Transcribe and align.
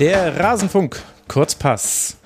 Der 0.00 0.38
Rasenfunk 0.38 1.02
Kurzpass. 1.26 2.18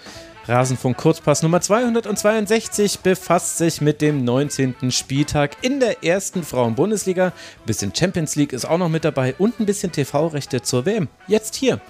Rasenfunk 0.47 0.95
Kurzpass 0.99 1.43
Nummer 1.43 1.63
262 1.63 2.99
befasst 2.99 3.57
sich 3.57 3.81
mit 3.81 4.03
dem 4.03 4.25
19. 4.25 4.91
Spieltag 4.91 5.57
in 5.63 5.81
der 5.81 6.05
ersten 6.05 6.43
Frauen-Bundesliga. 6.43 7.29
Ein 7.29 7.33
bisschen 7.65 7.95
Champions 7.95 8.37
League 8.37 8.53
ist 8.53 8.67
auch 8.67 8.77
noch 8.77 8.91
mit 8.91 9.07
dabei 9.07 9.35
und 9.39 9.59
ein 9.59 9.65
bisschen 9.65 9.91
TV-Rechte 9.91 10.61
zur 10.61 10.85
WM. 10.85 11.09
Jetzt 11.27 11.55
hier 11.55 11.81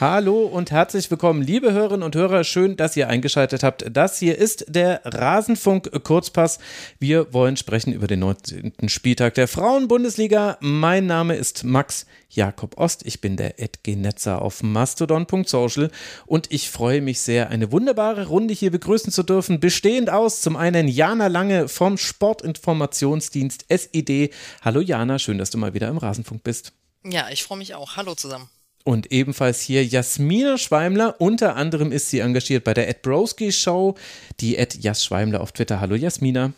Hallo 0.00 0.46
und 0.46 0.72
herzlich 0.72 1.08
willkommen, 1.08 1.40
liebe 1.40 1.72
Hörerinnen 1.72 2.02
und 2.02 2.16
Hörer. 2.16 2.42
Schön, 2.42 2.76
dass 2.76 2.96
ihr 2.96 3.08
eingeschaltet 3.08 3.62
habt. 3.62 3.84
Das 3.92 4.18
hier 4.18 4.36
ist 4.36 4.64
der 4.66 5.00
Rasenfunk 5.04 6.02
Kurzpass. 6.02 6.58
Wir 6.98 7.32
wollen 7.32 7.56
sprechen 7.56 7.92
über 7.92 8.08
den 8.08 8.18
19. 8.18 8.72
Spieltag 8.88 9.34
der 9.34 9.46
Frauen-Bundesliga. 9.46 10.58
Mein 10.58 11.06
Name 11.06 11.36
ist 11.36 11.62
Max 11.62 12.06
Jakob 12.28 12.76
Ost. 12.76 13.06
Ich 13.06 13.20
bin 13.20 13.36
der 13.36 13.60
Edgenetzer 13.60 14.42
auf 14.42 14.64
mastodon.social 14.64 15.92
und 16.26 16.50
ich 16.50 16.70
freue 16.70 17.00
mich 17.00 17.20
sehr, 17.20 17.50
eine 17.50 17.70
wunderbare 17.70 18.26
Runde 18.26 18.52
hier 18.52 18.72
begrüßen 18.72 19.12
zu 19.12 19.22
dürfen. 19.22 19.60
Bestehend 19.60 20.10
aus 20.10 20.40
zum 20.40 20.56
einen 20.56 20.88
Jana 20.88 21.28
Lange 21.28 21.68
vom 21.68 21.98
Sportinformationsdienst 21.98 23.66
SID. 23.68 24.34
Hallo 24.60 24.80
Jana, 24.80 25.20
schön, 25.20 25.38
dass 25.38 25.50
du 25.50 25.58
mal 25.58 25.72
wieder 25.72 25.86
im 25.86 25.98
Rasenfunk 25.98 26.42
bist. 26.42 26.72
Ja, 27.04 27.28
ich 27.30 27.44
freue 27.44 27.58
mich 27.58 27.76
auch. 27.76 27.96
Hallo 27.96 28.16
zusammen. 28.16 28.48
Und 28.86 29.10
ebenfalls 29.10 29.62
hier 29.62 29.82
Jasmina 29.84 30.58
Schweimler. 30.58 31.18
Unter 31.18 31.56
anderem 31.56 31.90
ist 31.90 32.10
sie 32.10 32.18
engagiert 32.18 32.64
bei 32.64 32.74
der 32.74 32.86
Ed 32.86 33.00
Broski 33.00 33.50
Show. 33.50 33.94
Die 34.40 34.56
Ed 34.56 34.74
Jas 34.82 35.02
Schweimler 35.02 35.40
auf 35.40 35.52
Twitter. 35.52 35.80
Hallo 35.80 35.94
Jasmina. 35.94 36.52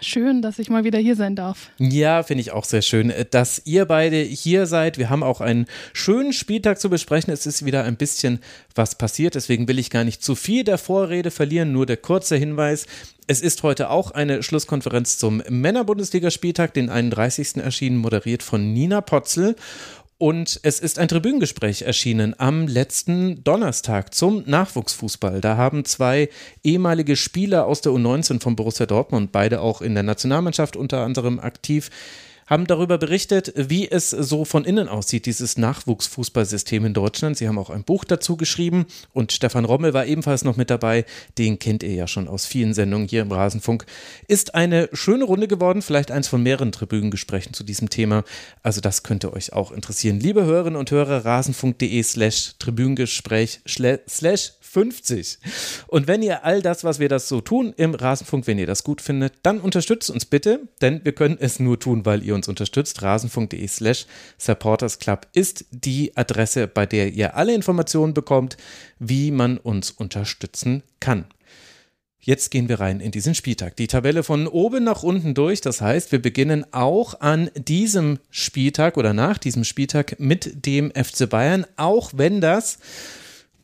Schön, 0.00 0.42
dass 0.42 0.58
ich 0.58 0.70
mal 0.70 0.84
wieder 0.84 0.98
hier 0.98 1.16
sein 1.16 1.34
darf. 1.34 1.70
Ja, 1.78 2.22
finde 2.22 2.40
ich 2.40 2.52
auch 2.52 2.64
sehr 2.64 2.82
schön, 2.82 3.12
dass 3.30 3.62
ihr 3.64 3.84
beide 3.84 4.16
hier 4.16 4.66
seid. 4.66 4.96
Wir 4.96 5.10
haben 5.10 5.22
auch 5.22 5.40
einen 5.40 5.66
schönen 5.92 6.32
Spieltag 6.32 6.80
zu 6.80 6.88
besprechen. 6.88 7.32
Es 7.32 7.46
ist 7.46 7.64
wieder 7.64 7.84
ein 7.84 7.96
bisschen 7.96 8.38
was 8.74 8.96
passiert. 8.96 9.34
Deswegen 9.34 9.66
will 9.68 9.78
ich 9.78 9.90
gar 9.90 10.04
nicht 10.04 10.22
zu 10.22 10.36
viel 10.36 10.64
der 10.64 10.78
Vorrede 10.78 11.30
verlieren. 11.30 11.72
Nur 11.72 11.84
der 11.84 11.96
kurze 11.96 12.36
Hinweis. 12.36 12.86
Es 13.26 13.42
ist 13.42 13.62
heute 13.62 13.90
auch 13.90 14.12
eine 14.12 14.42
Schlusskonferenz 14.42 15.18
zum 15.18 15.42
Männerbundesligaspieltag, 15.48 16.72
den 16.72 16.88
31. 16.88 17.56
erschienen, 17.56 17.98
moderiert 17.98 18.42
von 18.42 18.72
Nina 18.72 19.02
Potzel. 19.02 19.54
Und 20.20 20.58
es 20.64 20.80
ist 20.80 20.98
ein 20.98 21.06
Tribünengespräch 21.06 21.82
erschienen 21.82 22.34
am 22.38 22.66
letzten 22.66 23.44
Donnerstag 23.44 24.12
zum 24.12 24.42
Nachwuchsfußball. 24.46 25.40
Da 25.40 25.56
haben 25.56 25.84
zwei 25.84 26.28
ehemalige 26.64 27.14
Spieler 27.14 27.66
aus 27.66 27.82
der 27.82 27.92
U19 27.92 28.40
von 28.42 28.56
Borussia 28.56 28.86
Dortmund, 28.86 29.30
beide 29.30 29.60
auch 29.60 29.80
in 29.80 29.94
der 29.94 30.02
Nationalmannschaft 30.02 30.74
unter 30.74 31.04
anderem 31.04 31.38
aktiv, 31.38 31.90
haben 32.48 32.66
darüber 32.66 32.98
berichtet, 32.98 33.52
wie 33.54 33.88
es 33.90 34.10
so 34.10 34.44
von 34.44 34.64
innen 34.64 34.88
aussieht, 34.88 35.26
dieses 35.26 35.58
Nachwuchsfußballsystem 35.58 36.84
in 36.86 36.94
Deutschland. 36.94 37.36
Sie 37.36 37.46
haben 37.46 37.58
auch 37.58 37.70
ein 37.70 37.84
Buch 37.84 38.04
dazu 38.04 38.36
geschrieben 38.36 38.86
und 39.12 39.32
Stefan 39.32 39.66
Rommel 39.66 39.92
war 39.92 40.06
ebenfalls 40.06 40.44
noch 40.44 40.56
mit 40.56 40.70
dabei. 40.70 41.04
Den 41.36 41.58
kennt 41.58 41.82
ihr 41.82 41.92
ja 41.92 42.06
schon 42.06 42.26
aus 42.26 42.46
vielen 42.46 42.72
Sendungen 42.72 43.06
hier 43.06 43.22
im 43.22 43.30
Rasenfunk. 43.30 43.84
Ist 44.26 44.54
eine 44.54 44.88
schöne 44.92 45.24
Runde 45.24 45.46
geworden, 45.46 45.82
vielleicht 45.82 46.10
eins 46.10 46.26
von 46.26 46.42
mehreren 46.42 46.72
Tribünengesprächen 46.72 47.52
zu 47.52 47.64
diesem 47.64 47.90
Thema. 47.90 48.24
Also 48.62 48.80
das 48.80 49.02
könnte 49.02 49.32
euch 49.34 49.52
auch 49.52 49.70
interessieren. 49.70 50.18
Liebe 50.18 50.44
Hörerinnen 50.44 50.78
und 50.78 50.90
Hörer, 50.90 51.26
rasenfunk.de 51.26 52.02
slash 52.02 52.54
Tribünengespräch 52.58 53.60
slash 53.66 54.52
50. 54.68 55.38
Und 55.86 56.06
wenn 56.06 56.22
ihr 56.22 56.44
all 56.44 56.62
das, 56.62 56.84
was 56.84 56.98
wir 56.98 57.08
das 57.08 57.28
so 57.28 57.40
tun 57.40 57.72
im 57.76 57.94
Rasenfunk, 57.94 58.46
wenn 58.46 58.58
ihr 58.58 58.66
das 58.66 58.84
gut 58.84 59.00
findet, 59.00 59.34
dann 59.42 59.60
unterstützt 59.60 60.10
uns 60.10 60.26
bitte, 60.26 60.68
denn 60.80 61.04
wir 61.04 61.12
können 61.12 61.38
es 61.40 61.58
nur 61.58 61.78
tun, 61.78 62.04
weil 62.04 62.22
ihr 62.22 62.34
uns 62.34 62.48
unterstützt. 62.48 63.02
Rasenfunk.de 63.02 63.66
slash 63.66 64.06
supportersclub 64.36 65.26
ist 65.32 65.64
die 65.70 66.16
Adresse, 66.16 66.66
bei 66.68 66.86
der 66.86 67.12
ihr 67.12 67.36
alle 67.36 67.54
Informationen 67.54 68.14
bekommt, 68.14 68.56
wie 68.98 69.30
man 69.30 69.58
uns 69.58 69.90
unterstützen 69.90 70.82
kann. 71.00 71.24
Jetzt 72.20 72.50
gehen 72.50 72.68
wir 72.68 72.80
rein 72.80 73.00
in 73.00 73.10
diesen 73.10 73.34
Spieltag. 73.34 73.76
Die 73.76 73.86
Tabelle 73.86 74.22
von 74.22 74.48
oben 74.48 74.84
nach 74.84 75.02
unten 75.02 75.32
durch. 75.32 75.62
Das 75.62 75.80
heißt, 75.80 76.12
wir 76.12 76.20
beginnen 76.20 76.66
auch 76.72 77.20
an 77.20 77.48
diesem 77.56 78.18
Spieltag 78.28 78.98
oder 78.98 79.14
nach 79.14 79.38
diesem 79.38 79.64
Spieltag 79.64 80.20
mit 80.20 80.66
dem 80.66 80.90
FC 80.90 81.26
Bayern, 81.26 81.64
auch 81.76 82.10
wenn 82.16 82.42
das 82.42 82.80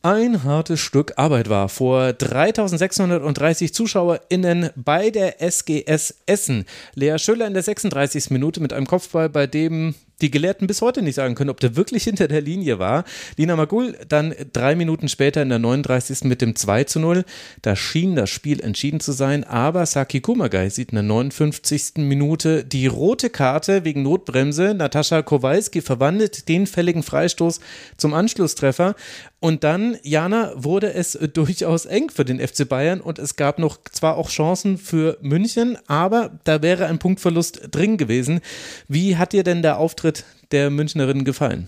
ein 0.05 0.43
hartes 0.43 0.81
Stück 0.81 1.13
Arbeit 1.15 1.49
war. 1.49 1.67
Vor 1.67 2.13
3630 2.13 3.73
ZuschauerInnen 3.73 4.69
bei 4.75 5.09
der 5.09 5.41
SGS 5.41 6.13
Essen. 6.27 6.65
Lea 6.93 7.17
Schöller 7.17 7.47
in 7.47 7.55
der 7.55 7.63
36. 7.63 8.29
Minute 8.29 8.61
mit 8.61 8.71
einem 8.71 8.85
Kopfball, 8.85 9.29
bei 9.29 9.47
dem 9.47 9.95
die 10.21 10.31
Gelehrten 10.31 10.67
bis 10.67 10.81
heute 10.81 11.01
nicht 11.01 11.15
sagen 11.15 11.35
können, 11.35 11.49
ob 11.49 11.59
der 11.59 11.75
wirklich 11.75 12.03
hinter 12.03 12.27
der 12.27 12.41
Linie 12.41 12.79
war. 12.79 13.03
Lina 13.37 13.55
Magul 13.55 13.97
dann 14.07 14.33
drei 14.53 14.75
Minuten 14.75 15.09
später 15.09 15.41
in 15.41 15.49
der 15.49 15.59
39. 15.59 16.23
mit 16.23 16.41
dem 16.41 16.55
2 16.55 16.85
zu 16.85 16.99
0. 16.99 17.25
Da 17.61 17.75
schien 17.75 18.15
das 18.15 18.29
Spiel 18.29 18.61
entschieden 18.61 18.99
zu 18.99 19.11
sein, 19.11 19.43
aber 19.43 19.85
Saki 19.85 20.21
Kumagai 20.21 20.69
sieht 20.69 20.91
in 20.91 20.95
der 20.95 21.03
59. 21.03 21.97
Minute 21.97 22.63
die 22.63 22.87
rote 22.87 23.29
Karte 23.29 23.83
wegen 23.83 24.03
Notbremse. 24.03 24.73
Natascha 24.73 25.21
Kowalski 25.21 25.81
verwandelt 25.81 26.47
den 26.47 26.67
fälligen 26.67 27.03
Freistoß 27.03 27.59
zum 27.97 28.13
Anschlusstreffer. 28.13 28.95
Und 29.39 29.63
dann, 29.63 29.97
Jana, 30.01 30.53
wurde 30.55 30.93
es 30.93 31.19
durchaus 31.33 31.85
eng 31.85 32.09
für 32.09 32.25
den 32.25 32.39
FC 32.39 32.67
Bayern 32.67 32.99
und 32.99 33.19
es 33.19 33.35
gab 33.35 33.59
noch 33.59 33.77
zwar 33.91 34.17
auch 34.17 34.29
Chancen 34.29 34.79
für 34.79 35.19
München, 35.21 35.77
aber 35.85 36.31
da 36.45 36.63
wäre 36.63 36.87
ein 36.87 36.97
Punktverlust 36.97 37.67
drin 37.69 37.97
gewesen. 37.97 38.39
Wie 38.87 39.17
hat 39.17 39.33
dir 39.33 39.43
denn 39.43 39.61
der 39.61 39.77
Auftritt 39.77 40.04
Auftritt 40.05 40.23
der 40.51 40.69
Münchnerinnen 40.69 41.25
gefallen? 41.25 41.67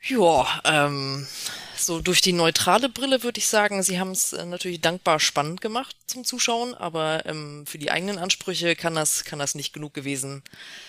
Ja, 0.00 0.60
ähm, 0.64 1.26
so 1.76 2.00
durch 2.00 2.20
die 2.20 2.32
neutrale 2.32 2.88
Brille 2.88 3.24
würde 3.24 3.38
ich 3.38 3.48
sagen, 3.48 3.82
sie 3.82 3.98
haben 3.98 4.12
es 4.12 4.32
äh, 4.32 4.44
natürlich 4.44 4.80
dankbar 4.80 5.18
spannend 5.18 5.60
gemacht 5.60 5.96
zum 6.06 6.24
Zuschauen, 6.24 6.74
aber 6.74 7.26
ähm, 7.26 7.64
für 7.66 7.78
die 7.78 7.90
eigenen 7.90 8.18
Ansprüche 8.18 8.76
kann 8.76 8.94
das, 8.94 9.24
kann 9.24 9.40
das 9.40 9.56
nicht 9.56 9.72
genug 9.72 9.94
gewesen 9.94 10.44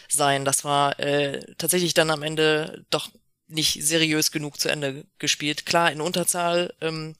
sein. 0.07 0.45
Das 0.45 0.63
war 0.63 0.99
äh, 0.99 1.39
tatsächlich 1.57 1.95
dann 1.95 2.11
am 2.11 2.21
Ende 2.21 2.85
doch 2.91 3.09
nicht 3.47 3.83
seriös 3.83 4.31
genug 4.31 4.59
zu 4.59 4.69
Ende 4.69 5.05
gespielt. 5.17 5.65
Klar, 5.65 5.91
in 5.91 6.01
Unterzahl 6.01 6.73
ähm, 6.81 7.15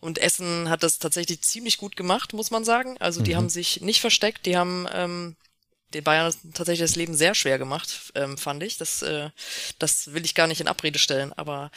und 0.00 0.18
Essen 0.18 0.68
hat 0.68 0.82
das 0.82 0.98
tatsächlich 0.98 1.40
ziemlich 1.42 1.78
gut 1.78 1.96
gemacht, 1.96 2.34
muss 2.34 2.50
man 2.50 2.64
sagen. 2.64 2.96
Also 2.98 3.22
die 3.22 3.32
mhm. 3.32 3.36
haben 3.36 3.48
sich 3.48 3.80
nicht 3.80 4.00
versteckt, 4.00 4.44
die 4.44 4.56
haben 4.58 4.86
ähm, 4.92 5.36
den 5.94 6.02
Bayern 6.02 6.34
tatsächlich 6.52 6.88
das 6.88 6.96
Leben 6.96 7.14
sehr 7.14 7.34
schwer 7.34 7.58
gemacht, 7.58 8.12
ähm, 8.14 8.36
fand 8.36 8.62
ich. 8.62 8.76
Das, 8.76 9.02
äh, 9.02 9.30
das 9.78 10.12
will 10.12 10.24
ich 10.24 10.34
gar 10.34 10.46
nicht 10.46 10.60
in 10.60 10.68
Abrede 10.68 10.98
stellen. 10.98 11.32
Aber 11.32 11.70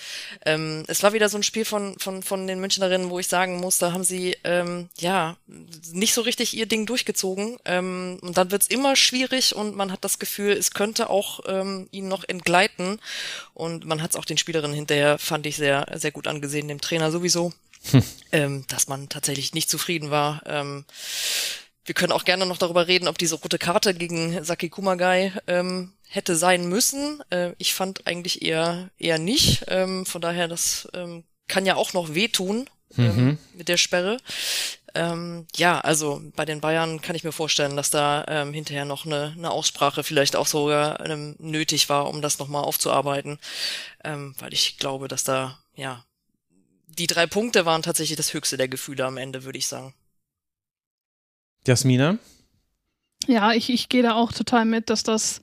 ähm, 0.46 0.84
es 0.88 1.04
war 1.04 1.14
wieder 1.14 1.30
so 1.30 1.38
ein 1.38 1.44
Spiel 1.44 1.64
von, 1.64 1.98
von, 2.00 2.24
von 2.24 2.48
den 2.48 2.60
Münchnerinnen, 2.60 3.10
wo 3.10 3.20
ich 3.20 3.28
sagen 3.28 3.58
muss, 3.58 3.78
da 3.78 3.92
haben 3.92 4.04
sie 4.04 4.36
ähm, 4.44 4.90
ja 4.98 5.38
nicht 5.92 6.14
so 6.14 6.22
richtig 6.22 6.56
ihr 6.56 6.66
Ding 6.66 6.86
durchgezogen. 6.86 7.58
Ähm, 7.66 8.20
und 8.22 8.38
dann 8.38 8.52
wird's 8.52 8.68
immer 8.68 8.96
schwierig 8.96 9.56
und 9.56 9.76
man 9.76 9.92
hat 9.92 10.04
das 10.04 10.18
Gefühl, 10.18 10.54
es 10.54 10.72
könnte 10.72 11.10
auch 11.10 11.42
ähm, 11.46 11.88
ihnen 11.92 12.08
noch 12.08 12.24
entgleiten. 12.28 13.00
Und 13.54 13.86
man 13.86 14.02
hat 14.02 14.12
es 14.12 14.16
auch 14.16 14.26
den 14.26 14.38
Spielerinnen 14.38 14.76
hinterher, 14.76 15.20
fand 15.20 15.46
ich, 15.46 15.56
sehr, 15.56 15.86
sehr 15.96 16.12
gut 16.12 16.28
angesehen, 16.28 16.68
dem 16.68 16.82
Trainer 16.82 17.12
sowieso. 17.12 17.54
Hm. 17.92 18.04
Ähm, 18.32 18.66
dass 18.68 18.88
man 18.88 19.10
tatsächlich 19.10 19.54
nicht 19.54 19.70
zufrieden 19.70 20.12
war. 20.12 20.44
Ähm, 20.46 20.86
wir 21.90 21.96
können 21.96 22.14
auch 22.14 22.24
gerne 22.24 22.46
noch 22.46 22.60
darüber 22.60 22.86
reden, 22.86 23.08
ob 23.08 23.18
diese 23.18 23.34
rote 23.34 23.58
Karte 23.58 23.96
gegen 23.96 24.44
Saki 24.44 24.70
Kumagai 24.70 25.34
ähm, 25.48 25.94
hätte 26.08 26.36
sein 26.36 26.70
müssen. 26.70 27.24
Äh, 27.32 27.54
ich 27.58 27.74
fand 27.74 28.06
eigentlich 28.06 28.44
eher 28.44 28.92
eher 29.00 29.18
nicht. 29.18 29.66
Ähm, 29.70 30.06
von 30.06 30.22
daher, 30.22 30.48
das 30.48 30.88
ähm, 30.94 31.24
kann 31.48 31.66
ja 31.66 31.78
auch 31.78 31.94
noch 31.94 32.14
wehtun 32.14 32.70
ähm, 32.96 33.16
mhm. 33.16 33.38
mit 33.56 33.70
der 33.70 33.78
Sperre. 33.78 34.18
Ähm, 34.94 35.48
ja, 35.56 35.80
also 35.80 36.22
bei 36.36 36.46
den 36.46 36.62
Bayern 36.62 37.02
kann 37.02 37.16
ich 37.16 37.24
mir 37.24 37.32
vorstellen, 37.32 37.76
dass 37.76 37.90
da 37.90 38.24
ähm, 38.28 38.54
hinterher 38.54 38.86
noch 38.86 39.08
eine, 39.08 39.34
eine 39.36 39.50
Aussprache 39.50 40.04
vielleicht 40.04 40.36
auch 40.36 40.46
sogar 40.46 41.04
ähm, 41.10 41.38
nötig 41.40 41.90
war, 41.90 42.08
um 42.08 42.22
das 42.22 42.38
nochmal 42.38 42.66
aufzuarbeiten, 42.66 43.40
ähm, 44.04 44.36
weil 44.38 44.54
ich 44.54 44.78
glaube, 44.78 45.08
dass 45.08 45.24
da, 45.24 45.58
ja, 45.74 46.06
die 46.86 47.08
drei 47.08 47.26
Punkte 47.26 47.66
waren 47.66 47.82
tatsächlich 47.82 48.18
das 48.18 48.36
höchste 48.36 48.58
der 48.58 48.68
Gefühle 48.68 49.06
am 49.06 49.18
Ende, 49.18 49.44
würde 49.44 49.58
ich 49.58 49.66
sagen. 49.66 49.96
Jasmina? 51.68 52.18
Ja, 53.28 53.54
ich, 53.54 53.70
ich 53.70 53.90
gehe 53.90 54.04
da 54.04 54.14
auch 54.14 54.32
total 54.32 54.66
mit, 54.66 54.90
dass 54.90 55.04
das 55.04 55.42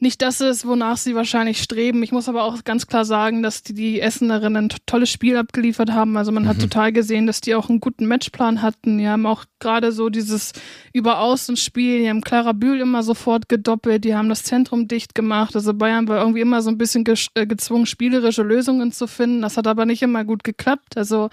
nicht 0.00 0.22
das 0.22 0.40
ist, 0.40 0.66
wonach 0.66 0.96
sie 0.96 1.14
wahrscheinlich 1.14 1.62
streben. 1.62 2.02
Ich 2.02 2.10
muss 2.10 2.28
aber 2.28 2.44
auch 2.44 2.64
ganz 2.64 2.86
klar 2.86 3.04
sagen, 3.04 3.42
dass 3.42 3.62
die, 3.62 3.74
die 3.74 4.00
Essenerinnen 4.00 4.64
ein 4.64 4.76
tolles 4.86 5.10
Spiel 5.10 5.36
abgeliefert 5.36 5.92
haben. 5.92 6.16
Also 6.16 6.32
man 6.32 6.44
mhm. 6.44 6.48
hat 6.48 6.58
total 6.58 6.90
gesehen, 6.90 7.26
dass 7.26 7.42
die 7.42 7.54
auch 7.54 7.68
einen 7.68 7.80
guten 7.80 8.06
Matchplan 8.06 8.62
hatten. 8.62 8.96
Die 8.96 9.06
haben 9.06 9.26
auch 9.26 9.44
gerade 9.58 9.92
so 9.92 10.08
dieses 10.08 10.52
Überaußenspiel, 10.94 12.00
die 12.00 12.08
haben 12.08 12.22
Clara 12.22 12.52
Bühl 12.52 12.80
immer 12.80 13.02
sofort 13.02 13.50
gedoppelt, 13.50 14.04
die 14.04 14.14
haben 14.14 14.30
das 14.30 14.42
Zentrum 14.42 14.88
dicht 14.88 15.14
gemacht. 15.14 15.54
Also 15.54 15.74
Bayern 15.74 16.08
war 16.08 16.20
irgendwie 16.20 16.40
immer 16.40 16.62
so 16.62 16.70
ein 16.70 16.78
bisschen 16.78 17.04
äh, 17.34 17.46
gezwungen, 17.46 17.84
spielerische 17.84 18.42
Lösungen 18.42 18.92
zu 18.92 19.06
finden. 19.06 19.42
Das 19.42 19.58
hat 19.58 19.66
aber 19.66 19.84
nicht 19.84 20.00
immer 20.00 20.24
gut 20.24 20.44
geklappt. 20.44 20.96
Also 20.96 21.28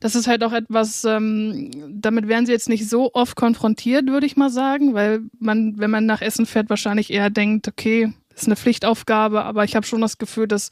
das 0.00 0.14
ist 0.14 0.26
halt 0.26 0.42
auch 0.44 0.52
etwas, 0.52 1.04
ähm, 1.04 1.70
damit 1.88 2.28
werden 2.28 2.46
sie 2.46 2.52
jetzt 2.52 2.68
nicht 2.68 2.88
so 2.88 3.12
oft 3.14 3.36
konfrontiert, 3.36 4.06
würde 4.08 4.26
ich 4.26 4.36
mal 4.36 4.50
sagen, 4.50 4.94
weil 4.94 5.22
man, 5.38 5.78
wenn 5.78 5.90
man 5.90 6.06
nach 6.06 6.22
Essen 6.22 6.46
fährt, 6.46 6.70
wahrscheinlich 6.70 7.12
eher 7.12 7.30
denkt, 7.30 7.68
okay, 7.68 8.12
ist 8.34 8.46
eine 8.46 8.56
Pflichtaufgabe, 8.56 9.44
aber 9.44 9.64
ich 9.64 9.76
habe 9.76 9.86
schon 9.86 10.00
das 10.00 10.18
Gefühl, 10.18 10.46
dass 10.46 10.70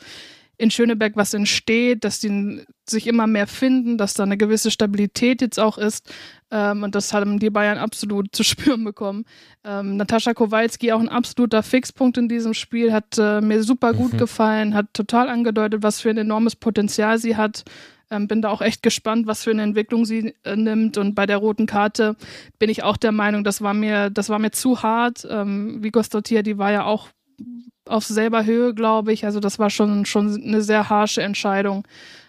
in 0.57 0.71
Schöneberg 0.71 1.17
was 1.17 1.35
entsteht, 1.35 2.05
dass 2.05 2.21
die 2.21 2.63
sich 2.89 3.07
immer 3.07 3.27
mehr 3.27 3.47
finden, 3.47 3.99
dass 3.99 4.15
da 4.15 4.23
eine 4.23 4.37
gewisse 4.37 4.71
Stabilität 4.71 5.41
jetzt 5.41 5.59
auch 5.59 5.79
ist. 5.79 6.13
Ähm, 6.51 6.85
und 6.85 6.95
das 6.95 7.13
haben 7.13 7.41
die 7.41 7.51
Bayern 7.51 7.79
absolut 7.79 8.35
zu 8.35 8.45
spüren 8.45 8.85
bekommen. 8.85 9.25
Ähm, 9.65 9.97
Natascha 9.97 10.35
Kowalski 10.35 10.93
auch 10.93 11.01
ein 11.01 11.09
absoluter 11.09 11.63
Fixpunkt 11.63 12.19
in 12.19 12.29
diesem 12.29 12.55
Spiel, 12.55 12.93
hat 12.93 13.19
äh, 13.19 13.41
mir 13.41 13.63
super 13.65 13.95
gut 13.95 14.13
mhm. 14.13 14.19
gefallen, 14.19 14.75
hat 14.75 14.87
total 14.93 15.29
angedeutet, 15.29 15.83
was 15.83 16.01
für 16.01 16.11
ein 16.11 16.19
enormes 16.19 16.55
Potenzial 16.55 17.19
sie 17.19 17.37
hat. 17.37 17.65
Ähm, 18.15 18.29
bin 18.29 18.43
da 18.43 18.51
auch 18.51 18.63
echt 18.63 18.83
gespannt, 18.83 19.27
was 19.27 19.45
für 19.45 19.51
eine 19.51 19.63
Entwicklung 19.63 20.05
sie 20.05 20.35
äh, 20.45 20.57
nimmt. 20.57 20.97
Und 20.97 21.15
bei 21.15 21.27
der 21.27 21.39
roten 21.39 21.67
Karte 21.67 22.17
bin 22.59 22.71
ich 22.71 22.83
auch 22.83 22.97
der 22.97 23.13
Meinung, 23.13 23.45
das 23.45 23.61
war 23.61 23.75
mir, 23.75 24.11
das 24.11 24.29
war 24.29 24.39
mir 24.39 24.53
zu 24.53 24.83
hart. 24.83 25.27
Ähm, 25.29 25.83
Vigo 25.83 26.03
Stottier, 26.03 26.43
die 26.43 26.59
war 26.59 26.73
ja 26.73 26.85
auch 26.85 27.09
auf 27.87 28.05
selber 28.05 28.45
Höhe, 28.45 28.75
glaube 28.75 29.13
ich. 29.13 29.25
Also 29.25 29.41
das 29.41 29.59
war 29.59 29.71
schon, 29.71 30.07
schon 30.07 30.43
eine 30.43 30.63
sehr 30.63 30.89
harsche 30.89 31.23
Entscheidung. 31.23 31.87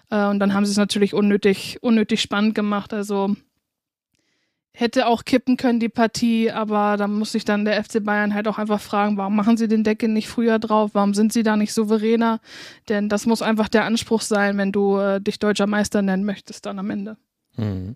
Äh, 0.09 0.25
und 0.25 0.39
dann 0.39 0.53
haben 0.53 0.65
sie 0.65 0.71
es 0.71 0.77
natürlich 0.77 1.13
unnötig, 1.13 1.77
unnötig 1.81 2.21
spannend 2.21 2.55
gemacht. 2.55 2.93
Also 2.93 3.35
hätte 4.75 5.07
auch 5.07 5.23
kippen 5.23 5.57
können, 5.57 5.79
die 5.79 5.89
Partie, 5.89 6.51
aber 6.51 6.97
da 6.97 7.07
muss 7.07 7.31
sich 7.31 7.45
dann 7.45 7.65
der 7.65 7.81
FC 7.83 8.03
Bayern 8.03 8.33
halt 8.33 8.47
auch 8.47 8.57
einfach 8.57 8.81
fragen, 8.81 9.17
warum 9.17 9.35
machen 9.35 9.57
sie 9.57 9.67
den 9.67 9.83
Deckel 9.83 10.09
nicht 10.09 10.27
früher 10.27 10.59
drauf? 10.59 10.91
Warum 10.93 11.13
sind 11.13 11.33
sie 11.33 11.43
da 11.43 11.55
nicht 11.55 11.73
souveräner? 11.73 12.39
Denn 12.89 13.09
das 13.09 13.25
muss 13.25 13.41
einfach 13.41 13.69
der 13.69 13.85
Anspruch 13.85 14.21
sein, 14.21 14.57
wenn 14.57 14.71
du 14.71 14.97
äh, 14.97 15.21
dich 15.21 15.39
deutscher 15.39 15.67
Meister 15.67 16.01
nennen 16.01 16.25
möchtest 16.25 16.65
dann 16.65 16.79
am 16.79 16.89
Ende. 16.89 17.17
Mhm. 17.55 17.95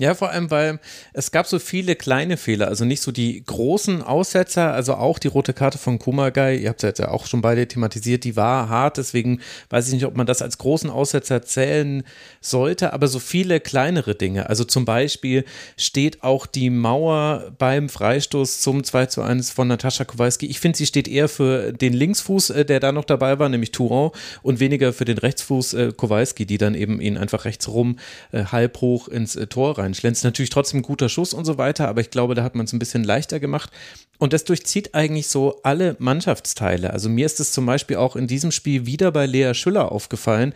Ja, 0.00 0.14
vor 0.14 0.30
allem, 0.30 0.48
weil 0.52 0.78
es 1.12 1.32
gab 1.32 1.48
so 1.48 1.58
viele 1.58 1.96
kleine 1.96 2.36
Fehler, 2.36 2.68
also 2.68 2.84
nicht 2.84 3.02
so 3.02 3.10
die 3.10 3.42
großen 3.44 4.00
Aussetzer, 4.00 4.72
also 4.72 4.94
auch 4.94 5.18
die 5.18 5.26
rote 5.26 5.52
Karte 5.52 5.76
von 5.76 5.98
Kumagai, 5.98 6.56
ihr 6.56 6.68
habt 6.68 6.84
es 6.84 6.86
jetzt 6.86 6.98
ja 7.00 7.08
auch 7.08 7.26
schon 7.26 7.40
beide 7.40 7.66
thematisiert, 7.66 8.22
die 8.22 8.36
war 8.36 8.68
hart, 8.68 8.98
deswegen 8.98 9.40
weiß 9.70 9.88
ich 9.88 9.94
nicht, 9.94 10.06
ob 10.06 10.16
man 10.16 10.28
das 10.28 10.40
als 10.40 10.58
großen 10.58 10.88
Aussetzer 10.88 11.42
zählen 11.42 12.04
sollte, 12.40 12.92
aber 12.92 13.08
so 13.08 13.18
viele 13.18 13.58
kleinere 13.58 14.14
Dinge, 14.14 14.48
also 14.48 14.62
zum 14.62 14.84
Beispiel 14.84 15.44
steht 15.76 16.22
auch 16.22 16.46
die 16.46 16.70
Mauer 16.70 17.50
beim 17.58 17.88
Freistoß 17.88 18.60
zum 18.60 18.84
2 18.84 19.06
zu 19.06 19.22
1 19.22 19.50
von 19.50 19.66
Natascha 19.66 20.04
Kowalski, 20.04 20.46
ich 20.46 20.60
finde, 20.60 20.78
sie 20.78 20.86
steht 20.86 21.08
eher 21.08 21.28
für 21.28 21.72
den 21.72 21.92
Linksfuß, 21.92 22.50
äh, 22.50 22.64
der 22.64 22.78
da 22.78 22.92
noch 22.92 23.04
dabei 23.04 23.40
war, 23.40 23.48
nämlich 23.48 23.72
Touron 23.72 24.12
und 24.42 24.60
weniger 24.60 24.92
für 24.92 25.04
den 25.04 25.18
Rechtsfuß 25.18 25.74
äh, 25.74 25.92
Kowalski, 25.96 26.46
die 26.46 26.58
dann 26.58 26.76
eben 26.76 27.00
ihn 27.00 27.16
einfach 27.16 27.44
rechts 27.44 27.66
rum 27.66 27.98
äh, 28.30 28.44
halb 28.44 28.80
hoch 28.80 29.08
ins 29.08 29.36
Tor 29.48 29.76
rein 29.76 29.87
reinschlänzt. 29.88 30.24
Natürlich 30.24 30.50
trotzdem 30.50 30.82
guter 30.82 31.08
Schuss 31.08 31.34
und 31.34 31.44
so 31.44 31.58
weiter, 31.58 31.88
aber 31.88 32.00
ich 32.00 32.10
glaube, 32.10 32.34
da 32.34 32.42
hat 32.42 32.54
man 32.54 32.66
es 32.66 32.72
ein 32.72 32.78
bisschen 32.78 33.04
leichter 33.04 33.40
gemacht. 33.40 33.70
Und 34.18 34.32
das 34.32 34.44
durchzieht 34.44 34.94
eigentlich 34.94 35.28
so 35.28 35.60
alle 35.62 35.96
Mannschaftsteile. 35.98 36.92
Also 36.92 37.08
mir 37.08 37.26
ist 37.26 37.40
es 37.40 37.52
zum 37.52 37.66
Beispiel 37.66 37.96
auch 37.96 38.16
in 38.16 38.26
diesem 38.26 38.50
Spiel 38.50 38.86
wieder 38.86 39.12
bei 39.12 39.26
Lea 39.26 39.54
Schüller 39.54 39.92
aufgefallen. 39.92 40.54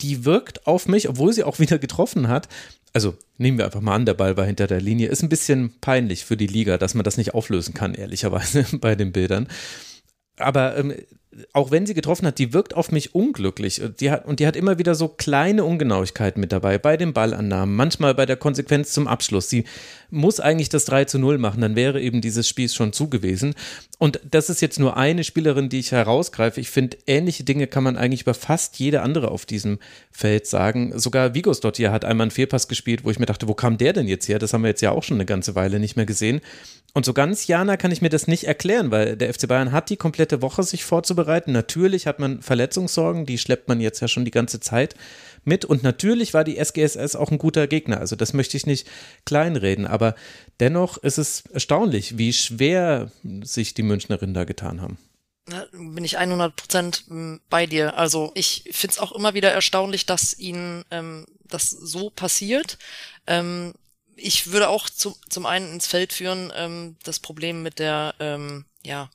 Die 0.00 0.24
wirkt 0.24 0.66
auf 0.66 0.88
mich, 0.88 1.08
obwohl 1.08 1.32
sie 1.32 1.44
auch 1.44 1.58
wieder 1.60 1.78
getroffen 1.78 2.28
hat, 2.28 2.48
also 2.92 3.14
nehmen 3.36 3.58
wir 3.58 3.66
einfach 3.66 3.82
mal 3.82 3.94
an, 3.94 4.06
der 4.06 4.14
Ball 4.14 4.38
war 4.38 4.46
hinter 4.46 4.66
der 4.66 4.80
Linie, 4.80 5.08
ist 5.08 5.22
ein 5.22 5.28
bisschen 5.28 5.74
peinlich 5.82 6.24
für 6.24 6.38
die 6.38 6.46
Liga, 6.46 6.78
dass 6.78 6.94
man 6.94 7.04
das 7.04 7.18
nicht 7.18 7.34
auflösen 7.34 7.74
kann, 7.74 7.94
ehrlicherweise 7.94 8.64
bei 8.80 8.94
den 8.94 9.12
Bildern. 9.12 9.48
Aber 10.38 10.78
ähm, 10.78 10.94
auch 11.52 11.70
wenn 11.70 11.86
sie 11.86 11.94
getroffen 11.94 12.26
hat, 12.26 12.38
die 12.38 12.52
wirkt 12.52 12.74
auf 12.74 12.92
mich 12.92 13.14
unglücklich. 13.14 13.82
Die 14.00 14.10
hat, 14.10 14.26
und 14.26 14.40
die 14.40 14.46
hat 14.46 14.56
immer 14.56 14.78
wieder 14.78 14.94
so 14.94 15.08
kleine 15.08 15.64
Ungenauigkeiten 15.64 16.40
mit 16.40 16.52
dabei, 16.52 16.78
bei 16.78 16.96
den 16.96 17.12
Ballannahmen, 17.12 17.74
manchmal 17.74 18.14
bei 18.14 18.26
der 18.26 18.36
Konsequenz 18.36 18.92
zum 18.92 19.06
Abschluss. 19.06 19.48
Sie 19.48 19.64
muss 20.10 20.40
eigentlich 20.40 20.68
das 20.68 20.84
3 20.86 21.06
zu 21.06 21.18
0 21.18 21.38
machen, 21.38 21.60
dann 21.60 21.76
wäre 21.76 22.00
eben 22.00 22.20
dieses 22.20 22.48
Spiel 22.48 22.68
schon 22.68 22.92
zu 22.92 23.08
gewesen. 23.08 23.54
Und 23.98 24.20
das 24.30 24.50
ist 24.50 24.60
jetzt 24.60 24.78
nur 24.78 24.96
eine 24.96 25.24
Spielerin, 25.24 25.68
die 25.68 25.78
ich 25.78 25.92
herausgreife. 25.92 26.60
Ich 26.60 26.70
finde, 26.70 26.98
ähnliche 27.06 27.44
Dinge 27.44 27.66
kann 27.66 27.84
man 27.84 27.96
eigentlich 27.96 28.22
über 28.22 28.34
fast 28.34 28.78
jede 28.78 29.02
andere 29.02 29.30
auf 29.30 29.46
diesem 29.46 29.78
Feld 30.10 30.46
sagen. 30.46 30.98
Sogar 30.98 31.34
Vigos 31.34 31.60
dort 31.60 31.78
hier 31.78 31.92
hat 31.92 32.04
einmal 32.04 32.26
einen 32.26 32.30
Fehlpass 32.30 32.68
gespielt, 32.68 33.04
wo 33.04 33.10
ich 33.10 33.18
mir 33.18 33.26
dachte, 33.26 33.48
wo 33.48 33.54
kam 33.54 33.78
der 33.78 33.92
denn 33.92 34.08
jetzt 34.08 34.28
her? 34.28 34.38
Das 34.38 34.52
haben 34.52 34.62
wir 34.62 34.68
jetzt 34.68 34.82
ja 34.82 34.90
auch 34.90 35.02
schon 35.02 35.16
eine 35.16 35.26
ganze 35.26 35.54
Weile 35.54 35.80
nicht 35.80 35.96
mehr 35.96 36.06
gesehen. 36.06 36.40
Und 36.96 37.04
so 37.04 37.12
ganz, 37.12 37.46
Jana, 37.46 37.76
kann 37.76 37.92
ich 37.92 38.00
mir 38.00 38.08
das 38.08 38.26
nicht 38.26 38.44
erklären, 38.44 38.90
weil 38.90 39.18
der 39.18 39.32
FC 39.32 39.46
Bayern 39.48 39.70
hat 39.70 39.90
die 39.90 39.98
komplette 39.98 40.40
Woche 40.40 40.62
sich 40.62 40.84
vorzubereiten. 40.84 41.52
Natürlich 41.52 42.06
hat 42.06 42.18
man 42.18 42.40
Verletzungssorgen, 42.40 43.26
die 43.26 43.36
schleppt 43.36 43.68
man 43.68 43.82
jetzt 43.82 44.00
ja 44.00 44.08
schon 44.08 44.24
die 44.24 44.30
ganze 44.30 44.60
Zeit 44.60 44.94
mit. 45.46 45.64
Und 45.64 45.82
natürlich 45.82 46.34
war 46.34 46.44
die 46.44 46.58
SGSS 46.58 47.16
auch 47.16 47.30
ein 47.30 47.38
guter 47.38 47.66
Gegner. 47.66 47.98
Also 47.98 48.16
das 48.16 48.32
möchte 48.32 48.56
ich 48.56 48.66
nicht 48.66 48.86
kleinreden. 49.24 49.86
Aber 49.86 50.14
dennoch 50.60 50.98
ist 50.98 51.18
es 51.18 51.44
erstaunlich, 51.52 52.18
wie 52.18 52.32
schwer 52.32 53.10
sich 53.42 53.74
die 53.74 53.82
Münchnerinnen 53.82 54.34
da 54.34 54.44
getan 54.44 54.80
haben. 54.80 54.98
Da 55.46 55.64
bin 55.72 56.04
ich 56.04 56.18
100 56.18 56.56
Prozent 56.56 57.04
hm, 57.08 57.40
bei 57.48 57.66
dir. 57.66 57.96
Also 57.96 58.32
ich 58.34 58.64
finde 58.72 58.94
es 58.94 58.98
auch 58.98 59.12
immer 59.12 59.34
wieder 59.34 59.52
erstaunlich, 59.52 60.04
dass 60.04 60.36
ihnen 60.38 60.84
ähm, 60.90 61.26
das 61.44 61.70
so 61.70 62.10
passiert. 62.10 62.78
Ähm, 63.26 63.74
ich 64.16 64.50
würde 64.50 64.68
auch 64.68 64.88
zu, 64.88 65.16
zum 65.28 65.46
einen 65.46 65.74
ins 65.74 65.86
Feld 65.86 66.12
führen, 66.12 66.52
ähm, 66.56 66.96
das 67.04 67.20
Problem 67.20 67.62
mit 67.62 67.78
der, 67.78 68.14
ähm, 68.18 68.64
ja, 68.86 69.10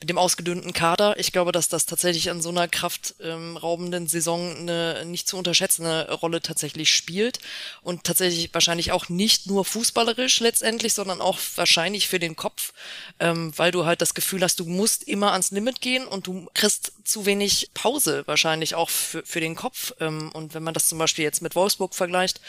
mit 0.00 0.10
dem 0.10 0.18
ausgedünnten 0.18 0.72
Kader. 0.72 1.18
Ich 1.18 1.32
glaube, 1.32 1.52
dass 1.52 1.68
das 1.68 1.86
tatsächlich 1.86 2.30
an 2.30 2.42
so 2.42 2.48
einer 2.48 2.68
kraftraubenden 2.68 4.08
Saison 4.08 4.56
eine 4.56 5.04
nicht 5.04 5.28
zu 5.28 5.36
unterschätzende 5.38 6.10
Rolle 6.10 6.42
tatsächlich 6.42 6.90
spielt 6.90 7.38
und 7.82 8.04
tatsächlich 8.04 8.52
wahrscheinlich 8.52 8.92
auch 8.92 9.08
nicht 9.08 9.46
nur 9.46 9.64
fußballerisch 9.64 10.40
letztendlich, 10.40 10.94
sondern 10.94 11.20
auch 11.20 11.38
wahrscheinlich 11.54 12.08
für 12.08 12.18
den 12.18 12.36
Kopf, 12.36 12.72
ähm, 13.20 13.52
weil 13.56 13.70
du 13.70 13.86
halt 13.86 14.02
das 14.02 14.14
Gefühl 14.14 14.42
hast, 14.42 14.58
du 14.58 14.64
musst 14.64 15.04
immer 15.04 15.32
ans 15.32 15.52
Limit 15.52 15.80
gehen 15.80 16.06
und 16.06 16.26
du 16.26 16.48
kriegst 16.54 16.92
zu 17.04 17.24
wenig 17.24 17.70
Pause 17.74 18.24
wahrscheinlich 18.26 18.74
auch 18.74 18.90
für, 18.90 19.24
für 19.24 19.40
den 19.40 19.54
Kopf. 19.54 19.92
Ähm, 20.00 20.30
und 20.32 20.54
wenn 20.54 20.62
man 20.62 20.74
das 20.74 20.88
zum 20.88 20.98
Beispiel 20.98 21.24
jetzt 21.24 21.42
mit 21.42 21.54
Wolfsburg 21.54 21.94
vergleicht, 21.94 22.40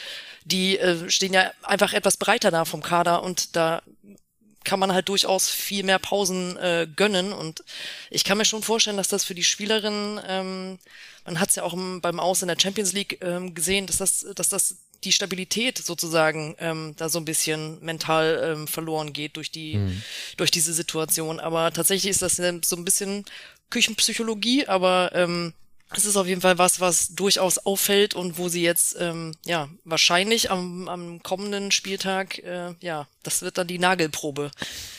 die 0.44 0.80
äh, 0.80 1.10
stehen 1.10 1.34
ja 1.34 1.52
einfach 1.62 1.94
etwas 1.94 2.18
breiter 2.18 2.50
da 2.52 2.66
vom 2.66 2.81
Kader 2.81 3.24
und 3.24 3.56
da 3.56 3.81
kann 4.63 4.80
man 4.80 4.94
halt 4.94 5.10
durchaus 5.10 5.50
viel 5.50 5.83
mehr 5.83 6.00
Pausen 6.00 6.57
äh, 6.57 6.88
gönnen. 6.95 7.33
Und 7.33 7.63
ich 8.10 8.24
kann 8.24 8.38
mir 8.38 8.45
schon 8.45 8.63
vorstellen, 8.63 8.98
dass 8.98 9.07
das 9.07 9.24
für 9.24 9.36
die 9.36 9.44
Spielerinnen, 9.44 10.19
ähm, 10.27 10.80
man 11.25 11.39
hat 11.39 11.50
es 11.50 11.56
ja 11.56 11.63
auch 11.63 11.74
im, 11.74 12.01
beim 12.01 12.19
Aus 12.19 12.42
in 12.42 12.48
der 12.48 12.60
Champions 12.60 12.94
League 12.94 13.19
ähm, 13.21 13.54
gesehen, 13.54 13.88
dass 13.88 13.98
das, 13.98 14.25
dass 14.36 14.50
das 14.50 14.77
die 15.04 15.12
Stabilität 15.12 15.77
sozusagen 15.77 16.56
ähm, 16.60 16.94
da 16.98 17.10
so 17.10 17.19
ein 17.19 17.25
bisschen 17.25 17.83
mental 17.83 18.42
ähm, 18.44 18.68
verloren 18.68 19.14
geht 19.14 19.35
durch 19.35 19.52
die 19.52 19.76
mhm. 19.76 20.02
durch 20.38 20.52
diese 20.52 20.73
Situation. 20.73 21.40
Aber 21.40 21.71
tatsächlich 21.71 22.09
ist 22.09 22.21
das 22.21 22.38
so 22.38 22.76
ein 22.76 22.85
bisschen 22.85 23.26
Küchenpsychologie, 23.69 24.68
aber 24.68 25.11
ähm, 25.14 25.54
es 25.95 26.06
ist 26.06 26.16
auf 26.16 26.28
jeden 26.28 26.42
Fall 26.42 26.57
was, 26.57 26.80
was 26.80 27.09
durchaus 27.09 27.59
auffällt 27.59 28.14
und 28.14 28.38
wo 28.38 28.50
sie 28.50 28.64
jetzt 28.64 28.95
ähm, 29.00 29.35
ja 29.45 29.69
wahrscheinlich 29.83 30.52
am, 30.52 30.88
am 30.88 31.23
kommenden 31.23 31.71
Spieltag 31.71 32.40
äh, 32.40 32.73
ja 32.81 33.07
das 33.23 33.42
wird 33.42 33.57
dann 33.57 33.68
die 33.68 33.80
Nagelprobe, 33.80 34.52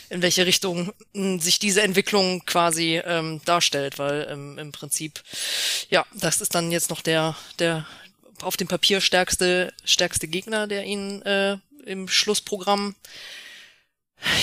in 0.09 0.23
welche 0.23 0.47
Richtung 0.47 0.93
hm, 1.15 1.41
sich 1.41 1.59
diese 1.59 1.83
Entwicklung 1.83 2.45
quasi 2.47 3.01
ähm, 3.05 3.41
darstellt, 3.45 3.99
weil 3.99 4.27
ähm, 4.31 4.59
im 4.59 4.73
Prinzip 4.73 5.23
ja 5.91 6.05
das 6.15 6.41
ist 6.41 6.55
dann 6.55 6.71
jetzt 6.73 6.91
noch 6.91 7.03
der 7.03 7.37
der 7.59 7.87
auf 8.43 8.57
dem 8.57 8.69
Papier 8.69 9.01
stärkste 9.01 9.73
stärkste 9.85 10.29
Gegner, 10.29 10.67
der 10.67 10.85
ihnen 10.85 11.23
äh, 11.23 11.59
im 11.85 12.09
Schlussprogramm 12.09 12.95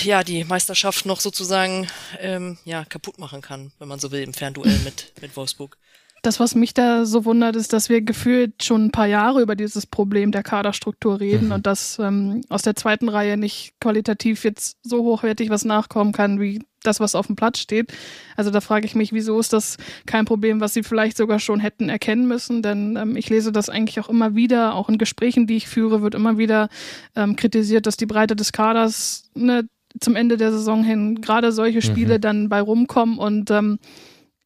ja, 0.04 0.22
die 0.22 0.44
Meisterschaft 0.44 1.06
noch 1.06 1.20
sozusagen 1.20 1.88
ähm, 2.20 2.58
ja, 2.64 2.84
kaputt 2.84 3.18
machen 3.18 3.40
kann, 3.40 3.72
wenn 3.78 3.88
man 3.88 3.98
so 3.98 4.10
will, 4.10 4.22
im 4.22 4.34
Fernduell 4.34 4.78
mit, 4.84 5.12
mit 5.20 5.36
Wolfsburg. 5.36 5.76
Das, 6.22 6.38
was 6.38 6.54
mich 6.54 6.72
da 6.72 7.04
so 7.04 7.24
wundert, 7.24 7.56
ist, 7.56 7.72
dass 7.72 7.88
wir 7.88 8.00
gefühlt 8.00 8.62
schon 8.62 8.86
ein 8.86 8.90
paar 8.92 9.06
Jahre 9.06 9.42
über 9.42 9.56
dieses 9.56 9.86
Problem 9.86 10.30
der 10.30 10.44
Kaderstruktur 10.44 11.18
reden 11.18 11.46
mhm. 11.46 11.52
und 11.52 11.66
dass 11.66 11.98
ähm, 11.98 12.42
aus 12.48 12.62
der 12.62 12.76
zweiten 12.76 13.08
Reihe 13.08 13.36
nicht 13.36 13.74
qualitativ 13.80 14.44
jetzt 14.44 14.78
so 14.82 15.02
hochwertig 15.02 15.50
was 15.50 15.64
nachkommen 15.64 16.12
kann, 16.12 16.40
wie 16.40 16.60
das, 16.82 17.00
was 17.00 17.14
auf 17.14 17.26
dem 17.26 17.36
Platz 17.36 17.58
steht. 17.58 17.92
Also 18.36 18.50
da 18.50 18.60
frage 18.60 18.86
ich 18.86 18.94
mich, 18.94 19.12
wieso 19.12 19.38
ist 19.38 19.52
das 19.52 19.76
kein 20.06 20.24
Problem, 20.24 20.60
was 20.60 20.74
sie 20.74 20.82
vielleicht 20.82 21.16
sogar 21.16 21.38
schon 21.38 21.60
hätten 21.60 21.88
erkennen 21.88 22.26
müssen? 22.26 22.62
Denn 22.62 22.96
ähm, 22.96 23.16
ich 23.16 23.28
lese 23.28 23.52
das 23.52 23.68
eigentlich 23.68 24.00
auch 24.00 24.08
immer 24.08 24.34
wieder, 24.34 24.74
auch 24.74 24.88
in 24.88 24.98
Gesprächen, 24.98 25.46
die 25.46 25.56
ich 25.56 25.68
führe, 25.68 26.02
wird 26.02 26.14
immer 26.14 26.38
wieder 26.38 26.68
ähm, 27.16 27.36
kritisiert, 27.36 27.86
dass 27.86 27.96
die 27.96 28.06
Breite 28.06 28.36
des 28.36 28.52
Kaders 28.52 29.30
ne, 29.34 29.68
zum 30.00 30.16
Ende 30.16 30.36
der 30.36 30.52
Saison 30.52 30.84
hin 30.84 31.20
gerade 31.20 31.52
solche 31.52 31.82
Spiele 31.82 32.16
mhm. 32.16 32.20
dann 32.20 32.48
bei 32.48 32.60
rumkommen 32.60 33.18
und 33.18 33.50
ähm, 33.50 33.78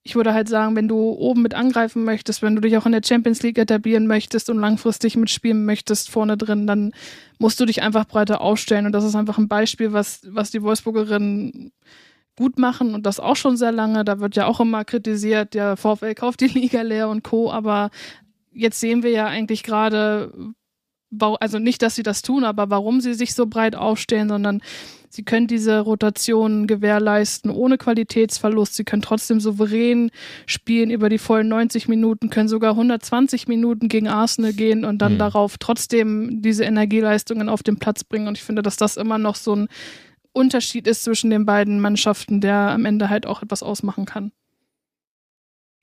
ich 0.06 0.14
würde 0.14 0.32
halt 0.32 0.48
sagen, 0.48 0.76
wenn 0.76 0.86
du 0.86 1.10
oben 1.10 1.42
mit 1.42 1.52
angreifen 1.54 2.04
möchtest, 2.04 2.40
wenn 2.40 2.54
du 2.54 2.60
dich 2.60 2.76
auch 2.78 2.86
in 2.86 2.92
der 2.92 3.02
Champions 3.04 3.42
League 3.42 3.58
etablieren 3.58 4.06
möchtest 4.06 4.48
und 4.48 4.60
langfristig 4.60 5.16
mitspielen 5.16 5.64
möchtest 5.64 6.10
vorne 6.10 6.36
drin, 6.36 6.68
dann 6.68 6.92
musst 7.40 7.58
du 7.58 7.66
dich 7.66 7.82
einfach 7.82 8.04
breiter 8.04 8.40
aufstellen. 8.40 8.86
Und 8.86 8.92
das 8.92 9.02
ist 9.02 9.16
einfach 9.16 9.36
ein 9.36 9.48
Beispiel, 9.48 9.92
was, 9.92 10.20
was 10.28 10.52
die 10.52 10.62
Wolfsburgerinnen 10.62 11.72
gut 12.36 12.56
machen 12.56 12.94
und 12.94 13.04
das 13.04 13.18
auch 13.18 13.34
schon 13.34 13.56
sehr 13.56 13.72
lange. 13.72 14.04
Da 14.04 14.20
wird 14.20 14.36
ja 14.36 14.46
auch 14.46 14.60
immer 14.60 14.84
kritisiert, 14.84 15.54
der 15.54 15.76
VfL 15.76 16.14
kauft 16.14 16.40
die 16.40 16.46
Liga 16.46 16.82
leer 16.82 17.08
und 17.08 17.24
Co. 17.24 17.50
Aber 17.50 17.90
jetzt 18.52 18.78
sehen 18.78 19.02
wir 19.02 19.10
ja 19.10 19.26
eigentlich 19.26 19.64
gerade, 19.64 20.32
also 21.18 21.58
nicht, 21.58 21.82
dass 21.82 21.94
sie 21.94 22.02
das 22.02 22.22
tun, 22.22 22.44
aber 22.44 22.70
warum 22.70 23.00
sie 23.00 23.14
sich 23.14 23.34
so 23.34 23.46
breit 23.46 23.76
aufstellen, 23.76 24.28
sondern 24.28 24.60
sie 25.08 25.22
können 25.22 25.46
diese 25.46 25.80
Rotation 25.80 26.66
gewährleisten 26.66 27.50
ohne 27.50 27.78
Qualitätsverlust. 27.78 28.74
Sie 28.74 28.84
können 28.84 29.02
trotzdem 29.02 29.40
souverän 29.40 30.10
spielen 30.46 30.90
über 30.90 31.08
die 31.08 31.18
vollen 31.18 31.48
90 31.48 31.88
Minuten, 31.88 32.30
können 32.30 32.48
sogar 32.48 32.72
120 32.72 33.48
Minuten 33.48 33.88
gegen 33.88 34.08
Arsenal 34.08 34.52
gehen 34.52 34.84
und 34.84 34.98
dann 34.98 35.14
mhm. 35.14 35.18
darauf 35.18 35.58
trotzdem 35.58 36.42
diese 36.42 36.64
Energieleistungen 36.64 37.48
auf 37.48 37.62
den 37.62 37.78
Platz 37.78 38.04
bringen. 38.04 38.28
Und 38.28 38.36
ich 38.36 38.44
finde, 38.44 38.62
dass 38.62 38.76
das 38.76 38.96
immer 38.96 39.18
noch 39.18 39.36
so 39.36 39.54
ein 39.54 39.68
Unterschied 40.32 40.86
ist 40.86 41.04
zwischen 41.04 41.30
den 41.30 41.46
beiden 41.46 41.80
Mannschaften, 41.80 42.40
der 42.40 42.56
am 42.56 42.84
Ende 42.84 43.08
halt 43.08 43.26
auch 43.26 43.42
etwas 43.42 43.62
ausmachen 43.62 44.04
kann. 44.04 44.32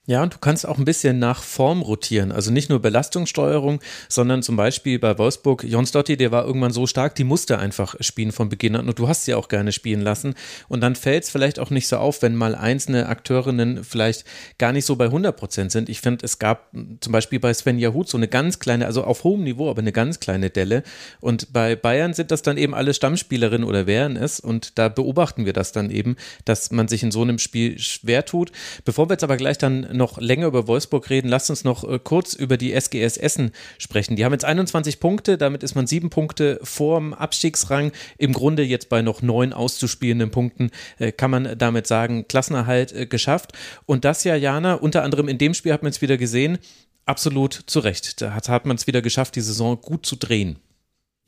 Ja, 0.05 0.21
und 0.21 0.33
du 0.33 0.37
kannst 0.39 0.67
auch 0.67 0.77
ein 0.77 0.83
bisschen 0.83 1.17
nach 1.17 1.43
Form 1.43 1.81
rotieren. 1.81 2.33
Also 2.33 2.51
nicht 2.51 2.69
nur 2.69 2.81
Belastungssteuerung, 2.81 3.79
sondern 4.09 4.43
zum 4.43 4.57
Beispiel 4.57 4.99
bei 4.99 5.17
Wolfsburg, 5.17 5.63
Jons 5.63 5.93
Dotti, 5.93 6.17
der 6.17 6.29
war 6.29 6.45
irgendwann 6.45 6.73
so 6.73 6.85
stark, 6.87 7.15
die 7.15 7.23
musste 7.23 7.57
einfach 7.57 7.95
spielen 8.01 8.33
von 8.33 8.49
Beginn 8.49 8.75
an 8.75 8.89
und 8.89 8.99
du 8.99 9.07
hast 9.07 9.23
sie 9.23 9.33
auch 9.33 9.47
gerne 9.47 9.71
spielen 9.71 10.01
lassen. 10.01 10.35
Und 10.67 10.81
dann 10.81 10.97
fällt 10.97 11.23
es 11.23 11.29
vielleicht 11.29 11.57
auch 11.57 11.69
nicht 11.69 11.87
so 11.87 11.95
auf, 11.95 12.21
wenn 12.21 12.35
mal 12.35 12.53
einzelne 12.53 13.07
Akteurinnen 13.07 13.85
vielleicht 13.85 14.25
gar 14.57 14.73
nicht 14.73 14.83
so 14.83 14.97
bei 14.97 15.05
100 15.05 15.37
Prozent 15.37 15.71
sind. 15.71 15.87
Ich 15.87 16.01
finde, 16.01 16.25
es 16.25 16.37
gab 16.37 16.69
zum 16.99 17.13
Beispiel 17.13 17.39
bei 17.39 17.53
Sven 17.53 17.79
Jahut 17.79 18.09
so 18.09 18.17
eine 18.17 18.27
ganz 18.27 18.59
kleine, 18.59 18.87
also 18.87 19.05
auf 19.05 19.23
hohem 19.23 19.45
Niveau, 19.45 19.69
aber 19.69 19.79
eine 19.79 19.93
ganz 19.93 20.19
kleine 20.19 20.49
Delle. 20.49 20.83
Und 21.21 21.53
bei 21.53 21.77
Bayern 21.77 22.13
sind 22.13 22.29
das 22.29 22.41
dann 22.41 22.57
eben 22.57 22.75
alle 22.75 22.93
Stammspielerinnen 22.93 23.65
oder 23.65 23.87
wären 23.87 24.17
es. 24.17 24.41
Und 24.41 24.77
da 24.77 24.89
beobachten 24.89 25.45
wir 25.45 25.53
das 25.53 25.71
dann 25.71 25.89
eben, 25.89 26.17
dass 26.43 26.71
man 26.71 26.89
sich 26.89 27.03
in 27.03 27.11
so 27.11 27.21
einem 27.21 27.39
Spiel 27.39 27.79
schwer 27.79 28.25
tut. 28.25 28.51
Bevor 28.83 29.07
wir 29.07 29.13
jetzt 29.13 29.23
aber 29.23 29.37
gleich 29.37 29.57
dann 29.57 29.92
noch 29.93 30.19
länger 30.19 30.47
über 30.47 30.67
Wolfsburg 30.67 31.09
reden, 31.09 31.27
lasst 31.27 31.49
uns 31.49 31.63
noch 31.63 31.83
äh, 31.83 31.99
kurz 32.03 32.33
über 32.33 32.57
die 32.57 32.73
SGS 32.73 33.17
Essen 33.17 33.51
sprechen. 33.77 34.15
Die 34.15 34.25
haben 34.25 34.33
jetzt 34.33 34.45
21 34.45 34.99
Punkte, 34.99 35.37
damit 35.37 35.63
ist 35.63 35.75
man 35.75 35.87
sieben 35.87 36.09
Punkte 36.09 36.59
vorm 36.63 37.13
Abstiegsrang. 37.13 37.91
Im 38.17 38.33
Grunde 38.33 38.63
jetzt 38.63 38.89
bei 38.89 39.01
noch 39.01 39.21
neun 39.21 39.53
auszuspielenden 39.53 40.31
Punkten 40.31 40.71
äh, 40.99 41.11
kann 41.11 41.31
man 41.31 41.57
damit 41.57 41.87
sagen, 41.87 42.27
Klassenerhalt 42.27 42.91
äh, 42.93 43.05
geschafft. 43.05 43.53
Und 43.85 44.05
das 44.05 44.23
ja, 44.23 44.35
Jana, 44.35 44.75
unter 44.75 45.03
anderem 45.03 45.27
in 45.27 45.37
dem 45.37 45.53
Spiel 45.53 45.73
hat 45.73 45.83
man 45.83 45.91
es 45.91 46.01
wieder 46.01 46.17
gesehen, 46.17 46.57
absolut 47.05 47.53
zu 47.53 47.79
Recht. 47.79 48.21
Da 48.21 48.33
hat, 48.33 48.49
hat 48.49 48.65
man 48.65 48.77
es 48.77 48.87
wieder 48.87 49.01
geschafft, 49.01 49.35
die 49.35 49.41
Saison 49.41 49.79
gut 49.79 50.05
zu 50.05 50.15
drehen. 50.15 50.59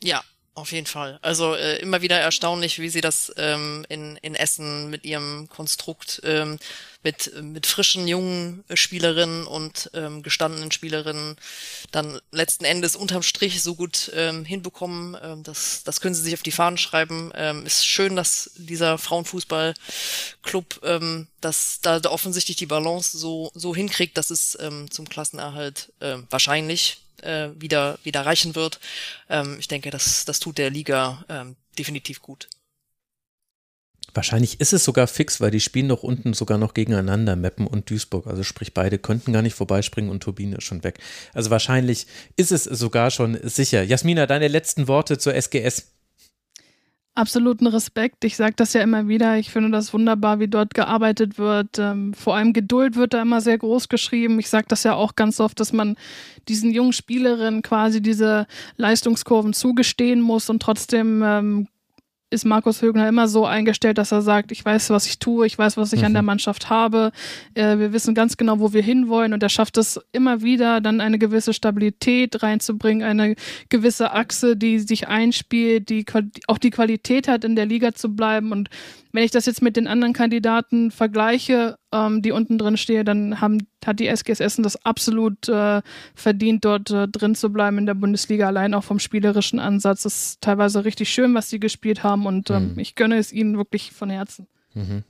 Ja, 0.03 0.23
auf 0.55 0.71
jeden 0.71 0.87
Fall. 0.87 1.19
Also 1.21 1.53
äh, 1.53 1.77
immer 1.79 2.01
wieder 2.01 2.19
erstaunlich, 2.19 2.79
wie 2.79 2.89
sie 2.89 3.01
das 3.01 3.31
ähm, 3.37 3.85
in, 3.89 4.15
in 4.17 4.35
Essen 4.35 4.89
mit 4.89 5.03
ihrem 5.03 5.49
Konstrukt 5.49 6.21
ähm, 6.23 6.57
mit, 7.03 7.31
mit 7.41 7.67
frischen 7.67 8.07
jungen 8.07 8.63
Spielerinnen 8.73 9.45
und 9.45 9.91
ähm, 9.93 10.23
gestandenen 10.23 10.71
Spielerinnen 10.71 11.35
dann 11.91 12.19
letzten 12.31 12.65
Endes 12.65 12.95
unterm 12.95 13.21
Strich 13.21 13.61
so 13.61 13.75
gut 13.75 14.11
ähm, 14.15 14.45
hinbekommen. 14.45 15.15
Ähm, 15.21 15.43
das, 15.43 15.83
das 15.83 16.01
können 16.01 16.15
sie 16.15 16.23
sich 16.23 16.33
auf 16.33 16.41
die 16.41 16.51
Fahnen 16.51 16.77
schreiben. 16.77 17.31
Ähm, 17.35 17.65
ist 17.65 17.85
schön, 17.85 18.15
dass 18.15 18.51
dieser 18.55 18.97
Frauenfußballclub 18.97 20.81
ähm, 20.83 21.27
dass 21.41 21.79
da 21.81 21.99
offensichtlich 22.05 22.57
die 22.57 22.65
Balance 22.65 23.15
so, 23.17 23.51
so 23.53 23.75
hinkriegt, 23.75 24.17
dass 24.17 24.31
es 24.31 24.57
ähm, 24.59 24.89
zum 24.89 25.07
Klassenerhalt 25.07 25.93
äh, 25.99 26.17
wahrscheinlich 26.31 27.04
äh, 27.23 27.49
wieder, 27.55 27.97
wieder 28.03 28.25
reichen 28.25 28.55
wird. 28.55 28.79
Ähm, 29.29 29.57
ich 29.59 29.67
denke, 29.67 29.89
das, 29.89 30.25
das 30.25 30.39
tut 30.39 30.57
der 30.57 30.69
Liga 30.69 31.23
ähm, 31.29 31.55
definitiv 31.77 32.21
gut. 32.21 32.47
Wahrscheinlich 34.13 34.61
ist 34.61 34.71
es 34.71 34.85
sogar 34.85 35.07
fix, 35.07 35.41
weil 35.41 35.51
die 35.51 35.59
spielen 35.59 35.89
doch 35.89 36.01
unten 36.01 36.33
sogar 36.33 36.57
noch 36.57 36.73
gegeneinander, 36.73 37.35
Meppen 37.35 37.67
und 37.67 37.89
Duisburg. 37.89 38.27
Also 38.27 38.43
sprich, 38.43 38.73
beide 38.73 38.97
könnten 38.97 39.33
gar 39.33 39.41
nicht 39.41 39.55
vorbeispringen 39.55 40.09
und 40.09 40.23
Turbine 40.23 40.57
ist 40.57 40.63
schon 40.63 40.85
weg. 40.85 40.99
Also 41.33 41.49
wahrscheinlich 41.49 42.07
ist 42.37 42.53
es 42.53 42.63
sogar 42.63 43.11
schon 43.11 43.37
sicher. 43.43 43.83
Jasmina, 43.83 44.25
deine 44.25 44.47
letzten 44.47 44.87
Worte 44.87 45.17
zur 45.17 45.35
SGS 45.35 45.94
absoluten 47.15 47.67
Respekt. 47.67 48.23
Ich 48.25 48.35
sage 48.35 48.53
das 48.55 48.73
ja 48.73 48.81
immer 48.81 49.07
wieder. 49.07 49.37
Ich 49.37 49.49
finde 49.49 49.71
das 49.71 49.93
wunderbar, 49.93 50.39
wie 50.39 50.47
dort 50.47 50.73
gearbeitet 50.73 51.37
wird. 51.37 51.79
Ähm, 51.79 52.13
vor 52.13 52.35
allem 52.35 52.53
Geduld 52.53 52.95
wird 52.95 53.13
da 53.13 53.21
immer 53.21 53.41
sehr 53.41 53.57
groß 53.57 53.89
geschrieben. 53.89 54.39
Ich 54.39 54.49
sage 54.49 54.65
das 54.67 54.83
ja 54.83 54.93
auch 54.93 55.15
ganz 55.15 55.39
oft, 55.39 55.59
dass 55.59 55.73
man 55.73 55.95
diesen 56.47 56.71
jungen 56.71 56.93
Spielerinnen 56.93 57.61
quasi 57.61 58.01
diese 58.01 58.47
Leistungskurven 58.77 59.53
zugestehen 59.53 60.21
muss 60.21 60.49
und 60.49 60.61
trotzdem 60.61 61.23
ähm, 61.23 61.67
ist 62.31 62.45
Markus 62.45 62.81
Högner 62.81 63.07
immer 63.07 63.27
so 63.27 63.45
eingestellt, 63.45 63.97
dass 63.97 64.11
er 64.11 64.21
sagt, 64.21 64.51
ich 64.51 64.65
weiß, 64.65 64.89
was 64.89 65.05
ich 65.05 65.19
tue, 65.19 65.45
ich 65.45 65.57
weiß, 65.57 65.77
was 65.77 65.93
ich 65.93 65.99
mhm. 65.99 66.07
an 66.07 66.13
der 66.13 66.21
mhm. 66.21 66.27
Mannschaft 66.27 66.69
habe, 66.69 67.11
äh, 67.53 67.77
wir 67.77 67.93
wissen 67.93 68.15
ganz 68.15 68.35
genau, 68.35 68.59
wo 68.59 68.73
wir 68.73 68.81
hinwollen 68.81 69.33
und 69.33 69.43
er 69.43 69.49
schafft 69.49 69.77
es 69.77 69.99
immer 70.11 70.41
wieder, 70.41 70.81
dann 70.81 71.01
eine 71.01 71.19
gewisse 71.19 71.53
Stabilität 71.53 72.41
reinzubringen, 72.41 73.07
eine 73.07 73.35
gewisse 73.69 74.11
Achse, 74.11 74.57
die 74.57 74.79
sich 74.79 75.07
einspielt, 75.07 75.89
die 75.89 76.05
auch 76.47 76.57
die 76.57 76.71
Qualität 76.71 77.27
hat, 77.27 77.43
in 77.43 77.55
der 77.55 77.67
Liga 77.67 77.93
zu 77.93 78.15
bleiben 78.15 78.51
und 78.51 78.69
wenn 79.15 79.23
ich 79.23 79.31
das 79.31 79.45
jetzt 79.45 79.61
mit 79.61 79.77
den 79.77 79.87
anderen 79.87 80.13
Kandidaten 80.13 80.91
vergleiche, 80.91 81.77
ähm, 81.91 82.21
die 82.21 82.31
unten 82.31 82.57
drin 82.57 82.77
stehen, 82.77 83.05
dann 83.05 83.41
haben, 83.41 83.67
hat 83.85 83.99
die 83.99 84.07
SGS 84.07 84.39
Essen 84.39 84.63
das 84.63 84.85
absolut 84.85 85.47
äh, 85.47 85.81
verdient, 86.13 86.65
dort 86.65 86.91
äh, 86.91 87.07
drin 87.07 87.35
zu 87.35 87.51
bleiben 87.51 87.77
in 87.77 87.85
der 87.85 87.93
Bundesliga, 87.93 88.47
allein 88.47 88.73
auch 88.73 88.83
vom 88.83 88.99
spielerischen 88.99 89.59
Ansatz. 89.59 90.05
Es 90.05 90.15
ist 90.15 90.41
teilweise 90.41 90.85
richtig 90.85 91.09
schön, 91.09 91.33
was 91.33 91.49
sie 91.49 91.59
gespielt 91.59 92.03
haben 92.03 92.25
und 92.25 92.49
ähm, 92.49 92.73
mhm. 92.73 92.79
ich 92.79 92.95
gönne 92.95 93.17
es 93.17 93.31
ihnen 93.31 93.57
wirklich 93.57 93.91
von 93.91 94.09
Herzen. 94.09 94.47
Mhm 94.73 95.03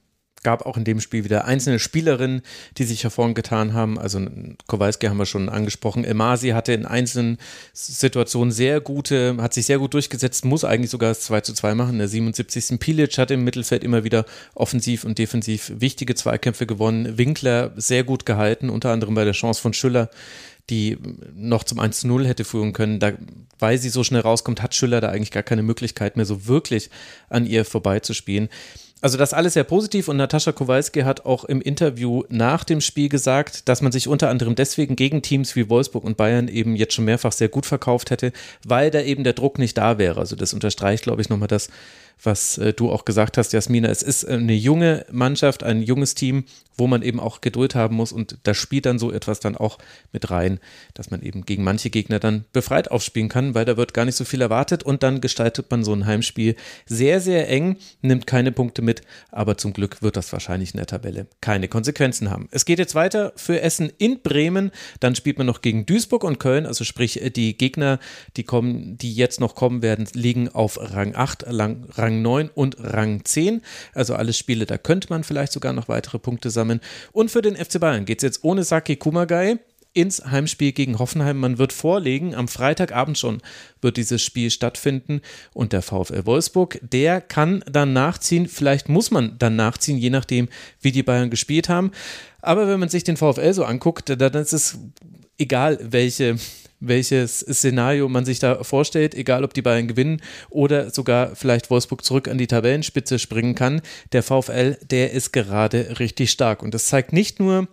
gab 0.46 0.66
auch 0.68 0.78
in 0.78 0.84
dem 0.84 1.02
Spiel 1.02 1.24
wieder 1.24 1.46
einzelne 1.46 1.80
Spielerinnen, 1.80 2.44
die 2.78 2.84
sich 2.84 3.04
hervorgetan 3.04 3.74
haben. 3.74 3.98
Also 3.98 4.22
Kowalski 4.68 5.08
haben 5.08 5.18
wir 5.18 5.26
schon 5.26 5.50
angesprochen. 5.50 6.06
Emasi 6.06 6.50
hatte 6.50 6.72
in 6.72 6.86
einzelnen 6.86 7.40
Situationen 7.74 8.52
sehr 8.52 8.80
gute, 8.80 9.38
hat 9.40 9.56
sich 9.56 9.66
sehr 9.66 9.80
gut 9.80 9.96
durchgesetzt, 9.96 10.46
muss 10.46 10.64
eigentlich 10.64 10.92
sogar 10.92 11.10
das 11.10 11.22
2 11.22 11.42
zu 11.42 11.54
2 11.54 11.74
machen. 11.74 11.98
Der 11.98 12.08
77. 12.08 12.80
Pilic 12.80 13.18
hat 13.18 13.32
im 13.32 13.44
Mittelfeld 13.44 13.84
immer 13.84 14.04
wieder 14.04 14.26
offensiv 14.54 15.04
und 15.04 15.18
defensiv 15.18 15.72
wichtige 15.78 16.14
Zweikämpfe 16.14 16.68
gewonnen. 16.68 17.18
Winkler 17.18 17.72
sehr 17.76 18.04
gut 18.04 18.28
gehalten, 18.28 18.70
unter 18.70 18.92
anderem 18.92 19.16
bei 19.16 19.26
der 19.26 19.34
Chance 19.34 19.60
von 19.60 19.74
Schüller 19.74 20.12
die 20.70 20.98
noch 21.36 21.64
zum 21.64 21.80
1-0 21.80 22.26
hätte 22.26 22.44
führen 22.44 22.74
können. 22.74 23.00
Da, 23.00 23.14
weil 23.60 23.78
sie 23.78 23.90
so 23.90 24.04
schnell 24.04 24.22
rauskommt, 24.22 24.64
hat 24.64 24.74
Schüller 24.74 25.00
da 25.00 25.10
eigentlich 25.10 25.32
gar 25.32 25.44
keine 25.44 25.62
Möglichkeit 25.62 26.18
mehr, 26.18 26.26
so 26.26 26.48
wirklich 26.48 26.90
an 27.30 27.46
ihr 27.46 27.66
vorbeizuspielen. 27.66 28.50
Also 29.06 29.20
das 29.20 29.36
alles 29.36 29.54
sehr 29.54 29.64
positiv 29.64 30.08
und 30.08 30.18
Natascha 30.18 30.52
Kowalski 30.52 31.02
hat 31.02 31.28
auch 31.28 31.44
im 31.44 31.62
Interview 31.62 32.24
nach 32.30 32.64
dem 32.64 32.82
Spiel 32.82 33.08
gesagt, 33.08 33.70
dass 33.70 33.84
man 33.84 33.92
sich 33.92 34.08
unter 34.08 34.32
anderem 34.32 34.56
deswegen 34.56 34.96
gegen 34.96 35.22
Teams 35.22 35.56
wie 35.56 35.70
Wolfsburg 35.70 36.04
und 36.04 36.18
Bayern 36.18 36.48
eben 36.48 36.76
jetzt 36.76 36.96
schon 36.96 37.06
mehrfach 37.06 37.32
sehr 37.32 37.48
gut 37.48 37.68
verkauft 37.68 38.10
hätte, 38.10 38.32
weil 38.66 38.90
da 38.90 39.02
eben 39.02 39.24
der 39.24 39.34
Druck 39.34 39.60
nicht 39.60 39.78
da 39.78 40.00
wäre. 40.00 40.20
Also 40.20 40.36
das 40.36 40.56
unterstreicht, 40.56 41.04
glaube 41.04 41.22
ich, 41.22 41.30
nochmal 41.30 41.48
das, 41.48 41.70
was 42.22 42.58
äh, 42.58 42.74
du 42.74 42.92
auch 42.92 43.06
gesagt 43.06 43.38
hast, 43.38 43.54
Jasmina. 43.54 43.90
Es 43.90 44.04
ist 44.04 44.26
eine 44.26 44.54
junge 44.54 45.06
Mannschaft, 45.12 45.64
ein 45.64 45.82
junges 45.82 46.16
Team, 46.16 46.46
wo 46.78 46.88
man 46.88 47.02
eben 47.02 47.20
auch 47.20 47.42
Geduld 47.42 47.76
haben 47.76 47.96
muss 47.96 48.12
und 48.12 48.38
da 48.44 48.54
spielt 48.54 48.86
dann 48.86 49.00
so 49.00 49.12
etwas 49.12 49.40
dann 49.40 49.56
auch 49.56 49.78
mit 50.12 50.30
rein, 50.30 50.60
dass 50.94 51.12
man 51.12 51.22
eben 51.22 51.46
gegen 51.46 51.64
manche 51.64 51.90
Gegner 51.90 52.20
dann 52.20 52.46
befreit 52.54 52.92
aufspielen 52.92 53.30
kann, 53.30 53.56
weil 53.56 53.66
da 53.66 53.78
wird 53.78 53.94
gar 53.94 54.06
nicht 54.06 54.16
so 54.16 54.26
viel 54.26 54.42
erwartet 54.42 54.84
und 54.84 55.04
dann 55.04 55.22
gestaltet 55.22 55.72
man 55.72 55.84
so 55.84 55.94
ein 55.94 56.06
Heimspiel 56.06 56.56
sehr, 56.86 57.22
sehr 57.22 57.50
eng, 57.50 57.78
nimmt 58.02 58.28
keine 58.28 58.52
Punkte 58.52 58.82
mit, 58.82 59.02
aber 59.32 59.58
zum 59.58 59.74
Glück 59.74 60.02
wird 60.02 60.18
das 60.18 60.32
wahrscheinlich 60.34 60.74
in 60.74 60.78
der 60.78 60.88
Tabelle 60.88 61.28
keine 61.42 61.68
Konsequenzen 61.68 62.30
haben. 62.30 62.50
Es 62.52 62.66
geht 62.66 62.80
jetzt 62.80 62.96
weiter 62.96 63.34
für 63.36 63.62
Essen 63.62 63.92
in 63.98 64.22
Bremen, 64.22 64.72
dann 65.00 65.16
spielt 65.16 65.38
man 65.38 65.48
noch 65.48 65.62
gegen 65.62 65.86
Duisburg 65.86 66.24
und 66.24 66.40
Köln, 66.40 66.66
also 66.66 66.84
sprich 66.84 67.22
die 67.36 67.58
Gegner, 67.58 68.00
die 68.36 68.44
kommen, 68.44 68.98
die 68.98 69.14
jetzt 69.14 69.40
noch 69.40 69.56
kommen 69.56 69.82
werden, 69.82 70.08
liegen 70.14 70.50
auf 70.50 70.78
Rang 70.82 71.16
8, 71.16 71.46
Rang 71.48 71.86
Rang 72.06 72.22
9 72.22 72.50
und 72.54 72.78
Rang 72.80 73.26
10. 73.26 73.62
Also 73.94 74.16
alles 74.16 74.38
Spiele, 74.38 74.66
da 74.66 74.78
könnte 74.78 75.08
man 75.10 75.24
vielleicht 75.24 75.52
sogar 75.52 75.74
noch 75.74 75.88
weitere 75.88 76.20
Punkte 76.20 76.50
sammeln. 76.52 76.80
Und 77.12 77.32
für 77.32 77.42
den 77.42 77.56
FC 77.56 77.80
Bayern 77.80 78.06
geht 78.06 78.20
es 78.20 78.24
jetzt 78.24 78.44
ohne 78.44 78.64
Saki 78.64 78.96
Kumagai 78.96 79.58
ins 79.94 80.24
Heimspiel 80.26 80.74
gegen 80.74 81.00
Hoffenheim. 81.00 81.38
Man 81.38 81.58
wird 81.58 81.72
vorlegen, 81.74 82.36
am 82.36 82.48
Freitagabend 82.48 83.18
schon 83.18 83.42
wird 83.82 83.98
dieses 83.98 84.22
Spiel 84.22 84.52
stattfinden 84.52 85.22
und 85.54 85.72
der 85.74 85.82
VfL 85.82 86.26
Wolfsburg, 86.26 86.80
der 86.82 87.22
kann 87.22 87.64
dann 87.72 87.94
nachziehen, 87.94 88.48
vielleicht 88.48 88.90
muss 88.90 89.10
man 89.10 89.38
dann 89.40 89.56
nachziehen, 89.56 89.98
je 89.98 90.10
nachdem, 90.10 90.50
wie 90.82 90.92
die 90.92 91.04
Bayern 91.04 91.30
gespielt 91.30 91.70
haben. 91.70 91.92
Aber 92.42 92.68
wenn 92.68 92.80
man 92.80 92.90
sich 92.90 93.06
den 93.06 93.18
VfL 93.18 93.54
so 93.54 93.64
anguckt, 93.64 94.10
dann 94.10 94.34
ist 94.34 94.54
es 94.54 94.78
egal, 95.38 95.80
welche 95.82 96.36
welches 96.80 97.40
Szenario 97.40 98.10
man 98.10 98.26
sich 98.26 98.40
da 98.40 98.64
vorstellt, 98.64 99.16
egal 99.16 99.44
ob 99.44 99.54
die 99.54 99.62
Bayern 99.62 99.88
gewinnen 99.88 100.22
oder 100.50 100.90
sogar 100.90 101.36
vielleicht 101.36 101.70
Wolfsburg 101.70 102.04
zurück 102.04 102.28
an 102.28 102.38
die 102.38 102.48
Tabellenspitze 102.48 103.20
springen 103.20 103.56
kann. 103.56 103.82
Der 104.12 104.24
VfL, 104.24 104.78
der 104.90 105.12
ist 105.12 105.32
gerade 105.32 106.00
richtig 106.00 106.32
stark. 106.32 106.64
Und 106.64 106.74
das 106.74 106.88
zeigt 106.88 107.14
nicht 107.14 107.40
nur, 107.40 107.68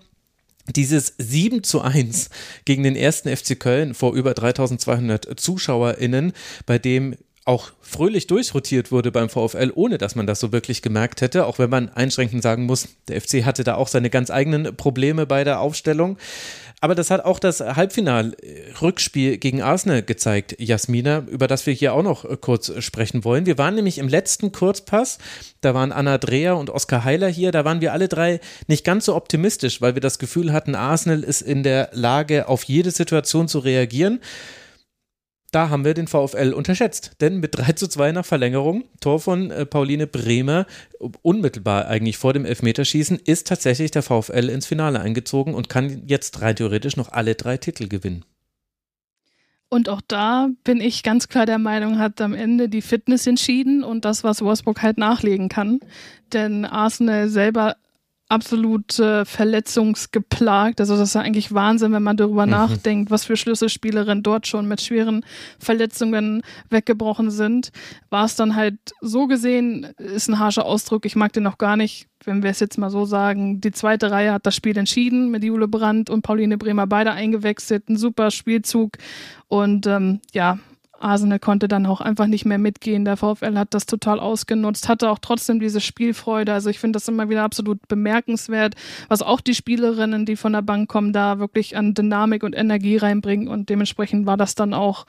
dieses 0.68 1.14
7 1.18 1.64
zu 1.64 1.80
1 1.80 2.30
gegen 2.64 2.84
den 2.84 2.96
ersten 2.96 3.34
FC 3.34 3.58
Köln 3.58 3.94
vor 3.94 4.14
über 4.14 4.32
3200 4.32 5.38
ZuschauerInnen, 5.38 6.32
bei 6.66 6.78
dem 6.78 7.16
auch 7.44 7.72
fröhlich 7.80 8.28
durchrotiert 8.28 8.92
wurde 8.92 9.10
beim 9.10 9.28
VfL, 9.28 9.72
ohne 9.74 9.98
dass 9.98 10.14
man 10.14 10.28
das 10.28 10.38
so 10.38 10.52
wirklich 10.52 10.80
gemerkt 10.80 11.20
hätte, 11.20 11.46
auch 11.46 11.58
wenn 11.58 11.70
man 11.70 11.88
einschränkend 11.88 12.42
sagen 12.42 12.66
muss, 12.66 12.88
der 13.08 13.20
FC 13.20 13.44
hatte 13.44 13.64
da 13.64 13.74
auch 13.74 13.88
seine 13.88 14.10
ganz 14.10 14.30
eigenen 14.30 14.76
Probleme 14.76 15.26
bei 15.26 15.42
der 15.42 15.58
Aufstellung. 15.58 16.18
Aber 16.82 16.96
das 16.96 17.12
hat 17.12 17.24
auch 17.24 17.38
das 17.38 17.60
Halbfinal-Rückspiel 17.60 19.38
gegen 19.38 19.62
Arsenal 19.62 20.02
gezeigt, 20.02 20.56
Jasmina, 20.58 21.24
über 21.30 21.46
das 21.46 21.64
wir 21.64 21.72
hier 21.72 21.94
auch 21.94 22.02
noch 22.02 22.24
äh, 22.24 22.36
kurz 22.36 22.72
sprechen 22.82 23.22
wollen. 23.22 23.46
Wir 23.46 23.56
waren 23.56 23.76
nämlich 23.76 23.98
im 23.98 24.08
letzten 24.08 24.50
Kurzpass, 24.50 25.18
da 25.60 25.74
waren 25.74 25.92
Anna 25.92 26.18
Dreher 26.18 26.56
und 26.56 26.70
Oskar 26.70 27.04
Heiler 27.04 27.28
hier, 27.28 27.52
da 27.52 27.64
waren 27.64 27.80
wir 27.80 27.92
alle 27.92 28.08
drei 28.08 28.40
nicht 28.66 28.84
ganz 28.84 29.04
so 29.04 29.14
optimistisch, 29.14 29.80
weil 29.80 29.94
wir 29.94 30.00
das 30.00 30.18
Gefühl 30.18 30.52
hatten, 30.52 30.74
Arsenal 30.74 31.22
ist 31.22 31.42
in 31.42 31.62
der 31.62 31.90
Lage, 31.92 32.48
auf 32.48 32.64
jede 32.64 32.90
Situation 32.90 33.46
zu 33.46 33.60
reagieren 33.60 34.18
da 35.52 35.68
haben 35.68 35.84
wir 35.84 35.94
den 35.94 36.08
VfL 36.08 36.52
unterschätzt. 36.54 37.12
Denn 37.20 37.38
mit 37.38 37.56
3 37.56 37.72
zu 37.72 37.86
2 37.86 38.12
nach 38.12 38.24
Verlängerung, 38.24 38.84
Tor 39.00 39.20
von 39.20 39.50
äh, 39.50 39.64
Pauline 39.64 40.06
Bremer, 40.06 40.66
unmittelbar 41.22 41.86
eigentlich 41.86 42.16
vor 42.16 42.32
dem 42.32 42.44
Elfmeterschießen, 42.44 43.20
ist 43.24 43.46
tatsächlich 43.46 43.90
der 43.92 44.02
VfL 44.02 44.48
ins 44.48 44.66
Finale 44.66 45.00
eingezogen 45.00 45.54
und 45.54 45.68
kann 45.68 46.02
jetzt 46.06 46.40
rein 46.40 46.56
theoretisch 46.56 46.96
noch 46.96 47.12
alle 47.12 47.34
drei 47.34 47.58
Titel 47.58 47.86
gewinnen. 47.86 48.24
Und 49.68 49.88
auch 49.88 50.02
da 50.06 50.50
bin 50.64 50.82
ich 50.82 51.02
ganz 51.02 51.28
klar 51.28 51.46
der 51.46 51.58
Meinung, 51.58 51.98
hat 51.98 52.20
am 52.20 52.34
Ende 52.34 52.68
die 52.68 52.82
Fitness 52.82 53.26
entschieden 53.26 53.82
und 53.82 54.04
das, 54.04 54.22
was 54.22 54.42
Wolfsburg 54.42 54.82
halt 54.82 54.98
nachlegen 54.98 55.48
kann. 55.48 55.80
Denn 56.34 56.66
Arsenal 56.66 57.30
selber 57.30 57.76
absolut 58.32 58.98
äh, 58.98 59.26
verletzungsgeplagt. 59.26 60.80
Also 60.80 60.96
das 60.96 61.10
ist 61.10 61.14
ja 61.14 61.20
eigentlich 61.20 61.52
Wahnsinn, 61.52 61.92
wenn 61.92 62.02
man 62.02 62.16
darüber 62.16 62.46
mhm. 62.46 62.52
nachdenkt, 62.52 63.10
was 63.10 63.26
für 63.26 63.36
Schlüsselspielerinnen 63.36 64.22
dort 64.22 64.46
schon 64.46 64.66
mit 64.66 64.80
schweren 64.80 65.24
Verletzungen 65.58 66.42
weggebrochen 66.70 67.30
sind. 67.30 67.72
War 68.08 68.24
es 68.24 68.34
dann 68.34 68.56
halt 68.56 68.78
so 69.02 69.26
gesehen, 69.26 69.84
ist 69.98 70.28
ein 70.28 70.38
harscher 70.38 70.64
Ausdruck, 70.64 71.04
ich 71.04 71.14
mag 71.14 71.34
den 71.34 71.42
noch 71.42 71.58
gar 71.58 71.76
nicht, 71.76 72.08
wenn 72.24 72.42
wir 72.42 72.50
es 72.50 72.60
jetzt 72.60 72.78
mal 72.78 72.90
so 72.90 73.04
sagen. 73.04 73.60
Die 73.60 73.72
zweite 73.72 74.10
Reihe 74.10 74.32
hat 74.32 74.46
das 74.46 74.56
Spiel 74.56 74.78
entschieden 74.78 75.30
mit 75.30 75.44
Jule 75.44 75.68
Brandt 75.68 76.08
und 76.08 76.22
Pauline 76.22 76.56
Bremer 76.56 76.86
beide 76.86 77.12
eingewechselt. 77.12 77.90
Ein 77.90 77.98
super 77.98 78.30
Spielzug 78.30 78.96
und 79.48 79.86
ähm, 79.86 80.20
ja, 80.32 80.58
Arsenal 81.02 81.38
konnte 81.38 81.68
dann 81.68 81.86
auch 81.86 82.00
einfach 82.00 82.26
nicht 82.26 82.44
mehr 82.44 82.58
mitgehen. 82.58 83.04
Der 83.04 83.16
VfL 83.16 83.56
hat 83.56 83.74
das 83.74 83.86
total 83.86 84.20
ausgenutzt, 84.20 84.88
hatte 84.88 85.10
auch 85.10 85.18
trotzdem 85.18 85.60
diese 85.60 85.80
Spielfreude. 85.80 86.52
Also 86.52 86.70
ich 86.70 86.78
finde 86.78 86.96
das 86.96 87.08
immer 87.08 87.28
wieder 87.28 87.42
absolut 87.42 87.86
bemerkenswert, 87.88 88.74
was 89.08 89.22
auch 89.22 89.40
die 89.40 89.54
Spielerinnen, 89.54 90.26
die 90.26 90.36
von 90.36 90.52
der 90.52 90.62
Bank 90.62 90.88
kommen, 90.88 91.12
da 91.12 91.38
wirklich 91.38 91.76
an 91.76 91.94
Dynamik 91.94 92.42
und 92.42 92.56
Energie 92.56 92.96
reinbringen. 92.96 93.48
Und 93.48 93.68
dementsprechend 93.68 94.26
war 94.26 94.36
das 94.36 94.54
dann 94.54 94.74
auch 94.74 95.06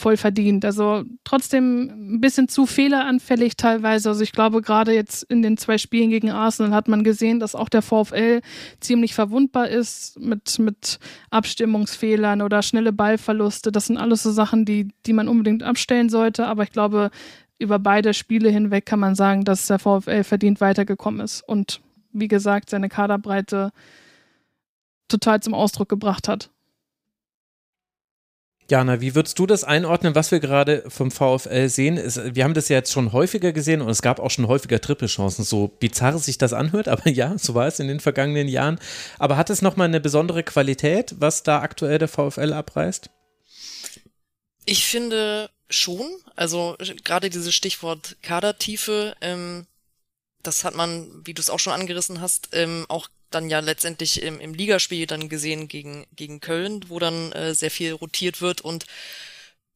voll 0.00 0.16
verdient. 0.16 0.64
Also 0.64 1.04
trotzdem 1.24 2.14
ein 2.14 2.20
bisschen 2.20 2.48
zu 2.48 2.66
fehleranfällig 2.66 3.56
teilweise. 3.56 4.08
Also 4.08 4.22
ich 4.22 4.32
glaube, 4.32 4.62
gerade 4.62 4.92
jetzt 4.92 5.22
in 5.24 5.42
den 5.42 5.56
zwei 5.56 5.78
Spielen 5.78 6.10
gegen 6.10 6.30
Arsenal 6.30 6.72
hat 6.72 6.88
man 6.88 7.04
gesehen, 7.04 7.38
dass 7.38 7.54
auch 7.54 7.68
der 7.68 7.82
VfL 7.82 8.40
ziemlich 8.80 9.14
verwundbar 9.14 9.68
ist 9.68 10.18
mit, 10.18 10.58
mit 10.58 10.98
Abstimmungsfehlern 11.30 12.42
oder 12.42 12.62
schnelle 12.62 12.92
Ballverluste. 12.92 13.70
Das 13.70 13.86
sind 13.86 13.98
alles 13.98 14.22
so 14.22 14.32
Sachen, 14.32 14.64
die, 14.64 14.88
die 15.06 15.12
man 15.12 15.28
unbedingt 15.28 15.62
abstellen 15.62 16.08
sollte. 16.08 16.46
Aber 16.46 16.62
ich 16.64 16.72
glaube, 16.72 17.10
über 17.58 17.78
beide 17.78 18.14
Spiele 18.14 18.48
hinweg 18.48 18.86
kann 18.86 18.98
man 18.98 19.14
sagen, 19.14 19.44
dass 19.44 19.66
der 19.66 19.78
VfL 19.78 20.24
verdient 20.24 20.60
weitergekommen 20.60 21.20
ist 21.20 21.46
und 21.46 21.80
wie 22.12 22.28
gesagt, 22.28 22.70
seine 22.70 22.88
Kaderbreite 22.88 23.70
total 25.08 25.40
zum 25.40 25.54
Ausdruck 25.54 25.88
gebracht 25.88 26.26
hat. 26.26 26.50
Jana, 28.70 29.00
wie 29.00 29.16
würdest 29.16 29.38
du 29.38 29.46
das 29.46 29.64
einordnen, 29.64 30.14
was 30.14 30.30
wir 30.30 30.38
gerade 30.38 30.84
vom 30.88 31.10
VfL 31.10 31.68
sehen? 31.68 31.96
wir 32.34 32.44
haben 32.44 32.54
das 32.54 32.68
ja 32.68 32.76
jetzt 32.76 32.92
schon 32.92 33.12
häufiger 33.12 33.52
gesehen 33.52 33.82
und 33.82 33.88
es 33.88 34.00
gab 34.00 34.20
auch 34.20 34.30
schon 34.30 34.46
häufiger 34.46 34.80
Trippelchancen, 34.80 35.44
so 35.44 35.66
bizarr 35.66 36.18
sich 36.18 36.38
das 36.38 36.52
anhört, 36.52 36.86
aber 36.88 37.08
ja, 37.10 37.36
so 37.36 37.54
war 37.54 37.66
es 37.66 37.80
in 37.80 37.88
den 37.88 37.98
vergangenen 37.98 38.46
Jahren. 38.46 38.78
Aber 39.18 39.36
hat 39.36 39.50
es 39.50 39.60
nochmal 39.60 39.88
eine 39.88 40.00
besondere 40.00 40.44
Qualität, 40.44 41.16
was 41.18 41.42
da 41.42 41.60
aktuell 41.60 41.98
der 41.98 42.08
VfL 42.08 42.52
abreißt? 42.52 43.10
Ich 44.66 44.86
finde 44.86 45.50
schon, 45.68 46.06
also 46.36 46.76
gerade 47.04 47.28
dieses 47.28 47.54
Stichwort 47.54 48.16
Kadertiefe, 48.22 49.16
ähm, 49.20 49.66
das 50.42 50.64
hat 50.64 50.76
man, 50.76 51.08
wie 51.24 51.34
du 51.34 51.40
es 51.40 51.50
auch 51.50 51.58
schon 51.58 51.72
angerissen 51.72 52.20
hast, 52.20 52.50
ähm, 52.52 52.86
auch 52.88 53.08
dann 53.30 53.48
ja 53.48 53.60
letztendlich 53.60 54.22
im, 54.22 54.40
im 54.40 54.54
Ligaspiel 54.54 55.06
dann 55.06 55.28
gesehen 55.28 55.68
gegen, 55.68 56.06
gegen 56.16 56.40
Köln, 56.40 56.84
wo 56.88 56.98
dann 56.98 57.32
äh, 57.32 57.54
sehr 57.54 57.70
viel 57.70 57.92
rotiert 57.92 58.40
wird 58.40 58.60
und 58.60 58.86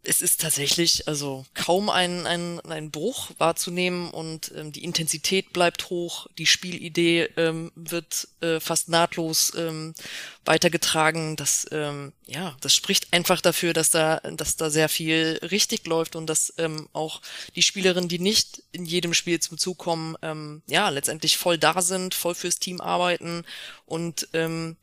es 0.05 0.23
ist 0.23 0.41
tatsächlich 0.41 1.09
also 1.09 1.45
kaum 1.55 1.89
ein, 1.91 2.27
ein, 2.27 2.61
ein 2.61 2.91
Bruch 2.91 3.31
wahrzunehmen 3.39 4.11
und 4.11 4.53
ähm, 4.57 4.73
die 4.73 4.85
Intensität 4.85 5.53
bleibt 5.53 5.91
hoch, 5.91 6.27
die 6.39 6.47
Spielidee 6.47 7.31
ähm, 7.37 7.73
wird 7.75 8.29
äh, 8.41 8.61
fast 8.61 8.89
nahtlos 8.89 9.53
ähm, 9.57 9.95
weitergetragen. 10.45 11.37
Das 11.37 11.67
ähm, 11.73 12.13
ja, 12.27 12.57
das 12.61 12.75
spricht 12.75 13.13
einfach 13.13 13.41
dafür, 13.41 13.73
dass 13.73 13.91
da, 13.91 14.19
dass 14.19 14.57
da 14.57 14.71
sehr 14.71 14.89
viel 14.89 15.39
richtig 15.43 15.87
läuft 15.87 16.17
und 16.17 16.27
dass 16.27 16.53
ähm, 16.59 16.89
auch 16.93 17.21
die 17.57 17.63
Spielerinnen, 17.63 18.09
die 18.09 18.19
nicht 18.19 18.63
in 18.73 18.85
jedem 18.85 19.15
Spiel 19.15 19.41
zum 19.41 19.59
Zug 19.59 19.79
kommen, 19.79 20.17
ähm, 20.23 20.63
ja 20.67 20.89
letztendlich 20.89 21.37
voll 21.37 21.59
da 21.59 21.81
sind, 21.83 22.15
voll 22.15 22.35
fürs 22.35 22.59
Team 22.59 22.81
arbeiten 22.81 23.45
und 23.87 24.29
ähm, 24.33 24.77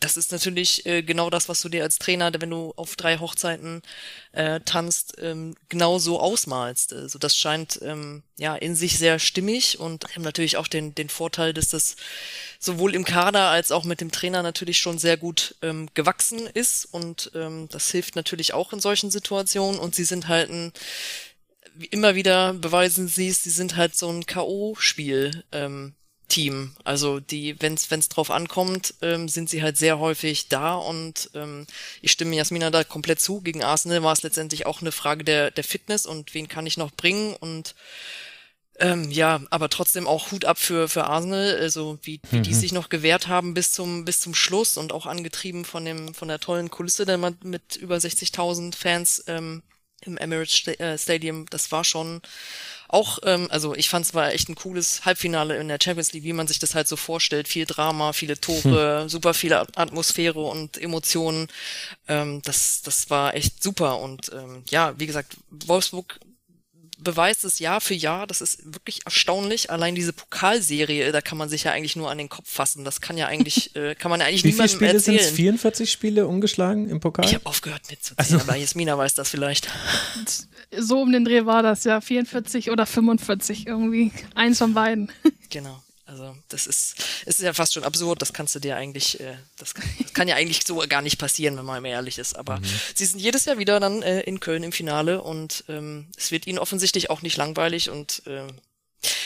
das 0.00 0.16
ist 0.16 0.32
natürlich 0.32 0.86
äh, 0.86 1.02
genau 1.02 1.28
das, 1.28 1.50
was 1.50 1.60
du 1.60 1.68
dir 1.68 1.82
als 1.82 1.98
Trainer, 1.98 2.32
wenn 2.38 2.48
du 2.48 2.72
auf 2.76 2.96
drei 2.96 3.18
Hochzeiten 3.18 3.82
äh, 4.32 4.60
tanzt, 4.60 5.16
ähm, 5.18 5.54
genau 5.68 5.98
so 5.98 6.18
ausmalst. 6.18 6.94
Also 6.94 7.18
das 7.18 7.36
scheint 7.36 7.78
ähm, 7.82 8.22
ja 8.38 8.56
in 8.56 8.74
sich 8.74 8.98
sehr 8.98 9.18
stimmig 9.18 9.78
und 9.78 10.04
haben 10.14 10.22
natürlich 10.22 10.56
auch 10.56 10.68
den, 10.68 10.94
den 10.94 11.10
Vorteil, 11.10 11.52
dass 11.52 11.68
das 11.68 11.96
sowohl 12.58 12.94
im 12.94 13.04
Kader 13.04 13.48
als 13.48 13.72
auch 13.72 13.84
mit 13.84 14.00
dem 14.00 14.10
Trainer 14.10 14.42
natürlich 14.42 14.78
schon 14.78 14.98
sehr 14.98 15.18
gut 15.18 15.54
ähm, 15.60 15.90
gewachsen 15.92 16.46
ist 16.46 16.86
und 16.86 17.30
ähm, 17.34 17.68
das 17.70 17.90
hilft 17.90 18.16
natürlich 18.16 18.54
auch 18.54 18.72
in 18.72 18.80
solchen 18.80 19.10
Situationen 19.10 19.78
und 19.78 19.94
sie 19.94 20.04
sind 20.04 20.28
halt 20.28 20.50
ein 20.50 20.72
immer 21.90 22.14
wieder 22.14 22.54
beweisen 22.54 23.06
sie 23.08 23.28
es, 23.28 23.44
sie 23.44 23.50
sind 23.50 23.76
halt 23.76 23.94
so 23.94 24.10
ein 24.10 24.26
K.O.-Spiel. 24.26 25.44
Ähm, 25.52 25.94
Team. 26.30 26.72
Also 26.84 27.20
die, 27.20 27.60
wenn 27.60 27.74
es 27.74 28.08
drauf 28.08 28.30
ankommt, 28.30 28.94
ähm, 29.02 29.28
sind 29.28 29.50
sie 29.50 29.62
halt 29.62 29.76
sehr 29.76 29.98
häufig 29.98 30.48
da 30.48 30.74
und 30.74 31.30
ähm, 31.34 31.66
ich 32.00 32.12
stimme 32.12 32.36
Jasmina 32.36 32.70
da 32.70 32.84
komplett 32.84 33.20
zu. 33.20 33.42
Gegen 33.42 33.62
Arsenal 33.62 34.02
war 34.02 34.14
es 34.14 34.22
letztendlich 34.22 34.64
auch 34.64 34.80
eine 34.80 34.92
Frage 34.92 35.24
der, 35.24 35.50
der 35.50 35.64
Fitness 35.64 36.06
und 36.06 36.32
wen 36.32 36.48
kann 36.48 36.66
ich 36.66 36.78
noch 36.78 36.92
bringen 36.92 37.34
und 37.34 37.74
ähm, 38.78 39.10
ja, 39.10 39.42
aber 39.50 39.68
trotzdem 39.68 40.06
auch 40.06 40.30
Hut 40.32 40.46
ab 40.46 40.58
für, 40.58 40.88
für 40.88 41.04
Arsenal, 41.04 41.58
also 41.60 41.98
wie, 42.02 42.18
wie 42.30 42.38
mhm. 42.38 42.42
die 42.44 42.54
sich 42.54 42.72
noch 42.72 42.88
gewehrt 42.88 43.28
haben 43.28 43.52
bis 43.52 43.72
zum, 43.72 44.06
bis 44.06 44.20
zum 44.20 44.34
Schluss 44.34 44.78
und 44.78 44.92
auch 44.92 45.04
angetrieben 45.04 45.66
von 45.66 45.84
dem, 45.84 46.14
von 46.14 46.28
der 46.28 46.40
tollen 46.40 46.70
Kulisse, 46.70 47.04
denn 47.04 47.20
man 47.20 47.36
mit 47.42 47.76
über 47.76 47.96
60.000 47.96 48.74
Fans 48.74 49.22
ähm, 49.26 49.62
im 50.02 50.16
Emirates 50.16 50.66
äh, 50.66 50.96
Stadium, 50.96 51.44
das 51.50 51.70
war 51.72 51.84
schon 51.84 52.22
auch, 52.92 53.18
ähm, 53.24 53.46
also 53.50 53.74
ich 53.74 53.88
fand 53.88 54.04
es 54.04 54.14
war 54.14 54.32
echt 54.32 54.48
ein 54.48 54.54
cooles 54.54 55.04
Halbfinale 55.04 55.56
in 55.58 55.68
der 55.68 55.78
Champions 55.82 56.12
League, 56.12 56.24
wie 56.24 56.32
man 56.32 56.46
sich 56.46 56.58
das 56.58 56.74
halt 56.74 56.88
so 56.88 56.96
vorstellt. 56.96 57.48
Viel 57.48 57.66
Drama, 57.66 58.12
viele 58.12 58.40
Tore, 58.40 59.02
hm. 59.02 59.08
super 59.08 59.34
viele 59.34 59.60
Atmosphäre 59.76 60.40
und 60.40 60.76
Emotionen. 60.76 61.48
Ähm, 62.08 62.42
das, 62.42 62.82
das 62.82 63.10
war 63.10 63.34
echt 63.34 63.62
super. 63.62 63.98
Und 64.00 64.30
ähm, 64.32 64.62
ja, 64.70 64.98
wie 64.98 65.06
gesagt, 65.06 65.36
Wolfsburg 65.50 66.18
beweist 67.02 67.44
es 67.44 67.58
Jahr 67.58 67.80
für 67.80 67.94
Jahr. 67.94 68.26
Das 68.26 68.40
ist 68.40 68.64
wirklich 68.64 69.00
erstaunlich. 69.04 69.70
Allein 69.70 69.94
diese 69.94 70.12
Pokalserie, 70.12 71.12
da 71.12 71.20
kann 71.20 71.38
man 71.38 71.48
sich 71.48 71.64
ja 71.64 71.72
eigentlich 71.72 71.96
nur 71.96 72.10
an 72.10 72.18
den 72.18 72.28
Kopf 72.28 72.50
fassen. 72.50 72.84
Das 72.84 73.00
kann 73.00 73.16
ja 73.16 73.26
eigentlich, 73.26 73.74
äh, 73.76 73.94
kann 73.94 74.10
man 74.10 74.20
ja 74.20 74.26
eigentlich 74.26 74.44
Wie 74.44 74.48
niemandem 74.48 74.78
viele 74.78 75.00
Spiele 75.00 75.14
erzählen. 75.16 75.34
44 75.34 75.90
Spiele 75.90 76.26
umgeschlagen 76.26 76.88
im 76.88 77.00
Pokal? 77.00 77.24
Ich 77.24 77.34
habe 77.34 77.46
aufgehört 77.46 77.82
mitzuzählen, 77.90 78.16
also. 78.18 78.38
aber 78.38 78.56
Jasmina 78.56 78.96
weiß 78.96 79.14
das 79.14 79.28
vielleicht. 79.28 79.68
So 80.76 81.00
um 81.00 81.12
den 81.12 81.24
Dreh 81.24 81.46
war 81.46 81.62
das 81.62 81.84
ja, 81.84 82.00
44 82.00 82.70
oder 82.70 82.86
45 82.86 83.66
irgendwie. 83.66 84.12
Eins 84.34 84.58
von 84.58 84.74
beiden. 84.74 85.10
Genau. 85.50 85.82
Also 86.10 86.36
das 86.48 86.66
ist, 86.66 86.96
es 87.24 87.38
ist 87.38 87.44
ja 87.44 87.52
fast 87.52 87.72
schon 87.72 87.84
absurd, 87.84 88.20
das 88.20 88.32
kannst 88.32 88.54
du 88.56 88.58
dir 88.58 88.76
eigentlich, 88.76 89.20
äh, 89.20 89.36
das, 89.58 89.74
kann, 89.74 89.88
das 90.00 90.12
kann 90.12 90.26
ja 90.26 90.34
eigentlich 90.34 90.66
so 90.66 90.76
gar 90.88 91.02
nicht 91.02 91.18
passieren, 91.18 91.56
wenn 91.56 91.64
man 91.64 91.80
mal 91.80 91.88
ehrlich 91.88 92.18
ist. 92.18 92.34
Aber 92.36 92.58
mhm. 92.58 92.64
sie 92.96 93.06
sind 93.06 93.20
jedes 93.20 93.44
Jahr 93.44 93.58
wieder 93.58 93.78
dann 93.78 94.02
äh, 94.02 94.20
in 94.22 94.40
Köln 94.40 94.64
im 94.64 94.72
Finale 94.72 95.22
und 95.22 95.64
ähm, 95.68 96.08
es 96.16 96.32
wird 96.32 96.48
ihnen 96.48 96.58
offensichtlich 96.58 97.10
auch 97.10 97.22
nicht 97.22 97.36
langweilig 97.36 97.90
und 97.90 98.26
äh, 98.26 98.48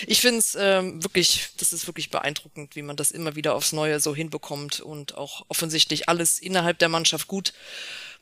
ich 0.07 0.20
finde 0.20 0.38
es 0.38 0.57
ähm, 0.61 1.03
wirklich, 1.03 1.49
das 1.57 1.73
ist 1.73 1.87
wirklich 1.87 2.11
beeindruckend, 2.11 2.77
wie 2.77 2.83
man 2.83 2.97
das 2.97 3.11
immer 3.11 3.35
wieder 3.35 3.55
aufs 3.55 3.73
Neue 3.73 3.99
so 3.99 4.14
hinbekommt 4.14 4.81
und 4.81 5.16
auch 5.16 5.47
offensichtlich 5.49 6.09
alles 6.09 6.38
innerhalb 6.38 6.79
der 6.79 6.90
Mannschaft 6.90 7.27
gut 7.27 7.55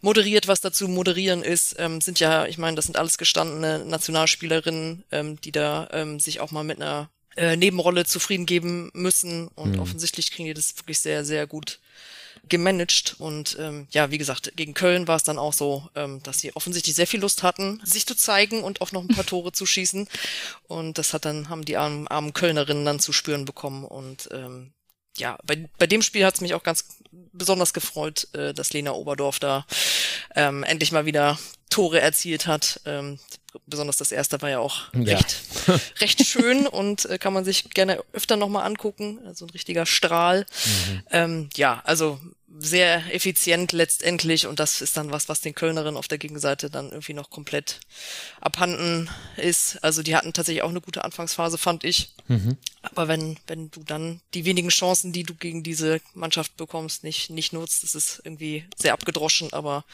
moderiert, 0.00 0.48
was 0.48 0.60
dazu 0.60 0.88
moderieren 0.88 1.42
ist. 1.42 1.76
Ähm, 1.78 2.00
sind 2.00 2.20
ja, 2.20 2.46
ich 2.46 2.58
meine, 2.58 2.76
das 2.76 2.86
sind 2.86 2.96
alles 2.96 3.18
gestandene 3.18 3.84
Nationalspielerinnen, 3.84 5.04
ähm, 5.10 5.40
die 5.40 5.52
da 5.52 5.88
ähm, 5.92 6.20
sich 6.20 6.40
auch 6.40 6.52
mal 6.52 6.64
mit 6.64 6.80
einer 6.80 7.10
äh, 7.36 7.56
Nebenrolle 7.56 8.04
zufrieden 8.04 8.46
geben 8.46 8.90
müssen. 8.94 9.48
Und 9.48 9.72
mhm. 9.72 9.80
offensichtlich 9.80 10.30
kriegen 10.30 10.46
die 10.46 10.54
das 10.54 10.76
wirklich 10.76 11.00
sehr, 11.00 11.24
sehr 11.24 11.46
gut 11.46 11.80
gemanagt. 12.48 13.16
Und 13.18 13.56
ähm, 13.60 13.86
ja, 13.90 14.10
wie 14.10 14.18
gesagt, 14.18 14.52
gegen 14.56 14.74
Köln 14.74 15.08
war 15.08 15.16
es 15.16 15.22
dann 15.22 15.38
auch 15.38 15.52
so, 15.52 15.88
ähm, 15.94 16.22
dass 16.22 16.40
sie 16.40 16.54
offensichtlich 16.56 16.94
sehr 16.94 17.06
viel 17.06 17.20
Lust 17.20 17.42
hatten, 17.42 17.80
sich 17.84 18.06
zu 18.06 18.14
zeigen 18.14 18.62
und 18.62 18.80
auch 18.80 18.92
noch 18.92 19.02
ein 19.02 19.08
paar 19.08 19.26
Tore 19.26 19.52
zu 19.52 19.66
schießen. 19.66 20.08
Und 20.66 20.98
das 20.98 21.14
hat 21.14 21.24
dann, 21.24 21.48
haben 21.48 21.64
die 21.64 21.76
armen, 21.76 22.08
armen 22.08 22.32
Kölnerinnen 22.32 22.84
dann 22.84 23.00
zu 23.00 23.12
spüren 23.12 23.44
bekommen. 23.44 23.84
Und 23.84 24.28
ähm, 24.32 24.72
ja, 25.16 25.38
bei, 25.44 25.68
bei 25.78 25.86
dem 25.86 26.02
Spiel 26.02 26.24
hat 26.24 26.34
es 26.34 26.40
mich 26.40 26.54
auch 26.54 26.62
ganz 26.62 26.86
besonders 27.32 27.72
gefreut, 27.72 28.28
äh, 28.34 28.54
dass 28.54 28.72
Lena 28.72 28.92
Oberdorf 28.92 29.38
da 29.38 29.66
ähm, 30.34 30.64
endlich 30.64 30.92
mal 30.92 31.06
wieder 31.06 31.38
Tore 31.70 32.00
erzielt 32.00 32.46
hat. 32.46 32.80
Ähm, 32.86 33.18
besonders 33.66 33.96
das 33.96 34.12
erste 34.12 34.40
war 34.42 34.50
ja 34.50 34.58
auch 34.58 34.92
ja. 34.94 35.16
recht, 35.16 35.36
recht 36.00 36.24
schön 36.26 36.66
und 36.66 37.04
äh, 37.06 37.18
kann 37.18 37.32
man 37.32 37.44
sich 37.44 37.70
gerne 37.70 38.02
öfter 38.12 38.36
nochmal 38.36 38.64
angucken. 38.64 39.18
Also 39.26 39.46
ein 39.46 39.50
richtiger 39.50 39.86
Strahl. 39.86 40.40
Mhm. 40.64 41.02
Ähm, 41.10 41.48
ja, 41.56 41.82
also 41.84 42.20
sehr 42.58 43.14
effizient 43.14 43.72
letztendlich 43.72 44.46
und 44.46 44.60
das 44.60 44.82
ist 44.82 44.96
dann 44.96 45.10
was, 45.10 45.28
was 45.28 45.40
den 45.40 45.54
Kölnerinnen 45.54 45.96
auf 45.96 46.08
der 46.08 46.18
Gegenseite 46.18 46.68
dann 46.70 46.90
irgendwie 46.90 47.14
noch 47.14 47.30
komplett 47.30 47.80
abhanden 48.40 49.08
ist. 49.36 49.82
Also 49.82 50.02
die 50.02 50.14
hatten 50.16 50.32
tatsächlich 50.32 50.62
auch 50.62 50.68
eine 50.68 50.80
gute 50.80 51.04
Anfangsphase, 51.04 51.56
fand 51.56 51.84
ich. 51.84 52.10
Mhm. 52.28 52.56
Aber 52.82 53.08
wenn, 53.08 53.38
wenn 53.46 53.70
du 53.70 53.82
dann 53.84 54.20
die 54.34 54.44
wenigen 54.44 54.68
Chancen, 54.68 55.12
die 55.12 55.22
du 55.22 55.34
gegen 55.34 55.62
diese 55.62 56.00
Mannschaft 56.14 56.56
bekommst, 56.56 57.04
nicht, 57.04 57.30
nicht 57.30 57.52
nutzt, 57.52 57.84
das 57.84 57.94
ist 57.94 58.20
irgendwie 58.24 58.64
sehr 58.76 58.92
abgedroschen, 58.92 59.52
aber 59.52 59.84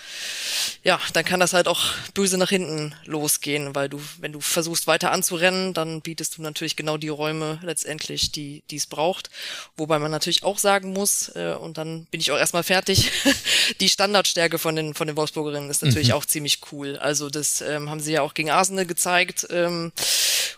ja, 0.82 0.98
dann 1.12 1.24
kann 1.24 1.40
das 1.40 1.52
halt 1.52 1.68
auch 1.68 1.92
böse 2.14 2.38
nach 2.38 2.48
hinten 2.48 2.94
losgehen, 3.04 3.74
weil 3.74 3.88
du, 3.88 4.00
wenn 4.20 4.32
du 4.32 4.40
versuchst 4.40 4.86
weiter 4.86 5.12
anzurennen, 5.12 5.74
dann 5.74 6.00
bietest 6.00 6.38
du 6.38 6.42
natürlich 6.42 6.76
genau 6.76 6.96
die 6.96 7.08
Räume 7.08 7.60
letztendlich, 7.62 8.32
die, 8.32 8.62
die 8.70 8.76
es 8.76 8.86
braucht. 8.86 9.30
Wobei 9.76 9.98
man 9.98 10.10
natürlich 10.10 10.42
auch 10.42 10.58
sagen 10.58 10.92
muss, 10.92 11.28
äh, 11.36 11.54
und 11.60 11.76
dann 11.76 12.06
bin 12.06 12.20
ich 12.20 12.32
auch 12.32 12.38
erstmal 12.48 12.62
fertig, 12.62 13.10
die 13.80 13.88
Standardstärke 13.88 14.58
von 14.58 14.74
den, 14.74 14.94
von 14.94 15.06
den 15.06 15.16
Wolfsburgerinnen 15.16 15.68
ist 15.68 15.82
natürlich 15.82 16.08
mhm. 16.08 16.14
auch 16.14 16.24
ziemlich 16.24 16.60
cool. 16.72 16.96
Also 16.96 17.28
das 17.28 17.60
ähm, 17.60 17.90
haben 17.90 18.00
sie 18.00 18.12
ja 18.12 18.22
auch 18.22 18.32
gegen 18.32 18.50
Arsenal 18.50 18.86
gezeigt. 18.86 19.46
Ähm, 19.50 19.92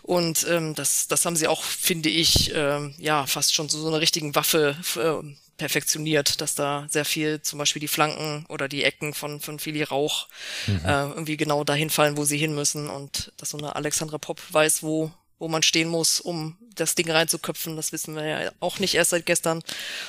und 0.03 0.45
ähm, 0.49 0.73
das, 0.73 1.07
das 1.07 1.25
haben 1.25 1.35
sie 1.35 1.47
auch, 1.47 1.63
finde 1.63 2.09
ich, 2.09 2.51
ähm, 2.55 2.95
ja, 2.97 3.25
fast 3.25 3.53
schon 3.53 3.69
zu 3.69 3.77
so 3.77 3.89
einer 3.89 3.99
richtigen 3.99 4.35
Waffe 4.35 4.75
äh, 4.95 5.27
perfektioniert, 5.57 6.41
dass 6.41 6.55
da 6.55 6.87
sehr 6.89 7.05
viel, 7.05 7.41
zum 7.41 7.59
Beispiel 7.59 7.81
die 7.81 7.87
Flanken 7.87 8.45
oder 8.47 8.67
die 8.67 8.83
Ecken 8.83 9.13
von, 9.13 9.39
von 9.41 9.59
Fili 9.59 9.83
Rauch 9.83 10.27
mhm. 10.65 10.81
äh, 10.85 11.03
irgendwie 11.09 11.37
genau 11.37 11.63
dahin 11.63 11.89
fallen, 11.89 12.17
wo 12.17 12.23
sie 12.23 12.37
hin 12.37 12.55
müssen 12.55 12.89
und 12.89 13.31
dass 13.37 13.49
so 13.49 13.57
eine 13.57 13.75
Alexandra 13.75 14.17
Popp 14.17 14.41
weiß, 14.49 14.81
wo, 14.81 15.11
wo 15.41 15.47
man 15.47 15.63
stehen 15.63 15.89
muss, 15.89 16.21
um 16.21 16.55
das 16.75 16.93
Ding 16.93 17.09
reinzuköpfen. 17.09 17.75
Das 17.75 17.91
wissen 17.91 18.15
wir 18.15 18.25
ja 18.25 18.51
auch 18.59 18.77
nicht 18.77 18.93
erst 18.93 19.09
seit 19.09 19.25
gestern. 19.25 19.63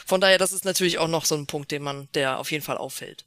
Von 0.07 0.21
daher, 0.21 0.37
das 0.37 0.53
ist 0.53 0.67
natürlich 0.67 0.99
auch 0.99 1.09
noch 1.09 1.25
so 1.25 1.35
ein 1.35 1.47
Punkt, 1.47 1.71
den 1.71 1.83
man, 1.83 2.09
der 2.13 2.39
auf 2.39 2.53
jeden 2.53 2.63
Fall 2.63 2.77
auffällt. 2.77 3.25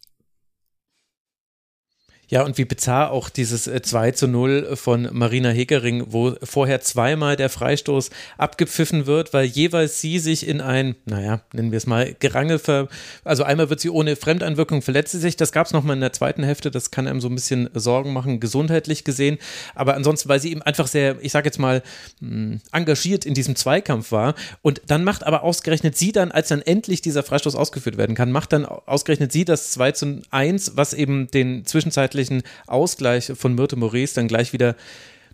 Ja, 2.36 2.44
und 2.44 2.58
wie 2.58 2.66
bizarr 2.66 3.12
auch 3.12 3.30
dieses 3.30 3.64
2 3.64 4.10
äh, 4.10 4.14
zu 4.14 4.28
0 4.28 4.76
von 4.76 5.08
Marina 5.14 5.52
Hegering, 5.52 6.08
wo 6.08 6.36
vorher 6.44 6.82
zweimal 6.82 7.38
der 7.38 7.48
Freistoß 7.48 8.10
abgepfiffen 8.38 9.06
wird, 9.06 9.32
weil 9.32 9.46
jeweils 9.46 10.02
sie 10.02 10.20
sich 10.20 10.46
in 10.46 10.60
ein, 10.60 10.96
naja, 11.06 11.44
nennen 11.54 11.72
wir 11.72 11.78
es 11.78 11.88
mal, 11.88 12.14
Gerangel 12.20 12.60
ver. 12.60 12.90
Also 13.24 13.44
einmal 13.44 13.70
wird 13.70 13.80
sie 13.80 13.90
ohne 13.90 14.18
Fremdeinwirkung 14.18 14.82
verletzt 14.82 15.14
sie 15.14 15.20
sich. 15.20 15.38
Das 15.38 15.54
gab 15.54 15.68
es 15.68 15.72
nochmal 15.72 15.96
in 15.96 16.02
der 16.02 16.12
zweiten 16.12 16.44
Hälfte. 16.44 16.72
Das 16.72 16.92
kann 16.92 17.08
einem 17.08 17.22
so 17.22 17.30
ein 17.30 17.36
bisschen 17.36 17.70
Sorgen 17.74 18.12
machen, 18.12 18.42
gesundheitlich 18.42 19.06
gesehen. 19.06 19.38
Aber 19.74 19.96
ansonsten, 19.96 20.28
weil 20.28 20.42
sie 20.42 20.52
eben 20.52 20.62
einfach 20.62 20.88
sehr, 20.88 21.16
ich 21.22 21.32
sage 21.32 21.46
jetzt 21.46 21.58
mal, 21.58 21.84
hm, 22.20 22.60
engagiert 22.74 23.26
in 23.26 23.34
diesem 23.34 23.56
Zweikampf 23.56 24.12
war. 24.12 24.36
Und 24.62 24.82
dann 24.88 25.06
macht 25.06 25.26
aber 25.26 25.44
ausgerechnet 25.44 25.96
sie 25.96 26.12
dann, 26.12 26.34
als 26.34 26.50
dann 26.50 26.62
endlich 26.62 27.02
dieser 27.02 27.24
Freistoß 27.24 27.56
ausgeführt 27.56 27.96
werden 27.96 28.14
kann, 28.14 28.30
macht 28.34 28.52
dann 28.52 28.66
ausgerechnet 28.66 29.32
sie 29.32 29.46
das 29.46 29.72
2 29.72 29.92
zu 29.94 30.22
1, 30.32 30.74
was 30.76 30.94
eben 30.94 31.28
den 31.28 31.66
zwischenzeitlichen 31.66 32.25
zwischenzeitlichen 32.26 32.44
Ausgleich 32.68 33.32
von 33.36 33.56
Myrte 33.56 33.76
Maurice 33.76 34.16
dann 34.16 34.28
gleich 34.28 34.54
wieder 34.54 34.76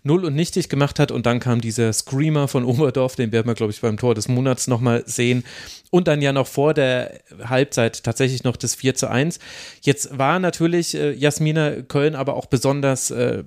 null 0.04 0.24
und 0.24 0.34
nichtig 0.34 0.68
gemacht 0.68 0.98
hat 0.98 1.12
und 1.12 1.26
dann 1.26 1.38
kam 1.38 1.60
dieser 1.60 1.92
Screamer 1.92 2.48
von 2.48 2.64
Oberdorf, 2.64 3.14
den 3.14 3.30
werden 3.30 3.46
wir, 3.46 3.54
glaube 3.54 3.72
ich, 3.72 3.80
beim 3.80 3.96
Tor 3.96 4.16
des 4.16 4.26
Monats 4.26 4.66
nochmal 4.66 5.04
sehen 5.06 5.44
und 5.90 6.08
dann 6.08 6.20
ja 6.20 6.32
noch 6.32 6.48
vor 6.48 6.74
der 6.74 7.20
Halbzeit 7.44 8.02
tatsächlich 8.02 8.42
noch 8.42 8.56
das 8.56 8.74
4 8.74 8.96
zu 8.96 9.08
1. 9.08 9.38
Jetzt 9.82 10.18
war 10.18 10.40
natürlich 10.40 10.96
äh, 10.96 11.12
Jasmina 11.12 11.82
Köln 11.82 12.16
aber 12.16 12.34
auch 12.34 12.46
besonders 12.46 13.12
äh, 13.12 13.44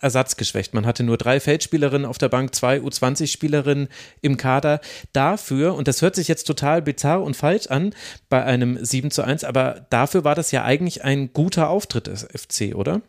ersatzgeschwächt. 0.00 0.74
Man 0.74 0.86
hatte 0.86 1.02
nur 1.02 1.16
drei 1.16 1.40
Feldspielerinnen 1.40 2.06
auf 2.06 2.18
der 2.18 2.28
Bank, 2.28 2.54
zwei 2.54 2.78
U20-Spielerinnen 2.78 3.88
im 4.20 4.36
Kader. 4.36 4.80
Dafür, 5.12 5.74
und 5.74 5.88
das 5.88 6.02
hört 6.02 6.14
sich 6.14 6.28
jetzt 6.28 6.44
total 6.44 6.82
bizarr 6.82 7.22
und 7.22 7.36
falsch 7.36 7.66
an 7.68 7.94
bei 8.28 8.44
einem 8.44 8.84
7 8.84 9.10
zu 9.10 9.22
1, 9.22 9.44
aber 9.44 9.86
dafür 9.90 10.24
war 10.24 10.34
das 10.34 10.52
ja 10.52 10.64
eigentlich 10.64 11.04
ein 11.04 11.32
guter 11.32 11.68
Auftritt 11.68 12.06
des 12.06 12.24
FC, 12.24 12.74
oder? 12.74 13.00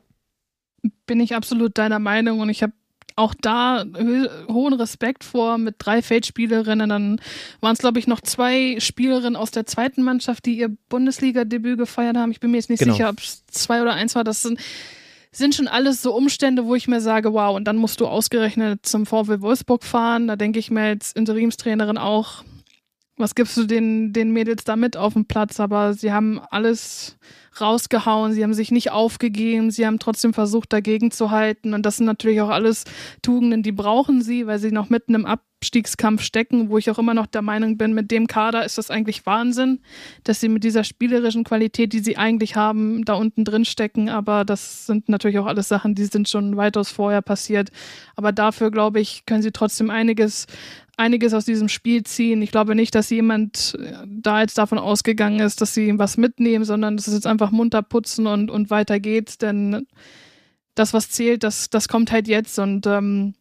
Bin 1.06 1.19
ich 1.19 1.36
absolut 1.36 1.78
deiner 1.78 1.99
Meinung 1.99 2.39
und 2.39 2.49
ich 2.49 2.63
habe 2.63 2.73
auch 3.19 3.34
da 3.39 3.84
hohen 4.47 4.73
Respekt 4.73 5.25
vor 5.25 5.58
mit 5.58 5.75
drei 5.78 6.02
Feldspielerinnen. 6.02 6.89
Dann 6.89 7.21
waren 7.60 7.73
es, 7.73 7.80
glaube 7.80 7.99
ich, 7.99 8.08
noch 8.08 8.21
zwei 8.21 8.78
Spielerinnen 8.80 9.36
aus 9.36 9.52
der 9.52 9.65
zweiten 9.65 10.04
Mannschaft, 10.04 10.45
die 10.45 10.58
ihr 10.58 10.69
Bundesliga-Debüt 10.88 11.78
gefeiert 11.78 12.15
haben. 12.15 12.32
Ich 12.32 12.39
bin 12.39 12.52
mir 12.52 12.58
jetzt 12.58 12.69
nicht 12.69 12.80
genau. 12.80 12.93
sicher, 12.93 13.10
ob 13.10 13.19
es 13.19 13.45
zwei 13.47 13.82
oder 13.82 13.93
eins 13.93 14.15
war. 14.15 14.23
Das 14.23 14.41
sind 14.41 14.60
sind 15.32 15.56
schon 15.56 15.68
alles 15.68 16.02
so 16.02 16.15
Umstände, 16.15 16.65
wo 16.65 16.76
ich 16.76 16.88
mir 16.88 17.02
sage, 17.02 17.34
wow, 17.34 17.56
und 17.56 17.65
dann 17.65 17.78
musst 17.78 18.02
du 18.02 18.08
ausgerechnet 18.08 18.86
zum 18.86 19.06
VW 19.06 19.42
Wolfsburg 19.42 19.84
fahren. 19.84 20.28
Da 20.28 20.36
denke 20.36 20.60
ich 20.60 20.72
mir 20.72 20.82
als 20.82 21.12
Interimstrainerin 21.12 21.98
auch, 21.98 22.44
was 23.18 23.36
gibst 23.36 23.58
du 23.58 23.65
den, 23.65 24.13
den 24.13 24.32
Mädels 24.32 24.63
da 24.63 24.76
mit 24.76 24.98
auf 24.98 25.13
dem 25.13 25.26
Platz? 25.26 25.60
Aber 25.60 25.94
sie 25.94 26.13
haben 26.13 26.39
alles 26.50 27.18
rausgehauen, 27.60 28.34
sie 28.34 28.44
haben 28.44 28.54
sich 28.54 28.72
nicht 28.72 28.92
aufgegeben, 28.92 29.72
sie 29.72 29.86
haben 29.86 30.00
trotzdem 30.00 30.34
versucht, 30.34 30.72
dagegen 30.72 31.12
zu 31.12 31.30
halten. 31.30 31.74
Und 31.74 31.86
das 31.86 31.98
sind 31.98 32.06
natürlich 32.06 32.42
auch 32.42 32.50
alles 32.50 32.86
Tugenden, 33.22 33.62
die 33.62 33.74
brauchen 33.74 34.22
sie, 34.22 34.48
weil 34.48 34.58
sie 34.58 34.72
noch 34.72 34.89
mitten 34.89 35.15
im 35.15 35.26
Abstiegskampf 35.60 36.22
stecken, 36.22 36.69
wo 36.69 36.78
ich 36.78 36.89
auch 36.89 37.00
immer 37.00 37.13
noch 37.13 37.26
der 37.28 37.41
Meinung 37.41 37.78
bin, 37.78 37.93
mit 37.93 38.12
dem 38.12 38.28
Kader 38.28 38.63
ist 38.63 38.78
das 38.78 38.89
eigentlich 38.89 39.26
Wahnsinn, 39.26 39.80
dass 40.24 40.39
sie 40.39 40.48
mit 40.48 40.63
dieser 40.63 40.86
spielerischen 40.86 41.43
Qualität, 41.43 41.91
die 41.91 42.00
sie 42.00 42.15
eigentlich 42.15 42.56
haben, 42.56 43.04
da 43.04 43.15
unten 43.15 43.43
drin 43.43 43.65
stecken. 43.65 44.08
Aber 44.08 44.45
das 44.45 44.86
sind 44.86 45.10
natürlich 45.10 45.38
auch 45.38 45.45
alles 45.45 45.67
Sachen, 45.67 45.95
die 45.95 46.06
sind 46.06 46.30
schon 46.30 46.56
weitaus 46.56 46.91
vorher 46.91 47.22
passiert. 47.22 47.72
Aber 48.15 48.32
dafür, 48.32 48.72
glaube 48.72 49.02
ich, 49.02 49.26
können 49.26 49.41
sie 49.41 49.52
trotzdem 49.52 49.89
einiges 49.89 50.48
einiges 50.95 51.34
aus 51.34 51.45
diesem 51.45 51.69
Spiel 51.69 52.04
ziehen. 52.04 52.41
Ich 52.41 52.52
glaube 52.52 52.76
nicht, 52.76 52.93
dass 52.93 53.10
jemand 53.10 53.78
äh, 53.80 53.93
da 54.06 54.41
jetzt 54.41 54.58
davon 54.58 54.78
ausgegangen 54.78 55.39
ist, 55.39 55.62
dass 55.62 55.74
sie 55.74 55.98
was 55.98 56.17
mitnehmen, 56.17 56.65
sondern 56.65 56.98
das 56.98 57.08
ist 57.08 57.13
jetzt 57.13 57.28
einfach 57.28 57.52
munter 57.52 57.82
putzen 57.82 58.28
und, 58.28 58.52
und 58.52 58.69
weiter 58.69 59.00
geht's, 59.00 59.38
denn 59.38 59.88
das, 60.76 60.93
was 60.93 61.10
zählt, 61.10 61.43
das, 61.43 61.69
das 61.69 61.88
kommt 61.88 62.12
halt 62.12 62.28
jetzt 62.28 62.60
und 62.60 62.86
ähm, 62.86 63.34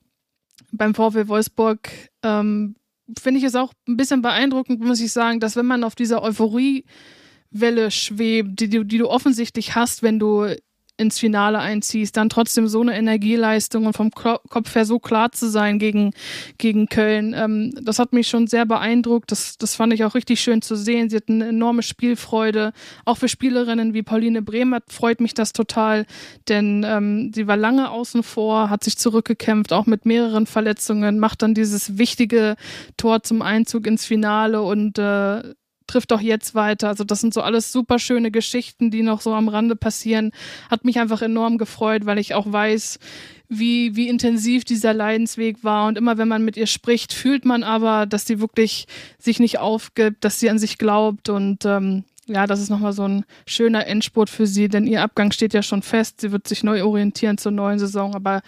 beim 0.72 0.94
VfL 0.94 1.28
Wolfsburg 1.28 1.90
ähm, 2.22 2.76
finde 3.18 3.38
ich 3.38 3.44
es 3.44 3.54
auch 3.54 3.72
ein 3.86 3.96
bisschen 3.96 4.22
beeindruckend, 4.22 4.80
muss 4.80 5.00
ich 5.00 5.12
sagen, 5.12 5.40
dass 5.40 5.56
wenn 5.56 5.66
man 5.66 5.84
auf 5.84 5.94
dieser 5.94 6.22
Euphoriewelle 6.22 7.90
schwebt, 7.90 8.60
die, 8.60 8.68
die, 8.68 8.84
die 8.84 8.98
du 8.98 9.08
offensichtlich 9.08 9.74
hast, 9.74 10.02
wenn 10.02 10.18
du 10.18 10.54
ins 10.98 11.18
Finale 11.18 11.60
einziehst, 11.60 12.16
dann 12.16 12.28
trotzdem 12.28 12.66
so 12.66 12.80
eine 12.80 12.96
Energieleistung 12.96 13.86
und 13.86 13.94
vom 13.94 14.10
Kopf 14.10 14.74
her 14.74 14.84
so 14.84 14.98
klar 14.98 15.32
zu 15.32 15.48
sein 15.48 15.78
gegen, 15.78 16.12
gegen 16.58 16.88
Köln. 16.88 17.34
Ähm, 17.36 17.72
das 17.80 17.98
hat 17.98 18.12
mich 18.12 18.28
schon 18.28 18.48
sehr 18.48 18.66
beeindruckt. 18.66 19.30
Das, 19.30 19.56
das 19.58 19.76
fand 19.76 19.92
ich 19.92 20.04
auch 20.04 20.14
richtig 20.14 20.40
schön 20.40 20.60
zu 20.60 20.76
sehen. 20.76 21.08
Sie 21.08 21.16
hatten 21.16 21.40
eine 21.40 21.50
enorme 21.50 21.82
Spielfreude. 21.82 22.72
Auch 23.04 23.16
für 23.16 23.28
Spielerinnen 23.28 23.94
wie 23.94 24.02
Pauline 24.02 24.42
Bremer 24.42 24.80
freut 24.88 25.20
mich 25.20 25.34
das 25.34 25.52
total, 25.52 26.04
denn 26.48 26.84
ähm, 26.86 27.32
sie 27.34 27.46
war 27.46 27.56
lange 27.56 27.90
außen 27.90 28.24
vor, 28.24 28.68
hat 28.68 28.82
sich 28.82 28.98
zurückgekämpft, 28.98 29.72
auch 29.72 29.86
mit 29.86 30.04
mehreren 30.04 30.46
Verletzungen, 30.46 31.20
macht 31.20 31.42
dann 31.42 31.54
dieses 31.54 31.96
wichtige 31.96 32.56
Tor 32.96 33.22
zum 33.22 33.40
Einzug 33.42 33.86
ins 33.86 34.04
Finale 34.04 34.62
und 34.62 34.98
äh, 34.98 35.54
trifft 35.88 36.12
auch 36.12 36.20
jetzt 36.20 36.54
weiter. 36.54 36.88
Also 36.88 37.02
das 37.02 37.20
sind 37.20 37.34
so 37.34 37.40
alles 37.40 37.72
super 37.72 37.98
schöne 37.98 38.30
Geschichten, 38.30 38.90
die 38.90 39.02
noch 39.02 39.20
so 39.20 39.34
am 39.34 39.48
Rande 39.48 39.74
passieren. 39.74 40.30
Hat 40.70 40.84
mich 40.84 41.00
einfach 41.00 41.22
enorm 41.22 41.58
gefreut, 41.58 42.06
weil 42.06 42.18
ich 42.18 42.34
auch 42.34 42.50
weiß, 42.50 43.00
wie, 43.48 43.96
wie 43.96 44.08
intensiv 44.08 44.64
dieser 44.64 44.94
Leidensweg 44.94 45.64
war. 45.64 45.88
Und 45.88 45.98
immer 45.98 46.18
wenn 46.18 46.28
man 46.28 46.44
mit 46.44 46.56
ihr 46.56 46.66
spricht, 46.66 47.12
fühlt 47.12 47.44
man 47.44 47.64
aber, 47.64 48.06
dass 48.06 48.26
sie 48.26 48.40
wirklich 48.40 48.86
sich 49.18 49.40
nicht 49.40 49.58
aufgibt, 49.58 50.24
dass 50.24 50.38
sie 50.38 50.50
an 50.50 50.58
sich 50.58 50.78
glaubt. 50.78 51.28
Und 51.28 51.64
ähm, 51.64 52.04
ja, 52.26 52.46
das 52.46 52.60
ist 52.60 52.68
nochmal 52.68 52.92
so 52.92 53.08
ein 53.08 53.24
schöner 53.46 53.86
Endspurt 53.86 54.30
für 54.30 54.46
sie, 54.46 54.68
denn 54.68 54.86
ihr 54.86 55.02
Abgang 55.02 55.32
steht 55.32 55.54
ja 55.54 55.62
schon 55.62 55.82
fest. 55.82 56.20
Sie 56.20 56.30
wird 56.30 56.46
sich 56.46 56.62
neu 56.62 56.84
orientieren 56.84 57.38
zur 57.38 57.52
neuen 57.52 57.78
Saison. 57.78 58.14
Aber 58.14 58.42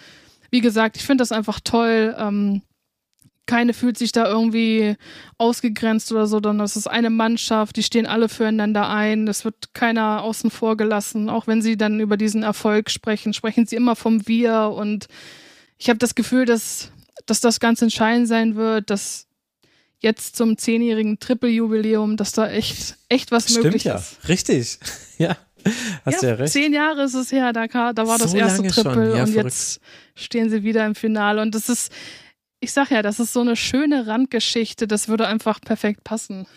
wie 0.51 0.61
gesagt, 0.61 0.97
ich 0.97 1.03
finde 1.03 1.23
das 1.23 1.31
einfach 1.31 1.59
toll. 1.63 2.15
Ähm, 2.17 2.61
keine 3.51 3.73
fühlt 3.73 3.97
sich 3.97 4.13
da 4.13 4.29
irgendwie 4.29 4.95
ausgegrenzt 5.37 6.09
oder 6.13 6.25
so, 6.25 6.37
sondern 6.37 6.59
das 6.59 6.77
ist 6.77 6.87
eine 6.87 7.09
Mannschaft, 7.09 7.75
die 7.75 7.83
stehen 7.83 8.05
alle 8.05 8.29
füreinander 8.29 8.87
ein, 8.87 9.27
es 9.27 9.43
wird 9.43 9.73
keiner 9.73 10.23
außen 10.23 10.49
vor 10.49 10.77
gelassen, 10.77 11.29
auch 11.29 11.47
wenn 11.47 11.61
sie 11.61 11.75
dann 11.75 11.99
über 11.99 12.15
diesen 12.15 12.43
Erfolg 12.43 12.89
sprechen, 12.89 13.33
sprechen 13.33 13.65
sie 13.65 13.75
immer 13.75 13.97
vom 13.97 14.25
Wir 14.25 14.71
und 14.73 15.09
ich 15.77 15.89
habe 15.89 15.99
das 15.99 16.15
Gefühl, 16.15 16.45
dass, 16.45 16.91
dass 17.25 17.41
das 17.41 17.59
ganz 17.59 17.81
entscheidend 17.81 18.29
sein 18.29 18.55
wird, 18.55 18.89
dass 18.89 19.27
jetzt 19.99 20.37
zum 20.37 20.57
zehnjährigen 20.57 21.19
Triple-Jubiläum, 21.19 22.15
dass 22.15 22.31
da 22.31 22.49
echt, 22.49 22.95
echt 23.09 23.31
was 23.31 23.49
Stimmt 23.49 23.65
möglich 23.65 23.83
ja. 23.83 23.95
ist. 23.95 24.29
Richtig, 24.29 24.79
ja. 25.17 25.35
Hast 26.05 26.23
ja, 26.23 26.29
ja 26.29 26.35
recht. 26.35 26.53
Zehn 26.53 26.71
Jahre 26.71 27.03
ist 27.03 27.15
es 27.15 27.33
her, 27.33 27.51
da, 27.51 27.67
da 27.67 28.07
war 28.07 28.17
so 28.17 28.23
das 28.23 28.33
erste 28.33 28.65
Triple 28.65 29.17
ja, 29.17 29.23
und 29.23 29.29
verrückt. 29.29 29.35
jetzt 29.35 29.81
stehen 30.15 30.49
sie 30.49 30.63
wieder 30.63 30.85
im 30.85 30.95
Finale 30.95 31.41
und 31.41 31.53
das 31.53 31.67
ist, 31.67 31.91
ich 32.61 32.71
sag 32.71 32.91
ja, 32.91 33.01
das 33.01 33.19
ist 33.19 33.33
so 33.33 33.41
eine 33.41 33.55
schöne 33.57 34.07
Randgeschichte, 34.07 34.87
das 34.87 35.07
würde 35.09 35.27
einfach 35.27 35.59
perfekt 35.59 36.03
passen. 36.03 36.47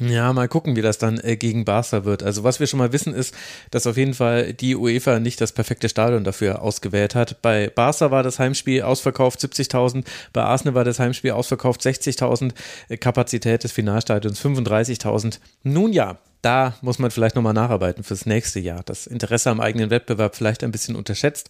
Ja, 0.00 0.32
mal 0.32 0.46
gucken, 0.46 0.76
wie 0.76 0.82
das 0.82 0.98
dann 0.98 1.18
äh, 1.18 1.36
gegen 1.36 1.64
Barca 1.64 2.04
wird. 2.04 2.22
Also 2.22 2.44
was 2.44 2.60
wir 2.60 2.68
schon 2.68 2.78
mal 2.78 2.92
wissen 2.92 3.12
ist, 3.12 3.34
dass 3.72 3.86
auf 3.86 3.96
jeden 3.96 4.14
Fall 4.14 4.52
die 4.52 4.76
UEFA 4.76 5.18
nicht 5.18 5.40
das 5.40 5.50
perfekte 5.50 5.88
Stadion 5.88 6.22
dafür 6.22 6.62
ausgewählt 6.62 7.16
hat. 7.16 7.42
Bei 7.42 7.68
Barca 7.68 8.12
war 8.12 8.22
das 8.22 8.38
Heimspiel 8.38 8.82
ausverkauft 8.82 9.40
70.000, 9.40 10.04
bei 10.32 10.42
Arsenal 10.42 10.74
war 10.74 10.84
das 10.84 11.00
Heimspiel 11.00 11.32
ausverkauft 11.32 11.80
60.000, 11.80 12.52
äh, 12.88 12.96
Kapazität 12.96 13.64
des 13.64 13.72
Finalstadions 13.72 14.40
35.000. 14.40 15.40
Nun 15.64 15.92
ja, 15.92 16.18
da 16.42 16.76
muss 16.80 17.00
man 17.00 17.10
vielleicht 17.10 17.34
nochmal 17.34 17.54
nacharbeiten 17.54 18.04
fürs 18.04 18.24
nächste 18.24 18.60
Jahr. 18.60 18.82
Das 18.84 19.08
Interesse 19.08 19.50
am 19.50 19.60
eigenen 19.60 19.90
Wettbewerb 19.90 20.36
vielleicht 20.36 20.62
ein 20.62 20.70
bisschen 20.70 20.94
unterschätzt. 20.94 21.48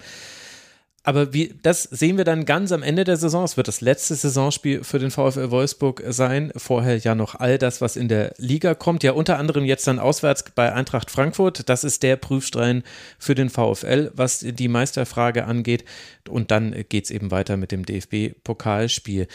Aber 1.08 1.32
wie, 1.32 1.54
das 1.62 1.84
sehen 1.84 2.18
wir 2.18 2.24
dann 2.24 2.44
ganz 2.44 2.70
am 2.70 2.82
Ende 2.82 3.04
der 3.04 3.16
Saison. 3.16 3.42
Es 3.42 3.56
wird 3.56 3.66
das 3.66 3.80
letzte 3.80 4.14
Saisonspiel 4.14 4.84
für 4.84 4.98
den 4.98 5.10
VfL 5.10 5.50
Wolfsburg 5.50 6.02
sein. 6.06 6.52
Vorher 6.54 6.98
ja 6.98 7.14
noch 7.14 7.34
all 7.34 7.56
das, 7.56 7.80
was 7.80 7.96
in 7.96 8.08
der 8.08 8.34
Liga 8.36 8.74
kommt. 8.74 9.02
Ja, 9.02 9.12
unter 9.12 9.38
anderem 9.38 9.64
jetzt 9.64 9.86
dann 9.86 10.00
auswärts 10.00 10.44
bei 10.54 10.70
Eintracht 10.70 11.10
Frankfurt. 11.10 11.66
Das 11.70 11.82
ist 11.82 12.02
der 12.02 12.16
Prüfstein 12.16 12.82
für 13.18 13.34
den 13.34 13.48
VfL, 13.48 14.10
was 14.16 14.40
die 14.40 14.68
Meisterfrage 14.68 15.46
angeht. 15.46 15.86
Und 16.28 16.50
dann 16.50 16.74
geht 16.90 17.04
es 17.04 17.10
eben 17.10 17.30
weiter 17.30 17.56
mit 17.56 17.72
dem 17.72 17.86
DFB-Pokalspiel. 17.86 19.28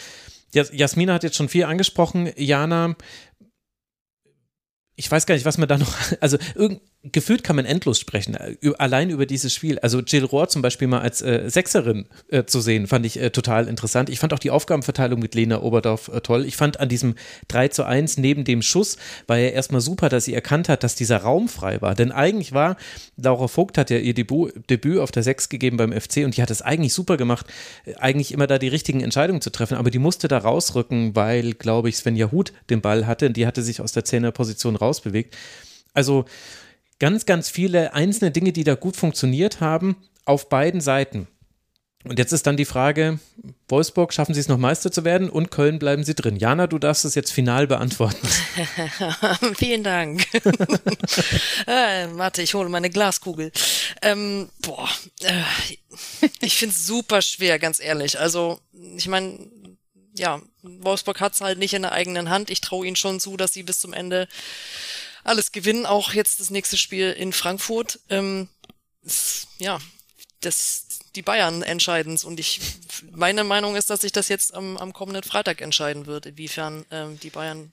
Jasmina 0.53 1.15
hat 1.15 1.23
jetzt 1.23 1.38
schon 1.38 1.49
viel 1.49 1.63
angesprochen. 1.63 2.31
Jana, 2.36 2.95
ich 4.95 5.09
weiß 5.09 5.25
gar 5.25 5.33
nicht, 5.33 5.45
was 5.45 5.57
man 5.57 5.67
da 5.67 5.79
noch, 5.79 5.95
also 6.19 6.38
irgend, 6.53 6.81
gefühlt 7.03 7.43
kann 7.43 7.57
man 7.57 7.65
endlos 7.65 7.99
sprechen, 7.99 8.35
äh, 8.35 8.55
allein 8.77 9.09
über 9.09 9.25
dieses 9.25 9.53
Spiel. 9.53 9.77
Also 9.79 9.99
Jill 9.99 10.23
Rohr 10.23 10.47
zum 10.47 10.61
Beispiel 10.61 10.87
mal 10.87 11.01
als 11.01 11.21
äh, 11.21 11.49
Sechserin 11.49 12.05
äh, 12.29 12.45
zu 12.45 12.61
sehen, 12.61 12.87
fand 12.87 13.05
ich 13.05 13.19
äh, 13.19 13.29
total 13.29 13.67
interessant. 13.67 14.09
Ich 14.09 14.19
fand 14.19 14.33
auch 14.33 14.39
die 14.39 14.51
Aufgabenverteilung 14.51 15.19
mit 15.19 15.35
Lena 15.35 15.61
Oberdorf 15.61 16.07
äh, 16.07 16.21
toll. 16.21 16.45
Ich 16.45 16.55
fand 16.55 16.79
an 16.79 16.87
diesem 16.87 17.15
3 17.49 17.67
zu 17.67 17.83
1 17.83 18.17
neben 18.17 18.45
dem 18.45 18.61
Schuss 18.61 18.97
war 19.27 19.37
ja 19.37 19.49
erstmal 19.49 19.81
super, 19.81 20.07
dass 20.07 20.25
sie 20.25 20.33
erkannt 20.33 20.69
hat, 20.69 20.83
dass 20.83 20.95
dieser 20.95 21.17
Raum 21.17 21.49
frei 21.49 21.81
war. 21.81 21.93
Denn 21.93 22.13
eigentlich 22.13 22.53
war, 22.53 22.77
Laura 23.17 23.49
Vogt 23.49 23.77
hat 23.77 23.89
ja 23.89 23.97
ihr 23.97 24.13
Debüt, 24.13 24.69
Debüt 24.69 24.99
auf 24.99 25.11
der 25.11 25.23
6 25.23 25.49
gegeben 25.49 25.75
beim 25.75 25.91
FC 25.91 26.23
und 26.23 26.37
die 26.37 26.41
hat 26.41 26.51
es 26.51 26.61
eigentlich 26.61 26.93
super 26.93 27.17
gemacht, 27.17 27.47
äh, 27.85 27.95
eigentlich 27.95 28.31
immer 28.31 28.47
da 28.47 28.57
die 28.57 28.69
richtigen 28.69 29.01
Entscheidungen 29.01 29.41
zu 29.41 29.49
treffen, 29.49 29.75
aber 29.75 29.91
die 29.91 29.99
musste 29.99 30.29
da 30.29 30.37
rausrücken, 30.37 31.17
weil, 31.17 31.53
glaube 31.53 31.89
ich, 31.89 31.97
Svenja 31.97 32.31
Huth 32.31 32.53
den 32.69 32.79
Ball 32.79 33.07
hatte 33.07 33.25
und 33.27 33.35
die 33.35 33.45
hatte 33.45 33.61
sich 33.61 33.81
aus 33.81 33.91
der 33.91 34.05
Zehnerposition 34.05 34.77
rausbewegt. 34.77 35.35
Also 35.93 36.25
ganz, 36.99 37.25
ganz 37.25 37.49
viele 37.49 37.93
einzelne 37.93 38.32
Dinge, 38.32 38.51
die 38.51 38.63
da 38.63 38.75
gut 38.75 38.95
funktioniert 38.95 39.60
haben, 39.60 39.97
auf 40.25 40.49
beiden 40.49 40.82
Seiten. 40.82 41.27
Und 42.06 42.19
jetzt 42.19 42.34
ist 42.34 42.45
dann 42.45 42.58
die 42.58 42.65
Frage, 42.65 43.19
Wolfsburg, 43.69 44.13
schaffen 44.13 44.34
Sie 44.34 44.39
es 44.41 44.49
noch 44.49 44.58
Meister 44.58 44.91
zu 44.91 45.06
werden 45.06 45.29
und 45.29 45.51
Köln 45.51 45.79
bleiben 45.79 46.03
Sie 46.03 46.15
drin? 46.15 46.36
Jana, 46.36 46.67
du 46.67 46.77
darfst 46.77 47.06
es 47.06 47.15
jetzt 47.15 47.32
final 47.32 47.65
beantworten. 47.65 48.27
Vielen 49.58 49.84
Dank. 49.84 50.25
äh, 51.65 52.08
warte, 52.12 52.41
ich 52.41 52.56
hole 52.56 52.67
meine 52.67 52.89
Glaskugel. 52.89 53.53
Ähm, 54.01 54.49
boah, 54.62 54.89
äh, 55.21 55.43
ich 56.41 56.58
finde 56.58 56.75
es 56.75 56.86
super 56.86 57.21
schwer, 57.21 57.58
ganz 57.58 57.79
ehrlich. 57.79 58.19
Also, 58.19 58.60
ich 58.97 59.08
meine, 59.08 59.39
ja, 60.13 60.41
Wolfsburg 60.62 61.21
hat 61.21 61.34
es 61.34 61.41
halt 61.41 61.58
nicht 61.58 61.73
in 61.73 61.84
der 61.84 61.93
eigenen 61.93 62.29
Hand. 62.29 62.49
Ich 62.49 62.60
traue 62.60 62.86
ihnen 62.86 62.97
schon 62.97 63.21
zu, 63.21 63.38
dass 63.38 63.53
sie 63.53 63.63
bis 63.63 63.79
zum 63.79 63.93
Ende 63.93 64.27
alles 65.23 65.51
gewinnen, 65.51 65.86
auch 65.86 66.13
jetzt 66.13 66.39
das 66.39 66.49
nächste 66.49 66.77
Spiel 66.77 67.12
in 67.12 67.33
Frankfurt. 67.33 67.99
Ähm, 68.09 68.47
ja, 69.57 69.79
das, 70.41 70.86
die 71.15 71.21
Bayern 71.21 71.62
entscheiden 71.62 72.17
und 72.23 72.39
ich, 72.39 72.59
meine 73.12 73.43
Meinung 73.43 73.75
ist, 73.75 73.89
dass 73.89 74.01
sich 74.01 74.12
das 74.12 74.29
jetzt 74.29 74.53
am, 74.53 74.77
am 74.77 74.93
kommenden 74.93 75.23
Freitag 75.23 75.62
entscheiden 75.62 76.05
wird, 76.05 76.25
inwiefern 76.25 76.86
ähm, 76.91 77.19
die 77.19 77.29
Bayern 77.29 77.71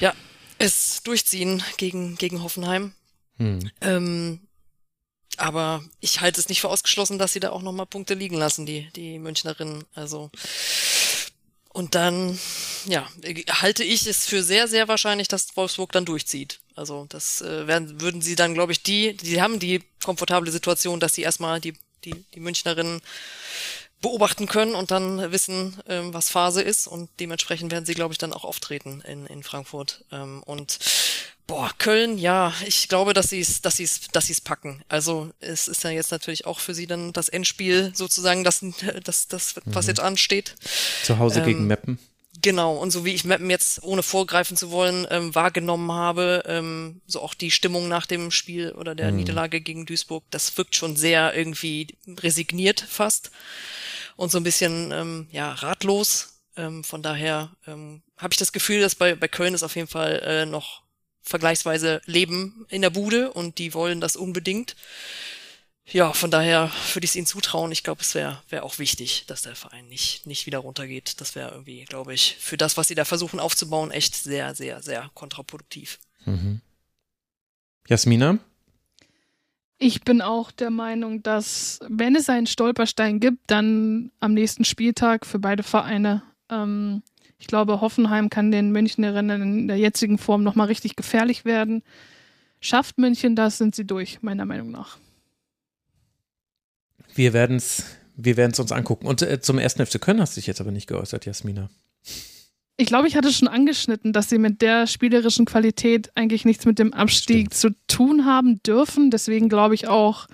ja. 0.00 0.10
ja 0.10 0.14
es 0.58 1.02
durchziehen 1.02 1.62
gegen, 1.78 2.16
gegen 2.16 2.42
Hoffenheim. 2.42 2.92
Hm. 3.38 3.70
Ähm, 3.80 4.40
aber 5.38 5.82
ich 6.00 6.20
halte 6.20 6.38
es 6.38 6.50
nicht 6.50 6.60
für 6.60 6.68
ausgeschlossen, 6.68 7.18
dass 7.18 7.32
sie 7.32 7.40
da 7.40 7.50
auch 7.50 7.62
nochmal 7.62 7.86
Punkte 7.86 8.12
liegen 8.14 8.36
lassen, 8.36 8.66
die, 8.66 8.90
die 8.94 9.18
Münchnerinnen. 9.18 9.84
Also 9.94 10.30
und 11.72 11.94
dann, 11.94 12.38
ja, 12.86 13.08
halte 13.48 13.84
ich 13.84 14.06
es 14.06 14.26
für 14.26 14.42
sehr, 14.42 14.66
sehr 14.66 14.88
wahrscheinlich, 14.88 15.28
dass 15.28 15.56
Wolfsburg 15.56 15.92
dann 15.92 16.04
durchzieht. 16.04 16.60
Also 16.74 17.06
das 17.08 17.42
äh, 17.42 17.66
werden, 17.66 18.00
würden 18.00 18.22
sie 18.22 18.34
dann, 18.34 18.54
glaube 18.54 18.72
ich, 18.72 18.82
die, 18.82 19.16
die 19.16 19.40
haben 19.40 19.60
die 19.60 19.82
komfortable 20.04 20.50
Situation, 20.50 20.98
dass 20.98 21.14
sie 21.14 21.22
erstmal 21.22 21.60
die, 21.60 21.74
die, 22.04 22.24
die 22.34 22.40
Münchnerinnen 22.40 23.00
beobachten 24.00 24.46
können 24.46 24.74
und 24.74 24.90
dann 24.90 25.30
wissen, 25.30 25.76
ähm, 25.86 26.14
was 26.14 26.30
Phase 26.30 26.62
ist 26.62 26.86
und 26.86 27.10
dementsprechend 27.20 27.70
werden 27.70 27.84
sie, 27.84 27.94
glaube 27.94 28.12
ich, 28.12 28.18
dann 28.18 28.32
auch 28.32 28.44
auftreten 28.44 29.02
in, 29.06 29.26
in 29.26 29.42
Frankfurt. 29.42 30.04
Ähm, 30.10 30.42
und 30.44 30.78
boah, 31.46 31.70
Köln, 31.78 32.16
ja, 32.16 32.52
ich 32.64 32.88
glaube, 32.88 33.12
dass 33.12 33.28
sie 33.28 33.40
es, 33.40 33.60
dass 33.60 33.76
sie 33.76 33.84
es, 33.84 34.08
dass 34.12 34.26
sie 34.26 34.32
es 34.32 34.40
packen. 34.40 34.82
Also 34.88 35.30
es 35.40 35.68
ist 35.68 35.84
ja 35.84 35.90
jetzt 35.90 36.12
natürlich 36.12 36.46
auch 36.46 36.60
für 36.60 36.74
sie 36.74 36.86
dann 36.86 37.12
das 37.12 37.28
Endspiel 37.28 37.92
sozusagen, 37.94 38.44
das, 38.44 38.64
das, 39.04 39.28
das 39.28 39.54
was 39.64 39.84
mhm. 39.84 39.90
jetzt 39.90 40.00
ansteht. 40.00 40.54
Zu 41.02 41.18
Hause 41.18 41.40
ähm, 41.40 41.46
gegen 41.46 41.66
Meppen. 41.66 41.98
Genau, 42.42 42.76
und 42.76 42.90
so 42.90 43.04
wie 43.04 43.12
ich 43.12 43.24
Meppen 43.24 43.50
jetzt, 43.50 43.82
ohne 43.82 44.02
vorgreifen 44.02 44.56
zu 44.56 44.70
wollen, 44.70 45.06
ähm, 45.10 45.34
wahrgenommen 45.34 45.90
habe, 45.92 46.42
ähm, 46.46 47.00
so 47.06 47.20
auch 47.20 47.34
die 47.34 47.50
Stimmung 47.50 47.88
nach 47.88 48.06
dem 48.06 48.30
Spiel 48.30 48.72
oder 48.72 48.94
der 48.94 49.10
mhm. 49.10 49.18
Niederlage 49.18 49.60
gegen 49.60 49.84
Duisburg, 49.84 50.24
das 50.30 50.56
wirkt 50.56 50.76
schon 50.76 50.96
sehr 50.96 51.34
irgendwie 51.34 51.88
resigniert 52.06 52.80
fast 52.80 53.30
und 54.16 54.30
so 54.30 54.38
ein 54.38 54.44
bisschen 54.44 54.92
ähm, 54.92 55.28
ja 55.32 55.52
ratlos. 55.52 56.40
Ähm, 56.56 56.84
von 56.84 57.02
daher 57.02 57.50
ähm, 57.66 58.02
habe 58.16 58.32
ich 58.32 58.38
das 58.38 58.52
Gefühl, 58.52 58.80
dass 58.80 58.94
bei, 58.94 59.14
bei 59.14 59.28
Köln 59.28 59.54
ist 59.54 59.62
auf 59.62 59.76
jeden 59.76 59.88
Fall 59.88 60.20
äh, 60.24 60.46
noch 60.46 60.82
vergleichsweise 61.22 62.00
Leben 62.06 62.66
in 62.68 62.82
der 62.82 62.90
Bude 62.90 63.32
und 63.32 63.58
die 63.58 63.74
wollen 63.74 64.00
das 64.00 64.16
unbedingt. 64.16 64.76
Ja, 65.92 66.12
von 66.12 66.30
daher 66.30 66.70
würde 66.94 67.04
ich 67.04 67.10
es 67.10 67.16
ihnen 67.16 67.26
zutrauen. 67.26 67.72
Ich 67.72 67.82
glaube, 67.82 68.00
es 68.00 68.14
wäre 68.14 68.42
wär 68.48 68.64
auch 68.64 68.78
wichtig, 68.78 69.24
dass 69.26 69.42
der 69.42 69.56
Verein 69.56 69.88
nicht, 69.88 70.26
nicht 70.26 70.46
wieder 70.46 70.58
runtergeht. 70.58 71.20
Das 71.20 71.34
wäre 71.34 71.50
irgendwie, 71.50 71.84
glaube 71.84 72.14
ich, 72.14 72.36
für 72.38 72.56
das, 72.56 72.76
was 72.76 72.88
sie 72.88 72.94
da 72.94 73.04
versuchen 73.04 73.40
aufzubauen, 73.40 73.90
echt 73.90 74.14
sehr, 74.14 74.54
sehr, 74.54 74.82
sehr 74.82 75.10
kontraproduktiv. 75.14 75.98
Mhm. 76.26 76.60
Jasmina? 77.88 78.38
Ich 79.78 80.02
bin 80.02 80.20
auch 80.20 80.52
der 80.52 80.70
Meinung, 80.70 81.22
dass 81.22 81.80
wenn 81.88 82.14
es 82.14 82.28
einen 82.28 82.46
Stolperstein 82.46 83.18
gibt, 83.18 83.50
dann 83.50 84.12
am 84.20 84.34
nächsten 84.34 84.64
Spieltag 84.64 85.26
für 85.26 85.38
beide 85.38 85.62
Vereine. 85.62 86.22
Ähm, 86.50 87.02
ich 87.38 87.46
glaube, 87.46 87.80
Hoffenheim 87.80 88.28
kann 88.28 88.52
den 88.52 88.70
Münchnerinnen 88.70 89.42
in 89.42 89.68
der 89.68 89.78
jetzigen 89.78 90.18
Form 90.18 90.44
nochmal 90.44 90.66
richtig 90.66 90.94
gefährlich 90.94 91.44
werden. 91.44 91.82
Schafft 92.60 92.98
München 92.98 93.34
das, 93.34 93.56
sind 93.56 93.74
sie 93.74 93.86
durch, 93.86 94.20
meiner 94.20 94.44
Meinung 94.44 94.70
nach. 94.70 94.98
Wir 97.14 97.32
werden 97.32 97.56
es 97.56 97.84
wir 98.24 98.36
werden's 98.36 98.60
uns 98.60 98.72
angucken. 98.72 99.06
Und 99.06 99.22
äh, 99.22 99.40
zum 99.40 99.58
ersten 99.58 99.84
FC 99.84 100.00
Köln 100.00 100.20
hast 100.20 100.36
du 100.36 100.40
dich 100.40 100.46
jetzt 100.46 100.60
aber 100.60 100.70
nicht 100.70 100.86
geäußert, 100.86 101.26
Jasmina. 101.26 101.70
Ich 102.76 102.86
glaube, 102.86 103.08
ich 103.08 103.16
hatte 103.16 103.32
schon 103.32 103.48
angeschnitten, 103.48 104.12
dass 104.12 104.30
sie 104.30 104.38
mit 104.38 104.62
der 104.62 104.86
spielerischen 104.86 105.44
Qualität 105.44 106.10
eigentlich 106.14 106.44
nichts 106.44 106.64
mit 106.64 106.78
dem 106.78 106.94
Abstieg 106.94 107.52
Stimmt. 107.52 107.54
zu 107.54 107.70
tun 107.86 108.24
haben 108.24 108.62
dürfen. 108.62 109.10
Deswegen 109.10 109.48
glaube 109.48 109.74
ich 109.74 109.88
auch, 109.88 110.26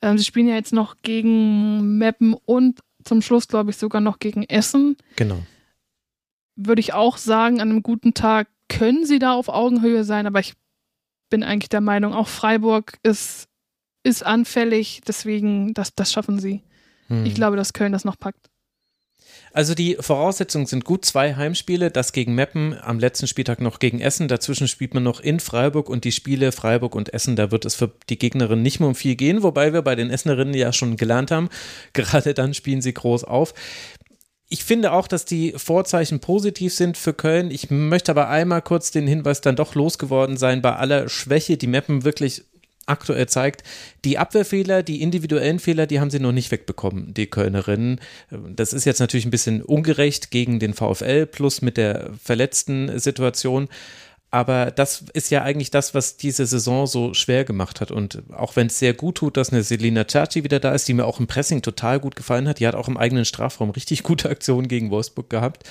äh, 0.00 0.16
sie 0.16 0.24
spielen 0.24 0.48
ja 0.48 0.54
jetzt 0.54 0.72
noch 0.72 0.96
gegen 1.02 1.98
Meppen 1.98 2.34
und 2.34 2.80
zum 3.04 3.22
Schluss, 3.22 3.48
glaube 3.48 3.70
ich, 3.70 3.76
sogar 3.76 4.00
noch 4.00 4.18
gegen 4.18 4.44
Essen. 4.44 4.96
Genau. 5.16 5.38
Würde 6.56 6.80
ich 6.80 6.92
auch 6.92 7.16
sagen, 7.16 7.60
an 7.60 7.70
einem 7.70 7.82
guten 7.82 8.14
Tag 8.14 8.48
können 8.68 9.06
sie 9.06 9.18
da 9.18 9.32
auf 9.32 9.48
Augenhöhe 9.48 10.04
sein, 10.04 10.26
aber 10.26 10.40
ich 10.40 10.54
bin 11.30 11.42
eigentlich 11.42 11.68
der 11.68 11.80
Meinung, 11.80 12.14
auch 12.14 12.28
Freiburg 12.28 12.98
ist 13.02 13.47
ist 14.08 14.24
anfällig, 14.24 15.02
deswegen, 15.06 15.74
das, 15.74 15.94
das 15.94 16.12
schaffen 16.12 16.40
sie. 16.40 16.62
Hm. 17.08 17.24
Ich 17.26 17.34
glaube, 17.34 17.56
dass 17.56 17.72
Köln 17.72 17.92
das 17.92 18.04
noch 18.04 18.18
packt. 18.18 18.50
Also 19.52 19.74
die 19.74 19.96
Voraussetzungen 19.98 20.66
sind 20.66 20.84
gut. 20.84 21.04
Zwei 21.04 21.34
Heimspiele, 21.34 21.90
das 21.90 22.12
gegen 22.12 22.34
Meppen, 22.34 22.76
am 22.80 22.98
letzten 22.98 23.26
Spieltag 23.26 23.60
noch 23.60 23.78
gegen 23.78 24.00
Essen. 24.00 24.28
Dazwischen 24.28 24.68
spielt 24.68 24.94
man 24.94 25.02
noch 25.02 25.20
in 25.20 25.40
Freiburg 25.40 25.88
und 25.88 26.04
die 26.04 26.12
Spiele 26.12 26.52
Freiburg 26.52 26.94
und 26.94 27.12
Essen, 27.14 27.36
da 27.36 27.50
wird 27.50 27.64
es 27.64 27.74
für 27.74 27.90
die 28.08 28.18
Gegnerin 28.18 28.62
nicht 28.62 28.80
mehr 28.80 28.88
um 28.88 28.94
viel 28.94 29.16
gehen, 29.16 29.42
wobei 29.42 29.72
wir 29.72 29.82
bei 29.82 29.94
den 29.94 30.10
Essenerinnen 30.10 30.54
ja 30.54 30.72
schon 30.72 30.96
gelernt 30.96 31.30
haben, 31.30 31.48
gerade 31.92 32.34
dann 32.34 32.54
spielen 32.54 32.82
sie 32.82 32.94
groß 32.94 33.24
auf. 33.24 33.54
Ich 34.50 34.64
finde 34.64 34.92
auch, 34.92 35.08
dass 35.08 35.26
die 35.26 35.52
Vorzeichen 35.56 36.20
positiv 36.20 36.72
sind 36.72 36.96
für 36.96 37.12
Köln. 37.12 37.50
Ich 37.50 37.68
möchte 37.68 38.12
aber 38.12 38.30
einmal 38.30 38.62
kurz 38.62 38.90
den 38.90 39.06
Hinweis 39.06 39.42
dann 39.42 39.56
doch 39.56 39.74
losgeworden 39.74 40.38
sein, 40.38 40.62
bei 40.62 40.74
aller 40.74 41.10
Schwäche, 41.10 41.58
die 41.58 41.66
Meppen 41.66 42.04
wirklich 42.04 42.44
aktuell 42.88 43.28
zeigt, 43.28 43.62
die 44.04 44.18
Abwehrfehler, 44.18 44.82
die 44.82 45.02
individuellen 45.02 45.58
Fehler, 45.58 45.86
die 45.86 46.00
haben 46.00 46.10
sie 46.10 46.20
noch 46.20 46.32
nicht 46.32 46.50
wegbekommen, 46.50 47.14
die 47.14 47.26
Kölnerinnen. 47.26 48.00
Das 48.30 48.72
ist 48.72 48.84
jetzt 48.84 49.00
natürlich 49.00 49.26
ein 49.26 49.30
bisschen 49.30 49.62
ungerecht 49.62 50.30
gegen 50.30 50.58
den 50.58 50.74
VfL 50.74 51.26
plus 51.26 51.62
mit 51.62 51.76
der 51.76 52.10
verletzten 52.22 52.98
Situation. 52.98 53.68
Aber 54.30 54.70
das 54.70 55.04
ist 55.14 55.30
ja 55.30 55.42
eigentlich 55.42 55.70
das, 55.70 55.94
was 55.94 56.18
diese 56.18 56.44
Saison 56.44 56.86
so 56.86 57.14
schwer 57.14 57.44
gemacht 57.44 57.80
hat. 57.80 57.90
Und 57.90 58.22
auch 58.32 58.56
wenn 58.56 58.66
es 58.66 58.78
sehr 58.78 58.92
gut 58.92 59.16
tut, 59.16 59.38
dass 59.38 59.52
eine 59.52 59.62
Selina 59.62 60.06
Ciacci 60.06 60.44
wieder 60.44 60.60
da 60.60 60.72
ist, 60.72 60.86
die 60.86 60.92
mir 60.92 61.06
auch 61.06 61.18
im 61.18 61.26
Pressing 61.26 61.62
total 61.62 61.98
gut 61.98 62.14
gefallen 62.14 62.46
hat, 62.46 62.60
die 62.60 62.66
hat 62.66 62.74
auch 62.74 62.88
im 62.88 62.98
eigenen 62.98 63.24
Strafraum 63.24 63.70
richtig 63.70 64.02
gute 64.02 64.28
Aktionen 64.28 64.68
gegen 64.68 64.90
Wolfsburg 64.90 65.30
gehabt. 65.30 65.64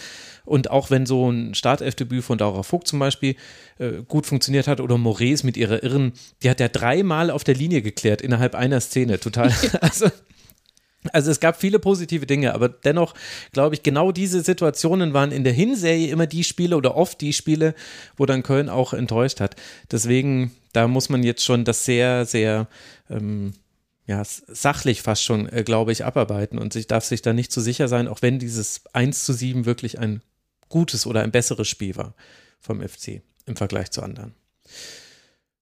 Und 0.47 0.71
auch 0.71 0.89
wenn 0.89 1.05
so 1.05 1.29
ein 1.29 1.53
Startelfdebüt 1.53 2.23
von 2.23 2.37
Daura 2.37 2.63
Vogt 2.63 2.87
zum 2.87 2.99
Beispiel 2.99 3.35
äh, 3.77 4.03
gut 4.07 4.25
funktioniert 4.25 4.67
hat 4.67 4.79
oder 4.79 4.97
Moraes 4.97 5.43
mit 5.43 5.57
ihrer 5.57 5.83
Irren, 5.83 6.13
die 6.41 6.49
hat 6.49 6.59
ja 6.59 6.69
dreimal 6.69 7.29
auf 7.29 7.43
der 7.43 7.55
Linie 7.55 7.81
geklärt 7.81 8.21
innerhalb 8.21 8.55
einer 8.55 8.81
Szene. 8.81 9.19
Total. 9.19 9.53
Also 9.81 10.09
also 11.13 11.31
es 11.31 11.39
gab 11.39 11.59
viele 11.59 11.79
positive 11.79 12.25
Dinge, 12.25 12.53
aber 12.53 12.69
dennoch 12.69 13.13
glaube 13.51 13.75
ich, 13.75 13.83
genau 13.83 14.11
diese 14.11 14.41
Situationen 14.41 15.13
waren 15.13 15.31
in 15.31 15.43
der 15.43 15.53
Hinserie 15.53 16.09
immer 16.09 16.27
die 16.27 16.43
Spiele 16.43 16.75
oder 16.75 16.95
oft 16.95 17.21
die 17.21 17.33
Spiele, 17.33 17.75
wo 18.17 18.25
dann 18.25 18.43
Köln 18.43 18.69
auch 18.69 18.93
enttäuscht 18.93 19.39
hat. 19.39 19.55
Deswegen, 19.91 20.51
da 20.73 20.87
muss 20.87 21.09
man 21.09 21.23
jetzt 21.23 21.43
schon 21.43 21.65
das 21.65 21.85
sehr, 21.85 22.25
sehr 22.25 22.67
ähm, 23.09 23.53
ja, 24.05 24.23
sachlich 24.23 25.01
fast 25.01 25.23
schon, 25.23 25.49
äh, 25.49 25.63
glaube 25.63 25.91
ich, 25.91 26.05
abarbeiten 26.05 26.57
und 26.57 26.73
sich 26.73 26.87
darf 26.87 27.03
sich 27.03 27.21
da 27.21 27.33
nicht 27.33 27.51
zu 27.51 27.59
so 27.59 27.65
sicher 27.65 27.87
sein, 27.87 28.07
auch 28.07 28.21
wenn 28.21 28.39
dieses 28.39 28.81
1 28.93 29.25
zu 29.25 29.33
7 29.33 29.65
wirklich 29.65 29.99
ein 29.99 30.21
gutes 30.69 31.05
oder 31.05 31.21
ein 31.21 31.31
besseres 31.31 31.67
Spiel 31.67 31.95
war 31.95 32.15
vom 32.59 32.87
FC 32.87 33.21
im 33.45 33.55
Vergleich 33.55 33.91
zu 33.91 34.01
anderen. 34.01 34.33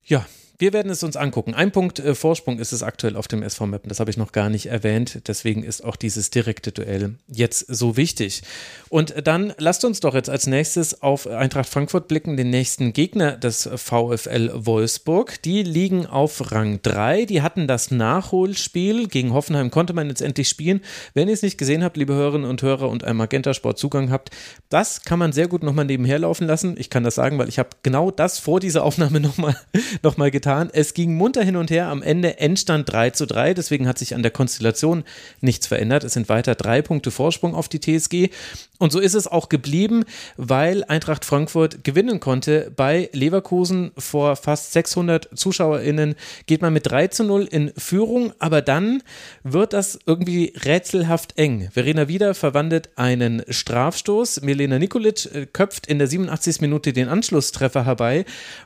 Ja, 0.04 0.26
wir 0.58 0.72
werden 0.72 0.90
es 0.90 1.04
uns 1.04 1.18
angucken. 1.18 1.54
Ein 1.54 1.72
Punkt 1.72 2.00
äh, 2.00 2.16
Vorsprung 2.16 2.60
ist 2.60 2.72
es 2.72 2.82
aktuell 2.82 3.18
auf 3.18 3.28
dem 3.28 3.44
SV 3.44 3.68
Mappen. 3.68 3.90
Das 3.90 4.00
habe 4.00 4.10
ich 4.10 4.18
noch 4.18 4.32
gar 4.32 4.50
nicht 4.50 4.68
erwähnt. 4.68 5.28
Deswegen 5.28 5.64
ist 5.64 5.84
auch 5.84 5.98
dieses 5.98 6.30
direkte 6.30 6.72
Duell 6.72 7.16
jetzt 7.28 7.60
so 7.68 7.98
wichtig. 7.98 8.42
Und 8.90 9.28
dann 9.28 9.54
lasst 9.58 9.84
uns 9.84 10.00
doch 10.00 10.16
jetzt 10.16 10.30
als 10.30 10.48
nächstes 10.48 11.02
auf 11.02 11.28
Eintracht 11.28 11.68
Frankfurt 11.68 12.08
blicken, 12.08 12.38
den 12.38 12.50
nächsten 12.50 12.94
Gegner 12.94 13.34
des 13.34 13.70
VfL 13.76 14.52
Wolfsburg. 14.54 15.42
Die 15.42 15.64
liegen 15.64 16.06
auf 16.06 16.52
Rang 16.54 16.80
3. 16.82 17.26
Die 17.26 17.42
hatten 17.42 17.68
das 17.68 17.92
Nachholspiel. 17.92 19.08
Gegen 19.10 19.34
Hoffenheim 19.34 19.72
konnte 19.72 19.92
man 19.94 20.08
jetzt 20.08 20.22
endlich 20.22 20.48
spielen. 20.48 20.82
Wenn 21.14 21.28
ihr 21.28 21.34
es 21.34 21.42
nicht 21.42 21.58
gesehen 21.58 21.84
habt, 21.84 21.98
liebe 21.98 22.14
Hörerinnen 22.14 22.50
und 22.50 22.62
Hörer 22.62 22.90
und 22.90 23.04
ein 23.04 23.18
Magenta 23.18 23.54
Sport 23.54 23.78
Zugang 23.78 24.10
habt, 24.10 24.30
das 24.70 25.02
kann 25.02 25.20
man 25.20 25.34
sehr 25.34 25.50
gut 25.50 25.64
nochmal 25.64 25.86
nebenher 25.86 26.20
laufen 26.20 26.48
lassen. 26.48 26.76
Ich 26.78 26.90
kann 26.90 27.04
das 27.04 27.16
sagen, 27.16 27.38
weil 27.38 27.50
ich 27.50 27.60
habe 27.60 27.70
genau 27.84 28.10
das 28.10 28.40
vor 28.40 28.62
dieser 28.62 28.84
Aufnahme 28.84 29.20
nochmal 29.20 29.58
noch 30.02 30.16
mal 30.16 30.32
getan 30.32 30.45
getan. 30.46 30.70
Es 30.72 30.94
ging 30.94 31.16
munter 31.16 31.44
hin 31.44 31.56
und 31.56 31.72
her. 31.72 31.88
Am 31.88 32.04
Ende 32.04 32.38
Endstand 32.38 32.92
3 32.92 33.10
zu 33.10 33.26
3. 33.26 33.56
Deswegen 33.56 33.88
hat 33.88 33.98
sich 33.98 34.14
an 34.14 34.22
der 34.22 34.30
Konstellation 34.30 35.04
nichts 35.42 35.66
verändert. 35.66 36.04
Es 36.04 36.14
sind 36.14 36.30
weiter 36.30 36.54
drei 36.54 36.84
Punkte 36.84 37.10
Vorsprung 37.10 37.56
auf 37.56 37.68
die 37.68 37.80
TSG. 37.80 38.30
Und 38.78 38.92
so 38.92 39.00
ist 39.00 39.16
es 39.16 39.26
auch 39.26 39.50
geblieben, 39.50 40.04
weil 40.38 40.84
Eintracht 40.84 41.26
Frankfurt 41.26 41.84
gewinnen 41.84 42.20
konnte 42.20 42.72
bei 42.76 43.10
Leverkusen 43.14 43.92
vor 43.98 44.36
fast 44.36 44.74
600 44.74 45.30
ZuschauerInnen. 45.34 46.16
Geht 46.46 46.62
man 46.62 46.74
mit 46.74 46.86
3 46.86 47.08
zu 47.08 47.24
0 47.24 47.46
in 47.46 47.72
Führung, 47.76 48.34
aber 48.38 48.62
dann 48.62 49.02
wird 49.44 49.74
das 49.74 49.98
irgendwie 50.06 50.54
rätselhaft 50.64 51.38
eng. 51.38 51.70
Verena 51.72 52.08
Wieder 52.08 52.36
verwandelt 52.36 52.90
einen 52.98 53.42
Strafstoß. 53.48 54.42
Milena 54.42 54.78
Nikolic 54.78 55.34
äh, 55.34 55.46
köpft 55.48 55.88
in 55.88 55.98
der 55.98 56.08
87. 56.08 56.62
Minute 56.62 56.94
den 56.94 57.08
Anschlusstreffer 57.08 57.86
herbei 57.86 58.26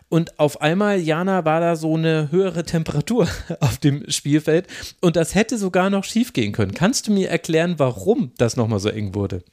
und 0.10 0.40
auf 0.40 0.62
einmal, 0.62 1.00
Jana, 1.00 1.46
war 1.46 1.62
da 1.62 1.76
so 1.76 1.96
eine 1.96 2.32
höhere 2.32 2.64
Temperatur 2.64 3.28
auf 3.60 3.78
dem 3.78 4.10
Spielfeld 4.10 4.68
und 5.00 5.16
das 5.16 5.36
hätte 5.36 5.58
sogar 5.58 5.90
noch 5.90 6.04
schief 6.04 6.34
gehen 6.34 6.52
können. 6.52 6.74
Kannst 6.74 7.08
du 7.08 7.12
mir 7.12 7.30
erklären, 7.30 7.76
warum 7.78 8.34
das 8.38 8.56
nochmal 8.56 8.80
so 8.80 8.90
eng 8.90 9.14
wurde? 9.14 9.44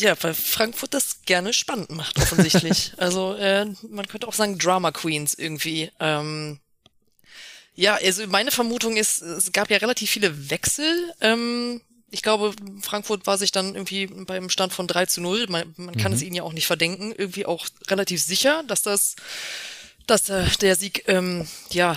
Ja, 0.00 0.14
weil 0.22 0.32
Frankfurt 0.32 0.94
das 0.94 1.22
gerne 1.26 1.52
spannend 1.52 1.90
macht, 1.90 2.16
offensichtlich. 2.18 2.94
also 2.98 3.34
äh, 3.34 3.66
man 3.88 4.06
könnte 4.08 4.26
auch 4.26 4.32
sagen 4.32 4.58
Drama 4.58 4.92
Queens 4.92 5.34
irgendwie. 5.34 5.90
Ähm, 6.00 6.58
ja, 7.74 7.96
also 8.02 8.26
meine 8.26 8.50
Vermutung 8.50 8.96
ist, 8.96 9.20
es 9.20 9.52
gab 9.52 9.70
ja 9.70 9.76
relativ 9.76 10.10
viele 10.10 10.50
Wechsel. 10.50 11.12
Ähm, 11.20 11.82
ich 12.10 12.22
glaube, 12.22 12.54
Frankfurt 12.80 13.26
war 13.26 13.38
sich 13.38 13.52
dann 13.52 13.74
irgendwie 13.74 14.06
beim 14.06 14.50
Stand 14.50 14.72
von 14.72 14.86
3 14.86 15.06
zu 15.06 15.20
0, 15.20 15.46
man, 15.48 15.74
man 15.76 15.96
kann 15.96 16.12
mhm. 16.12 16.16
es 16.16 16.22
ihnen 16.22 16.36
ja 16.36 16.42
auch 16.42 16.52
nicht 16.52 16.66
verdenken, 16.66 17.12
irgendwie 17.16 17.46
auch 17.46 17.66
relativ 17.88 18.22
sicher, 18.22 18.62
dass 18.66 18.82
das 18.82 19.16
dass 20.06 20.28
äh, 20.28 20.44
der 20.60 20.74
Sieg 20.74 21.04
ähm, 21.06 21.46
ja 21.70 21.96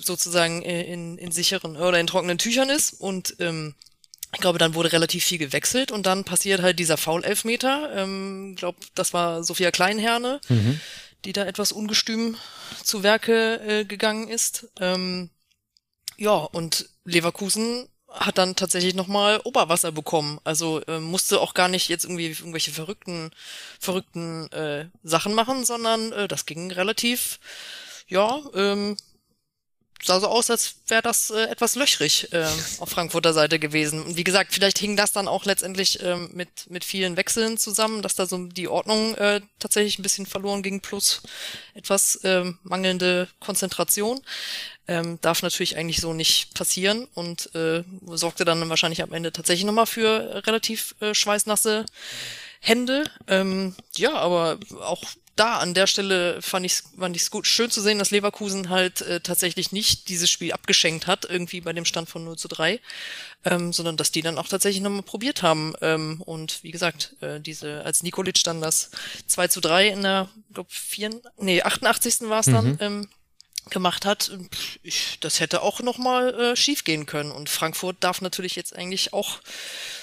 sozusagen 0.00 0.62
in, 0.62 1.18
in 1.18 1.30
sicheren 1.30 1.76
oder 1.76 2.00
in 2.00 2.08
trockenen 2.08 2.38
Tüchern 2.38 2.68
ist 2.68 2.94
und 2.94 3.36
ähm, 3.38 3.74
ich 4.34 4.40
glaube, 4.40 4.58
dann 4.58 4.74
wurde 4.74 4.92
relativ 4.92 5.24
viel 5.24 5.38
gewechselt 5.38 5.92
und 5.92 6.06
dann 6.06 6.24
passiert 6.24 6.60
halt 6.60 6.80
dieser 6.80 6.96
Foul-Elfmeter. 6.96 7.92
Ähm, 7.94 8.56
glaube, 8.56 8.78
das 8.96 9.14
war 9.14 9.44
Sophia 9.44 9.70
Kleinherne, 9.70 10.40
mhm. 10.48 10.80
die 11.24 11.32
da 11.32 11.44
etwas 11.44 11.70
ungestüm 11.70 12.36
zu 12.82 13.04
Werke 13.04 13.60
äh, 13.60 13.84
gegangen 13.84 14.28
ist. 14.28 14.68
Ähm, 14.80 15.30
ja, 16.16 16.34
und 16.34 16.88
Leverkusen 17.04 17.86
hat 18.14 18.38
dann 18.38 18.56
tatsächlich 18.56 18.94
nochmal 18.94 19.40
Oberwasser 19.44 19.92
bekommen. 19.92 20.38
Also 20.44 20.80
äh, 20.86 21.00
musste 21.00 21.40
auch 21.40 21.54
gar 21.54 21.68
nicht 21.68 21.88
jetzt 21.88 22.04
irgendwie 22.04 22.28
irgendwelche 22.28 22.70
verrückten, 22.70 23.30
verrückten 23.80 24.50
äh, 24.52 24.86
Sachen 25.02 25.34
machen, 25.34 25.64
sondern 25.64 26.12
äh, 26.12 26.28
das 26.28 26.46
ging 26.46 26.70
relativ, 26.70 27.40
ja, 28.06 28.40
ähm, 28.54 28.96
sah 30.04 30.20
so 30.20 30.28
aus, 30.28 30.50
als 30.50 30.76
wäre 30.88 31.02
das 31.02 31.30
äh, 31.30 31.44
etwas 31.44 31.74
löchrig 31.76 32.32
äh, 32.32 32.46
auf 32.78 32.90
Frankfurter 32.90 33.32
Seite 33.32 33.58
gewesen. 33.58 34.02
Und 34.02 34.16
wie 34.16 34.24
gesagt, 34.24 34.52
vielleicht 34.52 34.78
hing 34.78 34.96
das 34.96 35.12
dann 35.12 35.28
auch 35.28 35.44
letztendlich 35.44 36.00
äh, 36.02 36.16
mit, 36.16 36.70
mit 36.70 36.84
vielen 36.84 37.16
Wechseln 37.16 37.56
zusammen, 37.56 38.02
dass 38.02 38.14
da 38.14 38.26
so 38.26 38.38
die 38.46 38.68
Ordnung 38.68 39.14
äh, 39.14 39.40
tatsächlich 39.58 39.98
ein 39.98 40.02
bisschen 40.02 40.26
verloren 40.26 40.62
ging, 40.62 40.80
plus 40.80 41.22
etwas 41.74 42.16
äh, 42.16 42.44
mangelnde 42.62 43.28
Konzentration. 43.40 44.20
Ähm, 44.86 45.18
darf 45.22 45.42
natürlich 45.42 45.78
eigentlich 45.78 46.02
so 46.02 46.12
nicht 46.12 46.52
passieren 46.54 47.08
und 47.14 47.54
äh, 47.54 47.82
sorgte 48.06 48.44
dann 48.44 48.68
wahrscheinlich 48.68 49.02
am 49.02 49.14
Ende 49.14 49.32
tatsächlich 49.32 49.64
nochmal 49.64 49.86
für 49.86 50.42
relativ 50.46 50.94
äh, 51.00 51.14
schweißnasse 51.14 51.86
Hände. 52.60 53.04
Ähm, 53.26 53.74
ja, 53.96 54.12
aber 54.14 54.58
auch 54.82 55.04
da 55.36 55.58
an 55.58 55.74
der 55.74 55.86
Stelle 55.86 56.40
fand 56.42 56.64
ich 56.66 56.72
es 56.72 56.84
fand 56.98 57.16
ich's 57.16 57.30
gut, 57.30 57.46
schön 57.46 57.70
zu 57.70 57.80
sehen, 57.80 57.98
dass 57.98 58.10
Leverkusen 58.10 58.68
halt 58.68 59.00
äh, 59.02 59.20
tatsächlich 59.20 59.72
nicht 59.72 60.08
dieses 60.08 60.30
Spiel 60.30 60.52
abgeschenkt 60.52 61.06
hat, 61.06 61.24
irgendwie 61.24 61.60
bei 61.60 61.72
dem 61.72 61.84
Stand 61.84 62.08
von 62.08 62.24
0 62.24 62.36
zu 62.36 62.48
3, 62.48 62.80
ähm, 63.44 63.72
sondern 63.72 63.96
dass 63.96 64.12
die 64.12 64.22
dann 64.22 64.38
auch 64.38 64.48
tatsächlich 64.48 64.82
nochmal 64.82 65.02
probiert 65.02 65.42
haben. 65.42 65.74
Ähm, 65.80 66.22
und 66.22 66.62
wie 66.62 66.70
gesagt, 66.70 67.16
äh, 67.20 67.40
diese, 67.40 67.84
als 67.84 68.02
Nikolic 68.02 68.42
dann 68.44 68.60
das 68.60 68.90
2 69.26 69.48
zu 69.48 69.60
3 69.60 69.88
in 69.88 70.02
der, 70.02 70.28
glaub, 70.52 70.70
4, 70.70 71.20
nee, 71.38 71.62
88. 71.62 72.28
war 72.28 72.40
es 72.40 72.46
dann, 72.46 72.72
mhm. 72.72 72.78
ähm, 72.80 73.08
gemacht 73.70 74.04
hat, 74.04 74.30
ich, 74.82 75.18
das 75.20 75.40
hätte 75.40 75.62
auch 75.62 75.80
nochmal 75.80 76.34
äh, 76.34 76.56
schief 76.56 76.84
gehen 76.84 77.06
können. 77.06 77.30
Und 77.30 77.48
Frankfurt 77.48 77.96
darf 78.00 78.20
natürlich 78.20 78.56
jetzt 78.56 78.74
eigentlich 78.74 79.12
auch 79.12 79.40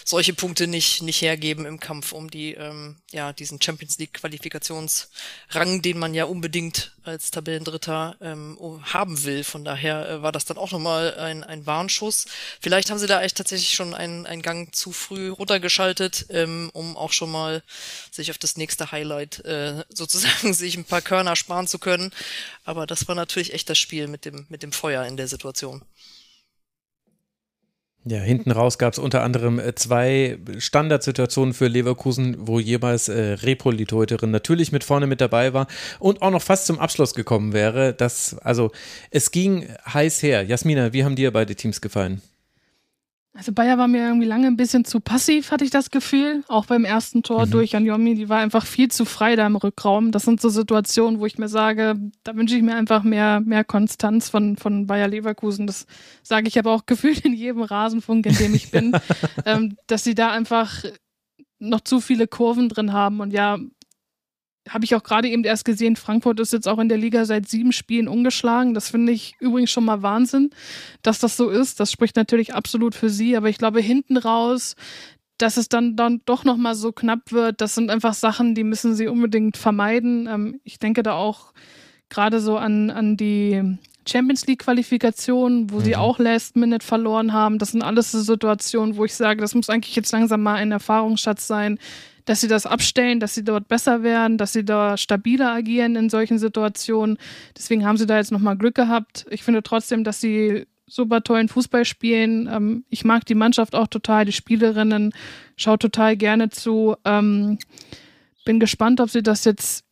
solche 0.03 0.33
Punkte 0.33 0.67
nicht, 0.67 1.01
nicht 1.01 1.21
hergeben 1.21 1.65
im 1.65 1.79
Kampf 1.79 2.11
um 2.11 2.29
die, 2.29 2.53
ähm, 2.53 2.97
ja, 3.11 3.33
diesen 3.33 3.61
Champions 3.61 3.97
League 3.97 4.13
Qualifikationsrang, 4.13 5.81
den 5.81 5.99
man 5.99 6.13
ja 6.13 6.25
unbedingt 6.25 6.93
als 7.03 7.31
Tabellendritter 7.31 8.15
ähm, 8.21 8.57
haben 8.83 9.23
will. 9.23 9.43
Von 9.43 9.65
daher 9.65 10.07
äh, 10.07 10.21
war 10.21 10.31
das 10.31 10.45
dann 10.45 10.57
auch 10.57 10.71
nochmal 10.71 11.15
ein, 11.15 11.43
ein 11.43 11.65
Warnschuss. 11.65 12.25
Vielleicht 12.59 12.89
haben 12.89 12.99
sie 12.99 13.07
da 13.07 13.21
echt 13.21 13.37
tatsächlich 13.37 13.73
schon 13.73 13.93
einen, 13.93 14.25
einen 14.25 14.41
Gang 14.41 14.73
zu 14.73 14.91
früh 14.91 15.29
runtergeschaltet, 15.29 16.27
ähm, 16.29 16.69
um 16.73 16.97
auch 16.97 17.11
schon 17.11 17.31
mal 17.31 17.63
sich 18.11 18.29
auf 18.31 18.37
das 18.37 18.57
nächste 18.57 18.91
Highlight 18.91 19.43
äh, 19.45 19.83
sozusagen 19.89 20.53
sich 20.53 20.75
ein 20.75 20.85
paar 20.85 21.01
Körner 21.01 21.35
sparen 21.35 21.67
zu 21.67 21.79
können. 21.79 22.11
Aber 22.65 22.85
das 22.85 23.07
war 23.07 23.15
natürlich 23.15 23.50
echt 23.53 23.69
das 23.69 23.77
Spiel 23.77 24.07
mit 24.07 24.25
dem, 24.25 24.45
mit 24.49 24.63
dem 24.63 24.71
Feuer 24.71 25.05
in 25.05 25.17
der 25.17 25.27
Situation. 25.27 25.83
Ja, 28.03 28.17
hinten 28.17 28.49
raus 28.49 28.79
gab 28.79 28.93
es 28.93 28.99
unter 28.99 29.21
anderem 29.21 29.59
äh, 29.59 29.75
zwei 29.75 30.39
Standardsituationen 30.57 31.53
für 31.53 31.67
Leverkusen, 31.67 32.35
wo 32.39 32.59
jeweils 32.59 33.09
äh, 33.09 33.33
Repol, 33.33 33.77
die 33.77 33.85
Torhüterin, 33.85 34.31
natürlich 34.31 34.71
mit 34.71 34.83
vorne 34.83 35.05
mit 35.05 35.21
dabei 35.21 35.53
war 35.53 35.67
und 35.99 36.23
auch 36.23 36.31
noch 36.31 36.41
fast 36.41 36.65
zum 36.65 36.79
Abschluss 36.79 37.13
gekommen 37.13 37.53
wäre. 37.53 37.93
Das, 37.93 38.35
also 38.39 38.71
es 39.11 39.29
ging 39.29 39.67
heiß 39.85 40.23
her. 40.23 40.43
Jasmina, 40.43 40.93
wie 40.93 41.03
haben 41.03 41.15
dir 41.15 41.31
beide 41.31 41.55
Teams 41.55 41.79
gefallen? 41.79 42.23
Also 43.33 43.53
Bayer 43.53 43.77
war 43.77 43.87
mir 43.87 44.05
irgendwie 44.05 44.27
lange 44.27 44.47
ein 44.47 44.57
bisschen 44.57 44.83
zu 44.83 44.99
passiv, 44.99 45.51
hatte 45.51 45.63
ich 45.63 45.71
das 45.71 45.89
Gefühl. 45.89 46.43
Auch 46.49 46.65
beim 46.65 46.83
ersten 46.83 47.23
Tor 47.23 47.45
mhm. 47.45 47.51
durch 47.51 47.75
Anjomi, 47.77 48.15
die 48.15 48.27
war 48.27 48.39
einfach 48.39 48.65
viel 48.65 48.89
zu 48.89 49.05
frei 49.05 49.37
da 49.37 49.47
im 49.47 49.55
Rückraum. 49.55 50.11
Das 50.11 50.23
sind 50.23 50.41
so 50.41 50.49
Situationen, 50.49 51.21
wo 51.21 51.25
ich 51.25 51.37
mir 51.37 51.47
sage, 51.47 51.95
da 52.23 52.35
wünsche 52.35 52.57
ich 52.57 52.61
mir 52.61 52.75
einfach 52.75 53.03
mehr, 53.03 53.39
mehr 53.39 53.63
Konstanz 53.63 54.29
von, 54.29 54.57
von 54.57 54.85
Bayer 54.85 55.07
Leverkusen. 55.07 55.65
Das 55.65 55.85
sage 56.23 56.49
ich 56.49 56.59
aber 56.59 56.73
auch 56.73 56.85
gefühlt 56.85 57.19
in 57.19 57.33
jedem 57.33 57.61
Rasenfunk, 57.61 58.25
in 58.25 58.35
dem 58.35 58.53
ich 58.53 58.69
bin, 58.69 58.91
ähm, 59.45 59.77
dass 59.87 60.03
sie 60.03 60.15
da 60.15 60.31
einfach 60.31 60.83
noch 61.59 61.81
zu 61.81 62.01
viele 62.01 62.27
Kurven 62.27 62.67
drin 62.67 62.91
haben. 62.91 63.21
Und 63.21 63.31
ja, 63.31 63.57
habe 64.69 64.85
ich 64.85 64.95
auch 64.95 65.03
gerade 65.03 65.27
eben 65.27 65.43
erst 65.43 65.65
gesehen, 65.65 65.95
Frankfurt 65.95 66.39
ist 66.39 66.53
jetzt 66.53 66.67
auch 66.67 66.79
in 66.79 66.89
der 66.89 66.97
Liga 66.97 67.25
seit 67.25 67.47
sieben 67.49 67.71
Spielen 67.71 68.07
ungeschlagen. 68.07 68.73
Das 68.73 68.89
finde 68.89 69.11
ich 69.11 69.35
übrigens 69.39 69.71
schon 69.71 69.85
mal 69.85 70.03
Wahnsinn, 70.03 70.51
dass 71.01 71.19
das 71.19 71.35
so 71.35 71.49
ist. 71.49 71.79
Das 71.79 71.91
spricht 71.91 72.15
natürlich 72.15 72.53
absolut 72.53 72.93
für 72.93 73.09
sie, 73.09 73.35
aber 73.35 73.49
ich 73.49 73.57
glaube, 73.57 73.81
hinten 73.81 74.17
raus, 74.17 74.75
dass 75.37 75.57
es 75.57 75.69
dann, 75.69 75.95
dann 75.95 76.21
doch 76.25 76.43
nochmal 76.43 76.75
so 76.75 76.91
knapp 76.91 77.31
wird, 77.31 77.61
das 77.61 77.73
sind 77.73 77.89
einfach 77.89 78.13
Sachen, 78.13 78.53
die 78.53 78.63
müssen 78.63 78.93
sie 78.95 79.07
unbedingt 79.07 79.57
vermeiden. 79.57 80.27
Ähm, 80.27 80.59
ich 80.63 80.77
denke 80.77 81.01
da 81.01 81.13
auch 81.13 81.53
gerade 82.09 82.39
so 82.39 82.57
an, 82.57 82.91
an 82.91 83.17
die 83.17 83.77
Champions 84.07 84.45
League 84.47 84.59
Qualifikation, 84.59 85.71
wo 85.71 85.77
mhm. 85.77 85.83
sie 85.83 85.95
auch 85.95 86.19
Last 86.19 86.55
Minute 86.55 86.85
verloren 86.85 87.33
haben. 87.33 87.57
Das 87.57 87.71
sind 87.71 87.81
alles 87.81 88.11
so 88.11 88.21
Situationen, 88.21 88.97
wo 88.97 89.05
ich 89.05 89.15
sage, 89.15 89.41
das 89.41 89.55
muss 89.55 89.69
eigentlich 89.69 89.95
jetzt 89.95 90.11
langsam 90.11 90.43
mal 90.43 90.55
ein 90.55 90.71
Erfahrungsschatz 90.71 91.47
sein, 91.47 91.79
dass 92.25 92.41
sie 92.41 92.47
das 92.47 92.65
abstellen, 92.65 93.19
dass 93.19 93.33
sie 93.33 93.43
dort 93.43 93.67
besser 93.67 94.03
werden, 94.03 94.37
dass 94.37 94.53
sie 94.53 94.65
da 94.65 94.97
stabiler 94.97 95.51
agieren 95.51 95.95
in 95.95 96.09
solchen 96.09 96.39
Situationen. 96.39 97.17
Deswegen 97.57 97.85
haben 97.85 97.97
sie 97.97 98.05
da 98.05 98.17
jetzt 98.17 98.31
nochmal 98.31 98.57
Glück 98.57 98.75
gehabt. 98.75 99.25
Ich 99.29 99.43
finde 99.43 99.63
trotzdem, 99.63 100.03
dass 100.03 100.21
sie 100.21 100.67
super 100.87 101.23
tollen 101.23 101.47
Fußball 101.47 101.85
spielen. 101.85 102.49
Ähm, 102.51 102.85
ich 102.89 103.05
mag 103.05 103.25
die 103.25 103.35
Mannschaft 103.35 103.75
auch 103.75 103.87
total, 103.87 104.25
die 104.25 104.33
Spielerinnen, 104.33 105.13
schaue 105.55 105.79
total 105.79 106.17
gerne 106.17 106.49
zu. 106.49 106.95
Ähm, 107.05 107.57
bin 108.45 108.59
gespannt, 108.59 108.99
ob 108.99 109.09
sie 109.09 109.23
das 109.23 109.45
jetzt 109.45 109.85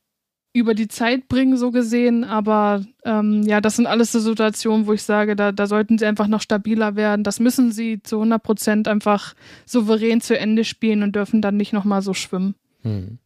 über 0.52 0.74
die 0.74 0.88
Zeit 0.88 1.28
bringen, 1.28 1.58
so 1.58 1.72
gesehen. 1.72 2.24
Aber 2.24 2.84
ähm, 3.06 3.43
ja, 3.43 3.62
das 3.62 3.76
sind 3.76 3.88
alles 3.88 4.12
so 4.12 4.20
Situationen, 4.20 4.88
wo 4.88 4.93
ich 4.93 5.04
sage, 5.04 5.36
da, 5.36 5.52
da 5.52 5.68
sollten 5.68 5.97
sie 5.97 6.06
einfach 6.06 6.28
noch 6.28 6.41
stabiler 6.41 6.95
werden. 6.95 7.24
Das 7.24 7.39
müssen 7.39 7.72
sie 7.72 8.02
zu 8.02 8.18
100 8.18 8.41
Prozent 8.41 8.88
einfach 8.88 9.36
souverän 9.66 10.22
zu 10.22 10.38
Ende 10.38 10.64
spielen 10.64 11.04
und 11.04 11.16
dürfen 11.16 11.41
dann 11.41 11.58
nicht 11.58 11.74
nochmal 11.74 12.02
so 12.02 12.14
schwimmen. 12.14 12.56
Hm. 12.82 13.20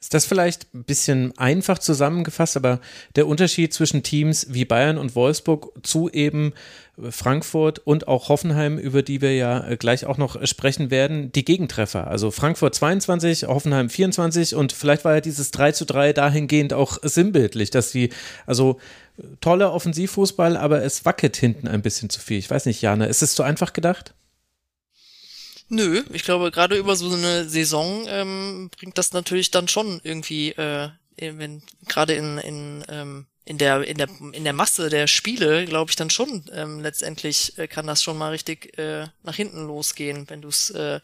Ist 0.00 0.14
das 0.14 0.26
vielleicht 0.26 0.72
ein 0.74 0.84
bisschen 0.84 1.36
einfach 1.38 1.78
zusammengefasst, 1.78 2.56
aber 2.56 2.80
der 3.16 3.26
Unterschied 3.26 3.72
zwischen 3.72 4.02
Teams 4.02 4.46
wie 4.50 4.64
Bayern 4.64 4.98
und 4.98 5.14
Wolfsburg 5.14 5.72
zu 5.82 6.10
eben 6.10 6.52
Frankfurt 7.10 7.78
und 7.80 8.08
auch 8.08 8.28
Hoffenheim, 8.28 8.78
über 8.78 9.02
die 9.02 9.20
wir 9.20 9.34
ja 9.34 9.66
äh, 9.66 9.76
gleich 9.76 10.06
auch 10.06 10.16
noch 10.16 10.44
sprechen 10.46 10.90
werden, 10.90 11.30
die 11.32 11.44
Gegentreffer. 11.44 12.06
Also 12.06 12.30
Frankfurt 12.30 12.74
22, 12.74 13.44
Hoffenheim 13.44 13.90
24 13.90 14.54
und 14.54 14.72
vielleicht 14.72 15.04
war 15.04 15.14
ja 15.14 15.20
dieses 15.20 15.50
3 15.50 15.72
zu 15.72 15.84
3 15.84 16.14
dahingehend 16.14 16.72
auch 16.72 16.98
sinnbildlich, 17.02 17.70
dass 17.70 17.90
sie, 17.90 18.10
also 18.46 18.78
toller 19.40 19.72
Offensivfußball, 19.72 20.56
aber 20.56 20.82
es 20.82 21.04
wackelt 21.04 21.36
hinten 21.36 21.68
ein 21.68 21.82
bisschen 21.82 22.08
zu 22.08 22.20
viel. 22.20 22.38
Ich 22.38 22.50
weiß 22.50 22.66
nicht, 22.66 22.80
Jana, 22.80 23.06
ist 23.06 23.22
es 23.22 23.34
zu 23.34 23.42
einfach 23.42 23.72
gedacht? 23.72 24.14
Nö, 25.68 26.04
ich 26.12 26.22
glaube, 26.22 26.50
gerade 26.52 26.76
über 26.76 26.94
so 26.94 27.12
eine 27.12 27.48
Saison 27.48 28.04
ähm, 28.08 28.70
bringt 28.78 28.98
das 28.98 29.12
natürlich 29.12 29.50
dann 29.50 29.66
schon 29.66 30.00
irgendwie, 30.04 30.50
äh, 30.52 30.90
wenn 31.16 31.62
gerade 31.88 32.14
in, 32.14 32.38
in 32.38 32.84
ähm, 32.88 33.26
in 33.46 33.58
der 33.58 33.84
in 33.84 33.96
der 33.96 34.08
in 34.32 34.42
der 34.42 34.52
Masse 34.52 34.90
der 34.90 35.06
Spiele 35.06 35.64
glaube 35.66 35.90
ich 35.90 35.96
dann 35.96 36.10
schon 36.10 36.44
ähm, 36.52 36.80
letztendlich 36.80 37.56
äh, 37.58 37.68
kann 37.68 37.86
das 37.86 38.02
schon 38.02 38.18
mal 38.18 38.30
richtig 38.30 38.76
äh, 38.76 39.06
nach 39.22 39.36
hinten 39.36 39.64
losgehen 39.66 40.28
wenn 40.28 40.42
du 40.42 40.48
es 40.48 40.70
äh, 40.70 40.98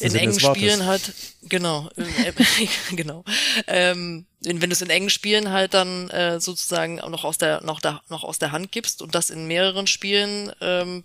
in 0.00 0.14
engen 0.16 0.40
Spielen 0.40 0.84
halt 0.84 1.14
genau 1.48 1.88
äh, 1.96 2.32
genau. 2.96 3.24
Ähm, 3.68 4.26
wenn 4.40 4.58
du 4.58 4.72
es 4.72 4.82
in 4.82 4.90
engen 4.90 5.08
Spielen 5.08 5.50
halt 5.50 5.72
dann 5.72 6.10
äh, 6.10 6.40
sozusagen 6.40 7.00
auch 7.00 7.10
noch 7.10 7.22
aus 7.22 7.38
der 7.38 7.62
noch 7.62 7.80
da 7.80 8.02
noch 8.08 8.24
aus 8.24 8.40
der 8.40 8.50
Hand 8.50 8.72
gibst 8.72 9.00
und 9.00 9.14
das 9.14 9.30
in 9.30 9.46
mehreren 9.46 9.86
Spielen 9.86 10.50
ähm, 10.60 11.04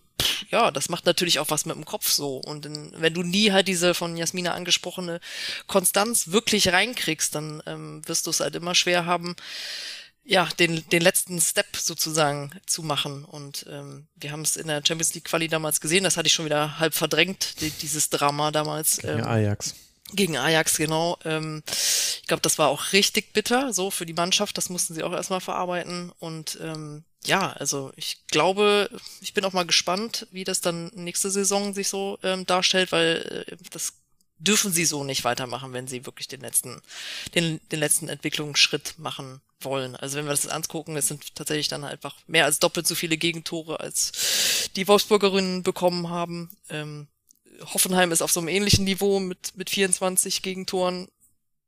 ja 0.49 0.71
das 0.71 0.89
macht 0.89 1.05
natürlich 1.05 1.37
auch 1.37 1.51
was 1.51 1.65
mit 1.65 1.75
dem 1.75 1.85
Kopf 1.85 2.09
so. 2.09 2.37
Und 2.37 2.65
in, 2.65 2.93
wenn 2.97 3.13
du 3.13 3.21
nie 3.21 3.51
halt 3.51 3.67
diese 3.67 3.93
von 3.93 4.17
Jasmina 4.17 4.53
angesprochene 4.53 5.19
Konstanz 5.67 6.31
wirklich 6.31 6.69
reinkriegst 6.69 7.35
dann 7.35 7.61
ähm, 7.67 8.01
wirst 8.07 8.25
du 8.25 8.31
es 8.31 8.39
halt 8.39 8.55
immer 8.55 8.73
schwer 8.73 9.05
haben 9.05 9.35
ja, 10.27 10.49
den, 10.59 10.83
den 10.89 11.01
letzten 11.01 11.39
Step 11.39 11.77
sozusagen 11.77 12.51
zu 12.65 12.83
machen. 12.83 13.23
Und 13.23 13.65
ähm, 13.69 14.07
wir 14.15 14.33
haben 14.33 14.41
es 14.41 14.57
in 14.57 14.67
der 14.67 14.83
Champions 14.85 15.13
League 15.13 15.23
Quali 15.23 15.47
damals 15.47 15.79
gesehen, 15.79 16.03
das 16.03 16.17
hatte 16.17 16.27
ich 16.27 16.33
schon 16.33 16.45
wieder 16.45 16.79
halb 16.79 16.93
verdrängt, 16.93 17.61
die, 17.61 17.69
dieses 17.69 18.09
Drama 18.09 18.51
damals. 18.51 18.97
Gegen 18.97 19.19
ähm, 19.19 19.25
Ajax. 19.25 19.73
Gegen 20.13 20.37
Ajax, 20.37 20.75
genau. 20.75 21.17
Ähm, 21.23 21.63
ich 21.69 22.27
glaube, 22.27 22.41
das 22.41 22.57
war 22.57 22.67
auch 22.67 22.91
richtig 22.91 23.31
bitter, 23.31 23.73
so 23.73 23.89
für 23.89 24.05
die 24.05 24.13
Mannschaft. 24.13 24.57
Das 24.57 24.69
mussten 24.69 24.93
sie 24.93 25.03
auch 25.03 25.13
erstmal 25.13 25.39
verarbeiten. 25.39 26.11
Und 26.19 26.59
ähm, 26.61 27.05
ja, 27.23 27.53
also 27.53 27.93
ich 27.95 28.27
glaube, 28.27 28.89
ich 29.21 29.33
bin 29.33 29.45
auch 29.45 29.53
mal 29.53 29.65
gespannt, 29.65 30.27
wie 30.31 30.43
das 30.43 30.59
dann 30.59 30.91
nächste 30.93 31.31
Saison 31.31 31.73
sich 31.73 31.87
so 31.87 32.19
ähm, 32.21 32.45
darstellt, 32.45 32.91
weil 32.91 33.45
äh, 33.47 33.55
das 33.71 33.93
dürfen 34.39 34.73
sie 34.73 34.85
so 34.85 35.05
nicht 35.05 35.23
weitermachen, 35.23 35.71
wenn 35.71 35.87
sie 35.87 36.05
wirklich 36.05 36.27
den 36.27 36.41
letzten, 36.41 36.81
den, 37.33 37.61
den 37.71 37.79
letzten 37.79 38.09
Entwicklungsschritt 38.09 38.95
machen 38.97 39.41
wollen. 39.61 39.95
Also 39.95 40.17
wenn 40.17 40.25
wir 40.25 40.31
das 40.31 40.47
angucken, 40.47 40.95
es 40.95 41.07
sind 41.07 41.35
tatsächlich 41.35 41.67
dann 41.67 41.83
einfach 41.83 42.15
mehr 42.27 42.45
als 42.45 42.59
doppelt 42.59 42.87
so 42.87 42.95
viele 42.95 43.17
Gegentore, 43.17 43.79
als 43.79 44.69
die 44.75 44.87
Wolfsburgerinnen 44.87 45.63
bekommen 45.63 46.09
haben. 46.09 46.49
Ähm, 46.69 47.07
Hoffenheim 47.73 48.11
ist 48.11 48.21
auf 48.21 48.31
so 48.31 48.39
einem 48.39 48.49
ähnlichen 48.49 48.85
Niveau 48.85 49.19
mit, 49.19 49.55
mit 49.55 49.69
24 49.69 50.41
Gegentoren. 50.41 51.07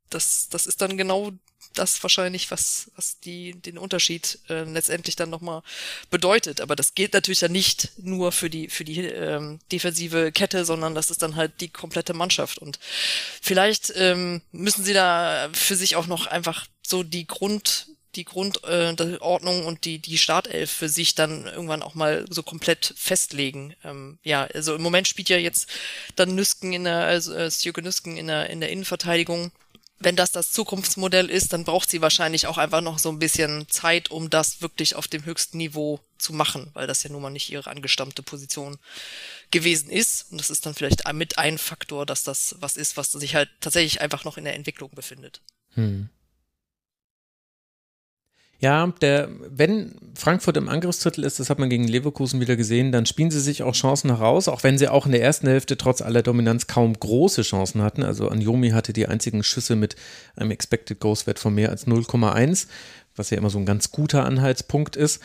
Das, 0.08 0.48
das 0.48 0.66
ist 0.66 0.80
dann 0.80 0.96
genau 0.96 1.32
das 1.74 2.02
wahrscheinlich, 2.02 2.50
was, 2.50 2.90
was 2.96 3.20
die, 3.20 3.52
den 3.52 3.78
Unterschied 3.78 4.38
äh, 4.48 4.64
letztendlich 4.64 5.16
dann 5.16 5.30
nochmal 5.30 5.62
bedeutet. 6.10 6.60
Aber 6.60 6.76
das 6.76 6.94
gilt 6.94 7.14
natürlich 7.14 7.40
ja 7.40 7.48
nicht 7.48 7.90
nur 7.98 8.32
für 8.32 8.50
die, 8.50 8.68
für 8.68 8.84
die 8.84 9.00
ähm, 9.00 9.60
defensive 9.70 10.32
Kette, 10.32 10.64
sondern 10.64 10.94
das 10.94 11.10
ist 11.10 11.22
dann 11.22 11.36
halt 11.36 11.60
die 11.60 11.68
komplette 11.68 12.12
Mannschaft. 12.12 12.58
Und 12.58 12.78
vielleicht 13.40 13.92
ähm, 13.96 14.42
müssen 14.52 14.84
sie 14.84 14.94
da 14.94 15.48
für 15.52 15.76
sich 15.76 15.96
auch 15.96 16.06
noch 16.06 16.26
einfach 16.26 16.66
so 16.84 17.02
die 17.02 17.26
Grund, 17.26 17.86
die 18.16 18.24
Grundordnung 18.24 19.62
äh, 19.62 19.66
und 19.66 19.84
die, 19.84 20.00
die 20.00 20.18
Startelf 20.18 20.70
für 20.70 20.88
sich 20.88 21.14
dann 21.14 21.46
irgendwann 21.46 21.82
auch 21.82 21.94
mal 21.94 22.26
so 22.28 22.42
komplett 22.42 22.92
festlegen. 22.96 23.74
Ähm, 23.84 24.18
ja, 24.24 24.48
also 24.52 24.74
im 24.74 24.82
Moment 24.82 25.06
spielt 25.06 25.28
ja 25.28 25.36
jetzt 25.36 25.68
dann 26.16 26.34
Nüsken 26.34 26.72
in 26.72 26.84
der, 26.84 27.04
also 27.04 27.32
äh, 27.32 27.50
Stjöke 27.50 27.82
Nüsken 27.82 28.16
in 28.16 28.26
der, 28.26 28.50
in 28.50 28.60
der 28.60 28.70
Innenverteidigung 28.70 29.52
wenn 30.00 30.16
das 30.16 30.32
das 30.32 30.50
Zukunftsmodell 30.50 31.28
ist, 31.28 31.52
dann 31.52 31.64
braucht 31.64 31.90
sie 31.90 32.00
wahrscheinlich 32.00 32.46
auch 32.46 32.56
einfach 32.56 32.80
noch 32.80 32.98
so 32.98 33.10
ein 33.10 33.18
bisschen 33.18 33.68
Zeit, 33.68 34.10
um 34.10 34.30
das 34.30 34.62
wirklich 34.62 34.96
auf 34.96 35.06
dem 35.06 35.26
höchsten 35.26 35.58
Niveau 35.58 36.00
zu 36.16 36.32
machen, 36.32 36.70
weil 36.72 36.86
das 36.86 37.02
ja 37.02 37.10
nun 37.10 37.20
mal 37.20 37.30
nicht 37.30 37.50
ihre 37.50 37.70
angestammte 37.70 38.22
Position 38.22 38.78
gewesen 39.50 39.90
ist. 39.90 40.32
Und 40.32 40.40
das 40.40 40.48
ist 40.48 40.64
dann 40.64 40.74
vielleicht 40.74 41.10
mit 41.12 41.38
ein 41.38 41.58
Faktor, 41.58 42.06
dass 42.06 42.24
das 42.24 42.56
was 42.60 42.78
ist, 42.78 42.96
was 42.96 43.12
sich 43.12 43.34
halt 43.34 43.50
tatsächlich 43.60 44.00
einfach 44.00 44.24
noch 44.24 44.38
in 44.38 44.44
der 44.44 44.54
Entwicklung 44.54 44.90
befindet. 44.94 45.42
Hm. 45.74 46.08
Ja, 48.60 48.92
der, 49.00 49.30
wenn 49.48 49.94
Frankfurt 50.14 50.58
im 50.58 50.68
Angriffsdrittel 50.68 51.24
ist, 51.24 51.40
das 51.40 51.48
hat 51.48 51.58
man 51.58 51.70
gegen 51.70 51.88
Leverkusen 51.88 52.40
wieder 52.40 52.56
gesehen, 52.56 52.92
dann 52.92 53.06
spielen 53.06 53.30
sie 53.30 53.40
sich 53.40 53.62
auch 53.62 53.74
Chancen 53.74 54.10
heraus, 54.10 54.48
auch 54.48 54.62
wenn 54.62 54.76
sie 54.76 54.88
auch 54.88 55.06
in 55.06 55.12
der 55.12 55.22
ersten 55.22 55.48
Hälfte 55.48 55.78
trotz 55.78 56.02
aller 56.02 56.22
Dominanz 56.22 56.66
kaum 56.66 56.92
große 56.92 57.40
Chancen 57.40 57.80
hatten. 57.80 58.02
Also 58.02 58.28
Anjomi 58.28 58.70
hatte 58.70 58.92
die 58.92 59.06
einzigen 59.06 59.42
Schüsse 59.42 59.76
mit 59.76 59.96
einem 60.36 60.50
Expected 60.50 61.00
Ghost 61.00 61.26
Wert 61.26 61.38
von 61.38 61.54
mehr 61.54 61.70
als 61.70 61.86
0,1, 61.86 62.66
was 63.16 63.30
ja 63.30 63.38
immer 63.38 63.48
so 63.48 63.58
ein 63.58 63.64
ganz 63.64 63.92
guter 63.92 64.26
Anhaltspunkt 64.26 64.94
ist. 64.94 65.22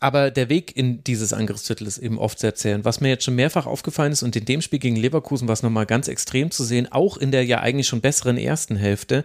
Aber 0.00 0.32
der 0.32 0.48
Weg 0.48 0.76
in 0.76 1.04
dieses 1.04 1.32
Angriffsdrittel 1.32 1.86
ist 1.86 1.98
eben 1.98 2.18
oft 2.18 2.40
sehr 2.40 2.56
zäh. 2.56 2.74
Und 2.74 2.84
was 2.84 3.00
mir 3.00 3.10
jetzt 3.10 3.22
schon 3.22 3.36
mehrfach 3.36 3.66
aufgefallen 3.66 4.12
ist 4.12 4.24
und 4.24 4.34
in 4.34 4.46
dem 4.46 4.62
Spiel 4.62 4.80
gegen 4.80 4.96
Leverkusen 4.96 5.46
war 5.46 5.52
es 5.52 5.62
nochmal 5.62 5.86
ganz 5.86 6.08
extrem 6.08 6.50
zu 6.50 6.64
sehen, 6.64 6.90
auch 6.90 7.16
in 7.16 7.30
der 7.30 7.44
ja 7.44 7.60
eigentlich 7.60 7.86
schon 7.86 8.00
besseren 8.00 8.38
ersten 8.38 8.74
Hälfte, 8.74 9.24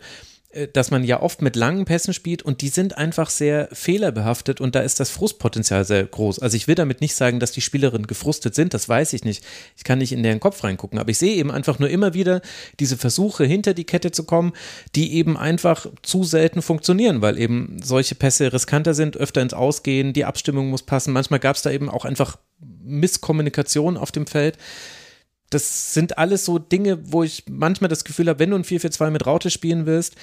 dass 0.74 0.92
man 0.92 1.04
ja 1.04 1.22
oft 1.22 1.42
mit 1.42 1.56
langen 1.56 1.86
Pässen 1.86 2.14
spielt 2.14 2.42
und 2.42 2.62
die 2.62 2.70
sind 2.70 2.98
einfach 2.98 3.30
sehr 3.30 3.68
fehlerbehaftet 3.72 4.62
und 4.62 4.76
da 4.76 4.82
ist 4.82 5.00
das 5.00 5.10
Frustpotenzial 5.10 5.84
sehr 5.84 6.06
groß. 6.06 6.40
Also 6.40 6.56
ich 6.56 6.68
will 6.68 6.76
damit 6.76 7.02
nicht 7.02 7.16
sagen, 7.16 7.40
dass 7.40 7.52
die 7.52 7.62
Spielerinnen 7.62 8.08
gefrustet 8.08 8.56
sind, 8.56 8.74
das 8.74 8.88
weiß 8.88 9.14
ich 9.14 9.26
nicht. 9.26 9.44
Ich 9.76 9.84
kann 9.84 10.00
nicht 10.00 10.12
in 10.12 10.24
deren 10.24 10.40
Kopf 10.40 10.64
reingucken, 10.64 11.00
aber 11.00 11.10
ich 11.10 11.18
sehe 11.18 11.36
eben 11.36 11.52
einfach 11.52 11.80
nur 11.80 11.90
immer 11.90 12.14
wieder 12.14 12.42
diese 12.80 12.98
Versuche 12.98 13.46
hinter 13.46 13.74
die 13.74 13.84
Kette 13.84 14.12
zu 14.12 14.24
kommen, 14.24 14.54
die 14.96 15.14
eben 15.16 15.38
einfach 15.38 15.88
zu 16.02 16.24
selten 16.24 16.62
funktionieren, 16.62 17.22
weil 17.22 17.38
eben 17.38 17.78
solche 17.84 18.16
Pässe 18.16 18.54
riskanter 18.54 18.94
sind, 18.94 19.18
öfter 19.18 19.42
ins 19.42 19.54
Ausgehen, 19.54 20.14
die 20.14 20.26
Abstimmung 20.26 20.70
muss 20.70 20.84
passen. 20.84 21.14
Manchmal 21.14 21.40
gab 21.40 21.56
es 21.56 21.62
da 21.64 21.72
eben 21.72 21.90
auch 21.90 22.06
einfach 22.06 22.38
Misskommunikation 22.60 23.98
auf 23.98 24.12
dem 24.12 24.28
Feld 24.28 24.58
das 25.50 25.94
sind 25.94 26.18
alles 26.18 26.46
so 26.46 26.60
Dinge, 26.60 27.00
wo 27.12 27.24
ich 27.24 27.44
manchmal 27.50 27.90
das 27.90 28.04
Gefühl 28.04 28.28
habe, 28.30 28.40
wenn 28.40 28.50
du 28.50 28.58
ein 28.58 28.64
4-4-2 28.64 29.10
mit 29.12 29.26
Raute 29.26 29.50
spielen 29.50 29.86
willst, 29.86 30.16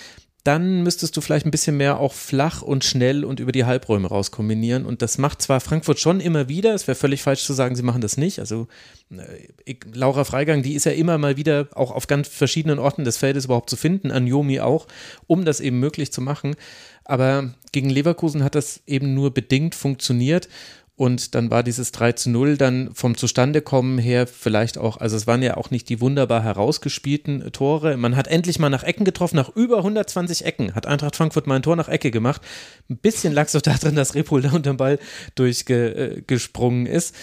dann 0.45 0.83
müsstest 0.83 1.17
du 1.17 1.21
vielleicht 1.21 1.47
ein 1.47 1.53
bisschen 1.53 1.77
mehr 1.77 2.01
auch 2.01 2.13
flach 2.13 2.63
und 2.63 2.85
schnell 2.85 3.25
und 3.25 3.39
über 3.39 3.53
die 3.53 3.65
Halbräume 3.65 4.09
raus 4.09 4.33
kombinieren. 4.33 4.85
Und 4.85 5.01
das 5.01 5.17
macht 5.17 5.41
zwar 5.41 5.61
Frankfurt 5.61 6.01
schon 6.01 6.19
immer 6.19 6.49
wieder, 6.49 6.75
es 6.75 6.89
wäre 6.89 6.97
völlig 6.97 7.23
falsch 7.23 7.45
zu 7.45 7.53
sagen, 7.53 7.77
sie 7.77 7.85
machen 7.85 8.01
das 8.01 8.17
nicht. 8.17 8.41
Also 8.41 8.67
äh, 9.11 9.23
ich, 9.65 9.79
Laura 9.93 10.25
Freigang, 10.25 10.63
die 10.65 10.75
ist 10.75 10.85
ja 10.85 10.93
immer 10.93 11.17
mal 11.17 11.37
wieder 11.37 11.69
auch 11.75 11.93
auf 11.93 12.09
ganz 12.09 12.27
verschiedenen 12.27 12.81
Orten 12.81 13.05
des 13.05 13.19
Feldes 13.19 13.45
überhaupt 13.45 13.71
zu 13.71 13.77
finden, 13.77 14.11
an 14.11 14.27
Yomi 14.27 14.59
auch, 14.59 14.89
um 15.29 15.45
das 15.45 15.61
eben 15.61 15.79
möglich 15.79 16.13
zu 16.13 16.21
machen. 16.21 16.57
Aber 17.05 17.55
gegen 17.71 17.91
Leverkusen 17.91 18.43
hat 18.43 18.57
das 18.57 18.83
eben 18.87 19.15
nur 19.15 19.33
bedingt 19.33 19.77
funktioniert. 19.77 20.49
Und 20.95 21.35
dann 21.35 21.51
war 21.51 21.63
dieses 21.63 21.91
3 21.93 22.13
zu 22.13 22.31
0 22.31 22.59
dann 22.59 22.95
vom 22.95 23.17
Zustandekommen 23.17 23.99
her 23.99 24.27
vielleicht 24.27 24.77
auch, 24.77 24.99
also 24.99 25.17
es 25.17 25.27
waren 25.27 25.43
ja 25.43 25.57
auch 25.57 25.71
nicht 25.71 25.89
die 25.89 26.03
wunderbar 26.03 26.43
herausgespielten 26.43 27.51
Tore. 27.53 27.97
Man 27.97 28.15
hat 28.15 28.29
endlich 28.29 28.59
mal 28.59 28.69
nach 28.69 28.85
Ecken 28.85 29.05
getroffen, 29.05 29.37
nach 29.37 29.49
über 29.57 29.79
120 29.79 30.45
Ecken 30.45 30.75
hat 30.75 30.87
Eintracht 30.87 31.17
Frankfurt 31.17 31.47
mal 31.47 31.57
ein 31.57 31.63
Tor 31.63 31.77
nach 31.77 31.89
Ecke 31.89 32.11
gemacht. 32.11 32.43
Ein 32.91 32.99
bisschen 32.99 33.33
lag 33.33 33.47
es 33.47 33.53
doch 33.53 33.63
darin, 33.63 33.97
dass 33.97 34.15
Repol 34.15 34.43
da 34.43 34.51
unter 34.53 34.71
dem 34.71 34.77
Ball 34.77 34.99
durchgesprungen 35.35 36.85
ist. 36.85 37.15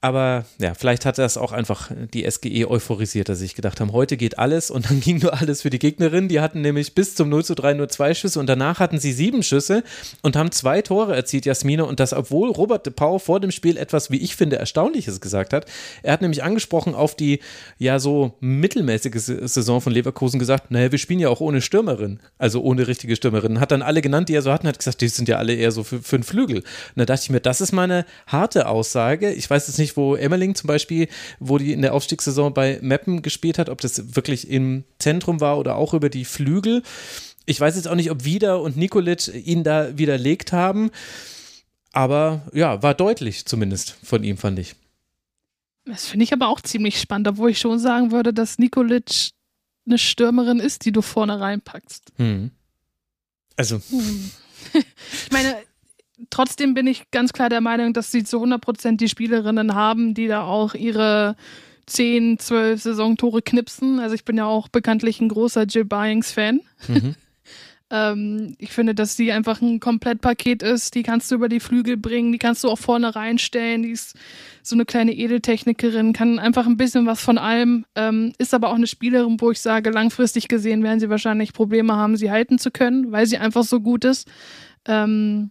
Aber 0.00 0.44
ja, 0.60 0.74
vielleicht 0.74 1.04
hat 1.04 1.18
das 1.18 1.36
auch 1.36 1.50
einfach 1.50 1.90
die 2.14 2.28
SGE 2.30 2.70
euphorisiert, 2.70 3.28
dass 3.28 3.40
sich 3.40 3.56
gedacht 3.56 3.80
haben, 3.80 3.92
heute 3.92 4.16
geht 4.16 4.38
alles 4.38 4.70
und 4.70 4.88
dann 4.88 5.00
ging 5.08 5.18
nur 5.18 5.34
alles 5.40 5.62
für 5.62 5.70
die 5.70 5.80
Gegnerin. 5.80 6.28
Die 6.28 6.40
hatten 6.40 6.60
nämlich 6.60 6.94
bis 6.94 7.16
zum 7.16 7.28
0 7.28 7.44
zu 7.44 7.56
3 7.56 7.74
nur 7.74 7.88
zwei 7.88 8.14
Schüsse 8.14 8.38
und 8.38 8.46
danach 8.46 8.78
hatten 8.78 9.00
sie 9.00 9.12
sieben 9.12 9.42
Schüsse 9.42 9.82
und 10.22 10.36
haben 10.36 10.52
zwei 10.52 10.82
Tore 10.82 11.16
erzielt, 11.16 11.46
Jasmine. 11.46 11.84
Und 11.84 11.98
das, 11.98 12.12
obwohl 12.12 12.50
Robert 12.50 12.86
de 12.86 12.92
Pau 12.92 13.18
vor 13.18 13.40
dem 13.40 13.50
Spiel 13.50 13.76
etwas, 13.76 14.10
wie 14.12 14.18
ich 14.18 14.36
finde, 14.36 14.56
Erstaunliches 14.56 15.20
gesagt 15.20 15.52
hat. 15.52 15.66
Er 16.04 16.12
hat 16.12 16.22
nämlich 16.22 16.44
angesprochen 16.44 16.94
auf 16.94 17.16
die 17.16 17.40
ja 17.78 17.98
so 17.98 18.36
mittelmäßige 18.38 19.20
Saison 19.20 19.80
von 19.80 19.92
Leverkusen 19.92 20.38
gesagt, 20.38 20.70
naja, 20.70 20.92
wir 20.92 20.98
spielen 20.98 21.18
ja 21.18 21.28
auch 21.28 21.40
ohne 21.40 21.60
Stürmerin, 21.60 22.20
also 22.38 22.62
ohne 22.62 22.86
richtige 22.86 23.16
Stürmerin. 23.16 23.58
Hat 23.58 23.72
dann 23.72 23.82
alle 23.82 24.00
genannt, 24.00 24.28
die 24.28 24.34
er 24.34 24.42
so 24.42 24.52
hatten, 24.52 24.68
hat 24.68 24.78
gesagt, 24.78 25.00
die 25.00 25.08
sind 25.08 25.28
ja 25.28 25.38
alle 25.38 25.54
eher 25.54 25.72
so 25.72 25.82
für, 25.82 26.00
für 26.00 26.16
einen 26.16 26.22
Flügel. 26.22 26.58
Und 26.58 26.64
da 26.94 27.04
dachte 27.04 27.22
ich 27.24 27.30
mir, 27.30 27.40
das 27.40 27.60
ist 27.60 27.72
meine 27.72 28.04
harte 28.28 28.68
Aussage. 28.68 29.32
Ich 29.32 29.50
weiß 29.50 29.66
jetzt 29.66 29.78
nicht, 29.78 29.87
wo 29.96 30.14
Emmerling 30.14 30.54
zum 30.54 30.68
Beispiel, 30.68 31.08
wo 31.38 31.58
die 31.58 31.72
in 31.72 31.82
der 31.82 31.94
Aufstiegssaison 31.94 32.54
bei 32.54 32.78
Meppen 32.82 33.22
gespielt 33.22 33.58
hat, 33.58 33.68
ob 33.68 33.80
das 33.80 34.16
wirklich 34.16 34.50
im 34.50 34.84
Zentrum 34.98 35.40
war 35.40 35.58
oder 35.58 35.76
auch 35.76 35.94
über 35.94 36.08
die 36.08 36.24
Flügel. 36.24 36.82
Ich 37.46 37.60
weiß 37.60 37.76
jetzt 37.76 37.88
auch 37.88 37.94
nicht, 37.94 38.10
ob 38.10 38.24
Wieder 38.24 38.60
und 38.60 38.76
Nikolic 38.76 39.28
ihn 39.46 39.64
da 39.64 39.96
widerlegt 39.96 40.52
haben. 40.52 40.90
Aber 41.92 42.42
ja, 42.52 42.82
war 42.82 42.94
deutlich 42.94 43.46
zumindest 43.46 43.96
von 44.02 44.22
ihm, 44.22 44.36
fand 44.36 44.58
ich. 44.58 44.74
Das 45.84 46.06
finde 46.06 46.24
ich 46.24 46.32
aber 46.32 46.48
auch 46.48 46.60
ziemlich 46.60 47.00
spannend, 47.00 47.28
obwohl 47.28 47.50
ich 47.50 47.58
schon 47.58 47.78
sagen 47.78 48.12
würde, 48.12 48.34
dass 48.34 48.58
Nikolic 48.58 49.30
eine 49.86 49.98
Stürmerin 49.98 50.60
ist, 50.60 50.84
die 50.84 50.92
du 50.92 51.00
vorne 51.00 51.40
reinpackst. 51.40 52.12
Hm. 52.16 52.50
Also. 53.56 53.80
Hm. 53.88 54.30
ich 54.74 55.32
meine, 55.32 55.56
trotzdem 56.30 56.74
bin 56.74 56.86
ich 56.86 57.10
ganz 57.10 57.32
klar 57.32 57.48
der 57.48 57.60
Meinung, 57.60 57.92
dass 57.92 58.10
sie 58.10 58.24
zu 58.24 58.42
100% 58.42 58.96
die 58.96 59.08
Spielerinnen 59.08 59.74
haben, 59.74 60.14
die 60.14 60.28
da 60.28 60.42
auch 60.42 60.74
ihre 60.74 61.36
10, 61.86 62.38
12 62.38 62.82
Saisontore 62.82 63.42
knipsen. 63.42 63.98
Also 63.98 64.14
ich 64.14 64.24
bin 64.24 64.36
ja 64.36 64.46
auch 64.46 64.68
bekanntlich 64.68 65.20
ein 65.20 65.28
großer 65.28 65.64
Jill 65.64 65.84
Byings-Fan. 65.84 66.60
Mhm. 66.88 67.14
ähm, 67.90 68.56
ich 68.58 68.72
finde, 68.72 68.94
dass 68.94 69.16
sie 69.16 69.32
einfach 69.32 69.62
ein 69.62 69.80
Komplettpaket 69.80 70.62
ist. 70.62 70.94
Die 70.94 71.02
kannst 71.02 71.30
du 71.30 71.36
über 71.36 71.48
die 71.48 71.60
Flügel 71.60 71.96
bringen, 71.96 72.32
die 72.32 72.38
kannst 72.38 72.62
du 72.62 72.68
auch 72.68 72.78
vorne 72.78 73.14
reinstellen. 73.14 73.82
Die 73.82 73.90
ist 73.90 74.16
so 74.62 74.76
eine 74.76 74.84
kleine 74.84 75.14
Edeltechnikerin, 75.14 76.12
kann 76.12 76.38
einfach 76.38 76.66
ein 76.66 76.76
bisschen 76.76 77.06
was 77.06 77.20
von 77.20 77.38
allem. 77.38 77.86
Ähm, 77.94 78.32
ist 78.38 78.54
aber 78.54 78.68
auch 78.68 78.74
eine 78.74 78.86
Spielerin, 78.86 79.40
wo 79.40 79.50
ich 79.50 79.60
sage, 79.60 79.90
langfristig 79.90 80.48
gesehen 80.48 80.82
werden 80.82 81.00
sie 81.00 81.10
wahrscheinlich 81.10 81.52
Probleme 81.54 81.96
haben, 81.96 82.16
sie 82.16 82.30
halten 82.30 82.58
zu 82.58 82.70
können, 82.70 83.12
weil 83.12 83.26
sie 83.26 83.38
einfach 83.38 83.64
so 83.64 83.80
gut 83.80 84.04
ist. 84.04 84.28
Ähm, 84.86 85.50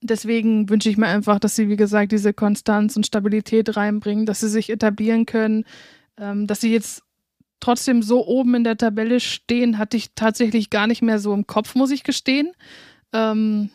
deswegen 0.00 0.68
wünsche 0.68 0.88
ich 0.88 0.96
mir 0.96 1.06
einfach, 1.06 1.38
dass 1.38 1.56
sie, 1.56 1.68
wie 1.68 1.76
gesagt, 1.76 2.12
diese 2.12 2.32
Konstanz 2.32 2.96
und 2.96 3.06
Stabilität 3.06 3.76
reinbringen, 3.76 4.26
dass 4.26 4.40
sie 4.40 4.48
sich 4.48 4.70
etablieren 4.70 5.26
können, 5.26 5.64
ähm, 6.18 6.46
dass 6.46 6.60
sie 6.60 6.72
jetzt 6.72 7.02
trotzdem 7.60 8.02
so 8.02 8.26
oben 8.26 8.54
in 8.54 8.64
der 8.64 8.76
Tabelle 8.76 9.20
stehen, 9.20 9.78
hatte 9.78 9.96
ich 9.96 10.10
tatsächlich 10.14 10.70
gar 10.70 10.86
nicht 10.86 11.02
mehr 11.02 11.18
so 11.18 11.34
im 11.34 11.46
Kopf, 11.46 11.74
muss 11.74 11.90
ich 11.90 12.04
gestehen. 12.04 12.52
Ähm, 13.12 13.70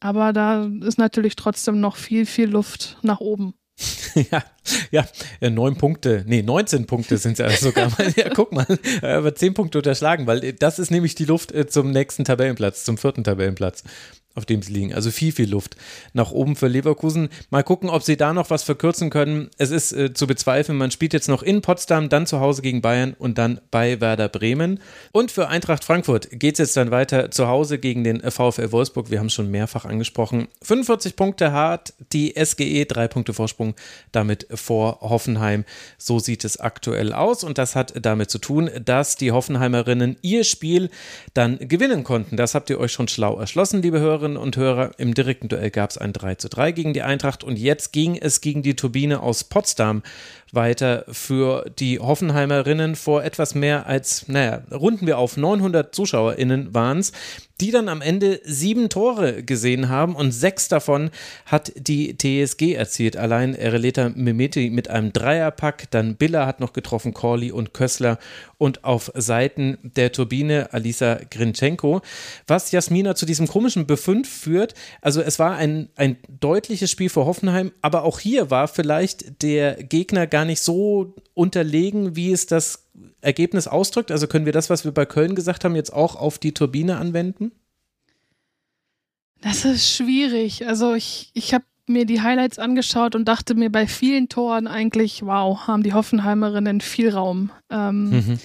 aber 0.00 0.32
da 0.32 0.70
ist 0.82 0.98
natürlich 0.98 1.36
trotzdem 1.36 1.80
noch 1.80 1.96
viel, 1.96 2.26
viel 2.26 2.48
Luft 2.48 2.98
nach 3.02 3.20
oben. 3.20 3.54
ja, 4.30 4.42
ja, 4.90 5.50
neun 5.50 5.76
Punkte, 5.76 6.24
nee, 6.26 6.42
19 6.42 6.86
Punkte 6.86 7.18
sind 7.18 7.32
es 7.32 7.38
ja 7.38 7.50
sogar 7.50 7.90
mal. 7.90 8.12
Ja, 8.16 8.30
guck 8.30 8.52
mal, 8.52 8.66
aber 9.02 9.34
zehn 9.34 9.52
Punkte 9.52 9.78
unterschlagen, 9.78 10.26
weil 10.26 10.52
das 10.54 10.78
ist 10.78 10.90
nämlich 10.90 11.14
die 11.14 11.26
Luft 11.26 11.52
äh, 11.52 11.66
zum 11.66 11.90
nächsten 11.90 12.24
Tabellenplatz, 12.24 12.84
zum 12.84 12.96
vierten 12.96 13.24
Tabellenplatz 13.24 13.84
auf 14.36 14.44
dem 14.44 14.62
sie 14.62 14.72
liegen. 14.72 14.94
Also 14.94 15.10
viel, 15.10 15.32
viel 15.32 15.50
Luft 15.50 15.76
nach 16.12 16.30
oben 16.30 16.56
für 16.56 16.68
Leverkusen. 16.68 17.30
Mal 17.50 17.64
gucken, 17.64 17.88
ob 17.88 18.02
sie 18.02 18.16
da 18.16 18.32
noch 18.32 18.50
was 18.50 18.62
verkürzen 18.62 19.10
können. 19.10 19.48
Es 19.56 19.70
ist 19.70 19.92
äh, 19.92 20.12
zu 20.12 20.26
bezweifeln. 20.26 20.78
Man 20.78 20.90
spielt 20.90 21.14
jetzt 21.14 21.28
noch 21.28 21.42
in 21.42 21.62
Potsdam, 21.62 22.08
dann 22.10 22.26
zu 22.26 22.38
Hause 22.38 22.62
gegen 22.62 22.82
Bayern 22.82 23.14
und 23.18 23.38
dann 23.38 23.60
bei 23.70 24.00
Werder 24.00 24.28
Bremen. 24.28 24.80
Und 25.10 25.30
für 25.30 25.48
Eintracht 25.48 25.84
Frankfurt 25.84 26.28
geht 26.30 26.54
es 26.54 26.58
jetzt 26.58 26.76
dann 26.76 26.90
weiter 26.90 27.30
zu 27.30 27.48
Hause 27.48 27.78
gegen 27.78 28.04
den 28.04 28.20
VfL 28.20 28.72
Wolfsburg. 28.72 29.10
Wir 29.10 29.18
haben 29.18 29.26
es 29.26 29.34
schon 29.34 29.50
mehrfach 29.50 29.86
angesprochen. 29.86 30.48
45 30.62 31.16
Punkte 31.16 31.52
hart, 31.52 31.94
die 32.12 32.34
SGE, 32.36 32.84
drei 32.84 33.08
Punkte 33.08 33.32
Vorsprung 33.32 33.74
damit 34.12 34.46
vor 34.52 35.00
Hoffenheim. 35.00 35.64
So 35.96 36.18
sieht 36.18 36.44
es 36.44 36.60
aktuell 36.60 37.14
aus 37.14 37.42
und 37.42 37.56
das 37.56 37.74
hat 37.74 37.94
damit 38.04 38.30
zu 38.30 38.38
tun, 38.38 38.70
dass 38.84 39.16
die 39.16 39.32
Hoffenheimerinnen 39.32 40.16
ihr 40.20 40.44
Spiel 40.44 40.90
dann 41.32 41.58
gewinnen 41.58 42.04
konnten. 42.04 42.36
Das 42.36 42.54
habt 42.54 42.68
ihr 42.68 42.78
euch 42.78 42.92
schon 42.92 43.08
schlau 43.08 43.38
erschlossen, 43.38 43.80
liebe 43.80 43.98
Hörer. 43.98 44.25
Hörerinnen 44.26 44.36
und 44.36 44.56
Hörer, 44.56 44.90
im 44.98 45.14
direkten 45.14 45.48
Duell 45.48 45.70
gab 45.70 45.90
es 45.90 45.98
ein 45.98 46.12
3 46.12 46.34
zu 46.34 46.48
3 46.48 46.72
gegen 46.72 46.92
die 46.92 47.02
Eintracht 47.02 47.44
und 47.44 47.56
jetzt 47.56 47.92
ging 47.92 48.16
es 48.16 48.40
gegen 48.40 48.62
die 48.62 48.74
Turbine 48.74 49.20
aus 49.20 49.44
Potsdam 49.44 50.02
weiter 50.52 51.04
für 51.10 51.70
die 51.78 51.98
Hoffenheimerinnen 51.98 52.96
vor 52.96 53.24
etwas 53.24 53.54
mehr 53.54 53.86
als, 53.86 54.28
naja, 54.28 54.62
runden 54.72 55.06
wir 55.06 55.18
auf 55.18 55.36
900 55.36 55.94
ZuschauerInnen 55.94 56.74
waren 56.74 56.98
es, 56.98 57.12
die 57.60 57.70
dann 57.70 57.88
am 57.88 58.02
Ende 58.02 58.40
sieben 58.44 58.88
Tore 58.90 59.42
gesehen 59.42 59.88
haben 59.88 60.14
und 60.14 60.32
sechs 60.32 60.68
davon 60.68 61.10
hat 61.46 61.72
die 61.76 62.16
TSG 62.16 62.74
erzielt. 62.74 63.16
Allein 63.16 63.54
Releta 63.54 64.10
Mimeti 64.10 64.68
mit 64.68 64.88
einem 64.88 65.12
Dreierpack, 65.12 65.90
dann 65.90 66.16
Biller 66.16 66.46
hat 66.46 66.60
noch 66.60 66.74
getroffen, 66.74 67.14
Corley 67.14 67.52
und 67.52 67.72
Kössler 67.72 68.18
und 68.58 68.84
auf 68.84 69.10
Seiten 69.14 69.78
der 69.82 70.12
Turbine 70.12 70.72
Alisa 70.72 71.18
Grinchenko. 71.30 72.02
Was 72.46 72.72
Jasmina 72.72 73.14
zu 73.14 73.24
diesem 73.24 73.48
komischen 73.48 73.86
Befund 73.86 74.26
führt, 74.26 74.74
also 75.00 75.22
es 75.22 75.38
war 75.38 75.56
ein, 75.56 75.88
ein 75.96 76.16
deutliches 76.28 76.90
Spiel 76.90 77.08
für 77.08 77.24
Hoffenheim, 77.24 77.72
aber 77.80 78.02
auch 78.04 78.20
hier 78.20 78.50
war 78.50 78.68
vielleicht 78.68 79.42
der 79.42 79.82
Gegner 79.82 80.26
gar 80.36 80.44
nicht 80.44 80.60
so 80.60 81.14
unterlegen, 81.32 82.14
wie 82.14 82.30
es 82.30 82.44
das 82.44 82.90
Ergebnis 83.22 83.66
ausdrückt? 83.66 84.10
Also 84.10 84.26
können 84.26 84.44
wir 84.44 84.52
das, 84.52 84.68
was 84.68 84.84
wir 84.84 84.92
bei 84.92 85.06
Köln 85.06 85.34
gesagt 85.34 85.64
haben, 85.64 85.74
jetzt 85.74 85.94
auch 85.94 86.14
auf 86.14 86.38
die 86.38 86.52
Turbine 86.52 86.98
anwenden? 86.98 87.52
Das 89.40 89.64
ist 89.64 89.90
schwierig. 89.90 90.66
Also 90.66 90.92
ich, 90.92 91.30
ich 91.32 91.54
habe 91.54 91.64
mir 91.86 92.04
die 92.04 92.20
Highlights 92.20 92.58
angeschaut 92.58 93.14
und 93.14 93.24
dachte 93.26 93.54
mir 93.54 93.72
bei 93.72 93.86
vielen 93.86 94.28
Toren 94.28 94.66
eigentlich, 94.66 95.24
wow, 95.24 95.66
haben 95.66 95.82
die 95.82 95.94
Hoffenheimerinnen 95.94 96.82
viel 96.82 97.08
Raum. 97.08 97.50
Ähm, 97.70 98.10
mhm. 98.10 98.38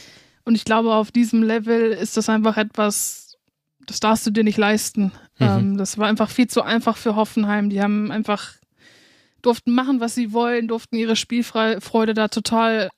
Und 0.45 0.55
ich 0.55 0.63
glaube, 0.63 0.95
auf 0.95 1.11
diesem 1.11 1.43
Level 1.43 1.91
ist 1.91 2.15
das 2.15 2.29
einfach 2.29 2.55
etwas, 2.55 3.37
das 3.85 3.99
darfst 3.99 4.25
du 4.25 4.31
dir 4.31 4.45
nicht 4.45 4.57
leisten. 4.57 5.11
Mhm. 5.39 5.45
Ähm, 5.45 5.77
das 5.77 5.97
war 5.97 6.07
einfach 6.07 6.29
viel 6.29 6.47
zu 6.47 6.61
einfach 6.61 6.95
für 6.95 7.17
Hoffenheim. 7.17 7.69
Die 7.69 7.81
haben 7.81 8.13
einfach 8.13 8.60
durften 9.41 9.73
machen, 9.73 9.99
was 9.99 10.15
sie 10.15 10.33
wollen, 10.33 10.67
durften 10.67 10.95
ihre 10.95 11.15
Spielfreude 11.15 12.13
da 12.13 12.27
total 12.27 12.89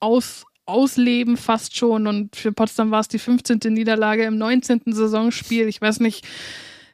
aus, 0.00 0.44
ausleben, 0.66 1.36
fast 1.36 1.76
schon. 1.76 2.06
Und 2.06 2.36
für 2.36 2.52
Potsdam 2.52 2.90
war 2.90 3.00
es 3.00 3.08
die 3.08 3.18
15. 3.18 3.60
Niederlage 3.66 4.24
im 4.24 4.38
19. 4.38 4.82
Saisonspiel. 4.86 5.68
Ich 5.68 5.80
weiß 5.80 6.00
nicht, 6.00 6.26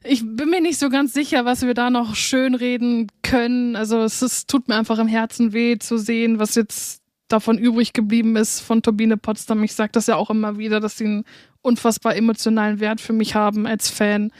ich 0.04 0.22
bin 0.24 0.50
mir 0.50 0.60
nicht 0.60 0.78
so 0.78 0.88
ganz 0.88 1.12
sicher, 1.12 1.44
was 1.44 1.62
wir 1.62 1.74
da 1.74 1.90
noch 1.90 2.14
schönreden 2.14 3.08
können. 3.22 3.76
Also 3.76 4.02
es 4.02 4.22
ist, 4.22 4.48
tut 4.48 4.68
mir 4.68 4.76
einfach 4.76 4.98
im 4.98 5.08
Herzen 5.08 5.52
weh 5.52 5.78
zu 5.78 5.98
sehen, 5.98 6.38
was 6.38 6.54
jetzt 6.54 7.02
davon 7.28 7.58
übrig 7.58 7.92
geblieben 7.92 8.36
ist 8.36 8.60
von 8.60 8.82
Turbine 8.82 9.16
Potsdam. 9.16 9.64
Ich 9.64 9.74
sage 9.74 9.92
das 9.92 10.06
ja 10.06 10.16
auch 10.16 10.30
immer 10.30 10.58
wieder, 10.58 10.80
dass 10.80 10.96
sie 10.96 11.06
einen 11.06 11.24
unfassbar 11.60 12.14
emotionalen 12.14 12.78
Wert 12.78 13.00
für 13.00 13.12
mich 13.12 13.34
haben 13.34 13.66
als 13.66 13.90
Fan. 13.90 14.32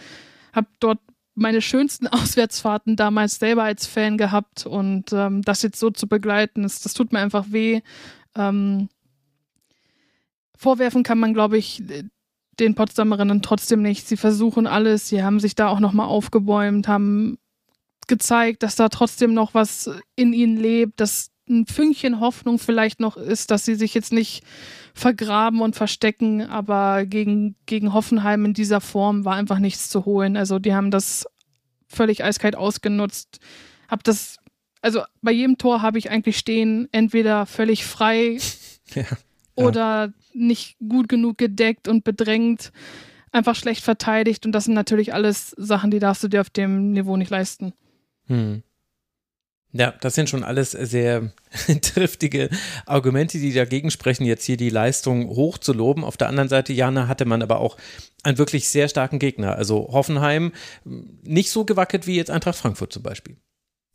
Hab 0.53 0.67
dort 0.79 1.01
meine 1.37 1.63
schönsten 1.63 2.07
Auswärtsfahrten 2.09 2.97
damals 2.97 3.39
selber 3.39 3.63
als 3.63 3.87
Fan 3.87 4.19
gehabt 4.19 4.67
und 4.67 5.13
ähm, 5.13 5.43
das 5.43 5.63
jetzt 5.63 5.79
so 5.79 5.91
zu 5.91 6.09
begleiten, 6.09 6.63
das, 6.63 6.81
das 6.81 6.95
tut 6.95 7.13
mir 7.13 7.21
einfach 7.21 7.47
weh. 7.51 7.83
Ähm, 8.35 8.89
vorwerfen 10.57 11.03
kann 11.03 11.19
man, 11.19 11.35
glaube 11.35 11.59
ich, 11.59 11.83
den 12.59 12.75
Potsdamerinnen 12.75 13.43
trotzdem 13.43 13.83
nicht. 13.83 14.09
Sie 14.09 14.17
versuchen 14.17 14.67
alles, 14.67 15.09
sie 15.09 15.23
haben 15.23 15.41
sich 15.41 15.55
da 15.55 15.69
auch 15.69 15.81
nochmal 15.81 16.09
aufgebäumt, 16.09 16.89
haben 16.89 17.39
gezeigt, 18.09 18.63
dass 18.63 18.77
da 18.77 18.89
trotzdem 18.89 19.35
noch 19.35 19.53
was 19.53 19.91
in 20.15 20.33
ihnen 20.33 20.57
lebt, 20.57 21.01
dass 21.01 21.31
ein 21.49 21.67
Fünkchen 21.67 22.21
Hoffnung 22.21 22.59
vielleicht 22.59 23.01
noch 23.01 23.17
ist, 23.17 23.51
dass 23.51 23.65
sie 23.65 23.75
sich 23.75 23.95
jetzt 23.95 24.13
nicht 24.13 24.45
vergraben 24.95 25.61
und 25.61 25.77
verstecken, 25.77 26.43
aber 26.43 27.07
gegen, 27.07 27.55
gegen 27.67 27.93
Hoffenheim 27.93 28.45
in 28.45 28.55
dieser 28.55 28.81
Form 28.81 29.25
war 29.25 29.37
einfach 29.37 29.59
nichts 29.59 29.89
zu 29.89 30.05
holen. 30.05 30.37
Also 30.37 30.59
die 30.59 30.75
haben 30.75 30.91
das 30.91 31.27
völlig 31.89 32.25
eiskalt 32.25 32.57
ausgenutzt. 32.57 33.41
Hab 33.89 34.03
das, 34.05 34.39
also 34.81 35.03
bei 35.23 35.33
jedem 35.33 35.59
Tor 35.59 35.83
habe 35.83 35.99
ich 35.99 36.11
eigentlich 36.11 36.39
stehen, 36.39 36.89
entweder 36.93 37.47
völlig 37.47 37.85
frei 37.85 38.39
ja, 38.95 39.03
ja. 39.03 39.09
oder 39.55 40.13
nicht 40.33 40.77
gut 40.87 41.09
genug 41.09 41.39
gedeckt 41.39 41.89
und 41.89 42.05
bedrängt, 42.05 42.73
einfach 43.33 43.55
schlecht 43.55 43.85
verteidigt. 43.85 44.47
Und 44.47 44.53
das 44.53 44.65
sind 44.65 44.75
natürlich 44.75 45.15
alles 45.15 45.51
Sachen, 45.57 45.91
die 45.91 45.99
darfst 45.99 46.25
du 46.25 46.29
dir 46.29 46.41
auf 46.41 46.51
dem 46.51 46.93
Niveau 46.93 47.17
nicht 47.17 47.31
leisten. 47.31 47.73
Hm. 48.27 48.63
Ja, 49.79 49.93
das 50.01 50.15
sind 50.15 50.31
schon 50.31 50.45
alles 50.45 50.71
sehr 50.71 51.33
triftige 51.83 52.49
Argumente, 52.87 53.39
die 53.39 53.53
dagegen 53.53 53.91
sprechen, 53.91 54.25
jetzt 54.25 54.45
hier 54.45 54.57
die 54.57 54.71
Leistung 54.71 55.29
hoch 55.29 55.59
zu 55.59 55.73
loben. 55.73 56.05
Auf 56.05 56.17
der 56.17 56.29
anderen 56.29 56.49
Seite, 56.49 56.73
Jana, 56.73 57.09
hatte 57.09 57.25
man 57.25 57.43
aber 57.43 57.61
auch 57.61 57.77
einen 58.23 58.39
wirklich 58.39 58.69
sehr 58.69 58.89
starken 58.89 59.19
Gegner. 59.19 59.57
Also 59.57 59.89
Hoffenheim 59.93 60.53
nicht 60.85 61.51
so 61.51 61.65
gewackelt 61.65 62.07
wie 62.07 62.17
jetzt 62.17 62.31
Eintracht 62.31 62.57
Frankfurt 62.57 62.93
zum 62.93 63.03
Beispiel. 63.03 63.37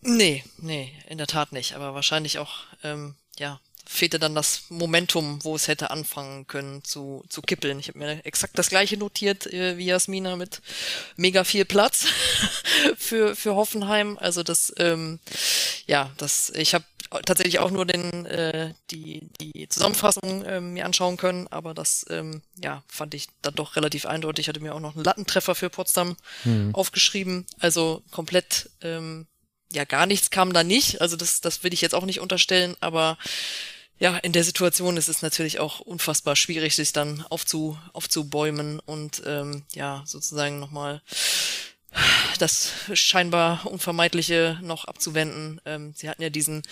Nee, 0.01 0.43
nee, 0.57 0.91
in 1.07 1.17
der 1.17 1.27
Tat 1.27 1.51
nicht. 1.51 1.75
Aber 1.75 1.93
wahrscheinlich 1.93 2.39
auch, 2.39 2.65
ähm, 2.83 3.15
ja, 3.37 3.59
fehlte 3.91 4.19
dann 4.19 4.33
das 4.33 4.63
Momentum, 4.69 5.43
wo 5.43 5.55
es 5.55 5.67
hätte 5.67 5.91
anfangen 5.91 6.47
können 6.47 6.83
zu, 6.83 7.25
zu 7.27 7.41
kippeln. 7.41 7.77
Ich 7.79 7.89
habe 7.89 7.99
mir 7.99 8.25
exakt 8.25 8.57
das 8.57 8.69
gleiche 8.69 8.95
notiert 8.97 9.47
äh, 9.47 9.77
wie 9.77 9.85
Jasmina 9.85 10.37
mit 10.37 10.61
mega 11.17 11.43
viel 11.43 11.65
Platz 11.65 12.05
für, 12.97 13.35
für 13.35 13.55
Hoffenheim. 13.55 14.17
Also 14.17 14.43
das, 14.43 14.73
ähm, 14.77 15.19
ja, 15.87 16.09
das, 16.17 16.51
ich 16.55 16.73
habe 16.73 16.85
tatsächlich 17.25 17.59
auch 17.59 17.69
nur 17.69 17.85
den, 17.85 18.25
äh, 18.25 18.73
die, 18.91 19.27
die 19.41 19.67
Zusammenfassung 19.67 20.45
äh, 20.45 20.61
mir 20.61 20.85
anschauen 20.85 21.17
können, 21.17 21.47
aber 21.49 21.73
das 21.73 22.05
ähm, 22.09 22.41
ja, 22.63 22.83
fand 22.87 23.13
ich 23.13 23.27
dann 23.41 23.55
doch 23.55 23.75
relativ 23.75 24.05
eindeutig. 24.05 24.45
Ich 24.45 24.49
hatte 24.49 24.61
mir 24.61 24.73
auch 24.73 24.79
noch 24.79 24.95
einen 24.95 25.03
Lattentreffer 25.03 25.53
für 25.53 25.69
Potsdam 25.69 26.15
hm. 26.43 26.73
aufgeschrieben. 26.73 27.45
Also 27.59 28.03
komplett 28.11 28.69
ähm, 28.81 29.27
ja, 29.73 29.83
gar 29.83 30.05
nichts 30.05 30.29
kam 30.29 30.53
da 30.53 30.63
nicht. 30.63 31.01
Also 31.01 31.17
das, 31.17 31.41
das 31.41 31.63
will 31.63 31.73
ich 31.73 31.81
jetzt 31.81 31.95
auch 31.95 32.05
nicht 32.05 32.19
unterstellen, 32.19 32.75
aber 32.79 33.17
ja, 34.01 34.17
in 34.17 34.33
der 34.33 34.43
Situation 34.43 34.97
ist 34.97 35.09
es 35.09 35.21
natürlich 35.21 35.59
auch 35.59 35.79
unfassbar 35.79 36.35
schwierig, 36.35 36.75
sich 36.75 36.91
dann 36.91 37.23
aufzu, 37.29 37.77
aufzubäumen 37.93 38.79
und 38.79 39.21
ähm, 39.27 39.61
ja, 39.73 40.01
sozusagen 40.07 40.59
nochmal 40.59 41.03
das 42.39 42.71
scheinbar 42.93 43.63
Unvermeidliche 43.67 44.57
noch 44.63 44.85
abzuwenden. 44.85 45.61
Ähm, 45.65 45.93
sie 45.95 46.09
hatten 46.09 46.23
ja 46.23 46.31
diesen 46.31 46.63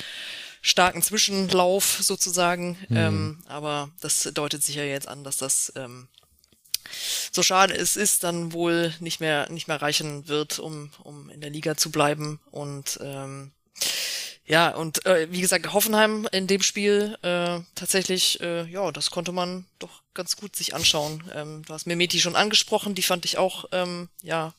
starken 0.64 1.04
Zwischenlauf 1.04 2.00
sozusagen, 2.02 2.80
mhm. 2.90 2.98
ähm, 2.98 3.44
aber 3.46 3.92
das 4.02 4.24
deutet 4.34 4.64
sich 4.64 4.74
ja 4.74 4.84
jetzt 4.84 5.08
an, 5.08 5.24
dass 5.24 5.38
das 5.38 5.72
ähm, 5.76 6.08
so 7.32 7.44
schade 7.44 7.76
es 7.76 7.96
ist, 7.96 8.24
dann 8.24 8.54
wohl 8.54 8.92
nicht 9.02 9.20
mehr 9.20 9.48
nicht 9.52 9.68
mehr 9.68 9.80
reichen 9.80 10.28
wird, 10.28 10.58
um 10.58 10.90
um 11.04 11.30
in 11.30 11.42
der 11.42 11.52
Liga 11.52 11.78
zu 11.78 11.92
bleiben 11.92 12.40
und 12.50 12.98
ähm, 13.04 13.52
ja, 14.50 14.70
und 14.70 15.06
äh, 15.06 15.28
wie 15.32 15.42
gesagt, 15.42 15.74
Hoffenheim 15.74 16.28
in 16.32 16.48
dem 16.48 16.64
Spiel 16.64 17.16
äh, 17.22 17.60
tatsächlich, 17.76 18.42
äh, 18.42 18.66
ja, 18.66 18.92
das 18.92 19.12
konnte 19.12 19.32
man 19.32 19.66
doch 19.78 20.02
ganz 20.16 20.38
gut 20.38 20.56
sich 20.56 20.74
anschauen. 20.74 21.24
Ähm, 21.36 21.62
du 21.68 21.74
hast 21.74 21.86
Mimeti 21.86 22.20
schon 22.20 22.36
angesprochen, 22.36 22.96
die 22.96 23.04
fand 23.04 23.26
ich 23.26 23.38
auch, 23.38 23.66
ähm, 23.72 24.10
ja, 24.24 24.56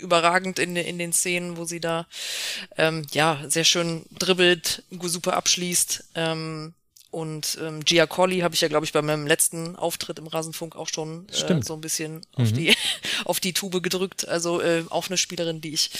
überragend 0.00 0.58
in, 0.58 0.74
in 0.74 0.98
den 0.98 1.12
Szenen, 1.12 1.56
wo 1.56 1.64
sie 1.64 1.78
da, 1.78 2.08
ähm, 2.76 3.06
ja, 3.12 3.40
sehr 3.46 3.62
schön 3.62 4.04
dribbelt, 4.18 4.82
super 4.90 5.36
abschließt. 5.36 6.04
Ähm, 6.16 6.74
und 7.10 7.58
ähm, 7.62 7.84
Gia 7.84 8.06
Colley 8.06 8.40
habe 8.40 8.54
ich 8.54 8.60
ja, 8.60 8.68
glaube 8.68 8.84
ich, 8.84 8.92
bei 8.92 9.00
meinem 9.00 9.26
letzten 9.26 9.76
Auftritt 9.76 10.18
im 10.18 10.26
Rasenfunk 10.26 10.76
auch 10.76 10.88
schon 10.88 11.26
äh, 11.28 11.62
so 11.62 11.74
ein 11.74 11.80
bisschen 11.80 12.16
mhm. 12.36 12.44
auf 12.44 12.52
die 12.52 12.74
auf 13.24 13.40
die 13.40 13.52
Tube 13.54 13.82
gedrückt. 13.82 14.28
Also 14.28 14.60
äh, 14.60 14.84
auch 14.90 15.08
eine 15.08 15.16
Spielerin, 15.16 15.60
die 15.60 15.72
ich 15.72 15.90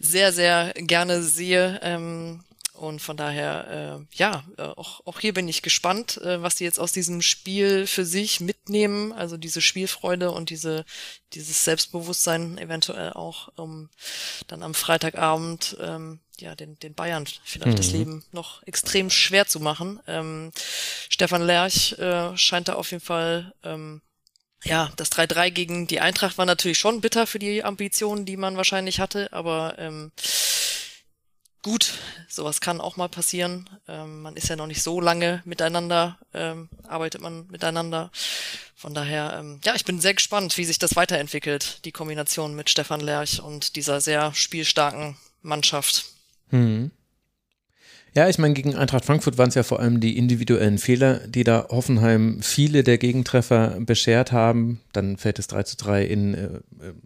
sehr, 0.00 0.32
sehr 0.32 0.72
gerne 0.76 1.22
sehe. 1.22 1.78
Ähm, 1.82 2.42
und 2.80 3.00
von 3.02 3.18
daher, 3.18 4.00
äh, 4.00 4.16
ja, 4.16 4.42
äh, 4.56 4.62
auch, 4.62 5.06
auch 5.06 5.20
hier 5.20 5.34
bin 5.34 5.46
ich 5.48 5.60
gespannt, 5.60 6.16
äh, 6.16 6.40
was 6.40 6.54
die 6.54 6.64
jetzt 6.64 6.80
aus 6.80 6.92
diesem 6.92 7.20
Spiel 7.20 7.86
für 7.86 8.06
sich 8.06 8.40
mitnehmen. 8.40 9.12
Also 9.12 9.36
diese 9.36 9.60
Spielfreude 9.60 10.30
und 10.30 10.48
diese, 10.48 10.86
dieses 11.34 11.62
Selbstbewusstsein 11.62 12.56
eventuell 12.56 13.12
auch, 13.12 13.52
um 13.56 13.90
dann 14.48 14.62
am 14.62 14.72
Freitagabend 14.72 15.76
ähm, 15.78 16.20
ja, 16.40 16.54
den, 16.54 16.78
den 16.78 16.94
Bayern 16.94 17.26
vielleicht 17.44 17.72
mhm. 17.72 17.76
das 17.76 17.92
Leben 17.92 18.24
noch 18.32 18.62
extrem 18.66 19.10
schwer 19.10 19.46
zu 19.46 19.60
machen. 19.60 20.00
Ähm, 20.06 20.50
Stefan 21.08 21.42
Lerch 21.42 21.92
äh, 21.98 22.36
scheint 22.36 22.68
da 22.68 22.74
auf 22.74 22.90
jeden 22.90 23.04
Fall 23.04 23.52
ähm, 23.62 24.02
ja, 24.64 24.90
das 24.96 25.10
3-3 25.12 25.50
gegen 25.50 25.86
die 25.86 26.00
Eintracht 26.00 26.36
war 26.38 26.46
natürlich 26.46 26.78
schon 26.78 27.00
bitter 27.00 27.26
für 27.26 27.38
die 27.38 27.64
Ambitionen, 27.64 28.26
die 28.26 28.36
man 28.36 28.56
wahrscheinlich 28.56 29.00
hatte, 29.00 29.32
aber 29.32 29.76
ähm, 29.78 30.12
gut, 31.62 31.94
sowas 32.28 32.60
kann 32.60 32.80
auch 32.80 32.96
mal 32.96 33.08
passieren. 33.08 33.68
Ähm, 33.88 34.22
man 34.22 34.36
ist 34.36 34.48
ja 34.48 34.56
noch 34.56 34.66
nicht 34.66 34.82
so 34.82 35.00
lange 35.00 35.42
miteinander, 35.44 36.18
ähm, 36.34 36.68
arbeitet 36.86 37.22
man 37.22 37.46
miteinander. 37.48 38.10
Von 38.74 38.94
daher, 38.94 39.36
ähm, 39.38 39.60
ja, 39.64 39.74
ich 39.74 39.84
bin 39.84 40.00
sehr 40.00 40.14
gespannt, 40.14 40.56
wie 40.56 40.64
sich 40.64 40.78
das 40.78 40.96
weiterentwickelt, 40.96 41.84
die 41.84 41.92
Kombination 41.92 42.54
mit 42.54 42.70
Stefan 42.70 43.00
Lerch 43.00 43.40
und 43.40 43.76
dieser 43.76 44.00
sehr 44.00 44.34
spielstarken 44.34 45.16
Mannschaft. 45.42 46.04
Mhm. 46.50 46.90
Ja, 48.12 48.28
ich 48.28 48.38
meine, 48.38 48.54
gegen 48.54 48.74
Eintracht 48.74 49.04
Frankfurt 49.04 49.38
waren 49.38 49.50
es 49.50 49.54
ja 49.54 49.62
vor 49.62 49.78
allem 49.78 50.00
die 50.00 50.18
individuellen 50.18 50.78
Fehler, 50.78 51.20
die 51.28 51.44
da 51.44 51.66
Hoffenheim 51.68 52.40
viele 52.42 52.82
der 52.82 52.98
Gegentreffer 52.98 53.76
beschert 53.78 54.32
haben. 54.32 54.80
Dann 54.92 55.16
fällt 55.16 55.38
es 55.38 55.46
3 55.46 55.62
zu 55.62 55.76
3 55.76 56.04
in 56.06 56.34
äh, 56.34 56.48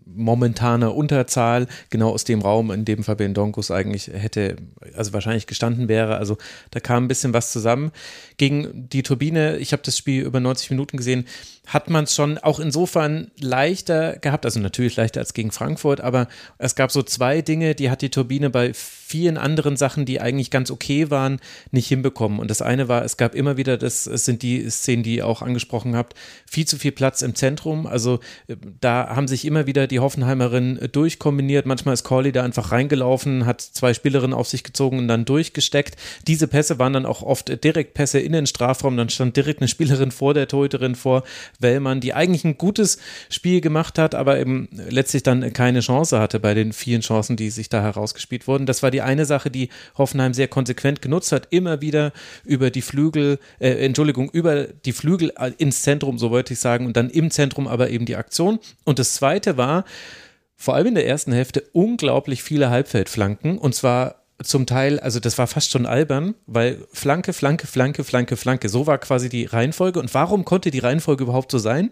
momentaner 0.07 0.95
Unterzahl, 0.95 1.67
genau 1.91 2.11
aus 2.11 2.25
dem 2.25 2.41
Raum, 2.41 2.71
in 2.71 2.87
dem 2.87 3.05
Fabian 3.05 3.35
Donkus 3.35 3.71
eigentlich 3.71 4.09
hätte, 4.09 4.57
also 4.95 5.13
wahrscheinlich 5.13 5.47
gestanden 5.47 5.89
wäre. 5.89 6.17
Also 6.17 6.39
da 6.71 6.81
kam 6.81 7.05
ein 7.05 7.09
bisschen 7.09 7.35
was 7.35 7.53
zusammen. 7.53 7.93
Gegen 8.39 8.89
die 8.89 9.03
Turbine, 9.03 9.59
ich 9.59 9.73
habe 9.73 9.83
das 9.85 9.99
Spiel 9.99 10.23
über 10.23 10.41
90 10.41 10.71
Minuten 10.71 10.97
gesehen, 10.97 11.27
hat 11.67 11.91
man 11.91 12.05
es 12.05 12.15
schon 12.15 12.39
auch 12.39 12.61
insofern 12.61 13.31
leichter 13.39 14.17
gehabt, 14.17 14.47
also 14.47 14.59
natürlich 14.59 14.97
leichter 14.97 15.21
als 15.21 15.35
gegen 15.35 15.51
Frankfurt, 15.51 16.01
aber 16.01 16.29
es 16.57 16.75
gab 16.75 16.91
so 16.91 17.03
zwei 17.03 17.43
Dinge, 17.43 17.75
die 17.75 17.91
hat 17.91 18.01
die 18.01 18.11
Turbine 18.11 18.49
bei 18.49 18.73
vielen 19.15 19.39
anderen 19.39 19.77
Sachen, 19.77 20.07
die 20.07 20.21
eigentlich 20.21 20.51
ganz 20.51 20.73
okay 20.73 21.09
waren, 21.09 21.39
nicht 21.71 21.87
hinbekommen. 21.87 22.41
Und 22.41 22.51
das 22.51 22.63
eine 22.63 22.89
war, 22.89 23.05
es 23.05 23.17
gab 23.17 23.37
immer 23.37 23.57
wieder, 23.57 23.77
das 23.77 24.03
sind 24.03 24.43
die 24.43 24.69
Szenen, 24.69 25.05
die 25.05 25.19
ihr 25.19 25.27
auch 25.29 25.41
angesprochen 25.41 25.95
habt, 25.95 26.15
viel 26.51 26.67
zu 26.67 26.79
viel 26.79 26.91
Platz 26.91 27.23
im 27.23 27.37
Zentrum. 27.37 27.87
Also 27.87 28.19
äh, 28.49 28.57
da 28.81 29.15
haben 29.15 29.29
sich 29.29 29.45
immer 29.45 29.69
wieder 29.69 29.87
die 29.87 30.01
Hoffenheimerinnen 30.01 30.91
durchkombiniert. 30.91 31.65
Manchmal 31.65 31.95
ist 31.95 32.03
Corley 32.03 32.33
da 32.33 32.43
einfach 32.43 32.73
reingelaufen, 32.73 33.47
hat 33.47 33.61
zwei 33.61 33.95
Spielerinnen 33.95 34.35
auf 34.35 34.49
sich 34.49 34.65
gezogen 34.65 34.99
und 34.99 35.07
dann 35.07 35.25
durchgesteckt. 35.25 35.95
Diese 36.27 36.49
Pässe 36.49 36.81
waren 36.81 36.93
dann 36.93 37.07
auch 37.07 37.23
oft 37.23 37.63
Direktpässe 37.63 38.19
in 38.19 38.33
den 38.33 38.49
Strafraum. 38.49 38.97
Dann 38.97 39.11
stand 39.11 39.37
direkt 39.37 39.61
eine 39.61 39.69
Spielerin 39.69 40.11
vor 40.11 40.35
der 40.35 40.49
Torhüterin 40.49 40.97
vor 40.97 41.23
Wellmann, 41.61 42.01
die 42.01 42.15
eigentlich 42.15 42.43
ein 42.43 42.59
gutes 42.59 42.99
Spiel 43.31 43.61
gemacht 43.61 43.97
hat, 43.97 44.17
aber 44.17 44.41
eben 44.41 44.69
letztlich 44.73 45.23
dann 45.23 45.53
keine 45.53 45.79
Chance 45.79 46.19
hatte 46.19 46.41
bei 46.41 46.55
den 46.55 46.73
vielen 46.73 47.03
Chancen, 47.03 47.37
die 47.37 47.51
sich 47.51 47.69
da 47.69 47.81
herausgespielt 47.81 48.49
wurden. 48.49 48.67
Das 48.67 48.83
war 48.83 48.91
die 48.91 49.04
eine 49.05 49.27
Sache, 49.27 49.51
die 49.51 49.69
Hoffenheim 49.97 50.35
sehr 50.35 50.49
konsequent 50.49 51.03
genutzt 51.03 51.33
hat, 51.33 51.49
immer 51.51 51.81
wieder 51.81 52.13
über 52.45 52.71
die 52.71 52.83
Flügel, 52.83 53.39
äh, 53.59 53.85
Entschuldigung, 53.85 54.31
über 54.31 54.65
die 54.65 54.93
Flügel 54.93 55.33
ins 55.59 55.83
Zentrum, 55.83 56.19
so 56.19 56.31
wollte 56.31 56.53
ich 56.53 56.61
sagen, 56.61 56.87
und 56.87 56.97
dann 56.97 57.11
im 57.11 57.31
Zentrum 57.31 57.69
aber 57.69 57.91
eben 57.91 58.07
die 58.07 58.17
Aktion. 58.17 58.59
Und 58.85 58.99
das 58.99 59.15
zweite 59.15 59.57
war, 59.57 59.85
vor 60.57 60.75
allem 60.75 60.89
in 60.89 60.95
der 60.95 61.07
ersten 61.07 61.33
Hälfte, 61.33 61.63
unglaublich 61.73 62.43
viele 62.43 62.71
Halbfeldflanken 62.71 63.59
und 63.59 63.75
zwar 63.75 64.25
zum 64.43 64.67
Teil, 64.67 64.99
also 64.99 65.21
das 65.21 65.39
war 65.39 65.47
fast 65.47 65.71
schon 65.71 65.87
albern, 65.87 66.35
weil 66.47 66.85
Flanke, 66.93 67.33
Flanke, 67.33 67.67
Flanke, 67.67 68.05
Flanke, 68.05 68.37
Flanke, 68.37 68.69
so 68.69 68.87
war 68.87 68.99
quasi 68.99 69.29
die 69.29 69.45
Reihenfolge. 69.45 70.01
Und 70.01 70.13
warum 70.13 70.45
konnte 70.45 70.71
die 70.71 70.81
Reihenfolge 70.81 71.25
überhaupt 71.25 71.53
so 71.53 71.59
sein? 71.59 71.91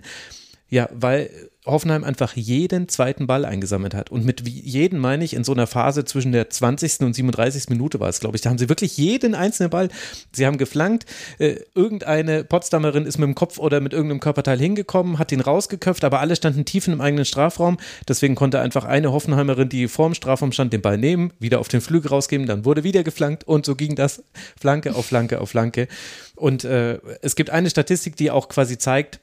Ja, 0.68 0.88
weil 0.92 1.30
Hoffenheim 1.64 2.02
einfach 2.02 2.34
jeden 2.34 2.88
zweiten 2.88 3.28
Ball 3.28 3.44
eingesammelt 3.44 3.94
hat. 3.94 4.10
Und 4.10 4.24
mit 4.24 4.48
jedem 4.48 4.98
meine 4.98 5.24
ich 5.24 5.34
in 5.34 5.44
so 5.44 5.52
einer 5.52 5.68
Phase 5.68 6.04
zwischen 6.04 6.32
der 6.32 6.50
20. 6.50 7.00
und 7.00 7.14
37. 7.14 7.68
Minute 7.68 8.00
war 8.00 8.08
es, 8.08 8.18
glaube 8.18 8.36
ich. 8.36 8.42
Da 8.42 8.50
haben 8.50 8.58
sie 8.58 8.68
wirklich 8.68 8.96
jeden 8.96 9.36
einzelnen 9.36 9.70
Ball, 9.70 9.88
sie 10.32 10.44
haben 10.44 10.58
geflankt. 10.58 11.06
Äh, 11.38 11.60
irgendeine 11.74 12.42
Potsdamerin 12.42 13.06
ist 13.06 13.18
mit 13.18 13.28
dem 13.28 13.36
Kopf 13.36 13.58
oder 13.58 13.80
mit 13.80 13.92
irgendeinem 13.92 14.18
Körperteil 14.18 14.58
hingekommen, 14.58 15.20
hat 15.20 15.30
ihn 15.30 15.40
rausgeköpft, 15.40 16.02
aber 16.02 16.18
alle 16.18 16.34
standen 16.34 16.64
tief 16.64 16.88
im 16.88 17.00
eigenen 17.00 17.24
Strafraum. 17.24 17.78
Deswegen 18.08 18.34
konnte 18.34 18.60
einfach 18.60 18.84
eine 18.84 19.12
Hoffenheimerin, 19.12 19.68
die 19.68 19.86
vorm 19.86 20.14
Strafraum 20.14 20.50
stand, 20.50 20.72
den 20.72 20.82
Ball 20.82 20.98
nehmen, 20.98 21.32
wieder 21.38 21.60
auf 21.60 21.68
den 21.68 21.80
Flügel 21.80 22.08
rausgeben, 22.08 22.48
dann 22.48 22.64
wurde 22.64 22.82
wieder 22.82 23.04
geflankt 23.04 23.44
und 23.44 23.66
so 23.66 23.76
ging 23.76 23.94
das 23.94 24.24
Flanke 24.60 24.96
auf 24.96 25.06
Flanke 25.06 25.40
auf 25.40 25.50
Flanke. 25.50 25.86
Und 26.34 26.64
äh, 26.64 26.98
es 27.20 27.36
gibt 27.36 27.50
eine 27.50 27.70
Statistik, 27.70 28.16
die 28.16 28.32
auch 28.32 28.48
quasi 28.48 28.78
zeigt, 28.78 29.20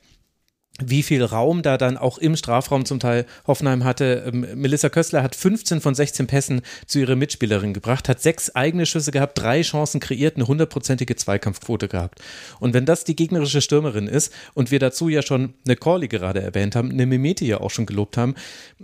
wie 0.85 1.03
viel 1.03 1.23
Raum 1.23 1.61
da 1.61 1.77
dann 1.77 1.97
auch 1.97 2.17
im 2.17 2.35
Strafraum 2.35 2.85
zum 2.85 2.99
Teil 2.99 3.25
Hoffenheim 3.47 3.83
hatte. 3.83 4.23
Ähm, 4.27 4.45
Melissa 4.55 4.89
Köstler 4.89 5.23
hat 5.23 5.35
15 5.35 5.81
von 5.81 5.95
16 5.95 6.27
Pässen 6.27 6.61
zu 6.85 6.99
ihrer 6.99 7.15
Mitspielerin 7.15 7.73
gebracht, 7.73 8.09
hat 8.09 8.21
sechs 8.21 8.55
eigene 8.55 8.85
Schüsse 8.85 9.11
gehabt, 9.11 9.37
drei 9.37 9.61
Chancen 9.61 9.99
kreiert, 9.99 10.35
eine 10.35 10.47
hundertprozentige 10.47 11.15
Zweikampfquote 11.15 11.87
gehabt. 11.87 12.19
Und 12.59 12.73
wenn 12.73 12.85
das 12.85 13.03
die 13.03 13.15
gegnerische 13.15 13.61
Stürmerin 13.61 14.07
ist 14.07 14.33
und 14.53 14.71
wir 14.71 14.79
dazu 14.79 15.09
ja 15.09 15.21
schon 15.21 15.53
eine 15.65 15.75
Corley 15.75 16.07
gerade 16.07 16.41
erwähnt 16.41 16.75
haben, 16.75 16.91
eine 16.91 17.05
Mimeti 17.05 17.47
ja 17.47 17.61
auch 17.61 17.71
schon 17.71 17.85
gelobt 17.85 18.17
haben, 18.17 18.35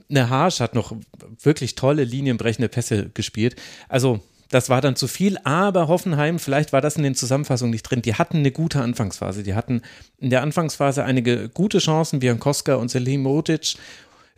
eine 0.10 0.30
Harsch 0.30 0.60
hat 0.60 0.76
noch 0.76 0.96
wirklich 1.42 1.76
tolle 1.76 2.04
linienbrechende 2.04 2.70
Pässe 2.70 3.10
gespielt. 3.14 3.56
Also 3.90 4.22
das 4.50 4.70
war 4.70 4.82
dann 4.82 4.96
zu 4.96 5.08
viel, 5.08 5.38
aber 5.44 5.88
Hoffenheim, 5.88 6.40
vielleicht 6.40 6.74
war 6.74 6.82
das 6.82 6.96
in 6.96 7.04
den 7.04 7.16
Zusammenfassungen 7.16 7.72
nicht 7.72 7.84
drin, 7.84 8.02
die 8.02 8.16
hatten 8.16 8.38
eine 8.38 8.52
gute 8.52 8.82
Anfangsphase. 8.82 9.44
Die 9.44 9.56
hatten 9.56 9.82
in 10.18 10.30
der 10.30 10.42
Anfangsphase 10.42 11.04
einige 11.04 11.50
gute 11.50 11.80
Chancen, 11.80 12.22
wie 12.22 12.34
Koska 12.36 12.76
und 12.76 12.90
Selimotic. 12.90 13.76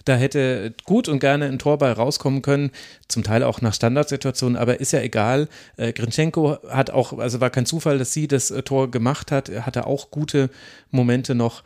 Da 0.05 0.15
hätte 0.15 0.73
gut 0.85 1.09
und 1.09 1.19
gerne 1.19 1.45
ein 1.45 1.59
Tor 1.59 1.77
bei 1.77 1.91
rauskommen 1.91 2.41
können, 2.41 2.71
zum 3.09 3.23
Teil 3.23 3.43
auch 3.43 3.59
nach 3.59 3.73
Standardsituationen, 3.73 4.55
aber 4.55 4.79
ist 4.79 4.93
ja 4.93 5.01
egal. 5.01 5.49
Äh, 5.75 5.91
Grinchenko 5.91 6.59
hat 6.69 6.91
auch, 6.91 7.17
also 7.19 7.41
war 7.41 7.49
kein 7.49 7.65
Zufall, 7.65 7.97
dass 7.97 8.13
sie 8.13 8.29
das 8.29 8.49
äh, 8.49 8.63
Tor 8.63 8.89
gemacht 8.89 9.31
hat, 9.31 9.49
hatte 9.49 9.85
auch 9.85 10.09
gute 10.09 10.49
Momente 10.91 11.35
noch. 11.35 11.63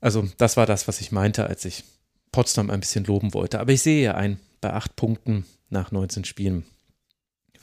Also 0.00 0.28
das 0.38 0.56
war 0.56 0.66
das, 0.66 0.86
was 0.86 1.00
ich 1.00 1.10
meinte, 1.10 1.48
als 1.48 1.64
ich 1.64 1.82
Potsdam 2.30 2.70
ein 2.70 2.78
bisschen 2.78 3.04
loben 3.04 3.34
wollte. 3.34 3.58
Aber 3.58 3.72
ich 3.72 3.82
sehe 3.82 4.04
ja 4.04 4.14
ein 4.14 4.38
bei 4.60 4.72
acht 4.72 4.94
Punkten 4.94 5.44
nach 5.68 5.90
19 5.90 6.24
Spielen 6.24 6.64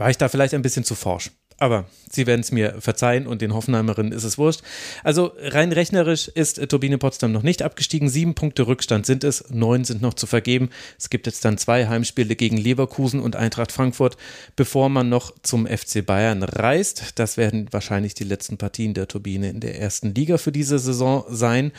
war 0.03 0.09
ich 0.09 0.17
da 0.17 0.27
vielleicht 0.27 0.53
ein 0.53 0.61
bisschen 0.61 0.83
zu 0.83 0.95
forsch. 0.95 1.31
Aber 1.59 1.85
sie 2.11 2.27
werden 2.27 2.41
es 2.41 2.51
mir 2.51 2.81
verzeihen 2.81 3.25
und 3.25 3.41
den 3.41 3.53
Hoffenheimerinnen 3.53 4.11
ist 4.11 4.25
es 4.25 4.37
wurscht. 4.37 4.59
Also 5.01 5.31
rein 5.39 5.71
rechnerisch 5.71 6.27
ist 6.27 6.67
Turbine 6.67 6.97
Potsdam 6.97 7.31
noch 7.31 7.41
nicht 7.41 7.61
abgestiegen. 7.61 8.09
Sieben 8.09 8.35
Punkte 8.35 8.67
Rückstand 8.67 9.05
sind 9.05 9.23
es, 9.23 9.45
neun 9.49 9.85
sind 9.85 10.01
noch 10.01 10.13
zu 10.13 10.27
vergeben. 10.27 10.71
Es 10.99 11.09
gibt 11.09 11.25
jetzt 11.25 11.45
dann 11.45 11.57
zwei 11.57 11.87
Heimspiele 11.87 12.35
gegen 12.35 12.57
Leverkusen 12.57 13.21
und 13.21 13.37
Eintracht 13.37 13.71
Frankfurt, 13.71 14.17
bevor 14.57 14.89
man 14.89 15.07
noch 15.07 15.33
zum 15.41 15.65
FC 15.65 16.05
Bayern 16.05 16.43
reist. 16.43 17.13
Das 17.15 17.37
werden 17.37 17.69
wahrscheinlich 17.71 18.13
die 18.13 18.25
letzten 18.25 18.57
Partien 18.57 18.93
der 18.93 19.07
Turbine 19.07 19.49
in 19.49 19.61
der 19.61 19.79
ersten 19.79 20.13
Liga 20.13 20.37
für 20.37 20.51
diese 20.51 20.79
Saison 20.79 21.23
sein. 21.29 21.71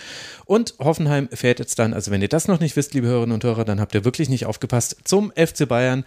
Und 0.46 0.76
Hoffenheim 0.78 1.28
fährt 1.30 1.58
jetzt 1.58 1.78
dann, 1.78 1.92
also 1.92 2.10
wenn 2.10 2.22
ihr 2.22 2.28
das 2.28 2.48
noch 2.48 2.60
nicht 2.60 2.76
wisst, 2.76 2.94
liebe 2.94 3.08
Hörerinnen 3.08 3.34
und 3.34 3.44
Hörer, 3.44 3.66
dann 3.66 3.82
habt 3.82 3.94
ihr 3.94 4.06
wirklich 4.06 4.30
nicht 4.30 4.46
aufgepasst, 4.46 4.96
zum 5.04 5.30
FC 5.32 5.68
Bayern. 5.68 6.04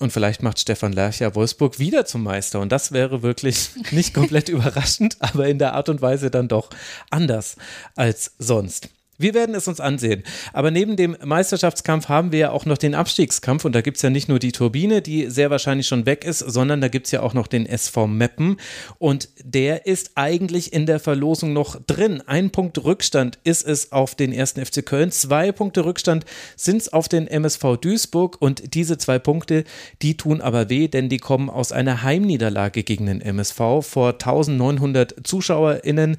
Und 0.00 0.14
vielleicht 0.14 0.42
macht 0.42 0.58
Stefan 0.58 0.94
Lercher 0.94 1.34
Wolfsburg 1.34 1.78
wieder 1.78 2.06
zum 2.06 2.22
Meister. 2.22 2.58
Und 2.58 2.72
das 2.72 2.90
wäre 2.90 3.22
wirklich 3.22 3.68
nicht 3.90 4.14
komplett 4.14 4.48
überraschend, 4.48 5.18
aber 5.20 5.46
in 5.46 5.58
der 5.58 5.74
Art 5.74 5.90
und 5.90 6.00
Weise 6.00 6.30
dann 6.30 6.48
doch 6.48 6.70
anders 7.10 7.56
als 7.96 8.32
sonst. 8.38 8.88
Wir 9.20 9.34
werden 9.34 9.54
es 9.54 9.68
uns 9.68 9.80
ansehen. 9.80 10.22
Aber 10.54 10.70
neben 10.70 10.96
dem 10.96 11.14
Meisterschaftskampf 11.22 12.08
haben 12.08 12.32
wir 12.32 12.38
ja 12.38 12.50
auch 12.52 12.64
noch 12.64 12.78
den 12.78 12.94
Abstiegskampf. 12.94 13.66
Und 13.66 13.74
da 13.74 13.82
gibt 13.82 13.98
es 13.98 14.02
ja 14.02 14.08
nicht 14.08 14.30
nur 14.30 14.38
die 14.38 14.50
Turbine, 14.50 15.02
die 15.02 15.26
sehr 15.26 15.50
wahrscheinlich 15.50 15.86
schon 15.86 16.06
weg 16.06 16.24
ist, 16.24 16.38
sondern 16.38 16.80
da 16.80 16.88
gibt 16.88 17.04
es 17.04 17.12
ja 17.12 17.20
auch 17.20 17.34
noch 17.34 17.46
den 17.46 17.66
SV 17.66 18.06
Meppen. 18.06 18.56
Und 18.98 19.28
der 19.44 19.84
ist 19.84 20.12
eigentlich 20.14 20.72
in 20.72 20.86
der 20.86 21.00
Verlosung 21.00 21.52
noch 21.52 21.78
drin. 21.86 22.22
Ein 22.26 22.48
Punkt 22.48 22.82
Rückstand 22.82 23.38
ist 23.44 23.66
es 23.66 23.92
auf 23.92 24.14
den 24.14 24.32
ersten 24.32 24.64
FC 24.64 24.86
Köln. 24.86 25.10
Zwei 25.10 25.52
Punkte 25.52 25.84
Rückstand 25.84 26.24
sind 26.56 26.80
es 26.80 26.90
auf 26.90 27.06
den 27.06 27.26
MSV 27.26 27.76
Duisburg. 27.78 28.38
Und 28.40 28.74
diese 28.74 28.96
zwei 28.96 29.18
Punkte, 29.18 29.64
die 30.00 30.16
tun 30.16 30.40
aber 30.40 30.70
weh, 30.70 30.88
denn 30.88 31.10
die 31.10 31.18
kommen 31.18 31.50
aus 31.50 31.72
einer 31.72 32.02
Heimniederlage 32.02 32.84
gegen 32.84 33.04
den 33.04 33.20
MSV. 33.20 33.82
Vor 33.82 34.12
1900 34.12 35.14
ZuschauerInnen 35.24 36.16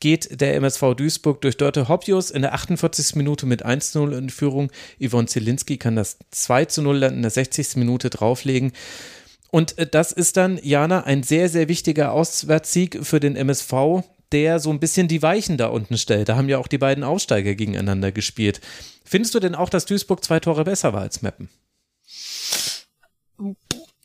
geht 0.00 0.40
der 0.40 0.56
MSV 0.56 0.94
Duisburg 0.96 1.40
durch 1.40 1.56
Dörte 1.56 1.88
Hoppius 1.88 2.30
in 2.30 2.41
in 2.42 2.50
der 2.50 2.54
48. 2.54 3.14
Minute 3.14 3.46
mit 3.46 3.64
1-0 3.64 4.18
in 4.18 4.28
Führung. 4.28 4.72
Yvonne 5.00 5.28
Zielinski 5.28 5.78
kann 5.78 5.94
das 5.94 6.18
2-0 6.34 6.98
dann 6.98 7.14
in 7.14 7.22
der 7.22 7.30
60. 7.30 7.76
Minute 7.76 8.10
drauflegen. 8.10 8.72
Und 9.52 9.78
äh, 9.78 9.86
das 9.86 10.10
ist 10.10 10.36
dann, 10.36 10.58
Jana, 10.60 11.04
ein 11.04 11.22
sehr, 11.22 11.48
sehr 11.48 11.68
wichtiger 11.68 12.10
Auswärtssieg 12.10 12.98
für 13.06 13.20
den 13.20 13.36
MSV, 13.36 14.02
der 14.32 14.58
so 14.58 14.70
ein 14.70 14.80
bisschen 14.80 15.06
die 15.06 15.22
Weichen 15.22 15.56
da 15.56 15.68
unten 15.68 15.98
stellt. 15.98 16.28
Da 16.28 16.36
haben 16.36 16.48
ja 16.48 16.58
auch 16.58 16.66
die 16.66 16.78
beiden 16.78 17.04
Aufsteiger 17.04 17.54
gegeneinander 17.54 18.10
gespielt. 18.10 18.60
Findest 19.04 19.34
du 19.36 19.40
denn 19.40 19.54
auch, 19.54 19.68
dass 19.68 19.84
Duisburg 19.84 20.24
zwei 20.24 20.40
Tore 20.40 20.64
besser 20.64 20.92
war 20.92 21.02
als 21.02 21.22
Meppen? 21.22 21.48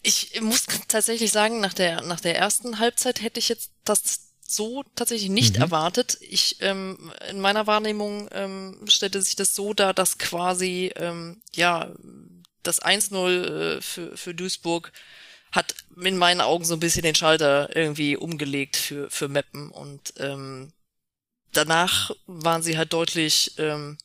Ich 0.03 0.39
muss 0.41 0.65
tatsächlich 0.87 1.31
sagen, 1.31 1.59
nach 1.59 1.73
der, 1.73 2.01
nach 2.01 2.19
der 2.19 2.37
ersten 2.37 2.77
Halbzeit 2.77 3.21
hätte 3.23 3.39
ich 3.39 3.49
jetzt 3.49 3.71
das 3.83 4.26
so 4.47 4.83
tatsächlich 4.95 5.29
nicht 5.29 5.55
mhm. 5.55 5.63
erwartet. 5.63 6.17
Ich 6.21 6.57
ähm, 6.61 7.11
in 7.29 7.39
meiner 7.39 7.67
Wahrnehmung 7.67 8.29
ähm, 8.31 8.79
stellte 8.87 9.21
sich 9.21 9.35
das 9.35 9.53
so 9.53 9.73
dar, 9.73 9.93
dass 9.93 10.17
quasi 10.17 10.91
ähm, 10.95 11.41
ja 11.53 11.89
das 12.63 12.81
1-0 12.81 13.77
äh, 13.77 13.81
für, 13.81 14.17
für 14.17 14.33
Duisburg 14.33 14.91
hat 15.51 15.75
in 16.01 16.17
meinen 16.17 16.41
Augen 16.41 16.65
so 16.65 16.73
ein 16.73 16.79
bisschen 16.79 17.03
den 17.03 17.15
Schalter 17.15 17.75
irgendwie 17.75 18.17
umgelegt 18.17 18.75
für, 18.75 19.09
für 19.09 19.27
Meppen 19.27 19.69
und 19.69 20.13
ähm, 20.17 20.71
danach 21.53 22.11
waren 22.25 22.61
sie 22.61 22.77
halt 22.77 22.93
deutlich 22.93 23.53
ähm, 23.57 23.97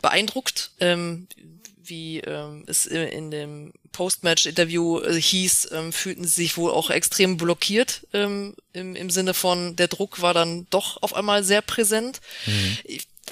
beeindruckt, 0.00 0.72
ähm, 0.80 1.28
wie 1.88 2.20
ähm, 2.20 2.64
es 2.66 2.86
in 2.86 3.30
dem 3.30 3.72
Post-Match-Interview 3.92 5.00
äh, 5.00 5.20
hieß, 5.20 5.70
ähm, 5.72 5.92
fühlten 5.92 6.24
sie 6.24 6.42
sich 6.42 6.56
wohl 6.56 6.70
auch 6.70 6.90
extrem 6.90 7.36
blockiert 7.36 8.06
ähm, 8.12 8.54
im, 8.72 8.96
im 8.96 9.10
Sinne 9.10 9.34
von, 9.34 9.76
der 9.76 9.88
Druck 9.88 10.20
war 10.20 10.34
dann 10.34 10.66
doch 10.70 11.02
auf 11.02 11.14
einmal 11.14 11.44
sehr 11.44 11.62
präsent, 11.62 12.20
mhm. 12.46 12.78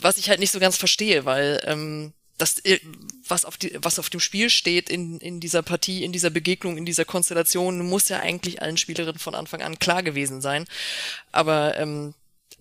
was 0.01 0.19
ich 0.19 0.29
halt 0.29 0.41
nicht 0.41 0.53
so 0.53 0.61
ganz 0.61 0.77
verstehe, 0.77 1.25
weil 1.25 1.63
ähm, 1.67 2.13
das, 2.39 2.59
äh, 2.65 2.81
was 3.29 3.45
auf, 3.45 3.57
die, 3.57 3.73
was 3.81 3.99
auf 3.99 4.11
dem 4.11 4.21
Spiel 4.21 4.51
steht 4.51 4.89
in, 4.89 5.19
in 5.19 5.41
dieser 5.41 5.63
Partie, 5.63 6.05
in 6.05 6.13
dieser 6.13 6.31
Begegnung, 6.31 6.77
in 6.77 6.87
dieser 6.87 7.05
Konstellation, 7.05 7.87
muss 7.87 8.09
ja 8.09 8.21
eigentlich 8.21 8.63
allen 8.63 8.77
Spielerinnen 8.77 9.19
von 9.19 9.35
Anfang 9.35 9.63
an 9.63 9.79
klar 9.79 10.03
gewesen 10.03 10.41
sein. 10.41 10.67
Aber 11.31 11.77
ähm, 11.79 12.15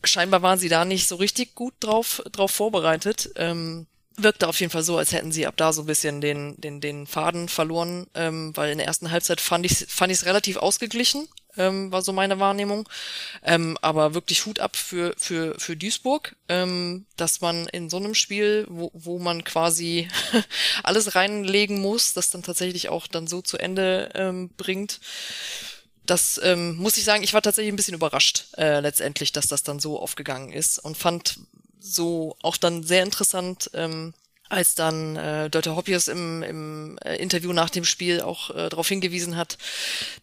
scheinbar 0.04 0.41
waren 0.41 0.60
sie 0.60 0.70
da 0.70 0.86
nicht 0.86 1.08
so 1.08 1.16
richtig 1.16 1.56
gut 1.56 1.74
drauf, 1.80 2.22
drauf 2.32 2.52
vorbereitet. 2.52 3.32
Ähm, 3.36 3.88
wirkte 4.16 4.47
auf 4.47 4.59
jeden 4.59 4.72
Fall 4.72 4.84
so, 4.84 4.97
als 4.97 5.11
hätten 5.11 5.32
sie 5.32 5.47
ab 5.47 5.55
da 5.57 5.74
so 5.74 5.84
ein 5.84 5.88
bisschen 5.88 6.22
den, 6.22 6.59
den, 6.59 6.82
den 6.82 7.07
Faden 7.07 7.49
verloren, 7.49 8.07
ähm, 8.14 8.55
weil 8.55 8.72
in 8.72 8.78
der 8.78 8.88
ersten 8.88 9.11
Halbzeit 9.11 9.41
fand 9.41 9.66
ich 9.66 9.86
fand 9.89 10.11
ich 10.11 10.20
es 10.20 10.26
relativ 10.26 10.57
ausgeglichen, 10.57 11.28
ähm, 11.57 11.91
war 11.91 12.01
so 12.01 12.14
meine 12.14 12.39
Wahrnehmung. 12.39 12.88
Ähm, 13.43 13.78
aber 13.82 14.14
wirklich 14.14 14.45
Hut 14.45 14.59
ab 14.59 14.76
für, 14.76 15.14
für, 15.18 15.59
für 15.59 15.76
Duisburg, 15.76 16.36
ähm, 16.49 17.05
dass 17.18 17.41
man 17.41 17.68
in 17.68 17.89
so 17.89 17.97
einem 17.97 18.16
Spiel, 18.16 18.66
wo, 18.70 18.91
wo 18.93 19.20
man 19.20 19.43
quasi 19.43 20.07
alles 20.84 21.16
reinlegen 21.16 21.82
muss, 21.82 22.14
das 22.14 22.30
dann 22.30 22.43
tatsächlich 22.43 22.89
auch 22.89 23.07
dann 23.07 23.28
so 23.28 23.41
zu 23.41 23.57
Ende 23.57 24.09
ähm, 24.16 24.49
bringt. 24.57 24.99
Das 26.05 26.39
ähm, 26.43 26.76
muss 26.76 26.97
ich 26.97 27.05
sagen, 27.05 27.24
ich 27.24 27.34
war 27.34 27.41
tatsächlich 27.41 27.72
ein 27.72 27.78
bisschen 27.78 27.93
überrascht 27.93 28.47
äh, 28.57 28.82
letztendlich, 28.82 29.32
dass 29.32 29.47
das 29.47 29.64
dann 29.64 29.80
so 29.80 29.99
aufgegangen 29.99 30.51
ist 30.51 30.78
und 30.80 30.97
fand 30.97 31.39
so 31.84 32.38
auch 32.42 32.58
dann 32.58 32.84
sehr 32.84 33.04
interessant, 33.04 33.70
ähm, 33.74 34.14
als 34.50 34.76
dann 34.76 35.16
äh, 35.16 35.50
Dörte 35.50 35.76
Hoppius 35.76 36.08
im, 36.08 36.44
im 36.44 36.98
äh, 37.04 37.16
Interview 37.16 37.54
nach 37.54 37.70
dem 37.70 37.84
Spiel 37.84 38.22
auch 38.22 38.52
äh, 38.52 38.70
darauf 38.70 38.88
hingewiesen 38.88 39.36
hat, 39.36 39.58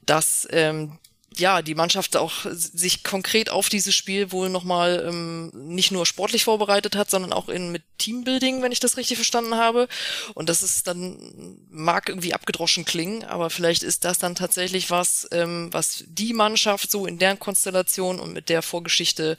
dass 0.06 0.48
ähm, 0.50 0.98
ja, 1.36 1.62
die 1.62 1.74
Mannschaft 1.74 2.16
auch 2.16 2.46
sich 2.50 3.04
konkret 3.04 3.50
auf 3.50 3.68
dieses 3.68 3.94
Spiel 3.94 4.32
wohl 4.32 4.48
nochmal 4.48 5.04
ähm, 5.08 5.50
nicht 5.54 5.92
nur 5.92 6.04
sportlich 6.04 6.44
vorbereitet 6.44 6.96
hat, 6.96 7.08
sondern 7.08 7.32
auch 7.32 7.48
in 7.48 7.70
mit 7.70 7.82
Teambuilding, 7.98 8.62
wenn 8.62 8.72
ich 8.72 8.80
das 8.80 8.96
richtig 8.96 9.16
verstanden 9.16 9.54
habe. 9.54 9.86
Und 10.34 10.48
das 10.48 10.62
ist 10.62 10.86
dann, 10.86 11.58
mag 11.70 12.08
irgendwie 12.08 12.34
abgedroschen 12.34 12.84
klingen, 12.84 13.24
aber 13.24 13.50
vielleicht 13.50 13.82
ist 13.82 14.04
das 14.04 14.18
dann 14.18 14.34
tatsächlich 14.34 14.90
was, 14.90 15.28
ähm, 15.30 15.68
was 15.72 16.04
die 16.08 16.32
Mannschaft 16.32 16.90
so 16.90 17.06
in 17.06 17.18
der 17.18 17.36
Konstellation 17.36 18.18
und 18.18 18.32
mit 18.32 18.48
der 18.48 18.62
Vorgeschichte 18.62 19.36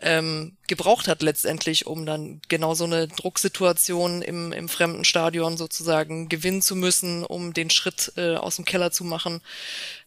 ähm, 0.00 0.56
gebraucht 0.66 1.08
hat 1.08 1.22
letztendlich, 1.22 1.86
um 1.86 2.06
dann 2.06 2.40
genau 2.48 2.74
so 2.74 2.84
eine 2.84 3.06
Drucksituation 3.06 4.22
im, 4.22 4.52
im 4.52 4.68
fremden 4.68 5.04
Stadion 5.04 5.56
sozusagen 5.56 6.28
gewinnen 6.28 6.62
zu 6.62 6.74
müssen, 6.74 7.24
um 7.24 7.52
den 7.52 7.70
Schritt 7.70 8.12
äh, 8.16 8.36
aus 8.36 8.56
dem 8.56 8.64
Keller 8.64 8.90
zu 8.90 9.04
machen 9.04 9.40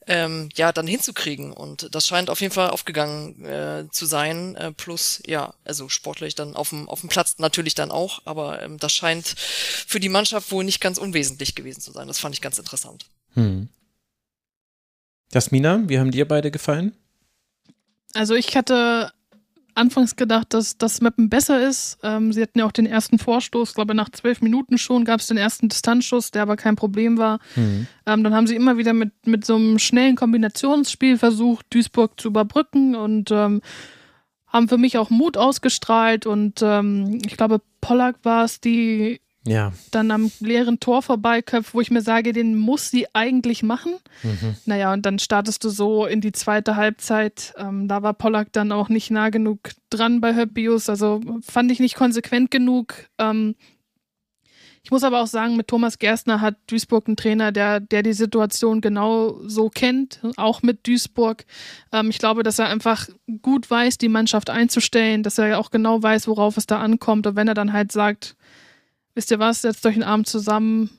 ähm, 0.08 0.50
ja, 0.56 0.72
dann 0.72 0.88
hinzukriegen. 0.88 1.52
Und 1.52 1.94
das 1.94 2.08
scheint 2.08 2.30
auf 2.30 2.42
jeden 2.42 2.54
Fall 2.54 2.70
aufgegangen 2.70 3.46
äh, 3.46 3.86
zu 3.92 4.06
sein. 4.06 4.56
Äh, 4.56 4.72
plus, 4.72 5.22
ja, 5.26 5.54
also 5.64 5.90
sportlich 5.90 6.36
dann 6.36 6.56
auf 6.56 6.70
dem, 6.70 6.90
auf 6.90 7.02
dem 7.02 7.10
Platz 7.10 7.36
natürlich 7.38 7.76
dann 7.76 7.92
auch, 7.92 8.22
aber 8.26 8.62
ähm, 8.62 8.78
das 8.78 8.94
scheint 8.94 9.28
für 9.28 10.00
die 10.00 10.10
Mannschaft 10.10 10.52
wohl 10.52 10.64
nicht 10.64 10.82
ganz 10.82 10.98
unwesentlich 10.98 11.56
gewesen 11.56 11.82
zu 11.82 11.92
sein. 11.92 12.08
Das 12.08 12.20
fand 12.20 12.36
ich 12.36 12.42
ganz 12.42 12.58
interessant. 12.58 13.06
Hm. 13.34 13.70
Jasmina, 15.32 15.84
wie 15.88 16.00
haben 16.00 16.12
dir 16.12 16.28
beide 16.28 16.52
gefallen? 16.52 16.96
Also 18.14 18.36
ich 18.36 18.56
hatte 18.56 19.12
anfangs 19.76 20.16
gedacht, 20.16 20.54
dass 20.54 20.78
das 20.78 21.02
Mappen 21.02 21.30
besser 21.30 21.68
ist. 21.68 21.98
Ähm, 22.04 22.32
sie 22.34 22.42
hatten 22.42 22.60
ja 22.60 22.66
auch 22.66 22.72
den 22.72 22.86
ersten 22.86 23.20
Vorstoß, 23.20 23.74
glaube 23.74 23.96
nach 23.96 24.10
zwölf 24.10 24.42
Minuten 24.42 24.78
schon 24.78 25.06
gab 25.06 25.20
es 25.20 25.28
den 25.28 25.38
ersten 25.38 25.70
Distanzschuss, 25.70 26.32
der 26.32 26.44
aber 26.44 26.56
kein 26.56 26.76
Problem 26.76 27.18
war. 27.18 27.40
Mhm. 27.56 27.88
Ähm, 28.06 28.24
dann 28.24 28.34
haben 28.34 28.48
sie 28.48 28.56
immer 28.56 28.78
wieder 28.78 28.94
mit, 28.94 29.12
mit 29.26 29.46
so 29.46 29.56
einem 29.56 29.80
schnellen 29.80 30.16
Kombinationsspiel 30.16 31.18
versucht, 31.18 31.66
Duisburg 31.70 32.20
zu 32.20 32.30
überbrücken 32.30 32.96
und 32.96 33.32
ähm, 33.32 33.62
haben 34.48 34.70
für 34.70 34.78
mich 34.78 34.98
auch 34.98 35.10
Mut 35.10 35.38
ausgestrahlt 35.38 36.26
und 36.26 36.62
ähm, 36.62 37.20
ich 37.26 37.38
glaube, 37.38 37.62
Pollack 37.82 38.18
war 38.24 38.46
es, 38.46 38.62
die 38.62 39.20
ja. 39.46 39.74
dann 39.92 40.12
am 40.12 40.32
leeren 40.40 40.80
Tor 40.80 41.02
vorbeiköpft, 41.02 41.74
wo 41.74 41.82
ich 41.82 41.92
mir 41.92 42.02
sage, 42.02 42.34
den 42.34 42.56
muss 42.56 42.90
sie 42.90 43.08
eigentlich 43.14 43.64
machen. 43.64 43.94
Mhm. 44.24 44.56
Naja, 44.66 44.94
und 44.94 45.06
dann 45.06 45.20
startest 45.20 45.64
du 45.64 45.70
so 45.70 46.06
in 46.06 46.22
die 46.22 46.32
zweite 46.32 46.76
Halbzeit. 46.76 47.54
Ähm, 47.58 47.88
da 47.88 48.04
war 48.04 48.14
Pollack 48.14 48.52
dann 48.54 48.72
auch 48.72 48.90
nicht 48.90 49.12
nah 49.12 49.30
genug 49.30 49.60
dran 49.90 50.22
bei 50.22 50.36
Höppius, 50.36 50.90
also 50.90 51.22
fand 51.42 51.72
ich 51.72 51.80
nicht 51.80 51.96
konsequent 51.96 52.52
genug. 52.52 52.96
Ähm, 53.18 53.56
ich 54.86 54.92
muss 54.92 55.06
aber 55.06 55.22
auch 55.22 55.28
sagen, 55.28 55.56
mit 55.56 55.70
Thomas 55.70 55.98
Gerstner 55.98 56.42
hat 56.42 56.58
Duisburg 56.68 57.08
einen 57.08 57.16
Trainer, 57.16 57.54
der, 57.54 57.80
der 57.80 58.04
die 58.04 58.12
Situation 58.12 58.82
genau 58.82 59.40
so 59.48 59.70
kennt, 59.70 60.20
auch 60.36 60.62
mit 60.62 60.86
Duisburg. 60.86 61.46
Ähm, 61.94 62.10
ich 62.10 62.20
glaube, 62.20 62.44
dass 62.44 62.60
er 62.60 62.68
einfach 62.68 63.08
gut 63.42 63.72
weiß, 63.72 63.98
die 63.98 64.10
Mannschaft 64.10 64.50
einzustellen, 64.50 65.24
dass 65.24 65.38
er 65.38 65.58
auch 65.58 65.72
genau 65.72 66.04
weiß, 66.04 66.28
worauf 66.28 66.58
es 66.58 66.66
da 66.66 66.82
ankommt. 66.82 67.26
Und 67.28 67.38
wenn 67.38 67.48
er 67.48 67.54
dann 67.54 67.72
halt 67.72 67.94
sagt, 67.94 68.36
wisst 69.16 69.32
ihr 69.32 69.40
was, 69.40 69.62
setzt 69.62 69.86
euch 69.86 69.96
einen 69.96 70.04
Arm 70.04 70.26
zusammen, 70.26 70.90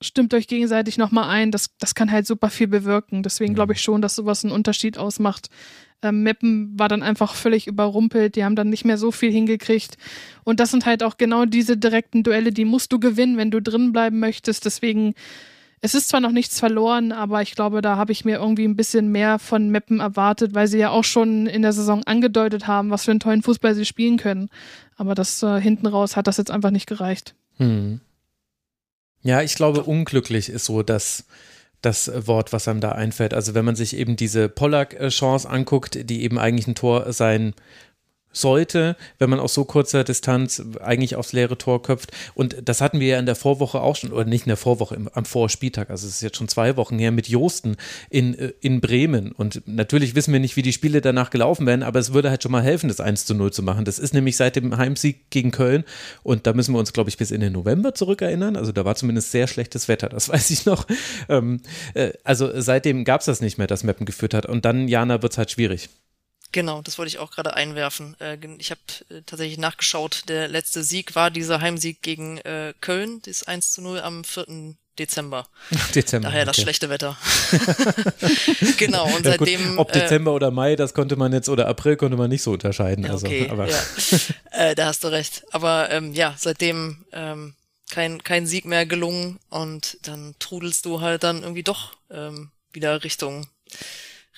stimmt 0.00 0.34
euch 0.34 0.48
gegenseitig 0.48 0.98
nochmal 0.98 1.28
ein, 1.28 1.50
das, 1.50 1.70
das 1.78 1.94
kann 1.94 2.10
halt 2.10 2.26
super 2.26 2.50
viel 2.50 2.68
bewirken. 2.68 3.22
Deswegen 3.22 3.54
glaube 3.54 3.72
mhm. 3.72 3.76
ich 3.76 3.82
schon, 3.82 4.02
dass 4.02 4.16
sowas 4.16 4.44
einen 4.44 4.52
Unterschied 4.52 4.98
ausmacht. 4.98 5.48
Ähm, 6.02 6.22
Meppen 6.22 6.78
war 6.78 6.88
dann 6.88 7.02
einfach 7.02 7.34
völlig 7.34 7.66
überrumpelt, 7.66 8.34
die 8.34 8.44
haben 8.44 8.56
dann 8.56 8.68
nicht 8.68 8.84
mehr 8.84 8.98
so 8.98 9.12
viel 9.12 9.30
hingekriegt. 9.30 9.96
Und 10.44 10.58
das 10.58 10.70
sind 10.70 10.86
halt 10.86 11.02
auch 11.02 11.16
genau 11.16 11.44
diese 11.44 11.76
direkten 11.76 12.22
Duelle, 12.24 12.52
die 12.52 12.64
musst 12.64 12.92
du 12.92 12.98
gewinnen, 12.98 13.36
wenn 13.36 13.50
du 13.50 13.62
drin 13.62 13.92
bleiben 13.92 14.18
möchtest. 14.18 14.64
Deswegen 14.64 15.14
es 15.84 15.94
ist 15.96 16.08
zwar 16.08 16.20
noch 16.20 16.30
nichts 16.30 16.60
verloren, 16.60 17.10
aber 17.10 17.42
ich 17.42 17.56
glaube, 17.56 17.82
da 17.82 17.96
habe 17.96 18.12
ich 18.12 18.24
mir 18.24 18.36
irgendwie 18.36 18.64
ein 18.64 18.76
bisschen 18.76 19.10
mehr 19.10 19.40
von 19.40 19.68
Meppen 19.68 19.98
erwartet, 19.98 20.54
weil 20.54 20.68
sie 20.68 20.78
ja 20.78 20.90
auch 20.90 21.02
schon 21.02 21.48
in 21.48 21.62
der 21.62 21.72
Saison 21.72 22.04
angedeutet 22.04 22.68
haben, 22.68 22.90
was 22.90 23.04
für 23.04 23.10
einen 23.10 23.18
tollen 23.18 23.42
Fußball 23.42 23.74
sie 23.74 23.84
spielen 23.84 24.16
können. 24.16 24.48
Aber 24.96 25.16
das 25.16 25.42
äh, 25.42 25.60
hinten 25.60 25.88
raus 25.88 26.14
hat 26.14 26.28
das 26.28 26.36
jetzt 26.36 26.52
einfach 26.52 26.70
nicht 26.70 26.86
gereicht. 26.86 27.34
Hm. 27.56 28.00
Ja, 29.22 29.42
ich 29.42 29.56
glaube, 29.56 29.82
unglücklich 29.82 30.50
ist 30.50 30.66
so 30.66 30.84
das, 30.84 31.24
das 31.80 32.12
Wort, 32.28 32.52
was 32.52 32.68
einem 32.68 32.80
da 32.80 32.92
einfällt. 32.92 33.34
Also 33.34 33.54
wenn 33.54 33.64
man 33.64 33.74
sich 33.74 33.96
eben 33.96 34.14
diese 34.14 34.48
Pollack-Chance 34.48 35.50
anguckt, 35.50 36.08
die 36.08 36.22
eben 36.22 36.38
eigentlich 36.38 36.68
ein 36.68 36.76
Tor 36.76 37.12
sein 37.12 37.54
sollte, 38.32 38.96
wenn 39.18 39.30
man 39.30 39.40
aus 39.40 39.54
so 39.54 39.64
kurzer 39.64 40.04
Distanz 40.04 40.62
eigentlich 40.80 41.16
aufs 41.16 41.32
leere 41.32 41.58
Tor 41.58 41.82
köpft. 41.82 42.12
Und 42.34 42.56
das 42.64 42.80
hatten 42.80 43.00
wir 43.00 43.08
ja 43.08 43.18
in 43.18 43.26
der 43.26 43.34
Vorwoche 43.34 43.80
auch 43.80 43.96
schon, 43.96 44.12
oder 44.12 44.24
nicht 44.24 44.46
in 44.46 44.50
der 44.50 44.56
Vorwoche, 44.56 44.94
im, 44.94 45.08
am 45.12 45.24
Vorspieltag, 45.24 45.90
also 45.90 46.06
es 46.06 46.16
ist 46.16 46.22
jetzt 46.22 46.36
schon 46.36 46.48
zwei 46.48 46.76
Wochen 46.76 46.98
her, 46.98 47.12
mit 47.12 47.28
Josten 47.28 47.76
in, 48.10 48.38
äh, 48.38 48.52
in 48.60 48.80
Bremen. 48.80 49.32
Und 49.32 49.62
natürlich 49.66 50.14
wissen 50.14 50.32
wir 50.32 50.40
nicht, 50.40 50.56
wie 50.56 50.62
die 50.62 50.72
Spiele 50.72 51.00
danach 51.00 51.30
gelaufen 51.30 51.66
werden, 51.66 51.82
aber 51.82 51.98
es 51.98 52.12
würde 52.12 52.30
halt 52.30 52.42
schon 52.42 52.52
mal 52.52 52.62
helfen, 52.62 52.88
das 52.88 53.00
1 53.00 53.26
zu 53.26 53.34
0 53.34 53.52
zu 53.52 53.62
machen. 53.62 53.84
Das 53.84 53.98
ist 53.98 54.14
nämlich 54.14 54.36
seit 54.36 54.56
dem 54.56 54.76
Heimsieg 54.76 55.30
gegen 55.30 55.50
Köln 55.50 55.84
und 56.22 56.46
da 56.46 56.52
müssen 56.52 56.74
wir 56.74 56.78
uns, 56.78 56.92
glaube 56.92 57.10
ich, 57.10 57.16
bis 57.16 57.30
in 57.30 57.40
den 57.40 57.52
November 57.52 57.94
zurückerinnern. 57.94 58.56
Also 58.56 58.72
da 58.72 58.84
war 58.84 58.94
zumindest 58.94 59.30
sehr 59.30 59.46
schlechtes 59.46 59.88
Wetter, 59.88 60.08
das 60.08 60.28
weiß 60.32 60.50
ich 60.50 60.66
noch. 60.66 60.86
Ähm, 61.28 61.60
äh, 61.94 62.12
also 62.24 62.50
seitdem 62.60 63.04
gab 63.04 63.20
es 63.20 63.26
das 63.26 63.40
nicht 63.40 63.58
mehr, 63.58 63.66
dass 63.66 63.84
Meppen 63.84 64.06
geführt 64.06 64.34
hat. 64.34 64.46
Und 64.46 64.64
dann, 64.64 64.88
Jana, 64.88 65.22
wird 65.22 65.32
es 65.32 65.38
halt 65.38 65.50
schwierig. 65.50 65.88
Genau, 66.52 66.82
das 66.82 66.98
wollte 66.98 67.08
ich 67.08 67.18
auch 67.18 67.30
gerade 67.30 67.54
einwerfen. 67.54 68.14
Äh, 68.20 68.38
ich 68.58 68.70
habe 68.70 68.80
äh, 69.08 69.22
tatsächlich 69.24 69.58
nachgeschaut, 69.58 70.24
der 70.28 70.48
letzte 70.48 70.82
Sieg 70.82 71.14
war 71.14 71.30
dieser 71.30 71.60
Heimsieg 71.60 72.02
gegen 72.02 72.38
äh, 72.38 72.74
Köln, 72.80 73.20
das 73.24 73.44
1 73.44 73.72
zu 73.72 73.82
0 73.82 74.00
am 74.00 74.22
4. 74.22 74.76
Dezember. 74.98 75.46
Dezember. 75.94 76.28
Daher 76.28 76.44
das 76.44 76.56
schlechte 76.56 76.90
Wetter. 76.90 77.16
genau, 78.76 79.06
und 79.06 79.24
ja, 79.24 79.32
seitdem. 79.32 79.70
Gut, 79.70 79.78
ob 79.78 79.92
Dezember 79.92 80.32
äh, 80.32 80.34
oder 80.34 80.50
Mai, 80.50 80.76
das 80.76 80.92
konnte 80.92 81.16
man 81.16 81.32
jetzt, 81.32 81.48
oder 81.48 81.66
April 81.66 81.96
konnte 81.96 82.18
man 82.18 82.28
nicht 82.28 82.42
so 82.42 82.52
unterscheiden. 82.52 83.06
Also, 83.06 83.26
okay, 83.26 83.48
aber. 83.48 83.70
Ja. 83.70 83.78
äh, 84.50 84.74
da 84.74 84.86
hast 84.86 85.02
du 85.02 85.08
recht. 85.08 85.44
Aber 85.50 85.90
ähm, 85.90 86.12
ja, 86.12 86.34
seitdem 86.36 87.06
ähm, 87.12 87.54
kein, 87.90 88.22
kein 88.22 88.46
Sieg 88.46 88.66
mehr 88.66 88.84
gelungen 88.84 89.38
und 89.48 89.96
dann 90.02 90.34
trudelst 90.38 90.84
du 90.84 91.00
halt 91.00 91.22
dann 91.22 91.42
irgendwie 91.42 91.62
doch 91.62 91.96
ähm, 92.10 92.50
wieder 92.72 93.02
Richtung 93.02 93.46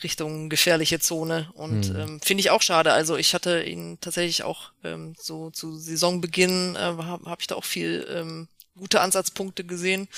Richtung 0.03 0.49
gefährliche 0.49 0.99
Zone 0.99 1.51
und 1.55 1.93
mhm. 1.93 2.01
ähm, 2.01 2.21
finde 2.21 2.41
ich 2.41 2.51
auch 2.51 2.63
schade. 2.63 2.93
Also 2.93 3.17
ich 3.17 3.35
hatte 3.35 3.63
ihn 3.63 3.99
tatsächlich 4.01 4.43
auch 4.43 4.73
ähm, 4.83 5.15
so 5.19 5.51
zu 5.51 5.77
Saisonbeginn 5.77 6.77
äh, 6.77 6.79
habe 6.79 7.31
hab 7.31 7.41
ich 7.41 7.47
da 7.47 7.55
auch 7.55 7.65
viel 7.65 8.07
ähm, 8.11 8.49
gute 8.77 9.01
Ansatzpunkte 9.01 9.65
gesehen. 9.65 10.09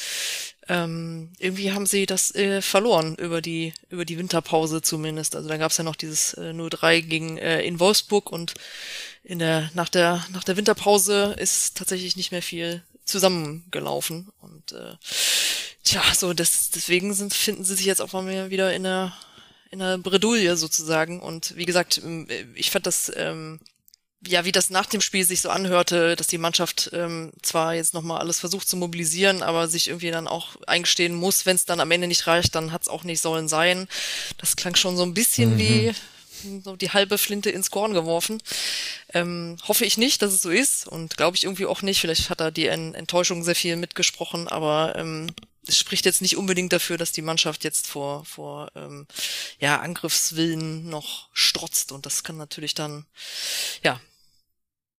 Ähm, 0.68 1.30
irgendwie 1.38 1.72
haben 1.72 1.86
sie 1.86 2.06
das 2.06 2.34
äh, 2.34 2.62
verloren 2.62 3.14
über 3.16 3.42
die 3.42 3.72
über 3.88 4.04
die 4.04 4.18
Winterpause 4.18 4.82
zumindest. 4.82 5.36
Also 5.36 5.48
da 5.48 5.56
gab 5.58 5.70
es 5.70 5.76
ja 5.76 5.84
noch 5.84 5.96
dieses 5.96 6.34
äh, 6.34 6.50
0-3 6.50 7.02
gegen 7.02 7.38
äh, 7.38 7.62
in 7.62 7.78
Wolfsburg 7.78 8.32
und 8.32 8.54
in 9.22 9.38
der 9.38 9.70
nach 9.74 9.88
der 9.88 10.24
nach 10.32 10.44
der 10.44 10.56
Winterpause 10.56 11.36
ist 11.38 11.76
tatsächlich 11.76 12.16
nicht 12.16 12.32
mehr 12.32 12.42
viel 12.42 12.82
zusammengelaufen 13.04 14.28
und 14.40 14.72
äh, 14.72 14.94
tja 15.84 16.02
so 16.14 16.32
das 16.32 16.70
deswegen 16.70 17.14
sind 17.14 17.34
finden 17.34 17.64
sie 17.64 17.76
sich 17.76 17.86
jetzt 17.86 18.00
auch 18.00 18.12
mal 18.12 18.50
wieder 18.50 18.74
in 18.74 18.82
der 18.82 19.16
in 19.76 19.82
einer 19.82 19.98
Bredouille 19.98 20.56
sozusagen. 20.56 21.20
Und 21.20 21.56
wie 21.56 21.66
gesagt, 21.66 22.00
ähm, 22.02 22.26
ich 22.54 22.70
fand 22.70 22.86
das, 22.86 23.12
ähm, 23.14 23.60
ja, 24.26 24.44
wie 24.44 24.52
das 24.52 24.70
nach 24.70 24.86
dem 24.86 25.00
Spiel 25.00 25.24
sich 25.24 25.42
so 25.42 25.50
anhörte, 25.50 26.16
dass 26.16 26.26
die 26.26 26.38
Mannschaft 26.38 26.90
ähm, 26.92 27.32
zwar 27.42 27.74
jetzt 27.74 27.94
nochmal 27.94 28.18
alles 28.18 28.40
versucht 28.40 28.68
zu 28.68 28.76
mobilisieren, 28.76 29.42
aber 29.42 29.68
sich 29.68 29.88
irgendwie 29.88 30.10
dann 30.10 30.26
auch 30.26 30.56
eingestehen 30.66 31.14
muss, 31.14 31.46
wenn 31.46 31.56
es 31.56 31.66
dann 31.66 31.80
am 31.80 31.90
Ende 31.90 32.08
nicht 32.08 32.26
reicht, 32.26 32.54
dann 32.54 32.72
hat 32.72 32.82
es 32.82 32.88
auch 32.88 33.04
nicht 33.04 33.20
sollen 33.20 33.48
sein. 33.48 33.86
Das 34.38 34.56
klang 34.56 34.74
schon 34.74 34.96
so 34.96 35.02
ein 35.02 35.14
bisschen 35.14 35.54
mhm. 35.54 35.58
wie 35.58 35.92
so 36.64 36.76
die 36.76 36.90
halbe 36.90 37.18
Flinte 37.18 37.50
ins 37.50 37.70
Korn 37.70 37.92
geworfen. 37.92 38.42
Ähm, 39.12 39.56
hoffe 39.68 39.84
ich 39.84 39.98
nicht, 39.98 40.22
dass 40.22 40.32
es 40.32 40.42
so 40.42 40.50
ist 40.50 40.88
und 40.88 41.16
glaube 41.16 41.36
ich 41.36 41.44
irgendwie 41.44 41.66
auch 41.66 41.82
nicht. 41.82 42.00
Vielleicht 42.00 42.30
hat 42.30 42.40
da 42.40 42.50
die 42.50 42.66
Enttäuschung 42.66 43.44
sehr 43.44 43.54
viel 43.54 43.76
mitgesprochen, 43.76 44.48
aber 44.48 44.94
ähm, 44.96 45.28
es 45.66 45.78
spricht 45.78 46.04
jetzt 46.04 46.22
nicht 46.22 46.36
unbedingt 46.36 46.72
dafür, 46.72 46.96
dass 46.96 47.12
die 47.12 47.22
Mannschaft 47.22 47.64
jetzt 47.64 47.86
vor, 47.86 48.24
vor 48.24 48.70
ähm, 48.74 49.06
ja, 49.58 49.80
Angriffswillen 49.80 50.88
noch 50.88 51.28
strotzt. 51.32 51.92
Und 51.92 52.06
das 52.06 52.24
kann 52.24 52.36
natürlich 52.36 52.74
dann, 52.74 53.06
ja, 53.82 54.00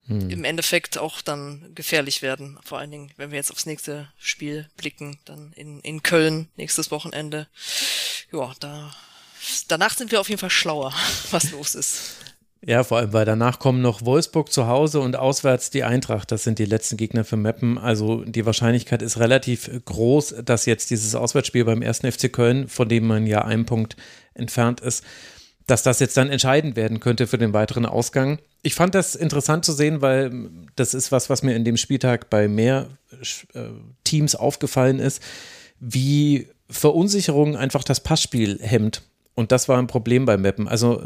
hm. 0.05 0.29
im 0.29 0.43
Endeffekt 0.43 0.97
auch 0.97 1.21
dann 1.21 1.73
gefährlich 1.75 2.21
werden. 2.21 2.59
Vor 2.63 2.79
allen 2.79 2.91
Dingen, 2.91 3.13
wenn 3.17 3.31
wir 3.31 3.37
jetzt 3.37 3.51
aufs 3.51 3.65
nächste 3.65 4.11
Spiel 4.17 4.69
blicken, 4.77 5.19
dann 5.25 5.53
in, 5.53 5.79
in 5.81 6.03
Köln 6.03 6.49
nächstes 6.55 6.91
Wochenende. 6.91 7.47
Ja, 8.31 8.53
da 8.59 8.95
danach 9.67 9.95
sind 9.95 10.11
wir 10.11 10.19
auf 10.19 10.29
jeden 10.29 10.39
Fall 10.39 10.49
schlauer, 10.49 10.93
was 11.31 11.51
los 11.51 11.75
ist. 11.75 12.17
Ja, 12.65 12.83
vor 12.83 12.97
allem, 12.97 13.13
weil 13.13 13.25
danach 13.25 13.59
kommen 13.59 13.81
noch 13.81 14.03
Wolfsburg 14.03 14.51
zu 14.51 14.67
Hause 14.67 14.99
und 14.99 15.15
auswärts 15.15 15.69
die 15.69 15.83
Eintracht. 15.83 16.31
Das 16.31 16.43
sind 16.43 16.59
die 16.59 16.65
letzten 16.65 16.97
Gegner 16.97 17.23
für 17.23 17.37
Meppen. 17.37 17.77
Also 17.77 18.23
die 18.25 18.45
Wahrscheinlichkeit 18.45 19.01
ist 19.01 19.19
relativ 19.19 19.69
groß, 19.85 20.35
dass 20.43 20.65
jetzt 20.65 20.89
dieses 20.89 21.13
Auswärtsspiel 21.13 21.65
beim 21.65 21.81
ersten 21.81 22.11
FC 22.11 22.31
Köln, 22.33 22.67
von 22.67 22.89
dem 22.89 23.05
man 23.05 23.27
ja 23.27 23.45
einen 23.45 23.65
Punkt 23.65 23.95
entfernt 24.33 24.81
ist, 24.81 25.03
dass 25.67 25.83
das 25.83 25.99
jetzt 25.99 26.17
dann 26.17 26.29
entscheidend 26.29 26.75
werden 26.75 26.99
könnte 26.99 27.27
für 27.27 27.37
den 27.37 27.53
weiteren 27.53 27.85
Ausgang. 27.85 28.39
Ich 28.63 28.73
fand 28.73 28.95
das 28.95 29.15
interessant 29.15 29.63
zu 29.63 29.73
sehen, 29.73 30.01
weil 30.01 30.49
das 30.75 30.93
ist 30.93 31.11
was, 31.11 31.29
was 31.29 31.43
mir 31.43 31.55
in 31.55 31.65
dem 31.65 31.77
Spieltag 31.77 32.29
bei 32.29 32.47
mehr 32.47 32.87
äh, 33.53 33.65
Teams 34.03 34.33
aufgefallen 34.33 34.99
ist, 34.99 35.21
wie 35.79 36.47
Verunsicherung 36.69 37.55
einfach 37.55 37.83
das 37.83 37.99
Passspiel 37.99 38.59
hemmt. 38.61 39.03
Und 39.35 39.51
das 39.51 39.69
war 39.69 39.77
ein 39.77 39.87
Problem 39.87 40.25
beim 40.25 40.41
Meppen. 40.41 40.67
Also 40.67 41.03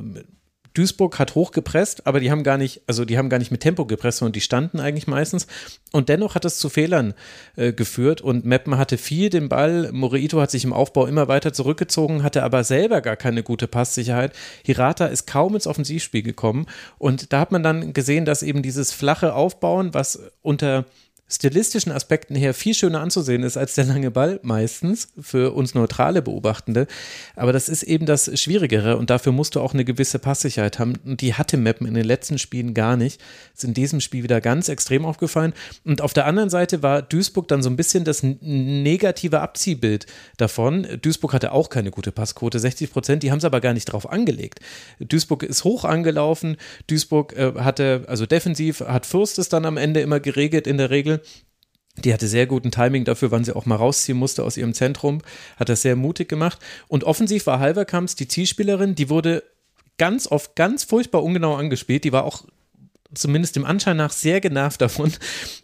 Duisburg 0.74 1.20
hat 1.20 1.36
hochgepresst, 1.36 2.08
aber 2.08 2.20
die 2.20 2.32
haben 2.32 2.44
gar 2.44 2.58
nicht, 2.58 2.82
also 2.88 3.06
die 3.06 3.18
haben 3.18 3.30
gar 3.30 3.40
nicht 3.40 3.52
mit 3.52 3.62
Tempo 3.62 3.86
gepresst, 3.86 4.20
sondern 4.20 4.34
die 4.34 4.42
standen 4.42 4.80
eigentlich 4.80 5.08
meistens. 5.08 5.48
Und 5.92 6.10
dennoch 6.10 6.36
hat 6.36 6.46
es 6.46 6.58
zu 6.58 6.70
Fehlern 6.70 7.14
äh, 7.56 7.74
geführt 7.74 8.22
und 8.22 8.46
Meppen 8.46 8.78
hatte 8.78 8.98
viel 8.98 9.30
den 9.30 9.50
Ball. 9.50 9.92
Moreito 9.92 10.40
hat 10.40 10.52
sich 10.52 10.64
im 10.64 10.74
Aufbau 10.74 11.06
immer 11.06 11.28
weiter 11.28 11.54
zurückgezogen, 11.54 12.24
hatte 12.24 12.44
aber 12.44 12.64
selber 12.64 13.02
gar 13.02 13.18
keine 13.18 13.44
gute 13.44 13.68
Passsicherheit. 13.68 14.34
Hirata 14.64 15.08
ist 15.08 15.28
kaum 15.28 15.56
ins 15.56 15.68
Offensivspiel 15.68 16.24
gekommen 16.24 16.66
und 16.98 17.34
da 17.34 17.42
hat 17.42 17.52
man 17.52 17.64
dann 17.64 17.94
gesehen, 17.94 18.26
dass 18.26 18.44
eben 18.44 18.62
dieses 18.62 18.92
flache 18.92 19.34
Aufbauen, 19.34 19.94
was 19.94 20.20
unter 20.42 20.86
stilistischen 21.32 21.92
Aspekten 21.92 22.36
her 22.36 22.54
viel 22.54 22.74
schöner 22.74 23.02
anzusehen 23.02 23.44
ist 23.44 23.58
als 23.58 23.76
der 23.76 23.86
lange 23.86 24.12
Ball 24.12 24.40
meistens 24.44 25.10
für 25.20 25.54
uns 25.54 25.74
neutrale 25.74 26.22
Beobachtende. 26.22 26.88
Aber 27.36 27.54
das 27.54 27.70
ist 27.70 27.84
eben 27.84 28.06
das 28.06 28.40
Schwierigere 28.40 28.98
und 28.98 29.10
dafür 29.10 29.32
musst 29.32 29.56
du 29.56 29.62
auch 29.62 29.74
eine 29.74 29.86
gewisse 29.86 30.20
Passsicherheit 30.20 30.80
haben. 30.80 30.96
Und 31.06 31.22
die 31.22 31.34
hatte 31.34 31.58
Meppen 31.58 31.88
in 31.88 31.94
den 31.94 32.06
letzten 32.06 32.38
Spielen 32.38 32.74
gar 32.74 32.98
nicht. 32.98 33.22
Ist 33.54 33.64
in 33.64 33.74
diesem 33.74 34.02
Spiel 34.02 34.24
wieder 34.24 34.42
ganz 34.42 34.70
extrem 34.70 35.06
aufgefallen. 35.06 35.54
Und 35.86 36.02
auf 36.02 36.14
der 36.14 36.26
anderen 36.26 36.50
Seite 36.50 36.84
war 36.84 37.02
Duisburg 37.02 37.48
dann 37.48 37.64
so 37.64 37.70
ein 37.70 37.78
bisschen 37.78 38.04
das 38.04 38.24
negative 38.24 39.40
Abziehbild 39.42 40.06
davon. 40.38 40.88
Duisburg 41.02 41.34
hatte 41.34 41.52
auch 41.52 41.70
keine 41.70 41.92
gute 41.92 42.12
Passquote, 42.12 42.60
60 42.60 42.92
Prozent, 42.92 43.24
die 43.24 43.32
haben 43.32 43.40
es 43.40 43.46
aber 43.46 43.62
gar 43.62 43.74
nicht 43.74 43.86
drauf 43.86 44.10
angelegt. 44.10 44.60
Duisburg 45.00 45.44
ist 45.44 45.64
hoch 45.64 45.86
angelaufen. 45.86 46.58
Duisburg 46.88 47.34
äh, 47.34 47.54
hatte, 47.58 48.04
also 48.08 48.26
defensiv 48.26 48.82
hat 48.82 49.06
Fürst 49.06 49.40
es 49.40 49.50
dann 49.50 49.66
am 49.66 49.78
Ende 49.78 50.02
immer 50.02 50.20
geregelt 50.20 50.68
in 50.68 50.78
der 50.78 50.90
Regel. 50.90 51.21
Die 51.98 52.14
hatte 52.14 52.28
sehr 52.28 52.48
guten 52.48 52.72
Timing 52.72 53.04
dafür, 53.04 53.32
wann 53.32 53.44
sie 53.44 53.56
auch 53.56 53.66
mal 53.66 53.76
rausziehen 53.76 54.18
musste 54.18 54.44
aus 54.44 54.58
ihrem 54.58 54.74
Zentrum. 54.74 55.22
Hat 55.58 55.70
das 55.70 55.82
sehr 55.82 55.96
mutig 55.96 56.30
gemacht. 56.30 56.60
Und 56.88 57.04
offensiv 57.04 57.48
war 57.48 57.60
Halverkamps 57.60 58.16
die 58.16 58.28
Zielspielerin, 58.28 58.96
die 58.96 59.10
wurde 59.10 59.44
ganz 59.98 60.26
oft 60.28 60.56
ganz 60.56 60.84
furchtbar 60.84 61.24
ungenau 61.24 61.56
angespielt. 61.56 62.04
Die 62.06 62.14
war 62.14 62.24
auch 62.24 62.46
zumindest 63.14 63.56
dem 63.56 63.66
Anschein 63.66 63.98
nach 63.98 64.12
sehr 64.12 64.42
genervt 64.42 64.82
davon, 64.82 65.12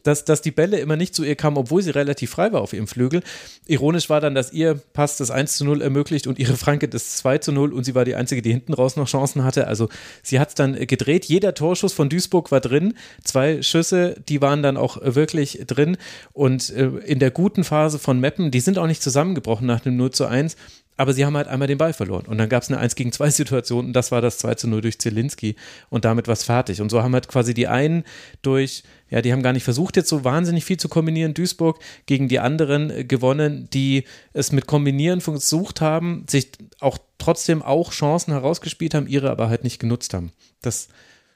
dass, 0.03 0.25
dass 0.25 0.41
die 0.41 0.51
Bälle 0.51 0.79
immer 0.79 0.95
nicht 0.95 1.15
zu 1.15 1.23
ihr 1.23 1.35
kamen, 1.35 1.57
obwohl 1.57 1.81
sie 1.81 1.91
relativ 1.91 2.31
frei 2.31 2.51
war 2.51 2.61
auf 2.61 2.73
ihrem 2.73 2.87
Flügel. 2.87 3.21
Ironisch 3.65 4.09
war 4.09 4.21
dann, 4.21 4.35
dass 4.35 4.51
ihr 4.51 4.75
Pass 4.93 5.17
das 5.17 5.31
1 5.31 5.57
zu 5.57 5.65
0 5.65 5.81
ermöglicht 5.81 6.27
und 6.27 6.39
ihre 6.39 6.57
Franke 6.57 6.87
das 6.87 7.17
2 7.17 7.39
zu 7.39 7.51
0 7.51 7.73
und 7.73 7.83
sie 7.83 7.95
war 7.95 8.05
die 8.05 8.15
Einzige, 8.15 8.41
die 8.41 8.51
hinten 8.51 8.73
raus 8.73 8.95
noch 8.95 9.07
Chancen 9.07 9.43
hatte. 9.43 9.67
Also 9.67 9.89
sie 10.23 10.39
hat 10.39 10.49
es 10.49 10.55
dann 10.55 10.73
gedreht. 10.87 11.25
Jeder 11.25 11.53
Torschuss 11.53 11.93
von 11.93 12.09
Duisburg 12.09 12.51
war 12.51 12.61
drin. 12.61 12.93
Zwei 13.23 13.61
Schüsse, 13.61 14.15
die 14.27 14.41
waren 14.41 14.63
dann 14.63 14.77
auch 14.77 14.97
wirklich 15.01 15.63
drin. 15.67 15.97
Und 16.33 16.69
äh, 16.69 16.87
in 17.05 17.19
der 17.19 17.31
guten 17.31 17.63
Phase 17.63 17.99
von 17.99 18.19
Meppen, 18.19 18.51
die 18.51 18.59
sind 18.59 18.77
auch 18.77 18.87
nicht 18.87 19.01
zusammengebrochen 19.01 19.67
nach 19.67 19.81
dem 19.81 19.97
0 19.97 20.11
zu 20.11 20.25
1 20.25 20.55
aber 20.97 21.13
sie 21.13 21.25
haben 21.25 21.37
halt 21.37 21.47
einmal 21.47 21.67
den 21.67 21.77
Ball 21.77 21.93
verloren. 21.93 22.25
Und 22.25 22.39
dann 22.39 22.49
gab 22.49 22.63
es 22.63 22.69
eine 22.69 22.79
1 22.79 22.95
gegen 22.95 23.11
2 23.11 23.29
Situation 23.29 23.85
und 23.85 23.93
das 23.93 24.11
war 24.11 24.19
das 24.19 24.39
2 24.39 24.55
zu 24.55 24.67
0 24.67 24.81
durch 24.81 24.99
Zielinski 24.99 25.55
und 25.89 26.05
damit 26.05 26.27
war 26.27 26.33
es 26.33 26.43
fertig. 26.43 26.81
Und 26.81 26.89
so 26.89 27.03
haben 27.03 27.13
halt 27.13 27.27
quasi 27.27 27.53
die 27.53 27.67
einen 27.67 28.03
durch, 28.41 28.83
ja, 29.09 29.21
die 29.21 29.31
haben 29.31 29.43
gar 29.43 29.53
nicht 29.53 29.63
versucht, 29.63 29.95
jetzt 29.95 30.09
so 30.09 30.23
wahnsinnig 30.23 30.65
viel 30.65 30.77
zu 30.77 30.89
kombinieren, 30.89 31.35
Duisburg, 31.35 31.79
gegen 32.07 32.27
die 32.27 32.39
anderen 32.39 32.89
äh, 32.89 33.03
gewonnen, 33.03 33.69
die 33.71 34.03
es 34.33 34.51
mit 34.51 34.65
Kombinieren 34.65 35.21
versucht 35.21 35.79
haben, 35.79 36.25
sich 36.27 36.49
auch 36.79 36.97
trotzdem 37.19 37.61
auch 37.61 37.91
Chancen 37.91 38.33
herausgespielt 38.33 38.95
haben, 38.95 39.07
ihre 39.07 39.29
aber 39.29 39.49
halt 39.49 39.63
nicht 39.63 39.79
genutzt 39.79 40.13
haben. 40.13 40.31
Das 40.61 40.89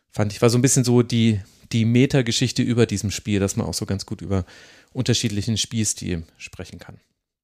fand 0.09 0.33
ich, 0.33 0.41
war 0.41 0.49
so 0.49 0.57
ein 0.57 0.63
bisschen 0.63 0.83
so 0.83 1.03
die, 1.03 1.39
die 1.71 1.85
Metageschichte 1.85 2.63
über 2.63 2.85
diesem 2.85 3.11
Spiel, 3.11 3.39
dass 3.39 3.55
man 3.55 3.67
auch 3.67 3.73
so 3.73 3.85
ganz 3.85 4.05
gut 4.05 4.21
über 4.21 4.45
unterschiedlichen 4.91 5.57
Spielstil 5.57 6.23
sprechen 6.37 6.79
kann. 6.79 6.99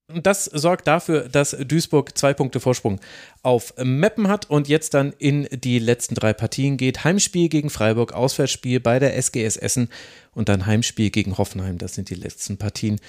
Das 0.08 0.46
sorgt 0.46 0.88
dafür, 0.88 1.28
dass 1.28 1.52
Duisburg 1.52 2.18
zwei 2.18 2.34
Punkte 2.34 2.62
Vorsprung 2.62 3.02
auf 3.44 3.74
Meppen 3.78 4.30
hat 4.30 4.50
und 4.50 4.70
jetzt 4.70 4.94
dann 4.94 5.14
in 5.18 5.48
die 5.52 5.80
letzten 5.80 6.16
drei 6.16 6.32
Partien 6.32 6.78
geht. 6.78 7.04
Heimspiel 7.04 7.50
gegen 7.50 7.70
Freiburg, 7.70 8.14
Auswärtsspiel 8.14 8.80
bei 8.80 9.00
der 9.00 9.18
SGS 9.18 9.58
Essen 9.58 9.90
und 10.34 10.48
dann 10.48 10.66
Heimspiel 10.66 11.10
gegen 11.10 11.38
Hoffenheim. 11.38 11.78
Das 11.78 11.96
sind 11.96 12.10
die 12.10 12.16
letzten 12.16 12.58
Partien 12.58 13.02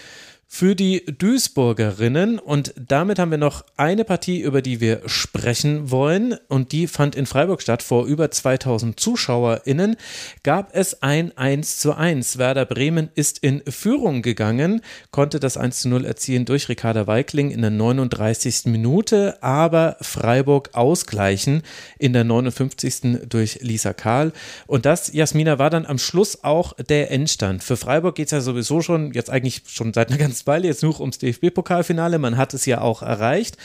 für 0.50 0.74
die 0.74 1.04
Duisburgerinnen. 1.04 2.38
Und 2.38 2.72
damit 2.76 3.18
haben 3.18 3.30
wir 3.30 3.38
noch 3.38 3.64
eine 3.76 4.04
Partie, 4.04 4.40
über 4.40 4.62
die 4.62 4.80
wir 4.80 5.02
sprechen 5.06 5.90
wollen. 5.90 6.36
Und 6.48 6.72
die 6.72 6.86
fand 6.86 7.14
in 7.14 7.26
Freiburg 7.26 7.60
statt. 7.60 7.82
Vor 7.82 8.06
über 8.06 8.30
2000 8.30 8.98
ZuschauerInnen 8.98 9.96
gab 10.42 10.74
es 10.74 11.02
ein 11.02 11.36
1 11.36 11.78
zu 11.78 11.94
1. 11.94 12.38
Werder 12.38 12.64
Bremen 12.64 13.10
ist 13.14 13.38
in 13.38 13.62
Führung 13.68 14.22
gegangen, 14.22 14.80
konnte 15.10 15.38
das 15.38 15.58
1 15.58 15.80
zu 15.80 15.90
0 15.90 16.06
erzielen 16.06 16.46
durch 16.46 16.70
Ricarda 16.70 17.06
Weikling 17.06 17.50
in 17.50 17.60
der 17.60 17.70
39. 17.70 18.66
Minute, 18.66 19.42
aber 19.42 19.98
Freiburg 20.00 20.70
ausgleichen 20.72 21.62
in 21.98 22.14
der 22.14 22.24
59. 22.24 23.28
durch 23.28 23.58
Lisa 23.60 23.92
Kahl. 23.92 24.32
Und 24.66 24.86
das, 24.86 25.12
Jasmina, 25.12 25.58
war 25.58 25.68
dann 25.68 25.84
am 25.84 25.98
Schluss 25.98 26.42
auch 26.42 26.72
der 26.72 27.10
Endstand. 27.10 27.62
Für 27.62 27.76
Freiburg 27.76 28.14
geht 28.14 28.28
es 28.28 28.32
ja 28.32 28.40
sowieso 28.40 28.80
schon, 28.80 29.12
jetzt 29.12 29.28
eigentlich 29.28 29.62
schon 29.66 29.92
seit 29.92 30.08
einer 30.08 30.18
ganzen 30.18 30.37
Weile 30.46 30.68
jetzt 30.68 30.82
nur 30.82 31.00
ums 31.00 31.18
DFB-Pokalfinale. 31.18 32.18
Man 32.18 32.36
hat 32.36 32.54
es 32.54 32.66
ja 32.66 32.80
auch 32.80 33.02
erreicht. 33.02 33.56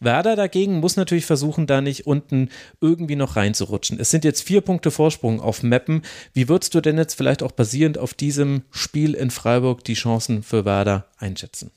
Werder 0.00 0.36
dagegen 0.36 0.80
muss 0.80 0.96
natürlich 0.96 1.26
versuchen, 1.26 1.66
da 1.66 1.80
nicht 1.80 2.06
unten 2.06 2.50
irgendwie 2.80 3.16
noch 3.16 3.36
reinzurutschen. 3.36 3.98
Es 3.98 4.10
sind 4.10 4.24
jetzt 4.24 4.42
vier 4.42 4.60
Punkte 4.60 4.90
Vorsprung 4.90 5.40
auf 5.40 5.62
Meppen. 5.62 6.02
Wie 6.32 6.48
würdest 6.48 6.74
du 6.74 6.80
denn 6.80 6.98
jetzt 6.98 7.14
vielleicht 7.14 7.42
auch 7.42 7.52
basierend 7.52 7.98
auf 7.98 8.14
diesem 8.14 8.62
Spiel 8.70 9.14
in 9.14 9.30
Freiburg 9.30 9.84
die 9.84 9.94
Chancen 9.94 10.42
für 10.42 10.64
Werder 10.64 11.06
einschätzen? 11.18 11.70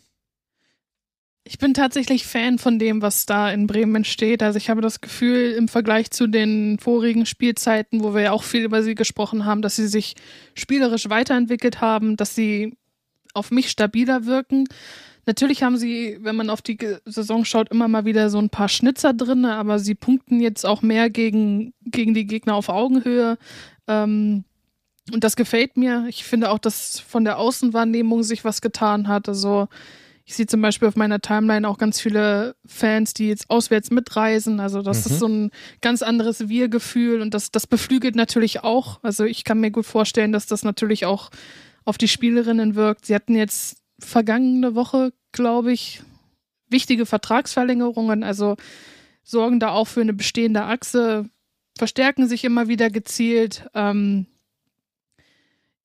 Ich 1.43 1.57
bin 1.57 1.73
tatsächlich 1.73 2.27
Fan 2.27 2.59
von 2.59 2.77
dem, 2.77 3.01
was 3.01 3.25
da 3.25 3.51
in 3.51 3.65
Bremen 3.65 3.95
entsteht. 3.95 4.43
Also 4.43 4.57
ich 4.57 4.69
habe 4.69 4.81
das 4.81 5.01
Gefühl, 5.01 5.53
im 5.53 5.67
Vergleich 5.67 6.11
zu 6.11 6.27
den 6.27 6.77
vorigen 6.77 7.25
Spielzeiten, 7.25 8.03
wo 8.03 8.13
wir 8.13 8.21
ja 8.21 8.31
auch 8.31 8.43
viel 8.43 8.63
über 8.63 8.83
sie 8.83 8.93
gesprochen 8.93 9.45
haben, 9.45 9.63
dass 9.63 9.75
sie 9.75 9.87
sich 9.87 10.15
spielerisch 10.53 11.09
weiterentwickelt 11.09 11.81
haben, 11.81 12.15
dass 12.15 12.35
sie 12.35 12.77
auf 13.33 13.51
mich 13.51 13.69
stabiler 13.69 14.25
wirken. 14.25 14.67
Natürlich 15.25 15.61
haben 15.61 15.77
sie, 15.77 16.17
wenn 16.21 16.35
man 16.35 16.49
auf 16.49 16.61
die 16.61 16.77
Saison 17.05 17.45
schaut, 17.45 17.69
immer 17.69 17.87
mal 17.87 18.05
wieder 18.05 18.29
so 18.29 18.39
ein 18.39 18.49
paar 18.49 18.69
Schnitzer 18.69 19.13
drin, 19.13 19.45
aber 19.45 19.77
sie 19.77 19.93
punkten 19.93 20.39
jetzt 20.39 20.65
auch 20.65 20.81
mehr 20.81 21.09
gegen, 21.09 21.73
gegen 21.85 22.13
die 22.13 22.25
Gegner 22.25 22.55
auf 22.55 22.69
Augenhöhe. 22.69 23.37
Ähm, 23.87 24.43
und 25.13 25.23
das 25.23 25.35
gefällt 25.35 25.77
mir. 25.77 26.05
Ich 26.09 26.23
finde 26.23 26.49
auch, 26.49 26.59
dass 26.59 26.99
von 26.99 27.23
der 27.23 27.37
Außenwahrnehmung 27.37 28.23
sich 28.23 28.43
was 28.45 28.61
getan 28.61 29.07
hat. 29.07 29.27
Also 29.27 29.67
ich 30.25 30.35
sehe 30.35 30.45
zum 30.45 30.61
Beispiel 30.61 30.87
auf 30.87 30.95
meiner 30.95 31.19
Timeline 31.19 31.67
auch 31.67 31.77
ganz 31.77 31.99
viele 31.99 32.55
Fans, 32.65 33.13
die 33.13 33.27
jetzt 33.27 33.49
auswärts 33.49 33.91
mitreisen. 33.91 34.59
Also 34.59 34.81
das 34.81 35.05
mhm. 35.05 35.11
ist 35.11 35.19
so 35.19 35.27
ein 35.27 35.51
ganz 35.81 36.01
anderes 36.01 36.47
Wir-Gefühl 36.47 37.21
und 37.21 37.33
das, 37.33 37.51
das 37.51 37.67
beflügelt 37.67 38.15
natürlich 38.15 38.63
auch. 38.63 38.99
Also 39.03 39.25
ich 39.25 39.43
kann 39.43 39.59
mir 39.59 39.71
gut 39.71 39.85
vorstellen, 39.85 40.31
dass 40.31 40.45
das 40.45 40.63
natürlich 40.63 41.05
auch 41.05 41.31
auf 41.85 41.97
die 41.97 42.07
Spielerinnen 42.07 42.75
wirkt. 42.75 43.05
Sie 43.05 43.15
hatten 43.15 43.35
jetzt 43.35 43.77
vergangene 43.99 44.75
Woche, 44.75 45.13
glaube 45.31 45.71
ich, 45.71 46.01
wichtige 46.69 47.05
Vertragsverlängerungen, 47.05 48.23
also 48.23 48.55
sorgen 49.23 49.59
da 49.59 49.69
auch 49.69 49.87
für 49.87 50.01
eine 50.01 50.13
bestehende 50.13 50.63
Achse, 50.63 51.29
verstärken 51.77 52.27
sich 52.27 52.43
immer 52.43 52.67
wieder 52.67 52.89
gezielt. 52.89 53.67
Ähm, 53.73 54.25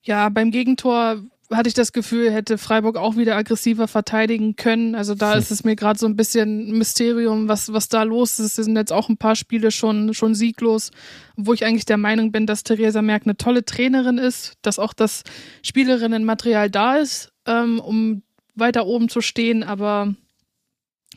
ja, 0.03 0.29
beim 0.29 0.51
Gegentor 0.51 1.23
hatte 1.51 1.69
ich 1.69 1.75
das 1.75 1.93
Gefühl, 1.93 2.33
hätte 2.33 2.59
Freiburg 2.59 2.97
auch 2.97 3.17
wieder 3.17 3.37
aggressiver 3.37 3.89
verteidigen 3.89 4.57
können. 4.57 4.95
Also 4.95 5.15
da 5.15 5.35
ist 5.39 5.51
es 5.51 5.65
mir 5.65 5.77
gerade 5.77 5.99
so 5.99 6.07
ein 6.07 6.17
bisschen 6.17 6.69
ein 6.69 6.79
Mysterium, 6.79 7.49
was, 7.49 7.73
was 7.73 7.89
da 7.89 8.03
los 8.03 8.39
ist. 8.39 8.59
Es 8.59 8.65
sind 8.65 8.77
jetzt 8.77 8.93
auch 8.93 9.09
ein 9.09 9.17
paar 9.17 9.37
Spiele 9.37 9.71
schon, 9.71 10.15
schon 10.15 10.35
sieglos, 10.35 10.91
wo 11.37 11.53
ich 11.53 11.65
eigentlich 11.65 11.85
der 11.85 11.99
Meinung 11.99 12.33
bin, 12.33 12.47
dass 12.47 12.65
Theresa 12.65 13.03
Merck 13.03 13.23
eine 13.25 13.37
tolle 13.37 13.65
Trainerin 13.65 14.19
ist, 14.19 14.55
dass 14.63 14.79
auch 14.79 14.93
das 14.93 15.23
Spielerinnenmaterial 15.63 16.71
da 16.71 16.97
ist, 16.97 17.33
ähm, 17.47 17.81
um 17.81 18.23
weiter 18.55 18.87
oben 18.87 19.09
zu 19.09 19.21
stehen, 19.21 19.63
aber 19.63 20.15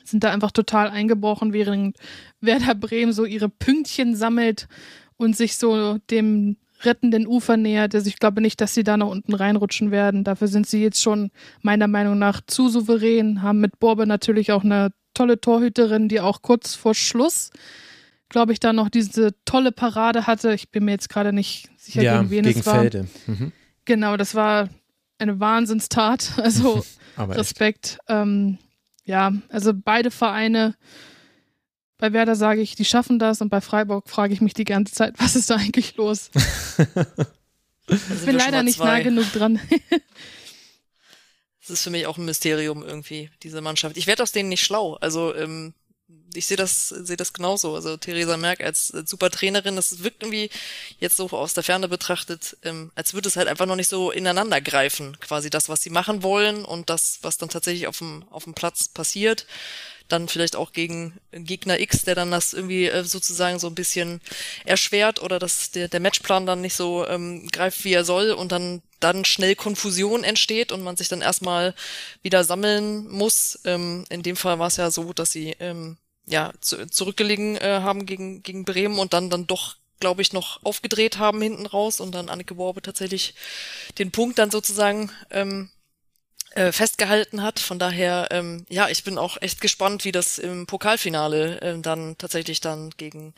sind 0.03 0.23
da 0.23 0.31
einfach 0.31 0.51
total 0.51 0.89
eingebrochen, 0.89 1.53
während 1.53 1.97
Werder 2.41 2.75
Bremen 2.75 3.13
so 3.13 3.25
ihre 3.25 3.49
Pünktchen 3.49 4.15
sammelt 4.15 4.67
und 5.17 5.35
sich 5.35 5.57
so 5.57 5.97
dem 6.09 6.57
rettenden 6.83 7.27
Ufer 7.27 7.57
nähert. 7.57 7.93
Also 7.95 8.07
ich 8.07 8.19
glaube 8.19 8.41
nicht, 8.41 8.61
dass 8.61 8.73
sie 8.73 8.83
da 8.83 8.97
nach 8.97 9.07
unten 9.07 9.33
reinrutschen 9.33 9.91
werden. 9.91 10.23
Dafür 10.23 10.47
sind 10.47 10.67
sie 10.67 10.81
jetzt 10.81 11.01
schon 11.01 11.31
meiner 11.61 11.87
Meinung 11.87 12.17
nach 12.17 12.41
zu 12.45 12.69
souverän, 12.69 13.41
haben 13.41 13.59
mit 13.59 13.79
Borbe 13.79 14.07
natürlich 14.07 14.51
auch 14.51 14.63
eine 14.63 14.91
tolle 15.13 15.41
Torhüterin, 15.41 16.07
die 16.07 16.21
auch 16.21 16.41
kurz 16.41 16.75
vor 16.75 16.95
Schluss, 16.95 17.51
glaube 18.29 18.53
ich, 18.53 18.59
da 18.59 18.73
noch 18.73 18.89
diese 18.89 19.33
tolle 19.45 19.71
Parade 19.71 20.27
hatte. 20.27 20.53
Ich 20.53 20.71
bin 20.71 20.85
mir 20.85 20.91
jetzt 20.91 21.09
gerade 21.09 21.33
nicht 21.33 21.69
sicher, 21.77 22.01
ja, 22.01 22.17
gegen 22.17 22.29
wen 22.29 22.43
gegen 22.43 22.59
es 22.59 22.65
war. 22.65 22.79
Felde. 22.79 23.07
Mhm. 23.27 23.51
Genau, 23.85 24.17
das 24.17 24.35
war 24.35 24.69
eine 25.17 25.39
Wahnsinnstat. 25.39 26.33
Also 26.37 26.83
Respekt. 27.17 27.97
Ähm, 28.07 28.59
ja, 29.03 29.33
also 29.49 29.73
beide 29.73 30.09
Vereine 30.09 30.75
bei 31.99 32.13
Werder 32.13 32.35
sage 32.35 32.61
ich, 32.61 32.75
die 32.75 32.85
schaffen 32.85 33.19
das 33.19 33.41
und 33.41 33.49
bei 33.49 33.61
Freiburg 33.61 34.09
frage 34.09 34.33
ich 34.33 34.41
mich 34.41 34.53
die 34.53 34.63
ganze 34.63 34.93
Zeit, 34.93 35.13
was 35.17 35.35
ist 35.35 35.49
da 35.49 35.57
eigentlich 35.57 35.97
los? 35.97 36.31
ich 37.87 38.25
bin 38.25 38.35
leider 38.35 38.63
nicht 38.63 38.79
nah 38.79 39.01
genug 39.01 39.31
dran. 39.33 39.59
das 41.59 41.69
ist 41.69 41.83
für 41.83 41.89
mich 41.89 42.07
auch 42.07 42.17
ein 42.17 42.25
Mysterium 42.25 42.83
irgendwie, 42.83 43.29
diese 43.43 43.59
Mannschaft. 43.59 43.97
Ich 43.97 44.07
werde 44.07 44.23
aus 44.23 44.31
denen 44.31 44.47
nicht 44.47 44.63
schlau. 44.63 44.95
Also 44.95 45.35
ähm, 45.35 45.73
ich 46.33 46.45
sehe 46.45 46.55
das, 46.55 46.87
sehe 46.87 47.17
das 47.17 47.33
genauso. 47.33 47.75
Also 47.75 47.97
Theresa 47.97 48.37
Merck 48.37 48.61
als, 48.61 48.93
als 48.93 49.09
super 49.09 49.29
Trainerin, 49.29 49.75
das 49.75 50.01
wirkt 50.01 50.23
irgendwie 50.23 50.49
jetzt 50.99 51.17
so 51.17 51.29
aus 51.31 51.53
der 51.53 51.63
Ferne 51.63 51.89
betrachtet, 51.89 52.55
ähm, 52.63 52.93
als 52.95 53.13
würde 53.13 53.27
es 53.27 53.35
halt 53.35 53.49
einfach 53.49 53.65
noch 53.65 53.75
nicht 53.75 53.89
so 53.89 54.09
ineinander 54.09 54.61
greifen. 54.61 55.17
Quasi 55.19 55.49
das, 55.49 55.67
was 55.67 55.81
sie 55.81 55.89
machen 55.89 56.23
wollen 56.23 56.63
und 56.63 56.89
das, 56.89 57.19
was 57.23 57.37
dann 57.37 57.49
tatsächlich 57.49 57.87
auf 57.87 57.97
dem, 57.97 58.23
auf 58.29 58.45
dem 58.45 58.53
Platz 58.53 58.87
passiert 58.87 59.45
dann 60.09 60.27
vielleicht 60.27 60.55
auch 60.55 60.73
gegen 60.73 61.13
Gegner 61.31 61.79
X, 61.79 62.03
der 62.03 62.15
dann 62.15 62.31
das 62.31 62.53
irgendwie 62.53 62.85
äh, 62.85 63.03
sozusagen 63.03 63.59
so 63.59 63.67
ein 63.67 63.75
bisschen 63.75 64.21
erschwert 64.65 65.21
oder 65.21 65.39
dass 65.39 65.71
der, 65.71 65.87
der 65.87 65.99
Matchplan 65.99 66.45
dann 66.45 66.61
nicht 66.61 66.75
so 66.75 67.07
ähm, 67.07 67.47
greift, 67.47 67.83
wie 67.83 67.93
er 67.93 68.03
soll 68.03 68.31
und 68.31 68.51
dann 68.51 68.81
dann 68.99 69.23
schnell 69.23 69.55
Konfusion 69.55 70.25
entsteht 70.25 70.73
und 70.73 70.83
man 70.83 70.97
sich 70.97 71.07
dann 71.07 71.21
erstmal 71.21 71.73
wieder 72.21 72.43
sammeln 72.43 73.07
muss. 73.07 73.59
Ähm, 73.63 74.03
in 74.09 74.23
dem 74.23 74.35
Fall 74.35 74.59
war 74.59 74.67
es 74.67 74.75
ja 74.75 74.91
so, 74.91 75.13
dass 75.13 75.31
sie 75.31 75.55
ähm, 75.59 75.97
ja 76.25 76.51
zu, 76.59 76.85
zurückgelegen 76.87 77.55
äh, 77.57 77.79
haben 77.81 78.05
gegen 78.05 78.43
gegen 78.43 78.65
Bremen 78.65 78.99
und 78.99 79.13
dann 79.13 79.29
dann 79.29 79.47
doch 79.47 79.77
glaube 79.99 80.21
ich, 80.21 80.33
noch 80.33 80.63
aufgedreht 80.63 81.17
haben 81.17 81.41
hinten 81.41 81.65
raus 81.65 81.99
und 81.99 82.15
dann 82.15 82.29
Anneke 82.29 82.57
Worbe 82.57 82.81
tatsächlich 82.81 83.33
den 83.97 84.11
Punkt 84.11 84.39
dann 84.39 84.51
sozusagen 84.51 85.11
ähm, 85.29 85.69
äh, 86.51 86.71
festgehalten 86.71 87.43
hat. 87.43 87.59
Von 87.59 87.79
daher, 87.79 88.27
ähm, 88.31 88.65
ja, 88.69 88.89
ich 88.89 89.03
bin 89.03 89.17
auch 89.17 89.37
echt 89.41 89.61
gespannt, 89.61 90.03
wie 90.05 90.11
das 90.11 90.39
im 90.39 90.65
Pokalfinale 90.65 91.61
äh, 91.61 91.79
dann 91.79 92.17
tatsächlich 92.17 92.59
dann 92.59 92.89
gegen 92.97 93.33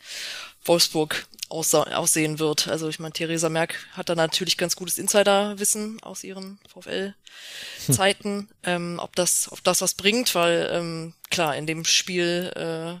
Wolfsburg 0.64 1.26
aussehen 1.48 2.38
wird. 2.38 2.68
Also 2.68 2.88
ich 2.88 2.98
meine, 2.98 3.12
Theresa 3.12 3.50
Merck 3.50 3.74
hat 3.92 4.08
da 4.08 4.14
natürlich 4.14 4.56
ganz 4.56 4.76
gutes 4.76 4.96
Insiderwissen 4.96 6.02
aus 6.02 6.24
ihren 6.24 6.58
VfL-Zeiten. 6.68 8.30
Hm. 8.30 8.48
Ähm, 8.64 9.00
ob 9.02 9.16
das, 9.16 9.50
ob 9.50 9.64
das 9.64 9.80
was 9.80 9.94
bringt, 9.94 10.36
weil 10.36 10.70
ähm, 10.72 11.14
klar, 11.30 11.56
in 11.56 11.66
dem 11.66 11.84
Spiel 11.84 12.52
äh, 12.54 13.00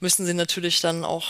müssen 0.00 0.26
sie 0.26 0.34
natürlich 0.34 0.82
dann 0.82 1.02
auch 1.02 1.26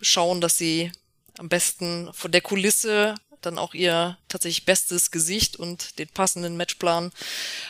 schauen, 0.00 0.40
dass 0.40 0.56
sie 0.56 0.92
am 1.38 1.48
besten 1.48 2.08
vor 2.12 2.30
der 2.30 2.40
Kulisse 2.40 3.16
dann 3.40 3.58
auch 3.58 3.74
ihr 3.74 4.18
tatsächlich 4.28 4.64
bestes 4.64 5.10
Gesicht 5.10 5.56
und 5.56 5.98
den 5.98 6.08
passenden 6.08 6.56
Matchplan 6.56 7.12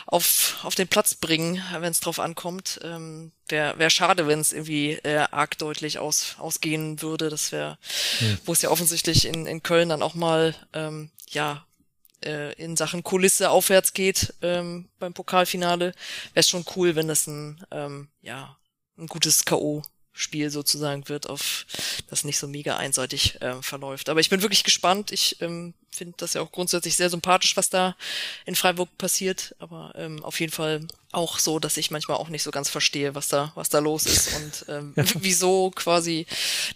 auf, 0.05 0.57
auf 0.63 0.75
den 0.75 0.87
Platz 0.87 1.15
bringen, 1.15 1.61
wenn 1.79 1.91
es 1.91 1.99
drauf 1.99 2.19
ankommt. 2.19 2.79
Ähm, 2.83 3.31
wäre 3.47 3.77
wär 3.79 3.89
schade, 3.89 4.27
wenn 4.27 4.39
es 4.39 4.53
irgendwie 4.53 4.93
äh, 4.93 5.27
arg 5.31 5.57
deutlich 5.57 5.99
aus, 5.99 6.35
ausgehen 6.39 7.01
würde. 7.01 7.29
Das 7.29 7.51
wäre, 7.51 7.77
hm. 8.19 8.37
wo 8.45 8.53
es 8.53 8.61
ja 8.61 8.69
offensichtlich 8.69 9.25
in, 9.25 9.45
in 9.45 9.63
Köln 9.63 9.89
dann 9.89 10.03
auch 10.03 10.15
mal 10.15 10.55
ähm, 10.73 11.11
ja 11.29 11.65
äh, 12.23 12.53
in 12.53 12.75
Sachen 12.75 13.03
Kulisse 13.03 13.49
aufwärts 13.49 13.93
geht 13.93 14.33
ähm, 14.41 14.89
beim 14.99 15.13
Pokalfinale. 15.13 15.93
Wäre 16.33 16.43
schon 16.43 16.65
cool, 16.75 16.95
wenn 16.95 17.07
das 17.07 17.27
ein 17.27 17.63
ähm, 17.71 18.09
ja 18.21 18.57
ein 18.97 19.07
gutes 19.07 19.45
K.O. 19.45 19.83
Spiel 20.17 20.49
sozusagen 20.49 21.07
wird, 21.09 21.29
auf 21.29 21.65
das 22.09 22.23
nicht 22.23 22.39
so 22.39 22.47
mega 22.47 22.77
einseitig 22.77 23.41
äh, 23.41 23.61
verläuft. 23.61 24.09
Aber 24.09 24.19
ich 24.19 24.29
bin 24.29 24.41
wirklich 24.41 24.63
gespannt. 24.63 25.11
Ich 25.11 25.41
ähm, 25.41 25.73
finde 25.91 26.15
das 26.17 26.33
ja 26.33 26.41
auch 26.41 26.51
grundsätzlich 26.51 26.95
sehr 26.95 27.09
sympathisch, 27.09 27.55
was 27.55 27.69
da 27.69 27.95
in 28.45 28.55
Freiburg 28.55 28.89
passiert. 28.97 29.55
Aber 29.59 29.93
ähm, 29.95 30.23
auf 30.23 30.39
jeden 30.39 30.51
Fall 30.51 30.87
auch 31.11 31.39
so, 31.39 31.59
dass 31.59 31.77
ich 31.77 31.91
manchmal 31.91 32.17
auch 32.17 32.29
nicht 32.29 32.43
so 32.43 32.51
ganz 32.51 32.69
verstehe, 32.69 33.15
was 33.15 33.27
da, 33.27 33.51
was 33.55 33.69
da 33.69 33.79
los 33.79 34.05
ist 34.05 34.35
und 34.35 34.65
ähm, 34.69 34.93
ja. 34.95 35.03
wieso 35.19 35.71
quasi 35.71 36.25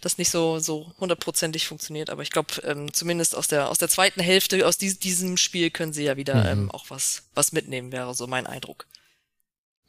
das 0.01 0.17
nicht 0.17 0.29
so 0.29 0.59
so 0.59 0.91
hundertprozentig 0.99 1.67
funktioniert. 1.67 2.09
Aber 2.09 2.21
ich 2.21 2.31
glaube, 2.31 2.53
ähm, 2.63 2.93
zumindest 2.93 3.35
aus 3.35 3.47
der 3.47 3.69
aus 3.69 3.77
der 3.77 3.89
zweiten 3.89 4.21
Hälfte 4.21 4.65
aus 4.67 4.77
dies, 4.77 4.99
diesem 4.99 5.37
Spiel 5.37 5.71
können 5.71 5.93
sie 5.93 6.03
ja 6.03 6.17
wieder 6.17 6.35
mhm. 6.35 6.63
ähm, 6.63 6.71
auch 6.71 6.85
was 6.89 7.23
was 7.35 7.51
mitnehmen. 7.51 7.91
Wäre 7.91 8.13
so 8.13 8.27
mein 8.27 8.47
Eindruck. 8.47 8.85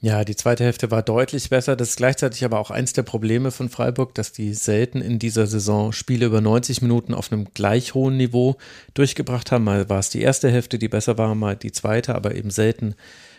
Ja, 0.04 0.24
die 0.24 0.34
zweite 0.34 0.64
Hälfte 0.64 0.90
war 0.90 1.04
deutlich 1.04 1.48
besser. 1.48 1.76
Das 1.76 1.90
ist 1.90 1.96
gleichzeitig 1.96 2.44
aber 2.44 2.58
auch 2.58 2.72
eins 2.72 2.92
der 2.92 3.04
Probleme 3.04 3.52
von 3.52 3.68
Freiburg, 3.68 4.16
dass 4.16 4.32
die 4.32 4.52
selten 4.52 5.00
in 5.00 5.20
dieser 5.20 5.46
Saison 5.46 5.92
Spiele 5.92 6.26
über 6.26 6.40
90 6.40 6.82
Minuten 6.82 7.14
auf 7.14 7.30
einem 7.30 7.46
gleich 7.54 7.94
hohen 7.94 8.16
Niveau 8.16 8.56
durchgebracht 8.94 9.52
haben. 9.52 9.62
Mal 9.62 9.88
war 9.88 10.00
es 10.00 10.08
die 10.08 10.20
erste 10.20 10.50
Hälfte, 10.50 10.80
die 10.80 10.88
besser 10.88 11.18
war, 11.18 11.36
mal 11.36 11.54
die 11.54 11.70
zweite, 11.70 12.16
aber 12.16 12.34
eben 12.34 12.50
selten 12.50 12.96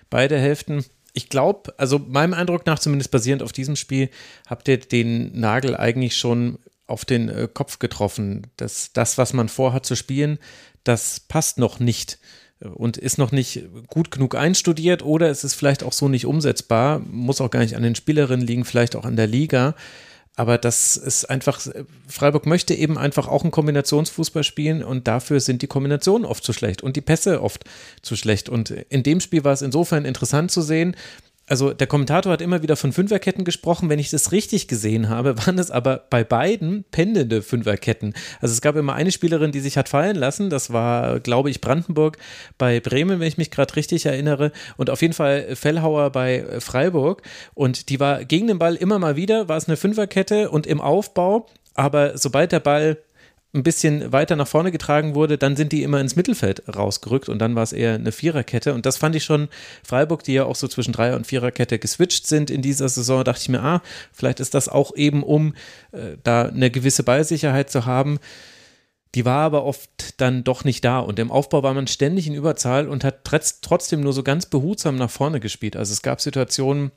beide 0.09 0.39
Hälften. 0.39 0.85
Ich 1.11 1.27
glaube, 1.27 1.73
also 1.77 1.99
meinem 1.99 2.33
Eindruck 2.33 2.65
nach, 2.65 2.79
zumindest 2.79 3.11
basierend 3.11 3.43
auf 3.43 3.51
diesem 3.51 3.75
Spiel, 3.75 4.09
habt 4.47 4.69
ihr 4.69 4.77
den 4.77 5.37
Nagel 5.37 5.75
eigentlich 5.75 6.15
schon 6.15 6.59
auf 6.87 7.03
den 7.03 7.27
äh, 7.27 7.49
Kopf 7.53 7.79
getroffen. 7.79 8.47
dass 8.55 8.93
das, 8.93 9.17
was 9.17 9.33
man 9.33 9.49
vorhat 9.49 9.85
zu 9.85 9.97
spielen, 9.97 10.39
das 10.85 11.19
passt 11.19 11.57
noch 11.57 11.81
nicht 11.81 12.19
und 12.75 12.97
ist 12.97 13.17
noch 13.17 13.31
nicht 13.31 13.63
gut 13.87 14.11
genug 14.11 14.35
einstudiert 14.35 15.03
oder 15.03 15.29
es 15.29 15.43
ist 15.43 15.53
vielleicht 15.53 15.83
auch 15.83 15.93
so 15.93 16.07
nicht 16.07 16.25
umsetzbar, 16.25 16.99
muss 16.99 17.41
auch 17.41 17.51
gar 17.51 17.59
nicht 17.59 17.75
an 17.75 17.83
den 17.83 17.95
Spielerinnen 17.95 18.45
liegen, 18.45 18.65
vielleicht 18.65 18.95
auch 18.95 19.05
an 19.05 19.15
der 19.15 19.27
Liga. 19.27 19.75
Aber 20.35 20.57
das 20.57 20.97
ist 20.97 21.29
einfach, 21.29 21.61
Freiburg 22.07 22.47
möchte 22.47 22.73
eben 22.73 22.97
einfach 22.97 23.27
auch 23.27 23.43
einen 23.43 23.51
Kombinationsfußball 23.51 24.43
spielen 24.43 24.83
und 24.83 25.07
dafür 25.07 25.39
sind 25.39 25.61
die 25.61 25.67
Kombinationen 25.67 26.25
oft 26.25 26.43
zu 26.43 26.53
schlecht 26.53 26.81
und 26.81 26.95
die 26.95 27.01
Pässe 27.01 27.41
oft 27.41 27.65
zu 28.01 28.15
schlecht. 28.15 28.49
Und 28.49 28.71
in 28.71 29.03
dem 29.03 29.19
Spiel 29.19 29.43
war 29.43 29.53
es 29.53 29.61
insofern 29.61 30.05
interessant 30.05 30.49
zu 30.49 30.61
sehen, 30.61 30.95
also 31.47 31.73
der 31.73 31.87
Kommentator 31.87 32.31
hat 32.31 32.41
immer 32.41 32.63
wieder 32.63 32.75
von 32.77 32.93
Fünferketten 32.93 33.43
gesprochen. 33.43 33.89
Wenn 33.89 33.99
ich 33.99 34.09
das 34.09 34.31
richtig 34.31 34.67
gesehen 34.67 35.09
habe, 35.09 35.37
waren 35.45 35.59
es 35.59 35.71
aber 35.71 36.05
bei 36.09 36.23
beiden 36.23 36.85
pendelnde 36.91 37.41
Fünferketten. 37.41 38.13
Also 38.39 38.53
es 38.53 38.61
gab 38.61 38.75
immer 38.75 38.93
eine 38.93 39.11
Spielerin, 39.11 39.51
die 39.51 39.59
sich 39.59 39.77
hat 39.77 39.89
fallen 39.89 40.15
lassen. 40.15 40.49
Das 40.49 40.71
war, 40.71 41.19
glaube 41.19 41.49
ich, 41.49 41.61
Brandenburg 41.61 42.17
bei 42.57 42.79
Bremen, 42.79 43.19
wenn 43.19 43.27
ich 43.27 43.37
mich 43.37 43.51
gerade 43.51 43.75
richtig 43.75 44.05
erinnere. 44.05 44.51
Und 44.77 44.89
auf 44.89 45.01
jeden 45.01 45.13
Fall 45.13 45.55
Fellhauer 45.55 46.11
bei 46.11 46.45
Freiburg. 46.59 47.21
Und 47.53 47.89
die 47.89 47.99
war 47.99 48.23
gegen 48.23 48.47
den 48.47 48.59
Ball 48.59 48.75
immer 48.75 48.99
mal 48.99 49.15
wieder, 49.15 49.49
war 49.49 49.57
es 49.57 49.67
eine 49.67 49.77
Fünferkette 49.77 50.49
und 50.49 50.65
im 50.65 50.79
Aufbau. 50.79 51.47
Aber 51.73 52.17
sobald 52.17 52.51
der 52.51 52.59
Ball 52.59 52.97
ein 53.53 53.63
bisschen 53.63 54.11
weiter 54.11 54.35
nach 54.35 54.47
vorne 54.47 54.71
getragen 54.71 55.13
wurde, 55.13 55.37
dann 55.37 55.55
sind 55.55 55.71
die 55.71 55.83
immer 55.83 56.01
ins 56.01 56.15
Mittelfeld 56.15 56.63
rausgerückt 56.67 57.29
und 57.29 57.37
dann 57.37 57.55
war 57.55 57.61
es 57.61 57.71
eher 57.71 57.93
eine 57.93 58.11
Viererkette. 58.11 58.73
Und 58.73 58.87
das 58.87 58.97
fand 58.97 59.15
ich 59.15 59.23
schon 59.23 59.47
Freiburg, 59.83 60.23
die 60.23 60.33
ja 60.33 60.45
auch 60.45 60.55
so 60.55 60.67
zwischen 60.67 60.91
Dreier- 60.91 61.15
und 61.15 61.27
Viererkette 61.27 61.77
geswitcht 61.77 62.25
sind 62.25 62.49
in 62.49 62.63
dieser 62.63 62.89
Saison, 62.89 63.23
dachte 63.23 63.41
ich 63.41 63.49
mir, 63.49 63.61
ah, 63.61 63.81
vielleicht 64.11 64.39
ist 64.39 64.55
das 64.55 64.69
auch 64.69 64.95
eben, 64.95 65.21
um 65.21 65.53
äh, 65.91 66.17
da 66.23 66.47
eine 66.47 66.71
gewisse 66.71 67.03
Ballsicherheit 67.03 67.69
zu 67.69 67.85
haben. 67.85 68.19
Die 69.13 69.25
war 69.25 69.45
aber 69.45 69.65
oft 69.65 70.19
dann 70.19 70.43
doch 70.43 70.63
nicht 70.63 70.83
da. 70.83 70.97
Und 70.97 71.19
im 71.19 71.29
Aufbau 71.29 71.61
war 71.61 71.75
man 71.75 71.85
ständig 71.85 72.25
in 72.25 72.33
Überzahl 72.33 72.87
und 72.87 73.03
hat 73.03 73.23
trotzdem 73.61 74.01
nur 74.01 74.13
so 74.13 74.23
ganz 74.23 74.47
behutsam 74.47 74.95
nach 74.95 75.11
vorne 75.11 75.39
gespielt. 75.39 75.75
Also 75.75 75.93
es 75.93 76.01
gab 76.01 76.21
Situationen, 76.21 76.91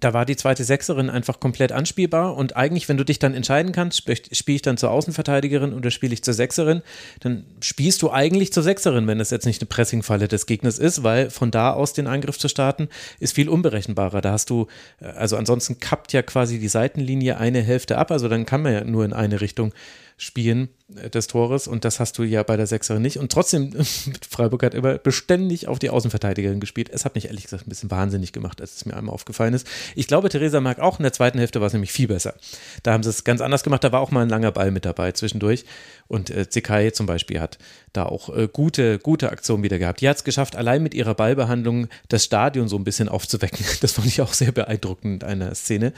da 0.00 0.14
war 0.14 0.24
die 0.24 0.36
zweite 0.36 0.64
Sechserin 0.64 1.10
einfach 1.10 1.38
komplett 1.38 1.70
anspielbar 1.70 2.34
und 2.36 2.56
eigentlich, 2.56 2.88
wenn 2.88 2.96
du 2.96 3.04
dich 3.04 3.18
dann 3.18 3.34
entscheiden 3.34 3.72
kannst, 3.72 3.98
spiele 3.98 4.56
ich 4.56 4.62
dann 4.62 4.78
zur 4.78 4.90
Außenverteidigerin 4.90 5.74
oder 5.74 5.90
spiele 5.90 6.14
ich 6.14 6.24
zur 6.24 6.32
Sechserin, 6.32 6.82
dann 7.20 7.44
spielst 7.60 8.00
du 8.00 8.10
eigentlich 8.10 8.54
zur 8.54 8.62
Sechserin, 8.62 9.06
wenn 9.06 9.20
es 9.20 9.30
jetzt 9.30 9.44
nicht 9.44 9.60
eine 9.60 9.68
Pressingfalle 9.68 10.28
des 10.28 10.46
Gegners 10.46 10.78
ist, 10.78 11.02
weil 11.02 11.28
von 11.28 11.50
da 11.50 11.72
aus 11.74 11.92
den 11.92 12.06
Angriff 12.06 12.38
zu 12.38 12.48
starten 12.48 12.88
ist 13.20 13.34
viel 13.34 13.50
unberechenbarer. 13.50 14.22
Da 14.22 14.32
hast 14.32 14.48
du, 14.48 14.66
äh, 15.00 15.06
also 15.06 15.36
ansonsten 15.36 15.78
kappt 15.78 16.14
ja 16.14 16.22
quasi 16.22 16.58
die 16.58 16.68
Seitenlinie 16.68 17.36
eine 17.36 17.60
Hälfte 17.60 17.98
ab, 17.98 18.10
also 18.10 18.28
dann 18.28 18.46
kann 18.46 18.62
man 18.62 18.72
ja 18.72 18.84
nur 18.84 19.04
in 19.04 19.12
eine 19.12 19.42
Richtung 19.42 19.74
spielen 20.16 20.68
äh, 20.96 21.10
des 21.10 21.26
Tores 21.26 21.66
und 21.66 21.84
das 21.84 22.00
hast 22.00 22.18
du 22.18 22.22
ja 22.22 22.42
bei 22.42 22.56
der 22.56 22.66
Sechserin 22.66 23.02
nicht. 23.02 23.18
Und 23.18 23.32
trotzdem, 23.32 23.72
Freiburg 24.28 24.62
hat 24.62 24.74
immer 24.74 24.98
beständig 24.98 25.68
auf 25.68 25.78
die 25.78 25.90
Außenverteidigerin 25.90 26.60
gespielt. 26.60 26.90
Es 26.92 27.04
hat 27.04 27.14
mich 27.14 27.26
ehrlich 27.26 27.44
gesagt 27.44 27.66
ein 27.66 27.68
bisschen 27.68 27.90
wahnsinnig 27.90 28.32
gemacht, 28.32 28.60
als 28.60 28.76
es 28.76 28.86
mir 28.86 28.96
einmal 28.96 29.14
aufgefallen 29.14 29.54
ist. 29.54 29.66
Ich 29.94 30.06
glaube, 30.06 30.28
Theresa 30.28 30.60
Mark 30.60 30.78
auch 30.78 30.98
in 30.98 31.02
der 31.02 31.12
zweiten 31.12 31.38
Hälfte 31.38 31.60
war 31.60 31.66
es 31.66 31.72
nämlich 31.72 31.92
viel 31.92 32.08
besser. 32.08 32.34
Da 32.82 32.92
haben 32.92 33.02
sie 33.02 33.10
es 33.10 33.24
ganz 33.24 33.40
anders 33.40 33.62
gemacht. 33.62 33.84
Da 33.84 33.92
war 33.92 34.00
auch 34.00 34.10
mal 34.10 34.22
ein 34.22 34.28
langer 34.28 34.52
Ball 34.52 34.70
mit 34.70 34.84
dabei 34.84 35.12
zwischendurch. 35.12 35.64
Und 36.08 36.30
äh, 36.30 36.48
Zekai 36.48 36.90
zum 36.90 37.06
Beispiel 37.06 37.40
hat 37.40 37.58
da 37.92 38.04
auch 38.06 38.34
äh, 38.36 38.48
gute, 38.52 38.98
gute 38.98 39.30
Aktionen 39.30 39.62
wieder 39.62 39.78
gehabt. 39.78 40.00
Die 40.00 40.08
hat 40.08 40.16
es 40.16 40.24
geschafft, 40.24 40.56
allein 40.56 40.82
mit 40.82 40.94
ihrer 40.94 41.14
Ballbehandlung 41.14 41.88
das 42.08 42.24
Stadion 42.24 42.68
so 42.68 42.76
ein 42.76 42.84
bisschen 42.84 43.08
aufzuwecken. 43.08 43.64
Das 43.82 43.92
fand 43.92 44.06
ich 44.06 44.20
auch 44.20 44.32
sehr 44.32 44.52
beeindruckend 44.52 45.22
in 45.22 45.28
einer 45.28 45.54
Szene. 45.54 45.92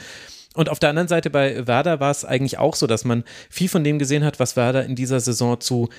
Und 0.55 0.69
auf 0.69 0.79
der 0.79 0.89
anderen 0.89 1.09
Seite 1.09 1.29
bei 1.29 1.67
Werder 1.67 1.99
war 1.99 2.11
es 2.11 2.25
eigentlich 2.25 2.57
auch 2.57 2.75
so, 2.75 2.87
dass 2.87 3.05
man 3.05 3.23
viel 3.49 3.69
von 3.69 3.83
dem 3.83 3.99
gesehen 3.99 4.23
hat, 4.23 4.39
was 4.39 4.55
Werder 4.55 4.85
in 4.85 4.95
dieser 4.95 5.19
Saison 5.19 5.59
zu 5.59 5.89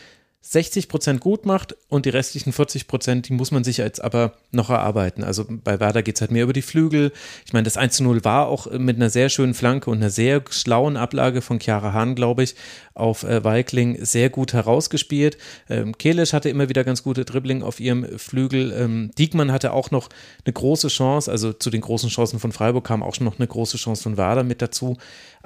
60 0.49 0.89
Prozent 0.89 1.21
gut 1.21 1.45
macht 1.45 1.75
und 1.89 2.07
die 2.07 2.11
restlichen 2.11 2.53
40 2.53 2.87
Prozent, 2.87 3.29
die 3.29 3.33
muss 3.33 3.51
man 3.51 3.65
sich 3.65 3.79
jetzt 3.79 4.03
aber 4.03 4.35
noch 4.53 4.71
erarbeiten. 4.71 5.25
Also 5.25 5.45
bei 5.49 5.81
Werder 5.81 6.05
geht 6.05 6.15
es 6.15 6.21
halt 6.21 6.31
mehr 6.31 6.45
über 6.45 6.53
die 6.53 6.63
Flügel. 6.63 7.13
Ich 7.45 7.53
meine, 7.53 7.65
das 7.65 7.77
1 7.77 7.97
zu 7.97 8.05
0 8.05 8.25
war 8.25 8.47
auch 8.47 8.71
mit 8.71 8.95
einer 8.95 9.11
sehr 9.11 9.29
schönen 9.29 9.55
Flanke 9.55 9.91
und 9.91 9.97
einer 9.97 10.11
sehr 10.11 10.45
schlauen 10.51 10.97
Ablage 10.97 11.43
von 11.43 11.59
Chiara 11.59 11.93
Hahn, 11.93 12.15
glaube 12.15 12.45
ich, 12.45 12.55
auf 12.95 13.25
äh, 13.25 13.43
Weikling 13.43 14.05
sehr 14.05 14.31
gut 14.31 14.53
herausgespielt. 14.53 15.37
Ähm, 15.69 15.99
Kelisch 15.99 16.33
hatte 16.33 16.49
immer 16.49 16.69
wieder 16.69 16.85
ganz 16.85 17.03
gute 17.03 17.25
Dribbling 17.25 17.65
auf 17.65 17.81
ihrem 17.81 18.17
Flügel. 18.17 18.73
Ähm, 18.73 19.11
Diekmann 19.19 19.51
hatte 19.51 19.73
auch 19.73 19.91
noch 19.91 20.09
eine 20.45 20.53
große 20.53 20.89
Chance, 20.89 21.29
also 21.29 21.53
zu 21.53 21.71
den 21.71 21.81
großen 21.81 22.09
Chancen 22.09 22.39
von 22.39 22.53
Freiburg 22.53 22.85
kam 22.85 23.03
auch 23.03 23.17
schon 23.17 23.27
noch 23.27 23.41
eine 23.41 23.49
große 23.49 23.79
Chance 23.79 24.05
von 24.05 24.17
Werder 24.17 24.45
mit 24.45 24.63
dazu. 24.63 24.97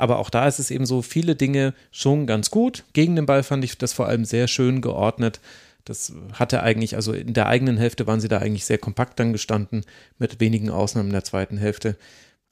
Aber 0.00 0.18
auch 0.18 0.30
da 0.30 0.48
ist 0.48 0.58
es 0.58 0.70
eben 0.70 0.86
so, 0.86 1.02
viele 1.02 1.36
Dinge 1.36 1.74
schon 1.90 2.26
ganz 2.26 2.50
gut. 2.50 2.84
Gegen 2.94 3.16
den 3.16 3.26
Ball 3.26 3.42
fand 3.42 3.62
ich 3.64 3.76
das 3.76 3.92
vor 3.92 4.06
allem 4.06 4.24
sehr 4.24 4.48
schön 4.48 4.80
geordnet. 4.80 5.40
Das 5.84 6.14
hatte 6.32 6.62
eigentlich, 6.62 6.96
also 6.96 7.12
in 7.12 7.34
der 7.34 7.48
eigenen 7.48 7.76
Hälfte 7.76 8.06
waren 8.06 8.18
sie 8.18 8.28
da 8.28 8.38
eigentlich 8.38 8.64
sehr 8.64 8.78
kompakt 8.78 9.20
dann 9.20 9.34
gestanden, 9.34 9.84
mit 10.18 10.40
wenigen 10.40 10.70
Ausnahmen 10.70 11.10
in 11.10 11.14
der 11.14 11.24
zweiten 11.24 11.58
Hälfte. 11.58 11.96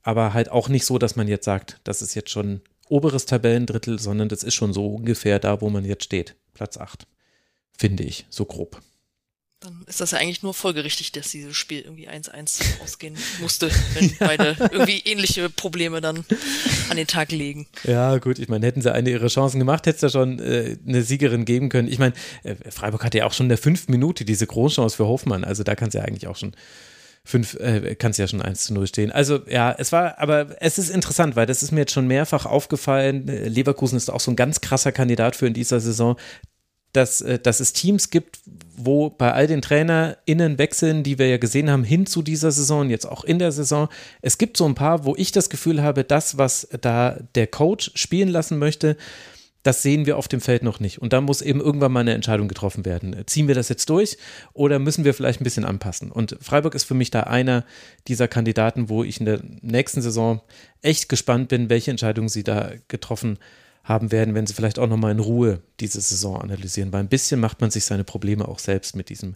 Aber 0.03 0.35
halt 0.35 0.51
auch 0.51 0.69
nicht 0.69 0.85
so, 0.85 0.99
dass 0.99 1.17
man 1.17 1.27
jetzt 1.27 1.47
sagt, 1.47 1.81
das 1.85 2.03
ist 2.03 2.15
jetzt 2.15 2.31
schon 2.31 2.61
oberes 2.91 3.25
Tabellendrittel, 3.25 3.99
sondern 3.99 4.29
das 4.29 4.43
ist 4.43 4.55
schon 4.55 4.75
so 4.75 4.97
ungefähr 4.97 5.39
da, 5.39 5.63
wo 5.63 5.71
man 5.71 5.87
jetzt 5.87 6.05
steht. 6.05 6.35
Platz 6.53 6.77
8. 6.77 7.07
Finde 7.79 8.03
ich, 8.03 8.27
so 8.29 8.45
grob. 8.45 8.83
Dann 9.61 9.83
ist 9.87 10.01
das 10.01 10.13
ja 10.13 10.19
eigentlich 10.19 10.45
nur 10.45 10.55
folgerichtig, 10.55 11.11
dass 11.11 11.33
dieses 11.33 11.57
Spiel 11.57 11.81
irgendwie 11.81 12.09
1-1 12.09 12.81
ausgehen 12.81 13.17
musste, 13.41 13.69
wenn 13.95 14.09
ja. 14.09 14.15
beide 14.21 14.57
irgendwie 14.71 15.01
ähnliche 15.05 15.51
Probleme 15.51 16.01
dann 16.01 16.25
an 16.91 16.97
den 16.97 17.09
Tag 17.09 17.33
legen. 17.33 17.67
Ja, 17.83 18.19
gut, 18.19 18.39
ich 18.39 18.49
meine, 18.49 18.65
hätten 18.65 18.83
sie 18.83 18.93
eine 18.93 19.11
ihrer 19.11 19.27
Chancen 19.27 19.59
gemacht, 19.59 19.87
hätte 19.87 19.97
es 19.97 20.03
ja 20.03 20.11
schon 20.11 20.39
äh, 20.39 20.77
eine 20.87 21.03
Siegerin 21.03 21.45
geben 21.45 21.71
können. 21.71 21.89
Ich 21.89 21.99
meine, 21.99 22.15
äh, 22.45 22.55
Freiburg 22.71 23.03
hatte 23.03 23.19
ja 23.19 23.27
auch 23.27 23.33
schon 23.33 23.47
in 23.47 23.51
der 23.51 23.59
fünften 23.59 23.91
Minute 23.91 24.25
diese 24.25 24.47
Großchance 24.47 24.97
für 24.97 25.07
Hofmann, 25.07 25.43
also 25.43 25.65
da 25.65 25.75
kann 25.75 25.89
es 25.89 25.95
ja 25.95 26.03
eigentlich 26.03 26.29
auch 26.29 26.37
schon 26.37 26.55
fünf, 27.25 27.55
äh, 27.55 27.97
kann 27.97 28.13
es 28.13 28.17
ja 28.17 28.29
schon 28.29 28.41
1 28.41 28.65
zu 28.65 28.75
0 28.75 28.87
stehen. 28.87 29.11
Also 29.11 29.41
ja, 29.49 29.75
es 29.77 29.91
war, 29.91 30.19
aber 30.19 30.63
es 30.63 30.79
ist 30.79 30.89
interessant, 30.89 31.35
weil 31.35 31.47
das 31.47 31.65
ist 31.65 31.73
mir 31.73 31.81
jetzt 31.81 31.93
schon 31.93 32.07
mehrfach 32.07 32.47
aufgefallen. 32.47 33.27
Leverkusen 33.27 33.97
ist 33.97 34.09
auch 34.09 34.21
so 34.21 34.31
ein 34.31 34.37
ganz 34.37 34.61
krasser 34.61 34.93
Kandidat 34.93 35.35
für 35.37 35.47
in 35.47 35.53
dieser 35.53 35.81
Saison 35.81 36.17
dass, 36.93 37.21
äh, 37.21 37.39
dass 37.39 37.61
es 37.61 37.73
Teams 37.73 38.11
gibt, 38.11 38.41
wo 38.77 39.11
bei 39.11 39.33
all 39.33 39.47
den 39.47 39.63
TrainerInnen 39.63 40.59
wechseln, 40.59 41.03
die 41.03 41.19
wir 41.19 41.29
ja 41.29 41.37
gesehen 41.37 41.71
haben, 41.71 41.85
hin 41.85 42.07
zu 42.07 42.23
dieser 42.23 42.51
Saison, 42.51 42.91
jetzt 42.91 43.07
auch 43.07 43.25
in 43.25 43.39
der 43.39 43.53
Saison, 43.53 43.89
es 44.23 44.39
gibt 44.39 44.57
so 44.57 44.67
ein 44.67 44.75
paar, 44.75 45.05
wo 45.05 45.15
ich 45.17 45.33
das 45.33 45.51
Gefühl 45.51 45.83
habe, 45.83 46.05
das, 46.05 46.39
was 46.39 46.69
da 46.81 47.19
der 47.35 47.47
Coach 47.47 47.91
spielen 47.95 48.29
lassen 48.29 48.59
möchte, 48.59 48.97
das 49.65 49.83
sehen 49.83 50.07
wir 50.07 50.17
auf 50.17 50.29
dem 50.29 50.41
Feld 50.41 50.63
noch 50.63 50.81
nicht. 50.81 51.03
Und 51.03 51.13
da 51.13 51.21
muss 51.21 51.43
eben 51.43 51.61
irgendwann 51.61 51.93
mal 51.93 52.01
eine 52.01 52.15
Entscheidung 52.15 52.49
getroffen 52.49 52.87
werden. 52.87 53.17
Ziehen 53.27 53.49
wir 53.49 53.57
das 53.57 53.69
jetzt 53.69 53.91
durch 53.91 54.17
oder 54.55 54.79
müssen 54.79 55.05
wir 55.05 55.13
vielleicht 55.13 55.41
ein 55.41 55.45
bisschen 55.45 55.65
anpassen? 55.65 56.11
Und 56.13 56.39
Freiburg 56.41 56.75
ist 56.75 56.85
für 56.85 56.95
mich 56.95 57.11
da 57.11 57.25
einer 57.25 57.65
dieser 58.07 58.29
Kandidaten, 58.29 58.89
wo 58.89 59.03
ich 59.03 59.19
in 59.19 59.27
der 59.27 59.41
nächsten 59.61 60.01
Saison 60.01 60.41
echt 60.81 61.09
gespannt 61.09 61.49
bin, 61.49 61.69
welche 61.69 61.91
Entscheidungen 61.91 62.29
sie 62.29 62.45
da 62.45 62.71
getroffen 62.87 63.31
haben 63.31 63.68
haben 63.89 64.13
werden, 64.13 64.35
wenn 64.35 64.47
sie 64.47 64.55
vielleicht 64.55 64.79
auch 64.79 64.87
nochmal 64.87 65.13
in 65.13 65.19
Ruhe 65.19 65.61
diese 65.81 66.01
Saison 66.01 66.41
analysieren. 66.41 66.93
Weil 66.93 67.01
ein 67.01 67.09
bisschen 67.09 67.41
macht 67.41 67.61
man 67.61 67.71
sich 67.71 67.85
seine 67.85 68.05
Probleme 68.05 68.47
auch 68.47 68.59
selbst 68.59 68.95
mit 68.95 69.09
diesem, 69.09 69.35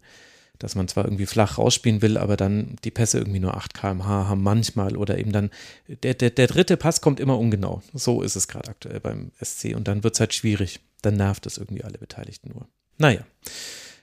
dass 0.58 0.74
man 0.74 0.88
zwar 0.88 1.04
irgendwie 1.04 1.26
flach 1.26 1.58
rausspielen 1.58 2.02
will, 2.02 2.18
aber 2.18 2.36
dann 2.36 2.76
die 2.84 2.90
Pässe 2.90 3.18
irgendwie 3.18 3.40
nur 3.40 3.56
8 3.56 3.74
km/h 3.74 4.28
haben 4.28 4.42
manchmal 4.42 4.96
oder 4.96 5.18
eben 5.18 5.32
dann 5.32 5.50
der, 5.88 6.14
der, 6.14 6.30
der 6.30 6.46
dritte 6.46 6.76
Pass 6.76 7.00
kommt 7.00 7.18
immer 7.18 7.38
ungenau. 7.38 7.82
So 7.94 8.22
ist 8.22 8.36
es 8.36 8.46
gerade 8.46 8.70
aktuell 8.70 9.00
beim 9.00 9.32
SC 9.42 9.74
und 9.74 9.88
dann 9.88 10.04
wird 10.04 10.14
es 10.14 10.20
halt 10.20 10.34
schwierig. 10.34 10.80
Dann 11.00 11.16
nervt 11.16 11.46
es 11.46 11.58
irgendwie 11.58 11.84
alle 11.84 11.98
Beteiligten 11.98 12.50
nur. 12.52 12.68
Naja. 12.98 13.24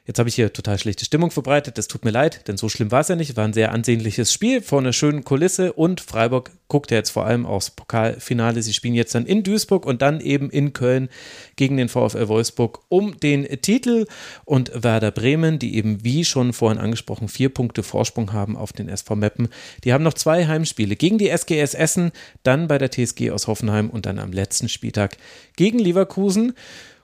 Jetzt 0.09 0.17
habe 0.17 0.27
ich 0.27 0.33
hier 0.33 0.51
total 0.51 0.79
schlechte 0.79 1.05
Stimmung 1.05 1.29
verbreitet. 1.29 1.77
Das 1.77 1.87
tut 1.87 2.03
mir 2.03 2.09
leid, 2.09 2.47
denn 2.47 2.57
so 2.57 2.67
schlimm 2.67 2.89
war 2.89 3.01
es 3.01 3.09
ja 3.09 3.15
nicht. 3.15 3.37
War 3.37 3.45
ein 3.45 3.53
sehr 3.53 3.71
ansehnliches 3.71 4.33
Spiel 4.33 4.59
vor 4.59 4.79
einer 4.79 4.91
schönen 4.91 5.23
Kulisse 5.23 5.71
und 5.73 6.01
Freiburg 6.01 6.49
guckt 6.67 6.89
ja 6.89 6.97
jetzt 6.97 7.11
vor 7.11 7.27
allem 7.27 7.45
aufs 7.45 7.69
Pokalfinale. 7.69 8.63
Sie 8.63 8.73
spielen 8.73 8.95
jetzt 8.95 9.13
dann 9.13 9.27
in 9.27 9.43
Duisburg 9.43 9.85
und 9.85 10.01
dann 10.01 10.19
eben 10.19 10.49
in 10.49 10.73
Köln 10.73 11.09
gegen 11.57 11.77
den 11.77 11.89
VfL 11.89 12.27
Wolfsburg 12.27 12.79
um 12.89 13.19
den 13.19 13.43
Titel 13.61 14.07
und 14.45 14.71
Werder 14.73 15.11
Bremen, 15.11 15.59
die 15.59 15.75
eben 15.75 16.03
wie 16.03 16.25
schon 16.25 16.53
vorhin 16.53 16.79
angesprochen 16.79 17.27
vier 17.27 17.49
Punkte 17.49 17.83
Vorsprung 17.83 18.33
haben 18.33 18.57
auf 18.57 18.73
den 18.73 18.89
SV 18.89 19.15
Meppen. 19.15 19.49
Die 19.83 19.93
haben 19.93 20.03
noch 20.03 20.15
zwei 20.15 20.47
Heimspiele 20.47 20.95
gegen 20.95 21.19
die 21.19 21.29
SGS 21.29 21.75
Essen, 21.75 22.13
dann 22.41 22.67
bei 22.67 22.79
der 22.79 22.89
TSG 22.89 23.29
aus 23.29 23.45
Hoffenheim 23.45 23.91
und 23.91 24.07
dann 24.07 24.17
am 24.17 24.31
letzten 24.31 24.69
Spieltag 24.69 25.17
gegen 25.55 25.77
Leverkusen. 25.77 26.53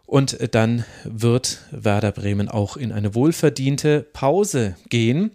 Und 0.06 0.38
dann 0.54 0.86
wird 1.04 1.60
Werder 1.72 2.12
Bremen 2.12 2.50
auch 2.50 2.78
in 2.78 2.92
eine 2.92 3.16
wohlverdiente 3.16 4.06
Pause 4.14 4.76
gehen. 4.90 5.32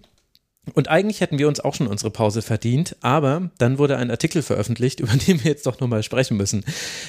Und 0.74 0.88
eigentlich 0.88 1.20
hätten 1.20 1.38
wir 1.38 1.48
uns 1.48 1.60
auch 1.60 1.74
schon 1.74 1.88
unsere 1.88 2.10
Pause 2.10 2.42
verdient, 2.42 2.94
aber 3.00 3.50
dann 3.58 3.78
wurde 3.78 3.96
ein 3.96 4.10
Artikel 4.10 4.42
veröffentlicht, 4.42 5.00
über 5.00 5.12
den 5.12 5.42
wir 5.42 5.50
jetzt 5.50 5.66
doch 5.66 5.80
nochmal 5.80 6.02
sprechen 6.02 6.36
müssen. 6.36 6.64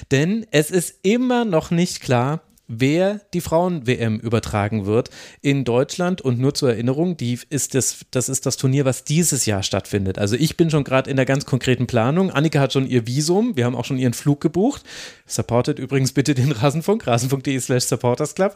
Denn 0.10 0.46
es 0.52 0.72
ist 0.72 1.00
immer 1.04 1.46
noch 1.46 1.72
nicht 1.72 2.02
klar, 2.02 2.42
wer 2.72 3.22
die 3.34 3.42
Frauen-WM 3.42 4.20
übertragen 4.20 4.86
wird 4.86 5.10
in 5.42 5.64
Deutschland. 5.64 6.22
Und 6.22 6.40
nur 6.40 6.54
zur 6.54 6.70
Erinnerung, 6.70 7.18
die 7.18 7.40
ist 7.50 7.76
das, 7.76 8.06
das 8.12 8.30
ist 8.30 8.46
das 8.46 8.58
Turnier, 8.58 8.86
was 8.86 9.04
dieses 9.04 9.46
Jahr 9.46 9.64
stattfindet. 9.64 10.18
Also 10.18 10.36
ich 10.36 10.58
bin 10.58 10.70
schon 10.70 10.84
gerade 10.84 11.10
in 11.10 11.18
der 11.18 11.26
ganz 11.26 11.46
konkreten 11.46 11.88
Planung. 11.88 12.32
Annika 12.32 12.60
hat 12.60 12.74
schon 12.74 12.88
ihr 12.88 13.08
Visum, 13.08 13.56
wir 13.56 13.66
haben 13.66 13.76
auch 13.76 13.86
schon 13.86 13.98
ihren 13.98 14.14
Flug 14.14 14.42
gebucht. 14.42 14.84
Supportet 15.26 15.80
übrigens 15.80 16.14
bitte 16.14 16.34
den 16.34 16.52
Rasenfunk, 16.52 17.06
rasenfunk.de 17.08 17.60
slash 17.60 17.84
supportersclub. 17.84 18.56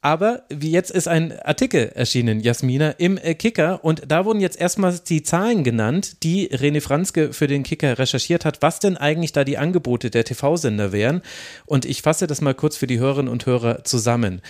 Aber 0.00 0.44
wie 0.48 0.70
jetzt 0.70 0.92
ist 0.92 1.08
ein 1.08 1.36
Artikel 1.40 1.90
erschienen, 1.94 2.38
Jasmina, 2.38 2.90
im 2.90 3.18
äh, 3.18 3.34
Kicker 3.34 3.84
und 3.84 4.02
da 4.06 4.24
wurden 4.24 4.40
jetzt 4.40 4.60
erstmal 4.60 4.96
die 4.96 5.24
Zahlen 5.24 5.64
genannt, 5.64 6.22
die 6.22 6.48
René 6.50 6.80
Franzke 6.80 7.32
für 7.32 7.48
den 7.48 7.64
Kicker 7.64 7.98
recherchiert 7.98 8.44
hat, 8.44 8.62
was 8.62 8.78
denn 8.78 8.96
eigentlich 8.96 9.32
da 9.32 9.42
die 9.42 9.58
Angebote 9.58 10.10
der 10.10 10.24
TV-Sender 10.24 10.92
wären. 10.92 11.22
Und 11.66 11.84
ich 11.84 12.02
fasse 12.02 12.28
das 12.28 12.40
mal 12.40 12.54
kurz 12.54 12.76
für 12.76 12.86
die 12.86 13.00
Hörerinnen 13.00 13.32
und 13.32 13.46
Hörer 13.46 13.82
zusammen. 13.82 14.40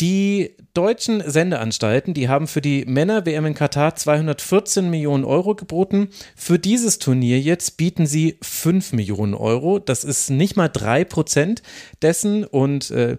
Die 0.00 0.54
deutschen 0.78 1.28
Sendeanstalten, 1.28 2.14
die 2.14 2.28
haben 2.28 2.46
für 2.46 2.60
die 2.60 2.84
Männer-WM 2.86 3.46
in 3.46 3.54
Katar 3.54 3.96
214 3.96 4.88
Millionen 4.88 5.24
Euro 5.24 5.56
geboten. 5.56 6.10
Für 6.36 6.60
dieses 6.60 7.00
Turnier 7.00 7.40
jetzt 7.40 7.78
bieten 7.78 8.06
sie 8.06 8.36
5 8.42 8.92
Millionen 8.92 9.34
Euro. 9.34 9.80
Das 9.80 10.04
ist 10.04 10.30
nicht 10.30 10.54
mal 10.54 10.68
3 10.68 11.04
Prozent 11.04 11.64
dessen 12.00 12.44
und 12.44 12.92
äh, 12.92 13.16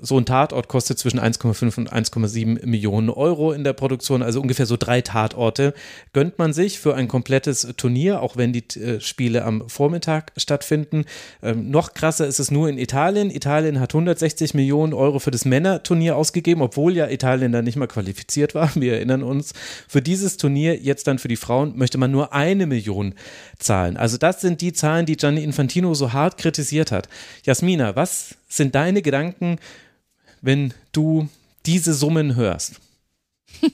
so 0.00 0.18
ein 0.18 0.26
Tatort 0.26 0.66
kostet 0.66 0.98
zwischen 0.98 1.20
1,5 1.20 1.78
und 1.78 1.92
1,7 1.92 2.66
Millionen 2.66 3.08
Euro 3.08 3.52
in 3.52 3.62
der 3.62 3.72
Produktion, 3.72 4.24
also 4.24 4.40
ungefähr 4.40 4.66
so 4.66 4.76
drei 4.76 5.00
Tatorte 5.00 5.74
gönnt 6.12 6.40
man 6.40 6.52
sich 6.52 6.80
für 6.80 6.96
ein 6.96 7.06
komplettes 7.06 7.68
Turnier, 7.76 8.20
auch 8.20 8.36
wenn 8.36 8.52
die 8.52 8.64
äh, 8.80 9.00
Spiele 9.00 9.44
am 9.44 9.68
Vormittag 9.68 10.32
stattfinden. 10.36 11.04
Ähm, 11.40 11.70
noch 11.70 11.94
krasser 11.94 12.26
ist 12.26 12.40
es 12.40 12.50
nur 12.50 12.68
in 12.68 12.78
Italien. 12.78 13.30
Italien 13.30 13.78
hat 13.78 13.94
160 13.94 14.54
Millionen 14.54 14.92
Euro 14.92 15.20
für 15.20 15.30
das 15.30 15.44
Männerturnier 15.44 16.16
ausgegeben, 16.16 16.62
obwohl 16.62 16.95
ja 16.96 17.08
Italien 17.08 17.52
da 17.52 17.62
nicht 17.62 17.76
mal 17.76 17.86
qualifiziert 17.86 18.54
war. 18.54 18.74
Wir 18.74 18.94
erinnern 18.94 19.22
uns. 19.22 19.52
Für 19.88 20.02
dieses 20.02 20.36
Turnier, 20.36 20.76
jetzt 20.76 21.06
dann 21.06 21.18
für 21.18 21.28
die 21.28 21.36
Frauen, 21.36 21.76
möchte 21.76 21.98
man 21.98 22.10
nur 22.10 22.32
eine 22.32 22.66
Million 22.66 23.14
zahlen. 23.58 23.96
Also 23.96 24.18
das 24.18 24.40
sind 24.40 24.60
die 24.60 24.72
Zahlen, 24.72 25.06
die 25.06 25.16
Gianni 25.16 25.44
Infantino 25.44 25.94
so 25.94 26.12
hart 26.12 26.38
kritisiert 26.38 26.90
hat. 26.92 27.08
Jasmina, 27.44 27.96
was 27.96 28.36
sind 28.48 28.74
deine 28.74 29.02
Gedanken, 29.02 29.58
wenn 30.42 30.74
du 30.92 31.28
diese 31.66 31.94
Summen 31.94 32.36
hörst? 32.36 32.80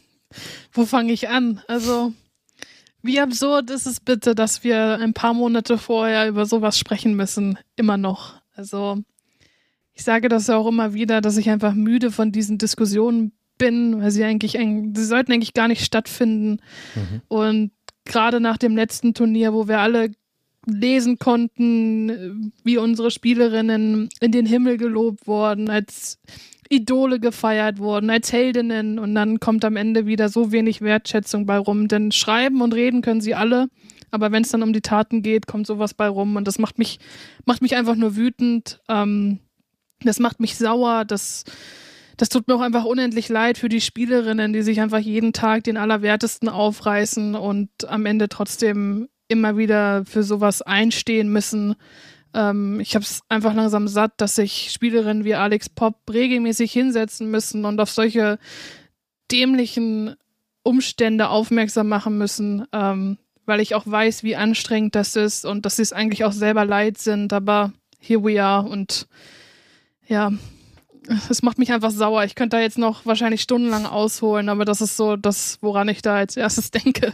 Wo 0.73 0.87
fange 0.87 1.13
ich 1.13 1.29
an? 1.29 1.63
Also, 1.69 2.13
wie 3.03 3.21
absurd 3.21 3.71
ist 3.71 3.87
es 3.87 4.01
bitte, 4.01 4.35
dass 4.35 4.65
wir 4.65 4.99
ein 4.99 5.13
paar 5.13 5.35
Monate 5.35 5.77
vorher 5.79 6.29
über 6.29 6.47
sowas 6.47 6.79
sprechen 6.79 7.15
müssen? 7.15 7.59
Immer 7.77 7.97
noch. 7.97 8.41
Also, 8.55 9.03
ich 9.95 10.05
sage 10.05 10.29
das 10.29 10.51
auch 10.51 10.67
immer 10.67 10.95
wieder, 10.95 11.21
dass 11.21 11.37
ich 11.37 11.51
einfach 11.51 11.75
müde 11.75 12.11
von 12.11 12.33
diesen 12.33 12.59
Diskussionen 12.59 13.33
bin, 13.59 14.01
weil 14.01 14.11
sie 14.11 14.25
eigentlich, 14.25 14.53
sie 14.53 15.05
sollten 15.05 15.33
eigentlich 15.33 15.55
gar 15.55 15.69
nicht 15.69 15.85
stattfinden. 15.85 16.61
Mhm. 16.95 17.23
Und 17.29 17.71
gerade 18.05 18.41
nach 18.41 18.57
dem 18.57 18.77
letzten 18.77 19.15
Turnier, 19.15 19.53
wo 19.53 19.69
wir 19.69 19.79
alle 19.79 20.11
lesen 20.67 21.19
konnten, 21.19 22.53
wie 22.65 22.79
unsere 22.79 23.11
Spielerinnen 23.11 24.09
in 24.21 24.33
den 24.33 24.47
Himmel 24.47 24.77
gelobt 24.77 25.27
wurden, 25.27 25.69
als 25.69 26.19
Idole 26.69 27.21
gefeiert 27.21 27.79
wurden, 27.79 28.09
als 28.09 28.33
Heldinnen 28.33 28.99
und 28.99 29.15
dann 29.15 29.41
kommt 29.41 29.65
am 29.65 29.77
Ende 29.77 30.07
wieder 30.07 30.29
so 30.29 30.53
wenig 30.53 30.81
Wertschätzung 30.81 31.45
bei 31.45 31.59
rum. 31.59 31.89
Denn 31.89 32.13
schreiben 32.13 32.63
und 32.63 32.75
reden 32.75 33.03
können 33.03 33.21
sie 33.21 33.35
alle, 33.35 33.69
aber 34.11 34.33
wenn 34.33 34.43
es 34.43 34.51
dann 34.51 34.63
um 34.63 34.73
die 34.73 34.81
Taten 34.81 35.23
geht, 35.23 35.47
kommt 35.47 35.67
sowas 35.67 35.95
bei 35.95 36.09
rum 36.09 36.37
und 36.37 36.47
das 36.47 36.59
macht 36.59 36.79
mich, 36.79 36.99
macht 37.45 37.61
mich 37.61 37.77
einfach 37.77 37.97
nur 37.97 38.17
wütend. 38.17 38.81
Ähm, 38.89 39.41
das 40.07 40.19
macht 40.19 40.41
mich 40.41 40.57
sauer, 40.57 41.05
das, 41.05 41.45
das 42.17 42.29
tut 42.29 42.49
mir 42.49 42.55
auch 42.55 42.61
einfach 42.61 42.85
unendlich 42.85 43.29
leid 43.29 43.59
für 43.59 43.69
die 43.69 43.81
Spielerinnen, 43.81 44.53
die 44.53 44.63
sich 44.63 44.81
einfach 44.81 44.99
jeden 44.99 45.33
Tag 45.33 45.65
den 45.65 45.77
Allerwertesten 45.77 46.49
aufreißen 46.49 47.35
und 47.35 47.71
am 47.89 48.07
Ende 48.07 48.29
trotzdem 48.29 49.09
immer 49.29 49.57
wieder 49.57 50.05
für 50.05 50.23
sowas 50.23 50.63
einstehen 50.63 51.29
müssen. 51.29 51.75
Ähm, 52.35 52.81
ich 52.81 52.95
habe 52.95 53.05
es 53.05 53.23
einfach 53.29 53.55
langsam 53.55 53.89
satt, 53.89 54.13
dass 54.19 54.37
sich 54.37 54.71
Spielerinnen 54.73 55.25
wie 55.25 55.35
Alex 55.35 55.69
Pop 55.69 55.97
regelmäßig 56.13 56.73
hinsetzen 56.73 57.31
müssen 57.31 57.65
und 57.65 57.81
auf 57.81 57.91
solche 57.91 58.39
dämlichen 59.31 60.15
Umstände 60.63 61.29
aufmerksam 61.29 61.89
machen 61.89 62.19
müssen, 62.19 62.67
ähm, 62.73 63.19
weil 63.47 63.61
ich 63.61 63.75
auch 63.75 63.87
weiß, 63.87 64.23
wie 64.23 64.37
anstrengend 64.37 64.95
das 64.95 65.17
ist 65.17 65.45
und 65.45 65.67
dass 65.67 65.77
sie 65.77 65.83
es 65.83 65.93
eigentlich 65.93 66.25
auch 66.25 66.33
selber 66.33 66.65
leid 66.65 66.99
sind. 66.99 67.33
Aber 67.33 67.73
here 67.99 68.23
we 68.23 68.43
are 68.43 68.69
und 68.69 69.09
ja, 70.07 70.33
es 71.29 71.43
macht 71.43 71.59
mich 71.59 71.73
einfach 71.73 71.91
sauer. 71.91 72.25
Ich 72.25 72.35
könnte 72.35 72.57
da 72.57 72.63
jetzt 72.63 72.79
noch 72.79 73.05
wahrscheinlich 73.07 73.43
stundenlang 73.43 73.87
ausholen, 73.87 74.49
aber 74.49 74.65
das 74.65 74.81
ist 74.81 74.97
so 74.97 75.17
das, 75.17 75.59
woran 75.61 75.89
ich 75.89 76.03
da 76.03 76.17
als 76.17 76.37
erstes 76.37 76.71
denke. 76.73 77.13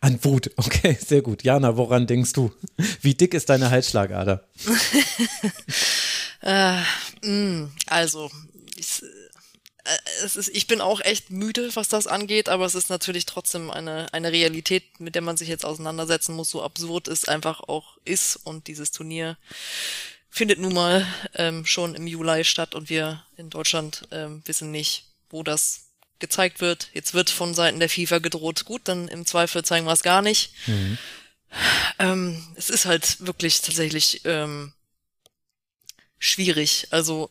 An 0.00 0.22
Wut, 0.22 0.50
okay, 0.56 0.96
sehr 1.04 1.22
gut. 1.22 1.42
Jana, 1.42 1.76
woran 1.76 2.06
denkst 2.06 2.32
du? 2.32 2.52
Wie 3.00 3.14
dick 3.14 3.34
ist 3.34 3.48
deine 3.48 3.70
Halsschlagader? 3.70 4.44
äh, 6.42 6.80
mm, 7.26 7.72
also, 7.86 8.30
ich, 8.76 9.02
äh, 9.02 10.24
es 10.24 10.36
ist, 10.36 10.48
ich 10.54 10.68
bin 10.68 10.80
auch 10.80 11.00
echt 11.00 11.30
müde, 11.30 11.70
was 11.74 11.88
das 11.88 12.06
angeht, 12.06 12.48
aber 12.48 12.64
es 12.64 12.76
ist 12.76 12.90
natürlich 12.90 13.26
trotzdem 13.26 13.70
eine, 13.70 14.12
eine 14.12 14.30
Realität, 14.30 15.00
mit 15.00 15.16
der 15.16 15.22
man 15.22 15.36
sich 15.36 15.48
jetzt 15.48 15.64
auseinandersetzen 15.64 16.36
muss, 16.36 16.50
so 16.50 16.62
absurd 16.62 17.08
es 17.08 17.26
einfach 17.26 17.60
auch 17.60 17.96
ist 18.04 18.36
und 18.44 18.68
dieses 18.68 18.92
Turnier 18.92 19.36
findet 20.36 20.58
nun 20.58 20.74
mal 20.74 21.06
ähm, 21.34 21.64
schon 21.64 21.94
im 21.94 22.06
Juli 22.06 22.44
statt 22.44 22.74
und 22.74 22.90
wir 22.90 23.24
in 23.38 23.48
Deutschland 23.48 24.06
ähm, 24.10 24.42
wissen 24.44 24.70
nicht, 24.70 25.06
wo 25.30 25.42
das 25.42 25.86
gezeigt 26.18 26.60
wird. 26.60 26.90
Jetzt 26.92 27.14
wird 27.14 27.30
von 27.30 27.54
Seiten 27.54 27.80
der 27.80 27.88
FIFA 27.88 28.18
gedroht, 28.18 28.66
gut, 28.66 28.82
dann 28.84 29.08
im 29.08 29.24
Zweifel 29.24 29.64
zeigen 29.64 29.86
wir 29.86 29.94
es 29.94 30.02
gar 30.02 30.20
nicht. 30.20 30.52
Mhm. 30.66 30.98
Ähm, 31.98 32.46
es 32.54 32.68
ist 32.68 32.84
halt 32.84 33.26
wirklich 33.26 33.62
tatsächlich 33.62 34.26
ähm, 34.26 34.74
schwierig. 36.18 36.88
Also 36.90 37.30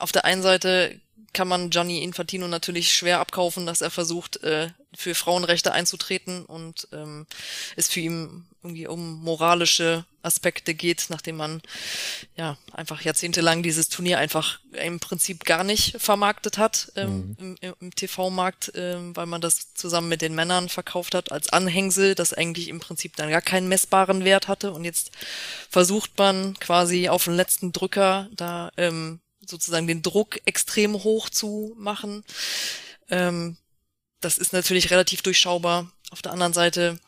auf 0.00 0.10
der 0.10 0.24
einen 0.24 0.42
Seite 0.42 1.00
kann 1.32 1.46
man 1.46 1.70
Gianni 1.70 2.02
Infantino 2.02 2.48
natürlich 2.48 2.92
schwer 2.92 3.20
abkaufen, 3.20 3.64
dass 3.64 3.80
er 3.80 3.90
versucht, 3.90 4.42
äh, 4.42 4.70
für 4.92 5.14
Frauenrechte 5.14 5.70
einzutreten 5.70 6.44
und 6.46 6.88
ähm, 6.90 7.28
es 7.76 7.88
für 7.88 8.00
ihn 8.00 8.49
irgendwie 8.62 8.86
um 8.86 9.22
moralische 9.22 10.04
Aspekte 10.22 10.74
geht, 10.74 11.06
nachdem 11.08 11.36
man 11.36 11.62
ja 12.36 12.58
einfach 12.72 13.00
jahrzehntelang 13.00 13.62
dieses 13.62 13.88
Turnier 13.88 14.18
einfach 14.18 14.60
im 14.72 15.00
Prinzip 15.00 15.44
gar 15.44 15.64
nicht 15.64 15.96
vermarktet 15.98 16.58
hat 16.58 16.92
ähm, 16.96 17.36
mhm. 17.38 17.56
im, 17.60 17.74
im 17.80 17.94
TV-Markt, 17.94 18.72
ähm, 18.74 19.16
weil 19.16 19.26
man 19.26 19.40
das 19.40 19.72
zusammen 19.74 20.08
mit 20.08 20.20
den 20.20 20.34
Männern 20.34 20.68
verkauft 20.68 21.14
hat 21.14 21.32
als 21.32 21.48
Anhängsel, 21.50 22.14
das 22.14 22.34
eigentlich 22.34 22.68
im 22.68 22.80
Prinzip 22.80 23.16
dann 23.16 23.30
gar 23.30 23.40
keinen 23.40 23.68
messbaren 23.68 24.24
Wert 24.24 24.48
hatte 24.48 24.72
und 24.72 24.84
jetzt 24.84 25.12
versucht 25.70 26.18
man 26.18 26.58
quasi 26.60 27.08
auf 27.08 27.24
den 27.24 27.34
letzten 27.34 27.72
Drücker 27.72 28.28
da 28.34 28.70
ähm, 28.76 29.20
sozusagen 29.46 29.86
den 29.86 30.02
Druck 30.02 30.40
extrem 30.44 30.94
hoch 31.02 31.30
zu 31.30 31.74
machen. 31.78 32.24
Ähm, 33.08 33.56
das 34.20 34.36
ist 34.36 34.52
natürlich 34.52 34.90
relativ 34.90 35.22
durchschaubar. 35.22 35.90
Auf 36.10 36.22
der 36.22 36.32
anderen 36.32 36.52
Seite 36.52 36.98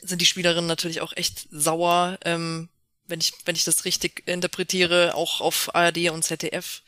sind 0.00 0.20
die 0.20 0.26
Spielerinnen 0.26 0.66
natürlich 0.66 1.00
auch 1.00 1.12
echt 1.16 1.46
sauer, 1.50 2.18
ähm, 2.24 2.68
wenn 3.06 3.20
ich, 3.20 3.32
wenn 3.44 3.56
ich 3.56 3.64
das 3.64 3.84
richtig 3.84 4.22
interpretiere, 4.26 5.14
auch 5.14 5.40
auf 5.40 5.74
ARD 5.74 6.10
und 6.10 6.24
ZDF, 6.24 6.82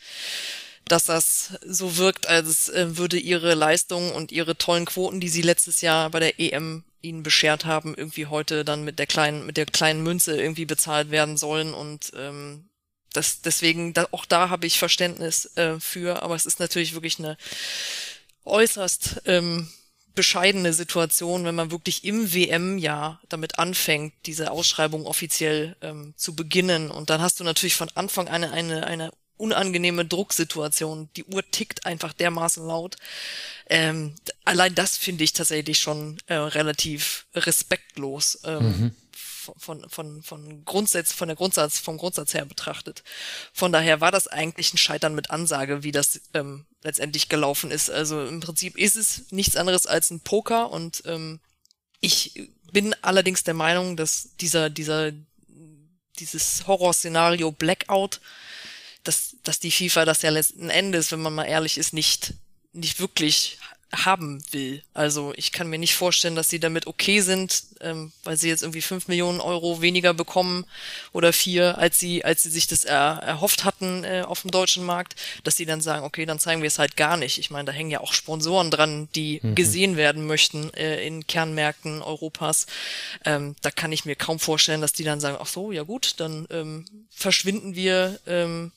dass 0.85 1.05
das 1.05 1.53
so 1.65 1.97
wirkt, 1.97 2.27
als 2.27 2.69
äh, 2.69 2.97
würde 2.97 3.19
ihre 3.19 3.55
Leistung 3.55 4.13
und 4.13 4.33
ihre 4.33 4.57
tollen 4.57 4.85
Quoten, 4.85 5.21
die 5.21 5.29
sie 5.29 5.43
letztes 5.43 5.81
Jahr 5.81 6.11
bei 6.11 6.21
der 6.21 6.39
EM 6.39 6.85
ihnen 7.03 7.23
beschert 7.23 7.65
haben, 7.65 7.95
irgendwie 7.97 8.27
heute 8.27 8.65
dann 8.65 8.85
mit 8.85 8.99
der 8.99 9.07
kleinen, 9.07 9.47
mit 9.47 9.57
der 9.57 9.67
kleinen 9.67 10.03
Münze 10.03 10.39
irgendwie 10.39 10.67
bezahlt 10.67 11.11
werden 11.11 11.37
sollen. 11.37 11.73
Und 11.73 12.13
ähm, 12.17 12.69
das 13.13 13.41
deswegen 13.41 13.95
da, 13.95 14.07
auch 14.11 14.27
da 14.27 14.51
habe 14.51 14.67
ich 14.67 14.79
Verständnis 14.79 15.57
äh, 15.57 15.81
für, 15.81 16.23
aber 16.23 16.35
es 16.35 16.47
ist 16.47 16.61
natürlich 16.61 16.93
wirklich 16.93 17.19
eine 17.19 17.37
äußerst 18.45 19.23
ähm, 19.27 19.69
bescheidene 20.15 20.73
Situation, 20.73 21.45
wenn 21.45 21.55
man 21.55 21.71
wirklich 21.71 22.05
im 22.05 22.33
WM-Jahr 22.33 23.21
damit 23.29 23.59
anfängt, 23.59 24.13
diese 24.27 24.51
Ausschreibung 24.51 25.07
offiziell 25.07 25.77
ähm, 25.81 26.15
zu 26.17 26.35
beginnen. 26.35 26.91
Und 26.91 27.11
dann 27.11 27.21
hast 27.21 27.41
du 27.41 27.45
natürlich 27.45 27.77
von 27.77 27.91
Anfang 27.95 28.29
an 28.29 28.45
eine, 28.45 28.53
eine, 28.53 28.87
eine 28.87 29.11
unangenehme 29.37 30.05
Drucksituation. 30.05 31.09
Die 31.17 31.25
Uhr 31.25 31.49
tickt 31.51 31.87
einfach 31.87 32.13
dermaßen 32.13 32.67
laut. 32.67 32.97
Ähm, 33.69 34.15
allein 34.45 34.75
das 34.75 34.97
finde 34.97 35.25
ich 35.25 35.33
tatsächlich 35.33 35.79
schon 35.79 36.19
äh, 36.27 36.35
relativ 36.35 37.27
respektlos. 37.35 38.41
Ähm, 38.45 38.65
mhm 38.65 38.91
von, 39.59 39.89
von, 39.89 40.23
von 40.23 40.65
Grundsatz, 40.65 41.13
von 41.13 41.29
der 41.29 41.37
Grundsatz, 41.37 41.79
vom 41.79 41.97
Grundsatz 41.97 42.35
her 42.35 42.45
betrachtet. 42.45 43.03
Von 43.53 43.73
daher 43.73 44.01
war 44.01 44.13
das 44.13 44.27
eigentlich 44.29 44.73
ein 44.75 44.79
Scheitern 44.79 45.15
mit 45.15 45.31
Ansage, 45.31 45.83
wie 45.83 45.93
das 45.93 46.21
ähm, 46.35 46.67
letztendlich 46.83 47.29
gelaufen 47.29 47.71
ist. 47.71 47.91
Also 47.91 48.25
im 48.27 48.41
Prinzip 48.41 48.77
ist 48.77 48.97
es 48.97 49.31
nichts 49.31 49.57
anderes 49.57 49.87
als 49.87 50.11
ein 50.11 50.21
Poker 50.21 50.71
und 50.71 51.03
ähm, 51.07 51.41
ich 52.01 52.51
bin 52.73 52.95
allerdings 53.03 53.45
der 53.45 53.55
Meinung, 53.55 53.97
dass 53.97 54.37
dieser, 54.41 54.71
dieser, 54.71 55.13
dieses 56.19 56.67
Horrorszenario 56.67 57.53
Blackout, 57.53 58.21
dass, 59.05 59.37
dass 59.43 59.61
die 59.61 59.71
FIFA 59.71 60.05
das 60.05 60.23
ja 60.23 60.31
letzten 60.31 60.71
Endes, 60.71 61.13
wenn 61.13 61.23
man 61.23 61.35
mal 61.35 61.45
ehrlich 61.45 61.79
ist, 61.79 61.93
nicht, 61.93 62.35
nicht 62.73 63.01
wirklich 63.01 63.59
haben 63.93 64.43
will. 64.53 64.83
Also 64.95 65.33
ich 65.37 65.51
kann 65.51 65.69
mir 65.69 65.79
nicht 65.79 65.95
vorstellen, 65.95 66.37
dass 66.37 66.49
sie 66.49 66.61
damit 66.61 66.87
okay 66.87 67.21
sind, 67.21 67.65
ähm, 67.81 68.13
weil 68.23 68.37
sie 68.37 68.49
jetzt 68.49 68.63
irgendwie 68.63 68.83
fünf 68.83 69.09
Millionen 69.09 69.41
Euro 69.41 69.83
weniger 69.83 70.15
bekommen 70.15 70.65
oder 71.13 71.33
vier, 71.33 71.79
als 71.79 71.99
sie, 71.99 72.25
als 72.25 72.45
sie 72.45 72.51
sich 72.51 72.69
das 72.69 72.85
er, 72.85 73.21
erhofft 73.23 73.65
hatten 73.65 74.05
äh, 74.05 74.23
auf 74.25 74.43
dem 74.43 74.53
deutschen 74.53 74.85
Markt, 74.85 75.17
dass 75.43 75.57
sie 75.57 75.67
dann 75.67 75.81
sagen, 75.81 76.05
okay, 76.05 76.25
dann 76.25 76.39
zeigen 76.39 76.63
wir 76.63 76.69
es 76.69 76.79
halt 76.79 76.97
gar 76.97 77.17
nicht. 77.17 77.39
Ich 77.39 77.51
meine, 77.51 77.65
da 77.67 77.73
hängen 77.73 77.91
ja 77.91 78.01
auch 78.01 78.13
Sponsoren 78.13 78.71
dran, 78.71 79.09
die 79.15 79.41
mhm. 79.43 79.55
gesehen 79.57 79.97
werden 79.97 80.27
möchten 80.27 80.73
äh, 80.75 81.05
in 81.05 81.27
Kernmärkten 81.27 82.01
Europas. 82.03 82.67
Ähm, 83.25 83.57
da 83.63 83.73
kann 83.73 83.93
ich 83.93 84.05
mir 84.05 84.15
kaum 84.15 84.39
vorstellen, 84.39 84.81
dass 84.81 84.93
die 84.93 85.05
dann 85.05 85.21
sagen, 85.21 85.39
ach 85.41 85.47
so, 85.49 85.73
ja 85.73 85.83
gut, 85.83 86.15
dann 86.19 86.47
ähm, 86.51 86.85
verschwinden 87.11 87.75
wir 87.75 88.21
ähm, 88.27 88.71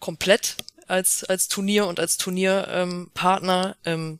komplett 0.00 0.56
als, 0.88 1.24
als 1.24 1.48
Turnier 1.48 1.86
und 1.86 2.00
als 2.00 2.16
Turnierpartner. 2.16 3.76
Ähm, 3.84 3.92
ähm, 3.94 4.18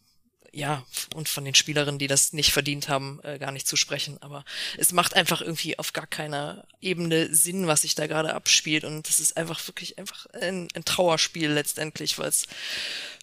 ja, 0.53 0.85
und 1.15 1.31
von 1.31 1.45
den 1.47 1.55
Spielerinnen, 1.55 1.99
die 1.99 2.07
das 2.07 2.35
nicht 2.35 2.53
verdient 2.53 2.89
haben, 2.89 3.21
äh, 3.23 3.39
gar 3.39 3.53
nicht 3.53 3.67
zu 3.67 3.77
sprechen. 3.77 4.19
Aber 4.21 4.45
es 4.77 4.93
macht 4.93 5.15
einfach 5.15 5.41
irgendwie 5.41 5.79
auf 5.79 5.95
gar 5.95 6.07
keiner 6.07 6.65
Ebene 6.81 7.35
Sinn, 7.35 7.67
was 7.67 7.83
sich 7.83 7.95
da 7.95 8.07
gerade 8.07 8.35
abspielt. 8.35 8.85
Und 8.85 9.09
es 9.09 9.19
ist 9.19 9.37
einfach 9.39 9.67
wirklich 9.67 9.99
einfach 9.99 10.27
ein, 10.35 10.69
ein 10.75 10.85
Trauerspiel 10.85 11.51
letztendlich, 11.51 12.19
weil 12.19 12.29
es 12.29 12.47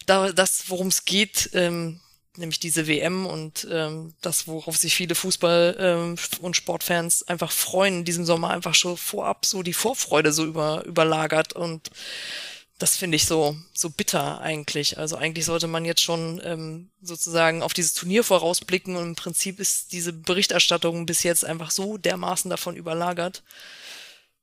da 0.06 0.32
das, 0.32 0.68
worum 0.68 0.88
es 0.88 1.04
geht, 1.04 1.50
ähm, 1.54 2.00
nämlich 2.36 2.58
diese 2.58 2.88
WM 2.88 3.26
und 3.26 3.66
ähm, 3.70 4.14
das, 4.20 4.48
worauf 4.48 4.76
sich 4.76 4.96
viele 4.96 5.14
Fußball- 5.14 5.76
ähm, 5.78 6.16
und 6.40 6.56
Sportfans 6.56 7.22
einfach 7.28 7.52
freuen, 7.52 7.98
in 7.98 8.04
diesem 8.04 8.24
Sommer 8.24 8.50
einfach 8.50 8.74
schon 8.74 8.96
vorab 8.96 9.46
so 9.46 9.62
die 9.62 9.72
Vorfreude 9.72 10.32
so 10.32 10.44
über, 10.44 10.84
überlagert 10.84 11.52
und 11.52 11.90
das 12.80 12.96
finde 12.96 13.16
ich 13.16 13.26
so, 13.26 13.56
so 13.74 13.90
bitter 13.90 14.40
eigentlich. 14.40 14.96
Also 14.96 15.16
eigentlich 15.16 15.44
sollte 15.44 15.66
man 15.66 15.84
jetzt 15.84 16.00
schon 16.00 16.40
ähm, 16.42 16.90
sozusagen 17.02 17.62
auf 17.62 17.74
dieses 17.74 17.92
Turnier 17.92 18.24
vorausblicken 18.24 18.96
und 18.96 19.04
im 19.04 19.14
Prinzip 19.16 19.60
ist 19.60 19.92
diese 19.92 20.14
Berichterstattung 20.14 21.04
bis 21.04 21.22
jetzt 21.22 21.44
einfach 21.44 21.70
so 21.70 21.98
dermaßen 21.98 22.48
davon 22.48 22.76
überlagert. 22.76 23.42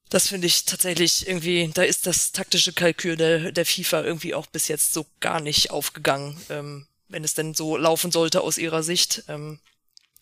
Das 0.10 0.28
finde 0.28 0.46
ich 0.46 0.66
tatsächlich 0.66 1.28
irgendwie, 1.28 1.72
da 1.74 1.82
ist 1.82 2.06
das 2.06 2.32
taktische 2.32 2.74
Kalkül 2.74 3.18
der, 3.18 3.52
der 3.52 3.66
FIFA 3.66 4.04
irgendwie 4.04 4.36
auch 4.36 4.46
bis 4.46 4.68
jetzt 4.68 4.94
so 4.94 5.08
gar 5.20 5.42
nicht 5.42 5.72
aufgegangen. 5.72 6.40
Ähm, 6.50 6.88
wenn 7.08 7.24
es 7.24 7.34
denn 7.34 7.56
so 7.56 7.76
laufen 7.76 8.12
sollte 8.12 8.42
aus 8.42 8.60
ihrer 8.60 8.84
Sicht, 8.84 9.24
ähm, 9.30 9.60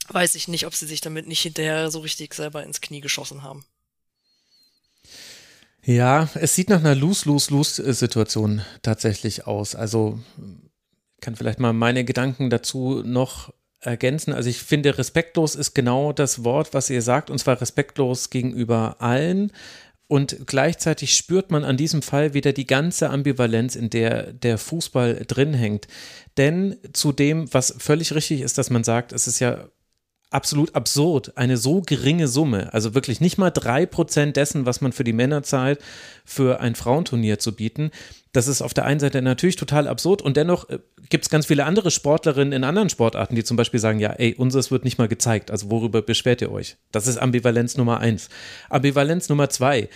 weiß 0.08 0.36
ich 0.36 0.48
nicht, 0.48 0.66
ob 0.66 0.74
sie 0.74 0.88
sich 0.88 1.02
damit 1.02 1.28
nicht 1.28 1.42
hinterher 1.42 1.92
so 1.92 2.00
richtig 2.00 2.34
selber 2.34 2.64
ins 2.64 2.80
Knie 2.80 3.02
geschossen 3.02 3.44
haben. 3.44 3.66
Ja, 5.86 6.30
es 6.34 6.56
sieht 6.56 6.70
nach 6.70 6.80
einer 6.80 6.95
Lose-Lose-Lose-Situation 6.95 8.62
tatsächlich 8.82 9.45
aus. 9.45 9.76
Also 9.76 10.20
kann 11.22 11.36
vielleicht 11.36 11.60
mal 11.60 11.74
meine 11.74 12.03
Gedanken 12.03 12.49
dazu 12.49 13.03
noch 13.06 13.53
ergänzen. 13.80 14.34
Also 14.34 14.49
ich 14.49 14.64
finde, 14.64 14.98
respektlos 14.98 15.53
ist 15.53 15.76
genau 15.76 16.12
das 16.12 16.44
Wort, 16.44 16.74
was 16.74 16.90
ihr 16.90 17.03
sagt, 17.03 17.30
und 17.30 17.38
zwar 17.38 17.62
respektlos 17.62 18.32
gegenüber 18.32 18.98
allen. 18.99 19.52
Und 20.07 20.48
gleichzeitig 20.48 21.16
spürt 21.16 21.52
man 21.52 21.64
an 21.64 21.78
diesem 21.78 22.02
Fall 22.02 22.34
wieder 22.34 22.53
die 22.53 22.68
ganze 22.68 23.10
Ambivalenz, 23.10 23.76
in 23.76 23.90
der 23.90 24.34
der 24.34 24.57
Fußball 24.57 25.24
drin 25.28 25.53
hängt. 25.53 25.88
Denn 26.38 26.78
zu 26.94 27.12
dem, 27.12 27.52
was 27.53 27.76
völlig 27.78 28.14
richtig 28.14 28.41
ist, 28.41 28.57
dass 28.57 28.70
man 28.70 28.84
sagt, 28.84 29.14
es 29.14 29.28
ist 29.28 29.40
ja 29.40 29.68
absolut 30.36 30.76
absurd, 30.76 31.38
eine 31.38 31.56
so 31.56 31.82
geringe 31.82 32.28
Summe, 32.28 32.74
also 32.74 32.94
wirklich 32.94 33.22
nicht 33.22 33.38
mal 33.38 33.52
drei 33.52 33.86
Prozent 33.86 34.36
dessen, 34.36 34.66
was 34.66 34.82
man 34.82 34.91
für 34.91 35.06
die 35.06 35.14
Männer 35.14 35.44
zahlt, 35.44 35.80
für 36.26 36.60
ein 36.60 36.76
Frauenturnier 36.76 37.40
zu 37.40 37.56
bieten. 37.56 37.90
Das 38.34 38.49
ist 38.49 38.62
auf 38.62 38.74
der 38.74 38.84
einen 38.84 38.99
Seite 38.99 39.22
natürlich 39.22 39.56
total 39.56 39.88
absurd 39.88 40.22
und 40.22 40.36
dennoch 40.36 40.70
äh, 40.70 40.80
gibt 41.10 41.24
es 41.24 41.30
ganz 41.30 41.45
viele 41.45 41.64
andere 41.64 41.90
Sportlerinnen 41.90 42.52
in 42.52 42.66
anderen 42.66 42.90
Sportarten, 42.90 43.36
die 43.36 43.45
zum 43.45 43.56
Beispiel 43.56 43.80
sagen, 43.80 43.99
ja, 43.99 44.12
ey, 44.12 44.36
unseres 44.36 44.72
wird 44.72 44.84
nicht 44.84 44.98
mal 44.98 45.07
gezeigt, 45.07 45.52
also 45.52 45.72
worüber 45.72 46.02
beschwert 46.02 46.41
ihr 46.41 46.52
euch? 46.52 46.76
Das 46.91 47.07
ist 47.07 47.18
Ambivalenz 47.18 47.78
Nummer 47.78 48.02
eins. 48.02 48.28
Ambivalenz 48.70 49.30
Nummer 49.30 49.49
zwei, 49.49 49.88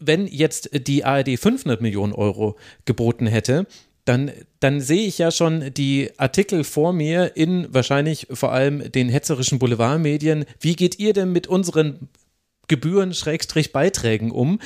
wenn 0.00 0.26
jetzt 0.26 0.70
die 0.88 1.04
ARD 1.04 1.38
500 1.38 1.80
Millionen 1.80 2.12
Euro 2.12 2.56
geboten 2.86 3.28
hätte, 3.28 3.66
dann, 4.04 4.30
dann 4.60 4.80
sehe 4.80 5.06
ich 5.06 5.18
ja 5.18 5.30
schon 5.30 5.72
die 5.72 6.10
Artikel 6.18 6.64
vor 6.64 6.92
mir 6.92 7.36
in 7.36 7.72
wahrscheinlich 7.72 8.26
vor 8.30 8.52
allem 8.52 8.92
den 8.92 9.08
hetzerischen 9.08 9.58
Boulevardmedien. 9.58 10.44
Wie 10.60 10.76
geht 10.76 10.98
ihr 10.98 11.12
denn 11.12 11.32
mit 11.32 11.46
unseren 11.46 12.08
Gebühren, 12.68 13.12
Schrägstrich 13.12 13.72
Beiträgen 13.72 14.30
um. 14.30 14.58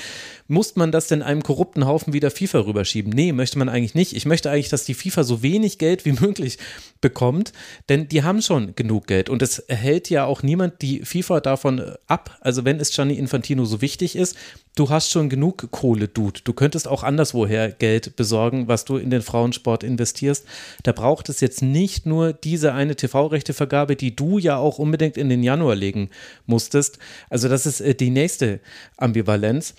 Muss 0.50 0.76
man 0.76 0.90
das 0.90 1.08
denn 1.08 1.22
einem 1.22 1.42
korrupten 1.42 1.84
Haufen 1.84 2.14
wieder 2.14 2.30
FIFA 2.30 2.60
rüberschieben? 2.60 3.12
Nee, 3.12 3.32
möchte 3.32 3.58
man 3.58 3.68
eigentlich 3.68 3.94
nicht. 3.94 4.16
Ich 4.16 4.24
möchte 4.24 4.50
eigentlich, 4.50 4.70
dass 4.70 4.86
die 4.86 4.94
FIFA 4.94 5.22
so 5.22 5.42
wenig 5.42 5.76
Geld 5.76 6.06
wie 6.06 6.12
möglich 6.20 6.56
bekommt, 7.02 7.52
denn 7.90 8.08
die 8.08 8.22
haben 8.22 8.40
schon 8.40 8.74
genug 8.74 9.06
Geld 9.06 9.28
und 9.28 9.42
es 9.42 9.62
hält 9.68 10.08
ja 10.08 10.24
auch 10.24 10.42
niemand 10.42 10.80
die 10.80 11.04
FIFA 11.04 11.40
davon 11.40 11.82
ab. 12.06 12.38
Also 12.40 12.64
wenn 12.64 12.80
es 12.80 12.90
Gianni 12.92 13.14
Infantino 13.14 13.66
so 13.66 13.82
wichtig 13.82 14.16
ist, 14.16 14.36
du 14.74 14.88
hast 14.88 15.10
schon 15.10 15.28
genug 15.28 15.70
Kohle, 15.70 16.08
Dude. 16.08 16.40
Du 16.42 16.54
könntest 16.54 16.88
auch 16.88 17.02
anderswoher 17.02 17.70
Geld 17.70 18.16
besorgen, 18.16 18.68
was 18.68 18.86
du 18.86 18.96
in 18.96 19.10
den 19.10 19.22
Frauensport 19.22 19.84
investierst. 19.84 20.46
Da 20.82 20.92
braucht 20.92 21.28
es 21.28 21.40
jetzt 21.40 21.60
nicht 21.60 22.06
nur 22.06 22.32
diese 22.32 22.72
eine 22.72 22.96
TV-Rechtevergabe, 22.96 23.96
die 23.96 24.16
du 24.16 24.38
ja 24.38 24.56
auch 24.56 24.78
unbedingt 24.78 25.18
in 25.18 25.28
den 25.28 25.42
Januar 25.42 25.74
legen 25.74 26.08
musstest. 26.46 26.98
Also 27.28 27.48
das 27.48 27.66
ist 27.66 27.80
äh, 27.82 27.94
die 27.94 28.10
nächste 28.10 28.60
Ambivalenz. 28.96 29.74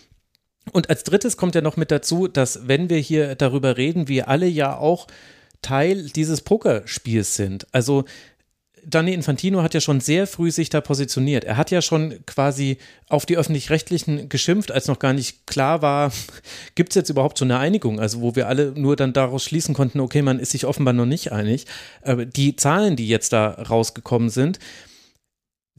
Und 0.72 0.90
als 0.90 1.04
drittes 1.04 1.38
kommt 1.38 1.56
ja 1.56 1.62
noch 1.62 1.78
mit 1.78 1.91
dazu, 1.91 2.28
dass 2.28 2.68
wenn 2.68 2.90
wir 2.90 2.98
hier 2.98 3.36
darüber 3.36 3.78
reden, 3.78 4.08
wir 4.08 4.28
alle 4.28 4.48
ja 4.48 4.78
auch 4.78 5.08
Teil 5.62 6.10
dieses 6.10 6.41
Pokerspiels 6.41 7.36
sind. 7.36 7.68
Also 7.72 8.06
Gianni 8.86 9.14
Infantino 9.14 9.62
hat 9.62 9.74
ja 9.74 9.82
schon 9.82 10.00
sehr 10.00 10.28
früh 10.28 10.52
sich 10.52 10.70
da 10.70 10.82
positioniert. 10.82 11.44
Er 11.44 11.58
hat 11.58 11.72
ja 11.72 11.82
schon 11.82 12.26
quasi 12.26 12.78
auf 13.08 13.26
die 13.26 13.38
öffentlich-rechtlichen 13.38 14.30
geschimpft, 14.30 14.72
als 14.72 14.88
noch 14.88 15.00
gar 15.00 15.14
nicht 15.14 15.46
klar 15.48 15.82
war, 15.82 16.12
gibt 16.76 16.90
es 16.91 16.96
jetzt 16.96 17.10
überhaupt 17.10 17.38
so 17.38 17.46
eine 17.46 17.60
Einigung, 17.60 18.00
also 18.00 18.22
wo 18.22 18.36
wir 18.36 18.48
alle 18.48 18.74
nur 18.76 18.96
dann 18.96 19.14
daraus 19.14 19.44
schließen 19.44 19.76
konnten, 19.76 20.00
okay, 20.00 20.22
man 20.22 20.40
ist 20.40 20.52
sich 20.52 20.66
offenbar 20.66 20.94
noch 20.94 21.06
nicht 21.06 21.32
einig. 21.32 21.66
Aber 22.02 22.26
die 22.26 22.56
Zahlen, 22.56 22.96
die 22.96 23.08
jetzt 23.08 23.34
da 23.34 23.50
rausgekommen 23.50 24.30
sind, 24.30 24.60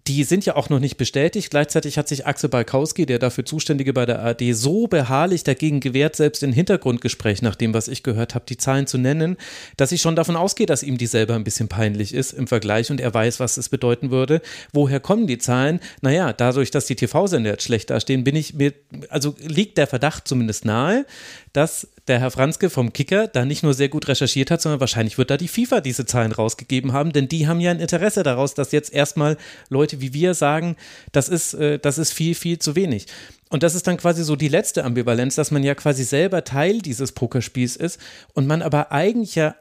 die 0.07 0.25
sind 0.25 0.47
ja 0.47 0.57
auch 0.57 0.69
noch 0.69 0.79
nicht 0.79 0.97
bestätigt. 0.97 1.51
Gleichzeitig 1.51 1.99
hat 1.99 2.09
sich 2.09 2.27
Axel 2.27 2.49
Balkowski, 2.49 3.07
der 3.07 3.19
dafür 3.19 3.45
Zuständige 3.45 3.93
bei 3.93 4.07
der 4.07 4.21
ARD, 4.21 4.43
so 4.53 4.87
beharrlich 4.87 5.45
dagegen 5.45 5.81
gewehrt, 5.81 6.17
selbst 6.17 6.43
in 6.43 6.53
Hintergrundgespräch, 6.53 7.43
nach 7.43 7.55
dem, 7.55 7.75
was 7.75 7.89
ich 7.89 8.03
gehört 8.03 8.35
habe, 8.35 8.45
die 8.49 8.57
Zahlen 8.57 8.87
zu 8.87 8.99
nennen, 8.99 9.37
dass 9.77 9.93
ich 9.93 10.01
schon 10.01 10.17
davon 10.17 10.37
ausgehe, 10.37 10.67
dass 10.67 10.83
ihm 10.83 10.99
die 10.99 11.07
selber 11.07 11.35
ein 11.35 11.45
bisschen 11.45 11.69
peinlich 11.69 12.15
ist 12.15 12.33
im 12.33 12.47
Vergleich 12.47 12.91
und 12.91 13.01
er 13.01 13.13
weiß, 13.13 13.41
was 13.41 13.57
es 13.57 13.69
bedeuten 13.69 14.11
würde. 14.11 14.41
Woher 14.73 15.01
kommen 15.01 15.27
die 15.27 15.39
Zahlen? 15.39 15.81
Naja, 16.01 16.33
dadurch, 16.33 16.71
dass 16.71 16.87
die 16.87 16.97
TV-Sender 16.97 17.51
jetzt 17.51 17.65
schlecht 17.65 17.91
dastehen, 17.91 18.25
bin 18.25 18.37
ich 18.37 18.55
mir, 18.55 18.73
also 19.09 19.35
liegt 19.41 19.79
der 19.79 19.87
Verdacht 19.87 20.27
zumindest 20.27 20.65
nahe, 20.65 21.05
dass 21.53 21.89
der 22.07 22.21
Herr 22.21 22.31
Franzke 22.31 22.71
vom 22.71 22.93
Kicker 22.93 23.29
da 23.29 23.45
nicht 23.45 23.63
nur 23.63 23.75
sehr 23.75 23.89
gut 23.89 24.09
recherchiert 24.09 24.51
hat, 24.51 24.61
sondern 24.63 24.81
wahrscheinlich 24.81 25.19
wird 25.19 25.31
da 25.31 25.37
die 25.37 25.49
FIFA 25.49 25.81
diese 25.81 26.07
Zahlen 26.07 26.33
rausgegeben 26.33 26.93
haben, 26.93 27.13
denn 27.13 27.29
die 27.29 27.49
haben 27.49 27.61
ja 27.61 27.71
ein 27.71 27.81
Interesse 27.81 28.23
daraus, 28.23 28.55
dass 28.55 28.73
jetzt 28.73 28.93
erstmal 28.93 29.37
Leute 29.69 30.01
wie 30.01 30.15
wir 30.15 30.35
sagen, 30.35 30.77
das 31.13 31.29
ist, 31.29 31.55
äh, 31.55 31.79
das 31.79 31.99
ist 31.99 32.13
viel, 32.13 32.35
viel 32.35 32.59
zu 32.59 32.77
wenig. 32.77 33.07
Und 33.49 33.63
das 33.63 33.75
ist 33.75 33.87
dann 33.87 33.97
quasi 33.97 34.23
so 34.23 34.37
die 34.37 34.49
letzte 34.49 34.85
Ambivalenz, 34.85 35.35
dass 35.35 35.51
man 35.51 35.65
ja 35.65 35.75
quasi 35.75 36.05
selber 36.05 36.45
Teil 36.45 36.79
dieses 36.79 37.13
Pokerspiels 37.13 37.77
ist 37.77 38.01
und 38.33 38.47
man 38.47 38.63
aber 38.63 38.93
eigentlich 38.93 39.35
ja 39.35 39.57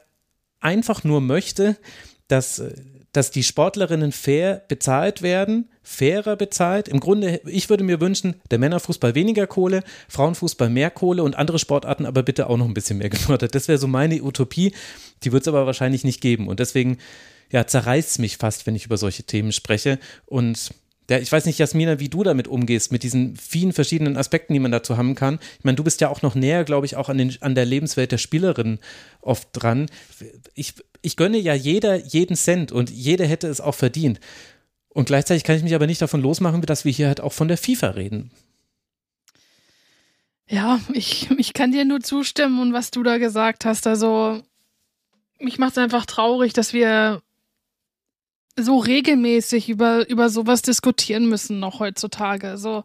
einfach 0.60 1.02
nur 1.02 1.20
möchte, 1.20 1.76
dass 2.28 2.60
äh, 2.60 2.72
dass 3.12 3.30
die 3.30 3.42
Sportlerinnen 3.42 4.12
fair 4.12 4.62
bezahlt 4.68 5.22
werden, 5.22 5.68
fairer 5.90 6.36
bezahlt. 6.36 6.86
Im 6.86 7.00
Grunde, 7.00 7.40
ich 7.46 7.68
würde 7.68 7.82
mir 7.82 8.00
wünschen, 8.00 8.36
der 8.50 8.58
Männerfußball 8.58 9.16
weniger 9.16 9.48
Kohle, 9.48 9.82
Frauenfußball 10.08 10.70
mehr 10.70 10.90
Kohle 10.90 11.24
und 11.24 11.36
andere 11.36 11.58
Sportarten 11.58 12.06
aber 12.06 12.22
bitte 12.22 12.48
auch 12.48 12.56
noch 12.56 12.66
ein 12.66 12.74
bisschen 12.74 12.98
mehr 12.98 13.10
gefördert. 13.10 13.54
Das 13.54 13.66
wäre 13.66 13.76
so 13.76 13.88
meine 13.88 14.22
Utopie. 14.22 14.72
Die 15.24 15.32
wird 15.32 15.42
es 15.42 15.48
aber 15.48 15.66
wahrscheinlich 15.66 16.04
nicht 16.04 16.20
geben. 16.20 16.46
Und 16.46 16.60
deswegen, 16.60 16.98
ja, 17.50 17.66
zerreißt 17.66 18.08
es 18.08 18.18
mich 18.18 18.36
fast, 18.36 18.66
wenn 18.66 18.76
ich 18.76 18.86
über 18.86 18.96
solche 18.96 19.24
Themen 19.24 19.50
spreche. 19.50 19.98
Und 20.26 20.70
ja, 21.10 21.18
ich 21.18 21.30
weiß 21.30 21.44
nicht, 21.44 21.58
Jasmina, 21.58 21.98
wie 21.98 22.08
du 22.08 22.22
damit 22.22 22.46
umgehst, 22.46 22.92
mit 22.92 23.02
diesen 23.02 23.36
vielen 23.36 23.72
verschiedenen 23.72 24.16
Aspekten, 24.16 24.52
die 24.52 24.60
man 24.60 24.70
dazu 24.70 24.96
haben 24.96 25.16
kann. 25.16 25.40
Ich 25.58 25.64
meine, 25.64 25.74
du 25.74 25.82
bist 25.82 26.00
ja 26.00 26.08
auch 26.08 26.22
noch 26.22 26.36
näher, 26.36 26.62
glaube 26.62 26.86
ich, 26.86 26.94
auch 26.94 27.08
an, 27.08 27.18
den, 27.18 27.36
an 27.40 27.56
der 27.56 27.64
Lebenswelt 27.64 28.12
der 28.12 28.18
Spielerin 28.18 28.78
oft 29.20 29.48
dran. 29.52 29.86
Ich, 30.54 30.74
ich 31.02 31.16
gönne 31.16 31.38
ja 31.38 31.52
jeder 31.52 31.96
jeden 31.96 32.36
Cent 32.36 32.70
und 32.70 32.90
jeder 32.90 33.26
hätte 33.26 33.48
es 33.48 33.60
auch 33.60 33.74
verdient. 33.74 34.20
Und 34.92 35.06
gleichzeitig 35.06 35.44
kann 35.44 35.56
ich 35.56 35.62
mich 35.62 35.74
aber 35.74 35.86
nicht 35.86 36.02
davon 36.02 36.20
losmachen, 36.20 36.60
dass 36.62 36.84
wir 36.84 36.92
hier 36.92 37.06
halt 37.06 37.20
auch 37.20 37.32
von 37.32 37.48
der 37.48 37.56
FIFA 37.56 37.90
reden. 37.90 38.30
Ja, 40.48 40.80
ich, 40.92 41.30
ich 41.38 41.52
kann 41.52 41.70
dir 41.70 41.84
nur 41.84 42.00
zustimmen 42.00 42.60
und 42.60 42.72
was 42.72 42.90
du 42.90 43.04
da 43.04 43.18
gesagt 43.18 43.64
hast. 43.64 43.86
Also, 43.86 44.42
mich 45.38 45.58
macht 45.58 45.72
es 45.72 45.78
einfach 45.78 46.06
traurig, 46.06 46.52
dass 46.52 46.72
wir 46.72 47.22
so 48.56 48.78
regelmäßig 48.78 49.68
über, 49.68 50.08
über 50.08 50.28
sowas 50.28 50.62
diskutieren 50.62 51.28
müssen 51.28 51.60
noch 51.60 51.78
heutzutage. 51.78 52.58
So, 52.58 52.82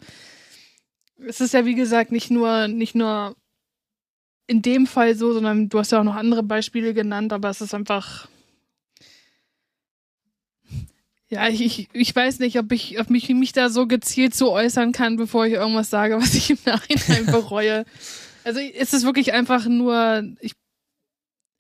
es 1.27 1.41
ist 1.41 1.53
ja 1.55 1.65
wie 1.65 1.75
gesagt 1.75 2.11
nicht 2.11 2.29
nur, 2.29 2.67
nicht 2.67 2.93
nur 2.93 3.35
in 4.47 4.61
dem 4.61 4.85
Fall 4.85 5.15
so, 5.15 5.33
sondern 5.33 5.69
du 5.69 5.79
hast 5.79 5.91
ja 5.91 5.99
auch 5.99 6.03
noch 6.03 6.15
andere 6.15 6.43
Beispiele 6.43 6.93
genannt, 6.93 7.33
aber 7.33 7.49
es 7.49 7.61
ist 7.61 7.73
einfach. 7.73 8.27
Ja, 11.35 11.49
ich, 11.49 11.89
ich 11.91 12.15
weiß 12.15 12.39
nicht, 12.39 12.57
ob 12.57 12.71
ich, 12.71 12.99
ob 12.99 13.09
mich, 13.09 13.27
mich 13.29 13.51
da 13.51 13.69
so 13.69 13.87
gezielt 13.87 14.33
so 14.33 14.51
äußern 14.51 14.93
kann, 14.93 15.17
bevor 15.17 15.45
ich 15.45 15.53
irgendwas 15.53 15.89
sage, 15.89 16.17
was 16.21 16.33
ich 16.33 16.49
im 16.49 16.57
Nachhinein 16.65 17.25
bereue. 17.31 17.85
Also 18.43 18.59
es 18.59 18.93
ist 18.93 19.05
wirklich 19.05 19.33
einfach 19.33 19.65
nur 19.65 20.23
ich, 20.39 20.53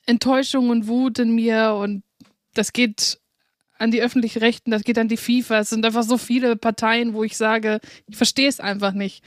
Enttäuschung 0.05 0.69
und 0.69 0.87
Wut 0.87 1.19
in 1.19 1.35
mir 1.35 1.73
und 1.73 2.03
das 2.53 2.73
geht 2.73 3.19
an 3.77 3.91
die 3.91 4.01
öffentlichen 4.01 4.39
Rechten, 4.39 4.71
das 4.71 4.83
geht 4.83 4.97
an 4.97 5.09
die 5.09 5.17
FIFA. 5.17 5.59
Es 5.59 5.69
sind 5.69 5.85
einfach 5.85 6.03
so 6.03 6.17
viele 6.17 6.55
Parteien, 6.55 7.13
wo 7.13 7.23
ich 7.23 7.35
sage, 7.35 7.81
ich 8.07 8.15
verstehe 8.15 8.47
es 8.47 8.61
einfach 8.61 8.93
nicht. 8.93 9.23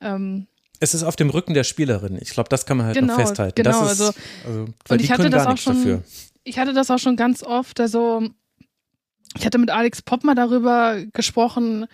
Ähm, 0.00 0.46
es 0.80 0.94
ist 0.94 1.02
auf 1.02 1.16
dem 1.16 1.30
Rücken 1.30 1.54
der 1.54 1.64
Spielerin. 1.64 2.18
Ich 2.20 2.30
glaube, 2.30 2.48
das 2.48 2.64
kann 2.64 2.76
man 2.76 2.86
halt 2.86 2.96
genau, 2.96 3.16
noch 3.16 3.20
festhalten. 3.20 3.60
Genau, 3.60 3.82
ist, 3.82 3.88
also, 3.88 4.12
also 4.46 4.66
weil 4.86 4.98
und 4.98 5.02
ich 5.02 5.10
hatte 5.10 5.28
das 5.28 5.46
auch 5.46 5.56
schon, 5.56 5.74
dafür. 5.74 6.04
ich 6.44 6.58
hatte 6.58 6.72
das 6.72 6.90
auch 6.90 6.98
schon 6.98 7.16
ganz 7.16 7.42
oft. 7.42 7.80
Also 7.80 8.28
ich 9.36 9.44
hatte 9.44 9.58
mit 9.58 9.70
Alex 9.70 10.02
Popp 10.02 10.24
mal 10.24 10.34
darüber 10.34 11.04
gesprochen. 11.12 11.86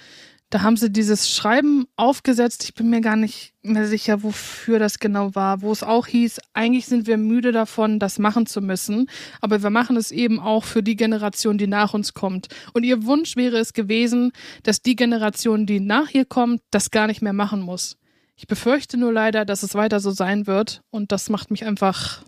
Da 0.51 0.63
haben 0.63 0.77
sie 0.77 0.89
dieses 0.89 1.35
Schreiben 1.35 1.87
aufgesetzt. 1.97 2.63
Ich 2.63 2.75
bin 2.75 2.89
mir 2.89 3.01
gar 3.01 3.17
nicht 3.17 3.55
mehr 3.63 3.89
sicher, 3.89 4.23
wofür 4.23 4.79
das 4.79 5.01
genau 5.01 5.35
war. 5.35 5.63
Wo 5.63 5.73
es 5.73 5.83
auch 5.83 6.07
hieß, 6.07 6.39
eigentlich 6.53 6.87
sind 6.87 7.09
wir 7.09 7.17
müde 7.17 7.51
davon, 7.51 7.99
das 7.99 8.21
machen 8.21 8.47
zu 8.47 8.61
müssen. 8.61 9.11
Aber 9.41 9.65
wir 9.65 9.71
machen 9.71 9.97
es 9.97 10.13
eben 10.13 10.39
auch 10.39 10.63
für 10.63 10.83
die 10.83 10.95
Generation, 10.95 11.59
die 11.59 11.67
nach 11.67 11.93
uns 11.93 12.15
kommt. 12.15 12.49
Und 12.73 12.85
ihr 12.85 13.05
Wunsch 13.05 13.35
wäre 13.35 13.59
es 13.59 13.73
gewesen, 13.73 14.31
dass 14.63 14.81
die 14.81 14.95
Generation, 14.95 15.67
die 15.67 15.81
nach 15.81 16.11
ihr 16.11 16.25
kommt, 16.25 16.61
das 16.71 16.93
gar 16.93 17.09
nicht 17.09 17.21
mehr 17.21 17.33
machen 17.33 17.61
muss. 17.61 17.97
Ich 18.37 18.47
befürchte 18.47 18.97
nur 18.97 19.13
leider, 19.13 19.45
dass 19.45 19.65
es 19.65 19.75
weiter 19.75 19.99
so 19.99 20.13
sein 20.13 20.47
wird. 20.47 20.83
Und 20.91 21.11
das 21.11 21.31
macht 21.31 21.51
mich 21.51 21.65
einfach, 21.65 22.23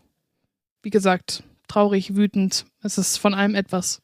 wie 0.83 0.91
gesagt, 0.91 1.45
traurig, 1.69 2.17
wütend. 2.17 2.67
Es 2.83 2.99
ist 2.99 3.19
von 3.19 3.35
allem 3.35 3.55
etwas. 3.55 4.03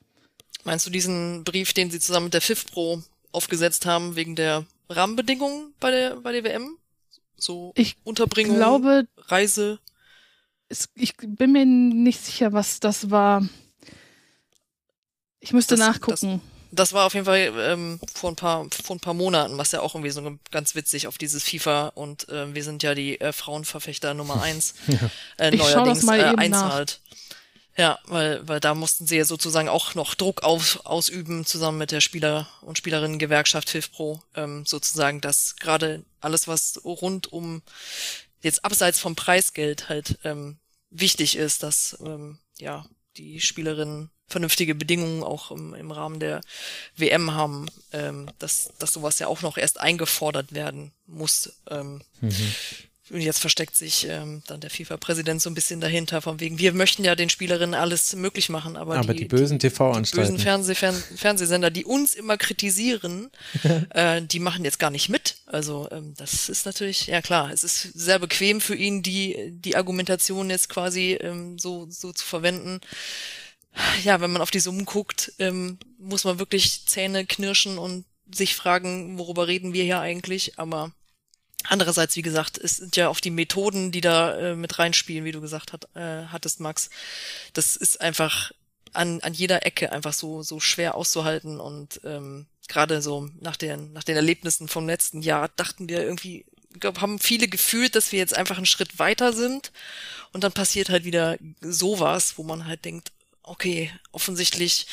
Meinst 0.64 0.86
du 0.86 0.90
diesen 0.90 1.44
Brief, 1.44 1.72
den 1.72 1.90
sie 1.90 2.00
zusammen 2.00 2.24
mit 2.24 2.34
der 2.34 2.40
FIFPro 2.40 3.02
aufgesetzt 3.32 3.86
haben, 3.86 4.14
wegen 4.16 4.36
der 4.36 4.64
Rahmenbedingungen 4.88 5.74
bei 5.80 5.90
der, 5.90 6.16
bei 6.16 6.32
der 6.32 6.44
WM? 6.44 6.78
So 7.36 7.72
Ich 7.74 7.96
Unterbringung, 8.04 8.56
glaube, 8.56 9.06
Reise. 9.16 9.80
es, 10.68 10.88
ich 10.94 11.16
bin 11.16 11.52
mir 11.52 11.64
nicht 11.66 12.24
sicher, 12.24 12.52
was 12.52 12.78
das 12.80 13.10
war. 13.10 13.42
Ich 15.40 15.52
müsste 15.52 15.76
Das- 15.76 15.86
nachgucken. 15.86 16.40
Das 16.74 16.94
war 16.94 17.04
auf 17.04 17.12
jeden 17.12 17.26
Fall 17.26 17.52
ähm, 17.58 18.00
vor 18.14 18.30
ein 18.32 18.36
paar 18.36 18.66
vor 18.70 18.96
ein 18.96 19.00
paar 19.00 19.12
Monaten, 19.12 19.58
was 19.58 19.72
ja 19.72 19.80
auch 19.82 19.94
irgendwie 19.94 20.08
so 20.10 20.38
ganz 20.50 20.74
witzig 20.74 21.06
auf 21.06 21.18
dieses 21.18 21.44
FIFA 21.44 21.88
und 21.88 22.30
äh, 22.30 22.54
wir 22.54 22.64
sind 22.64 22.82
ja 22.82 22.94
die 22.94 23.20
äh, 23.20 23.34
Frauenverfechter 23.34 24.14
Nummer 24.14 24.40
eins. 24.42 24.72
Äh, 25.36 25.54
Ich 25.54 25.60
schau 25.60 25.84
das 25.84 26.02
neuerdings 26.02 26.02
mal 26.04 26.18
äh, 26.20 26.28
eben 26.30 26.38
einzahlt. 26.38 27.00
Ja, 27.76 27.98
weil, 28.04 28.46
weil 28.46 28.60
da 28.60 28.74
mussten 28.74 29.06
sie 29.06 29.16
ja 29.16 29.24
sozusagen 29.24 29.68
auch 29.68 29.94
noch 29.94 30.14
Druck 30.14 30.42
auf, 30.42 30.84
ausüben, 30.84 31.46
zusammen 31.46 31.78
mit 31.78 31.90
der 31.90 32.02
Spieler- 32.02 32.46
und 32.60 32.76
Spielerinnengewerkschaft 32.76 33.70
FIFPro, 33.70 34.22
ähm, 34.34 34.66
sozusagen, 34.66 35.22
dass 35.22 35.56
gerade 35.56 36.04
alles, 36.20 36.48
was 36.48 36.84
rund 36.84 37.32
um 37.32 37.62
jetzt 38.42 38.64
abseits 38.64 38.98
vom 38.98 39.16
Preisgeld 39.16 39.88
halt 39.88 40.18
ähm, 40.24 40.58
wichtig 40.90 41.36
ist, 41.36 41.62
dass 41.62 41.96
ähm, 42.04 42.38
ja 42.58 42.84
die 43.16 43.40
Spielerinnen 43.40 44.10
vernünftige 44.26 44.74
Bedingungen 44.74 45.22
auch 45.22 45.50
im, 45.50 45.74
im 45.74 45.90
Rahmen 45.90 46.18
der 46.20 46.40
WM 46.96 47.32
haben, 47.32 47.68
ähm, 47.92 48.30
dass, 48.38 48.72
dass 48.78 48.92
sowas 48.92 49.18
ja 49.18 49.26
auch 49.28 49.42
noch 49.42 49.56
erst 49.56 49.78
eingefordert 49.78 50.52
werden 50.52 50.92
muss. 51.06 51.52
Ähm, 51.70 52.02
und 53.12 53.20
jetzt 53.20 53.40
versteckt 53.40 53.76
sich 53.76 54.06
ähm, 54.08 54.42
dann 54.46 54.60
der 54.60 54.70
FIFA-Präsident 54.70 55.42
so 55.42 55.50
ein 55.50 55.54
bisschen 55.54 55.80
dahinter, 55.80 56.22
von 56.22 56.40
wegen, 56.40 56.58
wir 56.58 56.72
möchten 56.72 57.04
ja 57.04 57.14
den 57.14 57.28
Spielerinnen 57.28 57.74
alles 57.74 58.16
möglich 58.16 58.48
machen, 58.48 58.76
aber, 58.76 58.96
Aber 58.96 59.12
die 59.12 59.26
bösen 59.26 59.58
die 59.58 59.68
bösen 59.68 59.76
TV-Anstalten. 59.76 60.38
Fernseh 60.38 60.74
Fern 60.74 61.02
Fernsehsender, 61.16 61.70
die 61.70 61.84
uns 61.84 62.14
immer 62.14 62.38
kritisieren, 62.38 63.30
äh, 63.90 64.22
die 64.22 64.38
machen 64.38 64.64
jetzt 64.64 64.78
gar 64.78 64.90
nicht 64.90 65.10
mit. 65.10 65.36
Also 65.44 65.88
ähm, 65.90 66.14
das 66.16 66.48
ist 66.48 66.64
natürlich, 66.64 67.06
ja 67.06 67.20
klar, 67.20 67.50
es 67.52 67.64
ist 67.64 67.82
sehr 67.94 68.18
bequem 68.18 68.62
für 68.62 68.74
ihn, 68.74 69.02
die, 69.02 69.50
die 69.50 69.76
Argumentation 69.76 70.48
jetzt 70.48 70.70
quasi 70.70 71.18
ähm, 71.20 71.58
so, 71.58 71.86
so 71.90 72.12
zu 72.12 72.24
verwenden. 72.24 72.80
Ja, 74.04 74.20
wenn 74.20 74.32
man 74.32 74.42
auf 74.42 74.50
die 74.50 74.60
Summen 74.60 74.86
guckt, 74.86 75.32
ähm, 75.38 75.78
muss 75.98 76.24
man 76.24 76.38
wirklich 76.38 76.86
Zähne 76.86 77.26
knirschen 77.26 77.78
und 77.78 78.04
sich 78.34 78.56
fragen, 78.56 79.18
worüber 79.18 79.48
reden 79.48 79.74
wir 79.74 79.84
hier 79.84 80.00
eigentlich, 80.00 80.58
aber 80.58 80.92
Andererseits, 81.68 82.16
wie 82.16 82.22
gesagt, 82.22 82.58
es 82.58 82.78
sind 82.78 82.96
ja 82.96 83.08
auch 83.08 83.20
die 83.20 83.30
Methoden, 83.30 83.92
die 83.92 84.00
da 84.00 84.36
äh, 84.38 84.56
mit 84.56 84.78
reinspielen, 84.78 85.24
wie 85.24 85.32
du 85.32 85.40
gesagt 85.40 85.72
hat, 85.72 85.88
äh, 85.94 86.26
hattest, 86.26 86.60
Max. 86.60 86.90
Das 87.52 87.76
ist 87.76 88.00
einfach 88.00 88.52
an, 88.92 89.20
an 89.20 89.34
jeder 89.34 89.64
Ecke 89.64 89.92
einfach 89.92 90.12
so, 90.12 90.42
so 90.42 90.60
schwer 90.60 90.94
auszuhalten 90.94 91.60
und 91.60 92.00
ähm, 92.04 92.46
gerade 92.68 93.02
so 93.02 93.28
nach 93.40 93.56
den, 93.56 93.92
nach 93.92 94.04
den 94.04 94.16
Erlebnissen 94.16 94.68
vom 94.68 94.86
letzten 94.86 95.22
Jahr 95.22 95.48
dachten 95.56 95.88
wir 95.88 96.02
irgendwie, 96.02 96.44
ich 96.74 96.80
glaube, 96.80 97.00
haben 97.00 97.18
viele 97.18 97.48
gefühlt, 97.48 97.94
dass 97.94 98.12
wir 98.12 98.18
jetzt 98.18 98.36
einfach 98.36 98.56
einen 98.56 98.66
Schritt 98.66 98.98
weiter 98.98 99.32
sind 99.32 99.72
und 100.32 100.44
dann 100.44 100.52
passiert 100.52 100.88
halt 100.88 101.04
wieder 101.04 101.36
sowas, 101.60 102.34
wo 102.36 102.42
man 102.42 102.66
halt 102.66 102.84
denkt, 102.84 103.12
okay, 103.42 103.90
offensichtlich 104.12 104.86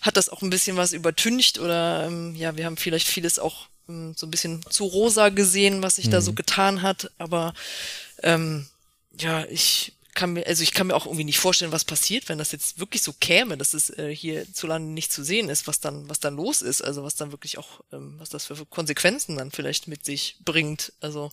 hat 0.00 0.16
das 0.16 0.28
auch 0.28 0.42
ein 0.42 0.50
bisschen 0.50 0.76
was 0.76 0.92
übertüncht 0.92 1.58
oder 1.58 2.06
ähm, 2.06 2.34
ja, 2.34 2.56
wir 2.56 2.64
haben 2.64 2.76
vielleicht 2.76 3.06
vieles 3.06 3.38
auch 3.38 3.66
so 3.86 4.26
ein 4.26 4.30
bisschen 4.30 4.64
zu 4.70 4.84
rosa 4.84 5.28
gesehen, 5.28 5.82
was 5.82 5.96
sich 5.96 6.08
da 6.08 6.20
so 6.20 6.32
getan 6.32 6.82
hat, 6.82 7.10
aber 7.18 7.52
ähm, 8.22 8.66
ja, 9.18 9.44
ich 9.46 9.94
kann 10.14 10.34
mir, 10.34 10.46
also 10.46 10.62
ich 10.62 10.72
kann 10.72 10.88
mir 10.88 10.94
auch 10.94 11.06
irgendwie 11.06 11.24
nicht 11.24 11.38
vorstellen, 11.38 11.72
was 11.72 11.84
passiert, 11.84 12.28
wenn 12.28 12.38
das 12.38 12.52
jetzt 12.52 12.78
wirklich 12.78 13.02
so 13.02 13.14
käme, 13.14 13.56
dass 13.56 13.72
es 13.72 13.90
äh, 13.90 14.14
hier 14.14 14.52
zu 14.52 14.66
lange 14.66 14.86
nicht 14.86 15.10
zu 15.10 15.24
sehen 15.24 15.48
ist, 15.48 15.66
was 15.66 15.80
dann, 15.80 16.08
was 16.08 16.20
dann 16.20 16.36
los 16.36 16.60
ist, 16.60 16.82
also 16.82 17.02
was 17.02 17.14
dann 17.14 17.32
wirklich 17.32 17.56
auch, 17.58 17.80
ähm, 17.92 18.16
was 18.18 18.28
das 18.28 18.46
für 18.46 18.66
Konsequenzen 18.66 19.36
dann 19.36 19.50
vielleicht 19.50 19.88
mit 19.88 20.04
sich 20.04 20.36
bringt. 20.44 20.92
Also 21.00 21.32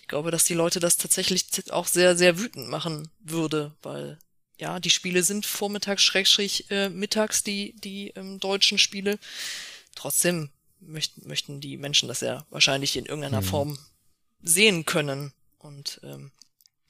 ich 0.00 0.08
glaube, 0.08 0.30
dass 0.30 0.44
die 0.44 0.54
Leute 0.54 0.80
das 0.80 0.96
tatsächlich 0.96 1.46
auch 1.70 1.86
sehr, 1.86 2.16
sehr 2.16 2.38
wütend 2.38 2.68
machen 2.68 3.08
würde, 3.20 3.74
weil 3.82 4.18
ja, 4.58 4.80
die 4.80 4.90
Spiele 4.90 5.22
sind 5.22 5.44
vormittags, 5.44 6.02
schrägstrich, 6.02 6.70
äh, 6.70 6.88
mittags, 6.88 7.42
die, 7.42 7.74
die 7.80 8.12
ähm, 8.16 8.40
deutschen 8.40 8.78
Spiele. 8.78 9.18
Trotzdem 9.94 10.50
möchten, 10.86 11.26
möchten 11.26 11.60
die 11.60 11.76
Menschen 11.76 12.08
das 12.08 12.20
ja 12.20 12.44
wahrscheinlich 12.50 12.96
in 12.96 13.06
irgendeiner 13.06 13.42
Form 13.42 13.78
sehen 14.42 14.84
können. 14.84 15.32
Und 15.58 16.00
ähm, 16.04 16.30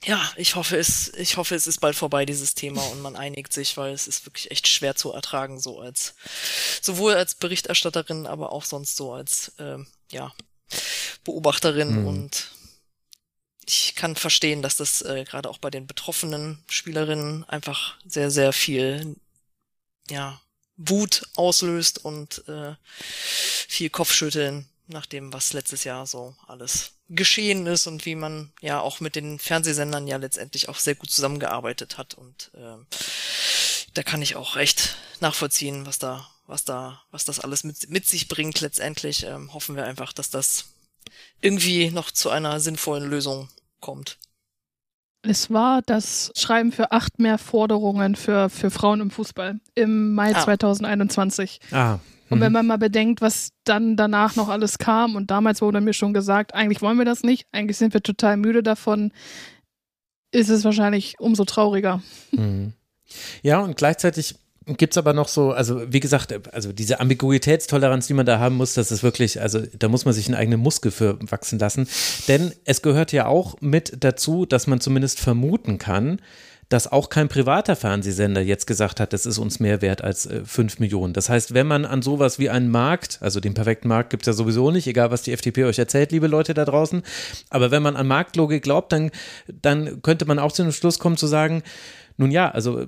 ja, 0.05 0.31
ich 0.37 0.55
hoffe, 0.55 0.77
es, 0.77 1.09
ich 1.15 1.37
hoffe, 1.37 1.55
es 1.55 1.67
ist 1.67 1.81
bald 1.81 1.97
vorbei, 1.97 2.27
dieses 2.27 2.55
Thema, 2.55 2.83
und 2.83 3.01
man 3.01 3.17
einigt 3.17 3.53
sich, 3.53 3.77
weil 3.77 3.93
es 3.93 4.07
ist 4.07 4.27
wirklich 4.27 4.51
echt 4.51 4.69
schwer 4.69 4.95
zu 4.95 5.13
ertragen, 5.13 5.59
so 5.59 5.81
als 5.81 6.15
sowohl 6.83 7.15
als 7.15 7.35
Berichterstatterin, 7.35 8.27
aber 8.27 8.53
auch 8.53 8.65
sonst 8.65 8.97
so 8.97 9.13
als 9.13 9.53
ähm, 9.59 9.87
ja, 10.11 10.33
Beobachterin 11.25 12.03
Mhm. 12.03 12.07
und 12.07 12.51
ich 13.65 13.97
kann 13.97 14.15
verstehen, 14.15 14.63
dass 14.63 14.77
das 14.77 15.03
äh, 15.03 15.25
gerade 15.25 15.51
auch 15.51 15.59
bei 15.59 15.71
den 15.71 15.87
betroffenen 15.89 16.63
Spielerinnen 16.69 17.45
einfach 17.45 17.97
sehr, 18.07 18.31
sehr 18.31 18.53
viel 18.53 19.17
ja, 20.09 20.41
Wut 20.77 21.23
auslöst 21.37 22.05
und 22.05 22.47
äh, 22.49 22.75
viel 23.69 23.91
Kopfschütteln 23.91 24.69
nach 24.89 25.07
dem, 25.07 25.33
was 25.33 25.53
letztes 25.53 25.85
Jahr 25.85 26.07
so 26.07 26.37
alles 26.47 26.93
geschehen 27.09 27.67
ist 27.67 27.87
und 27.87 28.05
wie 28.05 28.15
man 28.15 28.53
ja 28.61 28.81
auch 28.81 29.01
mit 29.01 29.17
den 29.17 29.39
Fernsehsendern 29.39 30.07
ja 30.07 30.17
letztendlich 30.17 30.69
auch 30.69 30.79
sehr 30.79 30.95
gut 30.95 31.11
zusammengearbeitet 31.11 31.99
hat 31.99 32.15
und 32.15 32.51
ähm, 32.55 32.87
da 33.97 34.03
kann 34.03 34.23
ich 34.23 34.37
auch 34.37 34.57
echt 34.57 34.97
nachvollziehen, 35.21 35.87
was 35.87 35.99
da, 35.99 36.29
was 36.47 36.65
da, 36.65 37.03
was 37.11 37.25
das 37.25 37.41
alles 37.41 37.65
mit, 37.65 37.89
mit 37.89 38.07
sich 38.07 38.29
bringt. 38.29 38.61
Letztendlich 38.61 39.23
ähm, 39.25 39.55
hoffen 39.55 39.75
wir 39.75 39.87
einfach, 39.87 40.13
dass 40.13 40.29
das 40.29 40.67
irgendwie 41.41 41.91
noch 41.91 42.11
zu 42.11 42.29
einer 42.29 42.61
sinnvollen 42.61 43.09
Lösung 43.09 43.49
kommt. 43.81 44.19
Es 45.29 45.51
war 45.51 45.83
das 45.83 46.33
Schreiben 46.37 46.73
für 46.73 46.93
acht 46.93 47.19
mehr 47.19 47.39
Forderungen 47.39 48.15
für, 48.15 48.49
für 48.49 48.71
Frauen 48.71 49.01
im 49.01 49.11
Fußball 49.11 49.59
im 49.75 50.15
Mai 50.15 50.35
Ah. 50.35 50.41
2021. 50.41 51.61
Ah. 51.73 51.99
Und 52.29 52.39
mhm. 52.39 52.43
wenn 52.43 52.53
man 52.53 52.67
mal 52.67 52.79
bedenkt, 52.79 53.21
was 53.21 53.51
dann 53.65 53.97
danach 53.97 54.37
noch 54.37 54.49
alles 54.49 54.79
kam, 54.79 55.15
und 55.17 55.31
damals 55.31 55.63
wurde 55.63 55.81
mir 55.81 55.93
schon 55.93 56.13
gesagt, 56.13 56.55
eigentlich 56.55 56.83
wollen 56.83 56.99
wir 56.99 57.05
das 57.05 57.23
nicht, 57.23 57.47
eigentlich 57.53 57.77
sind 57.77 57.95
wir 57.95 58.03
total 58.03 58.37
müde 58.37 58.63
davon, 58.63 59.13
ist 60.33 60.49
es 60.49 60.65
wahrscheinlich 60.65 61.15
umso 61.19 61.45
trauriger. 61.45 62.03
Mhm. 62.33 62.73
Ja, 63.43 63.61
und 63.61 63.77
gleichzeitig 63.77 64.35
gibt 64.67 64.95
es 64.95 64.99
aber 64.99 65.13
noch 65.13 65.29
so, 65.29 65.53
also 65.53 65.93
wie 65.93 66.01
gesagt, 66.01 66.53
also 66.53 66.73
diese 66.73 66.99
Ambiguitätstoleranz, 66.99 68.09
die 68.09 68.15
man 68.15 68.27
da 68.27 68.41
haben 68.41 68.57
muss, 68.57 68.75
das 68.75 68.91
ist 68.91 69.03
wirklich, 69.03 69.41
also 69.41 69.61
da 69.79 69.89
muss 69.89 70.05
man 70.05 70.13
sich 70.13 70.27
einen 70.27 70.35
eigenen 70.35 70.61
Muskel 70.61 70.91
für 70.91 71.19
wachsen 71.31 71.59
lassen. 71.59 71.89
Denn 72.27 72.53
es 72.65 72.83
gehört 72.83 73.13
ja 73.13 73.27
auch 73.27 73.61
mit 73.61 74.03
dazu, 74.03 74.45
dass 74.45 74.67
man 74.67 74.81
zumindest 74.81 75.21
vermuten 75.21 75.79
kann, 75.79 76.21
dass 76.69 76.91
auch 76.91 77.11
kein 77.11 77.29
privater 77.29 77.77
Fernsehsender 77.77 78.41
jetzt 78.41 78.67
gesagt 78.67 78.99
hat, 78.99 79.13
das 79.13 79.25
ist 79.25 79.39
uns 79.39 79.61
mehr 79.61 79.83
wert 79.83 80.03
als 80.03 80.27
äh, 80.27 80.45
5 80.45 80.81
Millionen. 80.81 81.13
Das 81.13 81.29
heißt, 81.29 81.55
wenn 81.55 81.69
man 81.69 81.85
an 81.85 82.03
sowas 82.03 82.41
wie 82.41 82.51
einen 82.51 82.69
Markt, 82.69 83.19
also 83.21 83.39
den 83.39 83.55
perfekten 83.55 83.87
Markt 83.87 84.11
gibt 84.11 84.25
es 84.25 84.27
ja 84.27 84.33
sowieso 84.33 84.73
nicht, 84.73 84.89
egal 84.89 85.13
was 85.13 85.23
die 85.23 85.33
FDP 85.33 85.65
euch 85.65 85.79
erzählt, 85.79 86.11
liebe 86.11 86.27
Leute 86.27 86.55
da 86.55 86.65
draußen, 86.65 87.03
aber 87.51 87.71
wenn 87.71 87.85
man 87.85 87.95
an 87.95 88.09
Marktlogik 88.09 88.65
glaubt, 88.65 88.93
dann, 88.93 89.13
dann 89.47 90.03
könnte 90.03 90.25
man 90.25 90.41
auch 90.41 90.51
zu 90.51 90.65
dem 90.65 90.73
Schluss 90.73 90.99
kommen 90.99 91.17
zu 91.17 91.29
sagen, 91.29 91.63
nun 92.17 92.33
ja, 92.33 92.51
also 92.51 92.87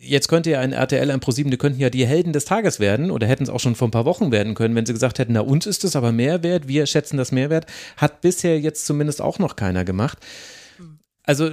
jetzt 0.00 0.28
könnte 0.28 0.50
ja 0.50 0.60
ein 0.60 0.72
RTL, 0.72 1.10
ein 1.10 1.20
ProSieben, 1.20 1.50
die 1.50 1.56
könnten 1.56 1.80
ja 1.80 1.90
die 1.90 2.06
Helden 2.06 2.32
des 2.32 2.44
Tages 2.44 2.80
werden 2.80 3.10
oder 3.10 3.26
hätten 3.26 3.42
es 3.42 3.50
auch 3.50 3.60
schon 3.60 3.74
vor 3.74 3.88
ein 3.88 3.92
paar 3.92 4.04
Wochen 4.04 4.30
werden 4.30 4.54
können, 4.54 4.74
wenn 4.74 4.86
sie 4.86 4.92
gesagt 4.92 5.18
hätten, 5.18 5.32
na 5.32 5.40
uns 5.40 5.66
ist 5.66 5.84
es 5.84 5.96
aber 5.96 6.12
Mehrwert, 6.12 6.68
wir 6.68 6.86
schätzen 6.86 7.16
das 7.16 7.32
Mehrwert, 7.32 7.66
hat 7.96 8.20
bisher 8.20 8.58
jetzt 8.60 8.86
zumindest 8.86 9.20
auch 9.20 9.38
noch 9.38 9.56
keiner 9.56 9.84
gemacht. 9.84 10.18
Also, 11.28 11.50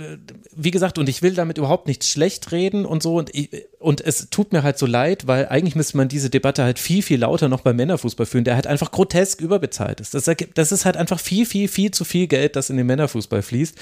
wie 0.55 0.71
gesagt, 0.71 0.97
und 0.99 1.09
ich 1.09 1.21
will 1.21 1.33
damit 1.33 1.57
überhaupt 1.57 1.85
nichts 1.85 2.07
schlecht 2.07 2.53
reden 2.53 2.85
und 2.85 3.03
so. 3.03 3.17
Und, 3.17 3.31
und 3.79 3.99
es 3.99 4.29
tut 4.29 4.53
mir 4.53 4.63
halt 4.63 4.77
so 4.77 4.85
leid, 4.85 5.27
weil 5.27 5.49
eigentlich 5.49 5.75
müsste 5.75 5.97
man 5.97 6.07
diese 6.07 6.29
Debatte 6.29 6.63
halt 6.63 6.79
viel, 6.79 7.01
viel 7.01 7.19
lauter 7.19 7.49
noch 7.49 7.59
beim 7.59 7.75
Männerfußball 7.75 8.25
führen, 8.25 8.45
der 8.45 8.55
halt 8.55 8.67
einfach 8.67 8.91
grotesk 8.91 9.41
überbezahlt 9.41 9.99
ist. 9.99 10.13
Das, 10.13 10.31
das 10.53 10.71
ist 10.71 10.85
halt 10.85 10.95
einfach 10.95 11.19
viel, 11.19 11.45
viel, 11.45 11.67
viel 11.67 11.91
zu 11.91 12.05
viel 12.05 12.27
Geld, 12.27 12.55
das 12.55 12.69
in 12.69 12.77
den 12.77 12.85
Männerfußball 12.85 13.41
fließt. 13.41 13.75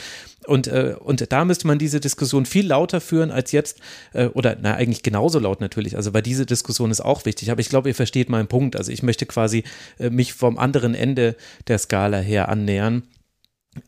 Und, 0.48 0.65
äh, 0.65 0.95
und 0.99 1.32
da 1.32 1.45
müsste 1.45 1.68
man 1.68 1.78
diese 1.78 1.99
Diskussion 1.99 2.48
viel 2.48 2.65
lauter 2.65 2.99
führen 2.99 3.30
als 3.30 3.52
jetzt, 3.52 3.78
äh, 4.14 4.26
oder 4.26 4.57
na, 4.60 4.74
eigentlich 4.74 5.03
genauso 5.03 5.38
laut 5.38 5.61
natürlich. 5.61 5.95
Also, 5.95 6.11
weil 6.11 6.24
diese 6.24 6.48
Diskussion 6.48 6.90
ist 6.90 7.02
auch 7.02 7.24
wichtig. 7.26 7.52
Aber 7.52 7.61
ich 7.61 7.70
glaube, 7.70 7.90
ihr 7.90 7.95
versteht 7.95 8.30
meinen 8.30 8.48
Punkt. 8.48 8.76
Also, 8.76 8.91
ich 8.91 9.03
möchte 9.03 9.28
quasi 9.28 9.64
äh, 9.99 10.10
mich 10.10 10.34
vom 10.34 10.57
anderen 10.57 10.95
Ende 10.95 11.36
der 11.68 11.78
Skala 11.78 12.18
her 12.18 12.49
annähern. 12.49 13.03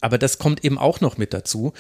Aber 0.01 0.17
das 0.17 0.37
kommt 0.37 0.63
eben 0.63 0.77
auch 0.77 1.01
noch 1.01 1.17
mit 1.17 1.33
dazu. 1.33 1.73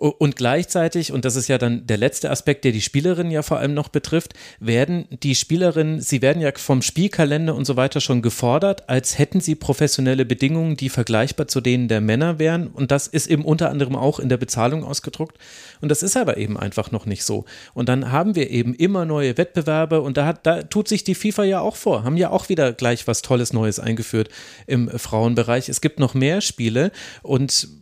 Und 0.00 0.36
gleichzeitig, 0.36 1.12
und 1.12 1.26
das 1.26 1.36
ist 1.36 1.48
ja 1.48 1.58
dann 1.58 1.86
der 1.86 1.98
letzte 1.98 2.30
Aspekt, 2.30 2.64
der 2.64 2.72
die 2.72 2.80
Spielerinnen 2.80 3.30
ja 3.30 3.42
vor 3.42 3.58
allem 3.58 3.74
noch 3.74 3.88
betrifft, 3.88 4.32
werden 4.58 5.04
die 5.22 5.34
Spielerinnen, 5.34 6.00
sie 6.00 6.22
werden 6.22 6.40
ja 6.40 6.52
vom 6.56 6.80
Spielkalender 6.80 7.54
und 7.54 7.66
so 7.66 7.76
weiter 7.76 8.00
schon 8.00 8.22
gefordert, 8.22 8.88
als 8.88 9.18
hätten 9.18 9.42
sie 9.42 9.56
professionelle 9.56 10.24
Bedingungen, 10.24 10.78
die 10.78 10.88
vergleichbar 10.88 11.48
zu 11.48 11.60
denen 11.60 11.88
der 11.88 12.00
Männer 12.00 12.38
wären. 12.38 12.68
Und 12.68 12.92
das 12.92 13.08
ist 13.08 13.26
eben 13.26 13.44
unter 13.44 13.68
anderem 13.68 13.94
auch 13.94 14.20
in 14.20 14.30
der 14.30 14.38
Bezahlung 14.38 14.84
ausgedruckt. 14.84 15.36
Und 15.82 15.90
das 15.90 16.02
ist 16.02 16.16
aber 16.16 16.38
eben 16.38 16.56
einfach 16.56 16.90
noch 16.92 17.04
nicht 17.04 17.22
so. 17.22 17.44
Und 17.74 17.90
dann 17.90 18.10
haben 18.10 18.34
wir 18.36 18.48
eben 18.48 18.72
immer 18.72 19.04
neue 19.04 19.36
Wettbewerbe 19.36 20.00
und 20.00 20.16
da, 20.16 20.24
hat, 20.24 20.46
da 20.46 20.62
tut 20.62 20.88
sich 20.88 21.04
die 21.04 21.14
FIFA 21.14 21.44
ja 21.44 21.60
auch 21.60 21.76
vor, 21.76 22.04
haben 22.04 22.16
ja 22.16 22.30
auch 22.30 22.48
wieder 22.48 22.72
gleich 22.72 23.06
was 23.06 23.20
Tolles 23.20 23.52
Neues 23.52 23.78
eingeführt 23.78 24.30
im 24.66 24.88
Frauenbereich. 24.88 25.68
Es 25.68 25.82
gibt 25.82 26.00
noch 26.00 26.14
mehr 26.14 26.40
Spiele 26.40 26.90
und 27.22 27.79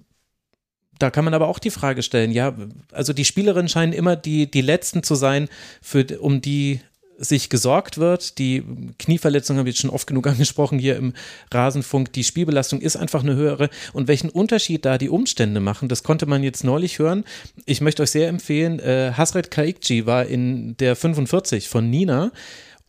da 0.99 1.11
kann 1.11 1.25
man 1.25 1.35
aber 1.35 1.49
auch 1.49 1.59
die 1.59 1.70
Frage 1.70 2.03
stellen, 2.03 2.33
ja, 2.33 2.55
also 2.93 3.12
die 3.12 3.25
Spielerinnen 3.25 3.69
scheinen 3.69 3.93
immer 3.93 4.16
die, 4.16 4.51
die 4.51 4.61
Letzten 4.61 5.03
zu 5.03 5.15
sein, 5.15 5.49
für, 5.81 6.05
um 6.20 6.41
die 6.41 6.81
sich 7.19 7.51
gesorgt 7.51 7.99
wird. 7.99 8.39
Die 8.39 8.62
Knieverletzung 8.99 9.57
haben 9.57 9.66
wir 9.66 9.73
jetzt 9.73 9.81
schon 9.81 9.91
oft 9.91 10.07
genug 10.07 10.27
angesprochen 10.29 10.79
hier 10.79 10.97
im 10.97 11.12
Rasenfunk. 11.53 12.12
Die 12.12 12.25
Spielbelastung 12.25 12.81
ist 12.81 12.97
einfach 12.97 13.23
eine 13.23 13.35
höhere. 13.35 13.69
Und 13.93 14.09
welchen 14.09 14.31
Unterschied 14.31 14.85
da 14.85 14.97
die 14.99 15.09
Umstände 15.09 15.61
machen, 15.61 15.89
das 15.89 16.03
konnte 16.03 16.27
man 16.27 16.43
jetzt 16.43 16.65
neulich 16.65 16.99
hören. 16.99 17.25
Ich 17.66 17.81
möchte 17.81 18.03
euch 18.03 18.12
sehr 18.12 18.29
empfehlen, 18.29 18.79
äh, 18.79 19.12
Hasret 19.16 19.51
Kaikci 19.51 20.07
war 20.07 20.27
in 20.27 20.77
der 20.79 20.97
45 20.97 21.69
von 21.69 21.91
Nina. 21.91 22.31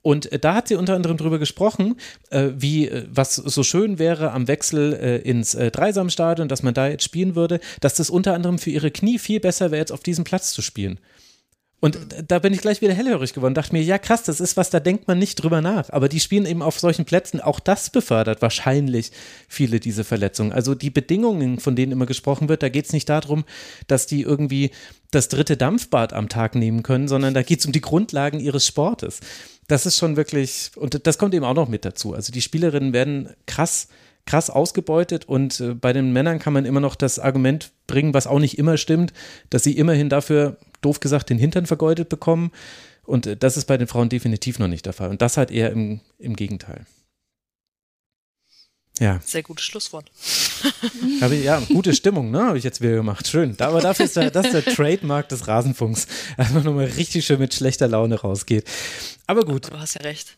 Und 0.01 0.31
äh, 0.31 0.39
da 0.39 0.55
hat 0.55 0.67
sie 0.67 0.75
unter 0.75 0.95
anderem 0.95 1.17
drüber 1.17 1.39
gesprochen, 1.39 1.95
äh, 2.29 2.49
wie 2.55 2.87
äh, 2.87 3.05
was 3.09 3.35
so 3.35 3.63
schön 3.63 3.99
wäre 3.99 4.31
am 4.31 4.47
Wechsel 4.47 4.93
ins 5.23 5.51
Dreisamstadion, 5.51 6.47
dass 6.47 6.63
man 6.63 6.73
da 6.73 6.87
jetzt 6.87 7.03
spielen 7.03 7.35
würde, 7.35 7.59
dass 7.81 7.95
das 7.95 8.09
unter 8.09 8.33
anderem 8.33 8.59
für 8.59 8.69
ihre 8.69 8.91
Knie 8.91 9.19
viel 9.19 9.39
besser 9.39 9.71
wäre, 9.71 9.79
jetzt 9.79 9.91
auf 9.91 10.01
diesem 10.01 10.23
Platz 10.23 10.51
zu 10.51 10.61
spielen. 10.61 10.99
Und 11.79 11.97
da 12.27 12.39
bin 12.39 12.53
ich 12.53 12.61
gleich 12.61 12.81
wieder 12.81 12.93
hellhörig 12.93 13.33
geworden, 13.33 13.53
dachte 13.53 13.73
mir, 13.73 13.81
ja 13.81 13.97
krass, 13.97 14.23
das 14.23 14.41
ist 14.41 14.57
was, 14.57 14.69
da 14.69 14.79
denkt 14.79 15.07
man 15.07 15.17
nicht 15.17 15.35
drüber 15.35 15.61
nach. 15.61 15.89
Aber 15.91 16.09
die 16.09 16.19
spielen 16.19 16.45
eben 16.45 16.61
auf 16.61 16.79
solchen 16.79 17.05
Plätzen, 17.05 17.39
auch 17.39 17.59
das 17.59 17.89
befördert 17.89 18.41
wahrscheinlich 18.41 19.11
viele 19.47 19.79
diese 19.79 20.03
Verletzungen. 20.03 20.51
Also 20.51 20.75
die 20.75 20.89
Bedingungen, 20.89 21.59
von 21.59 21.75
denen 21.75 21.93
immer 21.93 22.05
gesprochen 22.05 22.49
wird, 22.49 22.63
da 22.63 22.69
geht 22.69 22.85
es 22.85 22.93
nicht 22.93 23.07
darum, 23.07 23.45
dass 23.87 24.07
die 24.07 24.21
irgendwie 24.21 24.71
das 25.11 25.29
dritte 25.29 25.55
Dampfbad 25.55 26.13
am 26.13 26.27
Tag 26.27 26.55
nehmen 26.55 26.83
können, 26.83 27.07
sondern 27.07 27.33
da 27.33 27.43
geht 27.43 27.59
es 27.59 27.65
um 27.65 27.71
die 27.71 27.81
Grundlagen 27.81 28.39
ihres 28.39 28.67
Sportes 28.67 29.21
das 29.69 29.85
ist 29.85 29.97
schon 29.97 30.17
wirklich, 30.17 30.71
und 30.75 31.05
das 31.05 31.17
kommt 31.19 31.33
eben 31.35 31.45
auch 31.45 31.53
noch 31.53 31.69
mit 31.69 31.85
dazu. 31.85 32.15
Also 32.15 32.31
die 32.33 32.41
Spielerinnen 32.41 32.91
werden 32.91 33.29
krass, 33.45 33.87
krass 34.25 34.49
ausgebeutet 34.49 35.25
und 35.25 35.59
äh, 35.59 35.73
bei 35.73 35.93
den 35.93 36.13
Männern 36.13 36.39
kann 36.39 36.53
man 36.53 36.65
immer 36.65 36.79
noch 36.79 36.95
das 36.95 37.19
Argument 37.19 37.71
bringen, 37.87 38.13
was 38.13 38.27
auch 38.27 38.39
nicht 38.39 38.57
immer 38.57 38.77
stimmt, 38.77 39.13
dass 39.49 39.63
sie 39.63 39.77
immerhin 39.77 40.09
dafür, 40.09 40.57
doof 40.81 40.99
gesagt, 40.99 41.29
den 41.29 41.39
Hintern 41.39 41.65
vergeudet 41.65 42.09
bekommen. 42.09 42.51
Und 43.03 43.25
äh, 43.25 43.35
das 43.35 43.57
ist 43.57 43.65
bei 43.65 43.77
den 43.77 43.87
Frauen 43.87 44.09
definitiv 44.09 44.59
noch 44.59 44.67
nicht 44.67 44.85
der 44.85 44.93
Fall. 44.93 45.09
Und 45.09 45.21
das 45.21 45.37
halt 45.37 45.51
eher 45.51 45.71
im, 45.71 45.99
im 46.19 46.35
Gegenteil. 46.35 46.85
Ja. 48.99 49.19
Sehr 49.25 49.43
gutes 49.43 49.65
Schlusswort. 49.65 50.11
Habe 51.21 51.35
ich, 51.35 51.45
ja, 51.45 51.59
gute 51.61 51.95
Stimmung, 51.95 52.31
ne? 52.31 52.45
Habe 52.45 52.57
ich 52.57 52.65
jetzt 52.65 52.81
wieder 52.81 52.95
gemacht. 52.95 53.27
Schön. 53.27 53.55
Aber 53.59 53.79
dafür 53.79 54.05
ist 54.05 54.17
der, 54.17 54.29
das 54.29 54.47
ist 54.47 54.53
der 54.53 54.65
Trademark 54.75 55.29
des 55.29 55.47
Rasenfunks. 55.47 56.07
Dass 56.37 56.51
man 56.51 56.63
nochmal 56.63 56.85
richtig 56.85 57.25
schön 57.25 57.39
mit 57.39 57.53
schlechter 57.53 57.87
Laune 57.87 58.19
rausgeht. 58.19 58.65
Aber 59.25 59.43
gut. 59.43 59.67
Aber 59.67 59.77
du 59.77 59.81
hast 59.81 59.95
ja 59.95 60.01
recht. 60.01 60.37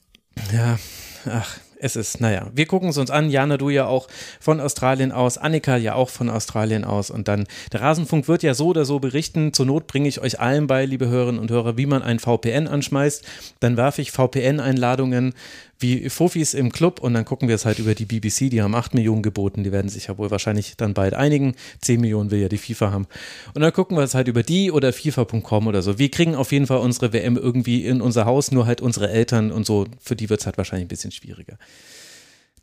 Ja, 0.53 0.79
ach, 1.25 1.57
es 1.81 1.95
ist, 1.95 2.21
naja, 2.21 2.47
wir 2.53 2.67
gucken 2.67 2.89
es 2.89 2.97
uns 2.97 3.09
an. 3.09 3.29
Jana, 3.29 3.57
du 3.57 3.69
ja 3.69 3.87
auch 3.87 4.07
von 4.39 4.59
Australien 4.59 5.11
aus, 5.11 5.37
Annika 5.37 5.77
ja 5.77 5.95
auch 5.95 6.09
von 6.09 6.29
Australien 6.29 6.83
aus. 6.85 7.09
Und 7.09 7.27
dann, 7.27 7.47
der 7.71 7.81
Rasenfunk 7.81 8.27
wird 8.27 8.43
ja 8.43 8.53
so 8.53 8.67
oder 8.67 8.85
so 8.85 8.99
berichten. 8.99 9.51
Zur 9.51 9.65
Not 9.65 9.87
bringe 9.87 10.07
ich 10.07 10.21
euch 10.21 10.39
allen 10.39 10.67
bei, 10.67 10.85
liebe 10.85 11.07
Hörerinnen 11.07 11.41
und 11.41 11.49
Hörer, 11.49 11.77
wie 11.77 11.87
man 11.87 12.03
ein 12.03 12.19
VPN 12.19 12.67
anschmeißt. 12.67 13.25
Dann 13.59 13.77
werfe 13.77 14.01
ich 14.01 14.11
VPN-Einladungen 14.11 15.33
wie 15.81 16.09
Fofis 16.09 16.53
im 16.53 16.71
Club 16.71 16.99
und 16.99 17.13
dann 17.13 17.25
gucken 17.25 17.47
wir 17.47 17.55
es 17.55 17.65
halt 17.65 17.79
über 17.79 17.95
die 17.95 18.05
BBC, 18.05 18.49
die 18.49 18.61
haben 18.61 18.75
8 18.75 18.93
Millionen 18.93 19.23
geboten, 19.23 19.63
die 19.63 19.71
werden 19.71 19.89
sich 19.89 20.07
ja 20.07 20.17
wohl 20.17 20.31
wahrscheinlich 20.31 20.77
dann 20.77 20.93
bald 20.93 21.13
einigen. 21.13 21.55
10 21.81 21.99
Millionen 21.99 22.31
will 22.31 22.39
ja 22.39 22.49
die 22.49 22.57
FIFA 22.57 22.91
haben. 22.91 23.07
Und 23.53 23.61
dann 23.61 23.73
gucken 23.73 23.97
wir 23.97 24.03
es 24.03 24.13
halt 24.13 24.27
über 24.27 24.43
die 24.43 24.71
oder 24.71 24.93
FIFA.com 24.93 25.67
oder 25.67 25.81
so. 25.81 25.97
Wir 25.97 26.11
kriegen 26.11 26.35
auf 26.35 26.51
jeden 26.51 26.67
Fall 26.67 26.79
unsere 26.79 27.13
WM 27.13 27.37
irgendwie 27.37 27.85
in 27.85 28.01
unser 28.01 28.25
Haus, 28.25 28.51
nur 28.51 28.65
halt 28.65 28.81
unsere 28.81 29.09
Eltern 29.09 29.51
und 29.51 29.65
so, 29.65 29.87
für 29.99 30.15
die 30.15 30.29
wird 30.29 30.41
es 30.41 30.45
halt 30.45 30.57
wahrscheinlich 30.57 30.85
ein 30.85 30.89
bisschen 30.89 31.11
schwieriger. 31.11 31.57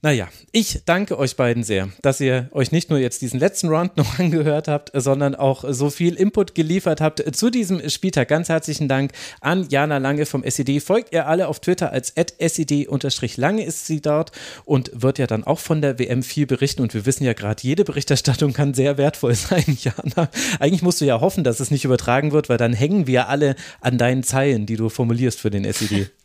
Naja, 0.01 0.29
ich 0.53 0.83
danke 0.85 1.19
euch 1.19 1.35
beiden 1.35 1.65
sehr, 1.65 1.89
dass 2.03 2.21
ihr 2.21 2.49
euch 2.53 2.71
nicht 2.71 2.89
nur 2.89 3.01
jetzt 3.01 3.21
diesen 3.21 3.41
letzten 3.41 3.67
Round 3.67 3.97
noch 3.97 4.21
angehört 4.21 4.69
habt, 4.69 4.93
sondern 4.95 5.35
auch 5.35 5.65
so 5.67 5.91
viel 5.91 6.15
Input 6.15 6.55
geliefert 6.55 7.01
habt 7.01 7.35
zu 7.35 7.51
diesem 7.51 7.91
Spieltag. 7.91 8.29
Ganz 8.29 8.49
herzlichen 8.49 8.87
Dank 8.87 9.11
an 9.41 9.69
Jana 9.69 9.99
Lange 9.99 10.25
vom 10.25 10.45
SED. 10.45 10.79
Folgt 10.79 11.13
ihr 11.13 11.27
alle 11.27 11.49
auf 11.49 11.59
Twitter 11.59 11.91
als 11.91 12.11
SED-Lange 12.11 13.65
ist 13.65 13.87
sie 13.87 14.01
dort 14.01 14.31
und 14.65 14.93
wird 14.95 15.19
ja 15.19 15.27
dann 15.27 15.43
auch 15.43 15.59
von 15.59 15.83
der 15.83 15.99
WM 15.99 16.23
viel 16.23 16.47
berichten. 16.47 16.83
Und 16.83 16.95
wir 16.95 17.05
wissen 17.05 17.25
ja 17.25 17.33
gerade, 17.33 17.61
jede 17.65 17.85
Berichterstattung 17.85 18.53
kann 18.53 18.75
sehr 18.75 18.99
wertvoll 18.99 19.35
sein, 19.35 19.65
Jana. 19.81 20.31
Eigentlich 20.61 20.83
musst 20.83 21.01
du 21.01 21.07
ja 21.07 21.21
hoffen, 21.21 21.43
dass 21.43 21.59
es 21.59 21.73
nicht 21.73 21.85
übertragen 21.85 22.31
wird, 22.31 22.49
weil 22.49 22.59
dann 22.59 22.73
hängen 22.73 23.09
wir 23.09 23.29
alle 23.29 23.57
an 23.81 23.99
deinen 23.99 24.23
Zeilen, 24.23 24.65
die 24.65 24.77
du 24.77 24.91
formulierst 24.91 25.41
für 25.41 25.51
den 25.51 25.65
SED. 25.65 26.11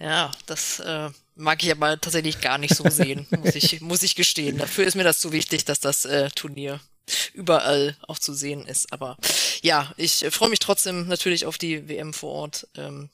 Ja, 0.00 0.32
das 0.46 0.80
äh, 0.80 1.10
mag 1.34 1.62
ich 1.62 1.70
aber 1.70 2.00
tatsächlich 2.00 2.40
gar 2.40 2.58
nicht 2.58 2.74
so 2.74 2.88
sehen, 2.88 3.26
muss 3.42 3.54
ich, 3.54 3.80
muss 3.80 4.02
ich 4.02 4.14
gestehen. 4.14 4.58
Dafür 4.58 4.84
ist 4.84 4.94
mir 4.94 5.04
das 5.04 5.18
zu 5.18 5.32
wichtig, 5.32 5.64
dass 5.64 5.80
das 5.80 6.04
äh, 6.04 6.30
Turnier 6.30 6.80
überall 7.34 7.96
auch 8.08 8.18
zu 8.18 8.32
sehen 8.32 8.66
ist. 8.66 8.92
Aber 8.92 9.16
ja, 9.62 9.92
ich 9.96 10.24
äh, 10.24 10.30
freue 10.30 10.50
mich 10.50 10.58
trotzdem 10.58 11.08
natürlich 11.08 11.46
auf 11.46 11.58
die 11.58 11.88
WM 11.88 12.12
vor 12.12 12.32
Ort. 12.32 12.68
Ähm, 12.76 13.10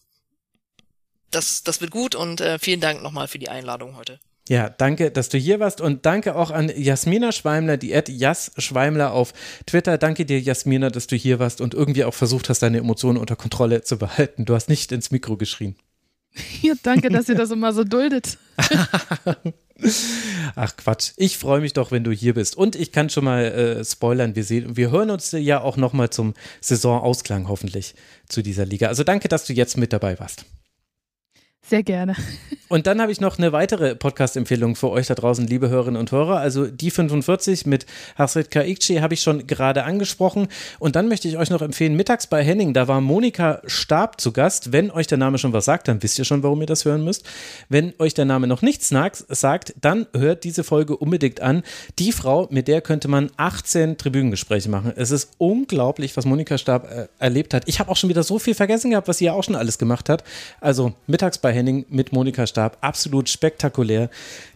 das, 1.31 1.63
das 1.63 1.81
wird 1.81 1.91
gut 1.91 2.15
und 2.15 2.41
äh, 2.41 2.59
vielen 2.59 2.81
Dank 2.81 3.03
nochmal 3.03 3.29
für 3.29 3.39
die 3.39 3.49
Einladung 3.49 3.97
heute. 3.97 4.19
Ja, 4.49 4.69
danke, 4.69 5.13
dass 5.13 5.29
du 5.29 5.39
hier 5.39 5.61
warst 5.61 5.81
und 5.81 6.07
danke 6.07 6.35
auch 6.35 6.51
an 6.51 6.73
Jasmina 6.75 7.31
Schweimler, 7.31 7.77
die 7.77 7.95
Ad 7.95 8.11
Jas 8.11 8.51
Schweimler 8.59 9.13
auf 9.13 9.33
Twitter. 9.65 9.97
Danke 9.97 10.25
dir, 10.25 10.41
Jasmina, 10.41 10.91
dass 10.91 11.07
du 11.07 11.15
hier 11.15 11.39
warst 11.39 11.61
und 11.61 11.73
irgendwie 11.73 12.05
auch 12.05 12.15
versucht 12.15 12.49
hast, 12.49 12.61
deine 12.61 12.79
Emotionen 12.79 13.17
unter 13.17 13.37
Kontrolle 13.37 13.83
zu 13.83 13.97
behalten. 13.97 14.47
Du 14.47 14.55
hast 14.55 14.69
nicht 14.69 14.91
ins 14.91 15.13
Mikro 15.13 15.37
geschrien. 15.37 15.77
Ja, 16.63 16.75
danke, 16.83 17.09
dass 17.09 17.29
ihr 17.29 17.35
das 17.35 17.51
immer 17.51 17.73
so 17.73 17.85
duldet. 17.85 18.39
Ach 20.57 20.77
Quatsch, 20.77 21.13
ich 21.17 21.39
freue 21.39 21.61
mich 21.61 21.73
doch, 21.73 21.91
wenn 21.91 22.05
du 22.05 22.13
hier 22.13 22.35
bist. 22.35 22.57
Und 22.57 22.77
ich 22.77 22.93
kann 22.93 23.09
schon 23.09 23.25
mal 23.25 23.45
äh, 23.45 23.85
spoilern, 23.85 24.37
wir, 24.37 24.45
sehen, 24.45 24.77
wir 24.77 24.91
hören 24.91 25.11
uns 25.11 25.33
ja 25.33 25.61
auch 25.61 25.77
noch 25.77 25.93
mal 25.93 26.11
zum 26.11 26.35
Saisonausklang 26.61 27.49
hoffentlich 27.49 27.95
zu 28.29 28.43
dieser 28.43 28.67
Liga. 28.67 28.89
Also 28.89 29.05
danke, 29.05 29.29
dass 29.29 29.47
du 29.47 29.55
jetzt 29.55 29.79
mit 29.79 29.93
dabei 29.93 30.19
warst. 30.21 30.45
Sehr 31.63 31.83
gerne. 31.83 32.17
Und 32.71 32.87
dann 32.87 33.01
habe 33.03 33.11
ich 33.11 33.21
noch 33.21 33.37
eine 33.37 33.51
weitere 33.51 33.97
Podcast-Empfehlung 33.97 34.77
für 34.77 34.91
euch 34.91 35.09
da 35.09 35.17
draußen, 35.17 35.45
liebe 35.45 35.71
Hörerinnen 35.71 35.99
und 35.99 36.13
Hörer. 36.13 36.39
Also 36.39 36.69
die 36.69 36.93
45 36.93 37.67
mit 37.67 37.85
Hasrit 38.15 38.53
Kaikci 38.53 38.99
habe 38.99 39.15
ich 39.15 39.23
schon 39.23 39.49
gerade 39.49 39.83
angesprochen. 39.83 40.47
Und 40.79 40.95
dann 40.95 41.09
möchte 41.09 41.27
ich 41.27 41.37
euch 41.37 41.51
noch 41.51 41.63
empfehlen, 41.63 41.97
mittags 41.97 42.29
bei 42.29 42.45
Henning, 42.45 42.73
da 42.73 42.87
war 42.87 43.01
Monika 43.01 43.61
Stab 43.67 44.21
zu 44.21 44.31
Gast. 44.31 44.71
Wenn 44.71 44.93
euch 44.93 45.09
der 45.09 45.19
Name 45.19 45.39
schon 45.39 45.53
was 45.53 45.65
sagt, 45.65 45.89
dann 45.89 46.01
wisst 46.01 46.17
ihr 46.21 46.25
schon, 46.25 46.45
warum 46.45 46.61
ihr 46.61 46.69
das 46.69 46.85
hören 46.85 47.03
müsst. 47.03 47.25
Wenn 47.69 47.93
euch 47.99 48.15
der 48.15 48.25
Name 48.25 48.47
noch 48.47 48.63
nichts 48.63 48.89
sagt, 48.89 49.75
dann 49.81 50.07
hört 50.17 50.45
diese 50.45 50.63
Folge 50.63 50.97
unbedingt 50.97 51.41
an. 51.41 51.65
Die 51.99 52.13
Frau, 52.13 52.47
mit 52.53 52.69
der 52.69 52.83
könnte 52.83 53.09
man 53.09 53.33
18 53.37 53.99
Tribünengespräche 53.99 54.69
machen. 54.69 54.93
Es 54.95 55.11
ist 55.11 55.33
unglaublich, 55.39 56.17
was 56.17 56.25
Monika 56.25 56.57
Stab 56.57 56.89
äh, 56.89 57.09
erlebt 57.19 57.53
hat. 57.53 57.65
Ich 57.67 57.81
habe 57.81 57.91
auch 57.91 57.97
schon 57.97 58.11
wieder 58.11 58.23
so 58.23 58.39
viel 58.39 58.55
vergessen 58.55 58.93
gehabt, 58.93 59.09
was 59.09 59.19
sie 59.19 59.25
ja 59.25 59.33
auch 59.33 59.43
schon 59.43 59.57
alles 59.57 59.77
gemacht 59.77 60.09
hat. 60.09 60.23
Also 60.61 60.93
mittags 61.09 61.39
bei 61.39 61.50
Henning 61.53 61.71
Henning 61.71 61.87
mit 61.89 62.13
Monika 62.13 62.47
Stab. 62.47 62.79
Absolut 62.81 63.29
spektakulär. 63.29 64.11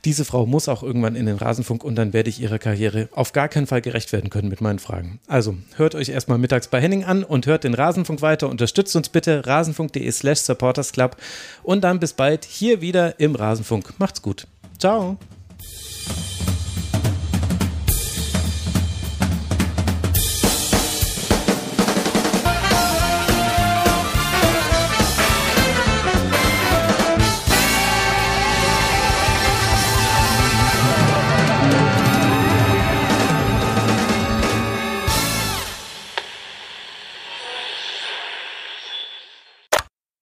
Diese 0.05 0.25
Frau 0.25 0.47
muss 0.47 0.69
auch 0.69 0.83
irgendwann 0.83 1.17
in 1.17 1.27
den 1.27 1.37
Rasenfunk 1.37 1.85
und 1.85 1.97
dann 1.97 2.13
werde 2.13 2.31
ich 2.31 2.41
ihrer 2.41 2.59
Karriere 2.59 3.09
auf 3.13 3.33
gar 3.33 3.49
keinen 3.49 3.67
Fall 3.67 3.81
gerecht 3.81 4.13
werden 4.13 4.31
können 4.31 4.49
mit 4.49 4.61
meinen 4.61 4.79
Fragen. 4.79 5.21
Also 5.27 5.57
hört 5.77 5.95
euch 5.95 6.09
erstmal 6.09 6.39
mittags 6.39 6.69
bei 6.69 6.81
Henning 6.81 7.05
an 7.05 7.25
und 7.25 7.47
hört 7.47 7.65
den 7.65 7.75
Rasenfunk 7.75 8.23
weiter. 8.23 8.49
Unterstützt 8.49 8.97
uns 8.97 9.09
bitte 9.09 9.47
rasenfunk.de 9.47 10.11
slash 10.11 10.41
supportersclub 10.41 11.17
und 11.63 11.85
dann 11.85 12.01
bis 12.01 12.13
bald 12.13 12.45
hier 12.45 12.81
wieder 12.81 13.21
im 13.21 13.35
Rasenfunk. 13.35 13.95
Macht's 13.99 14.23
gut. 14.23 14.47
Ciao. 14.79 15.19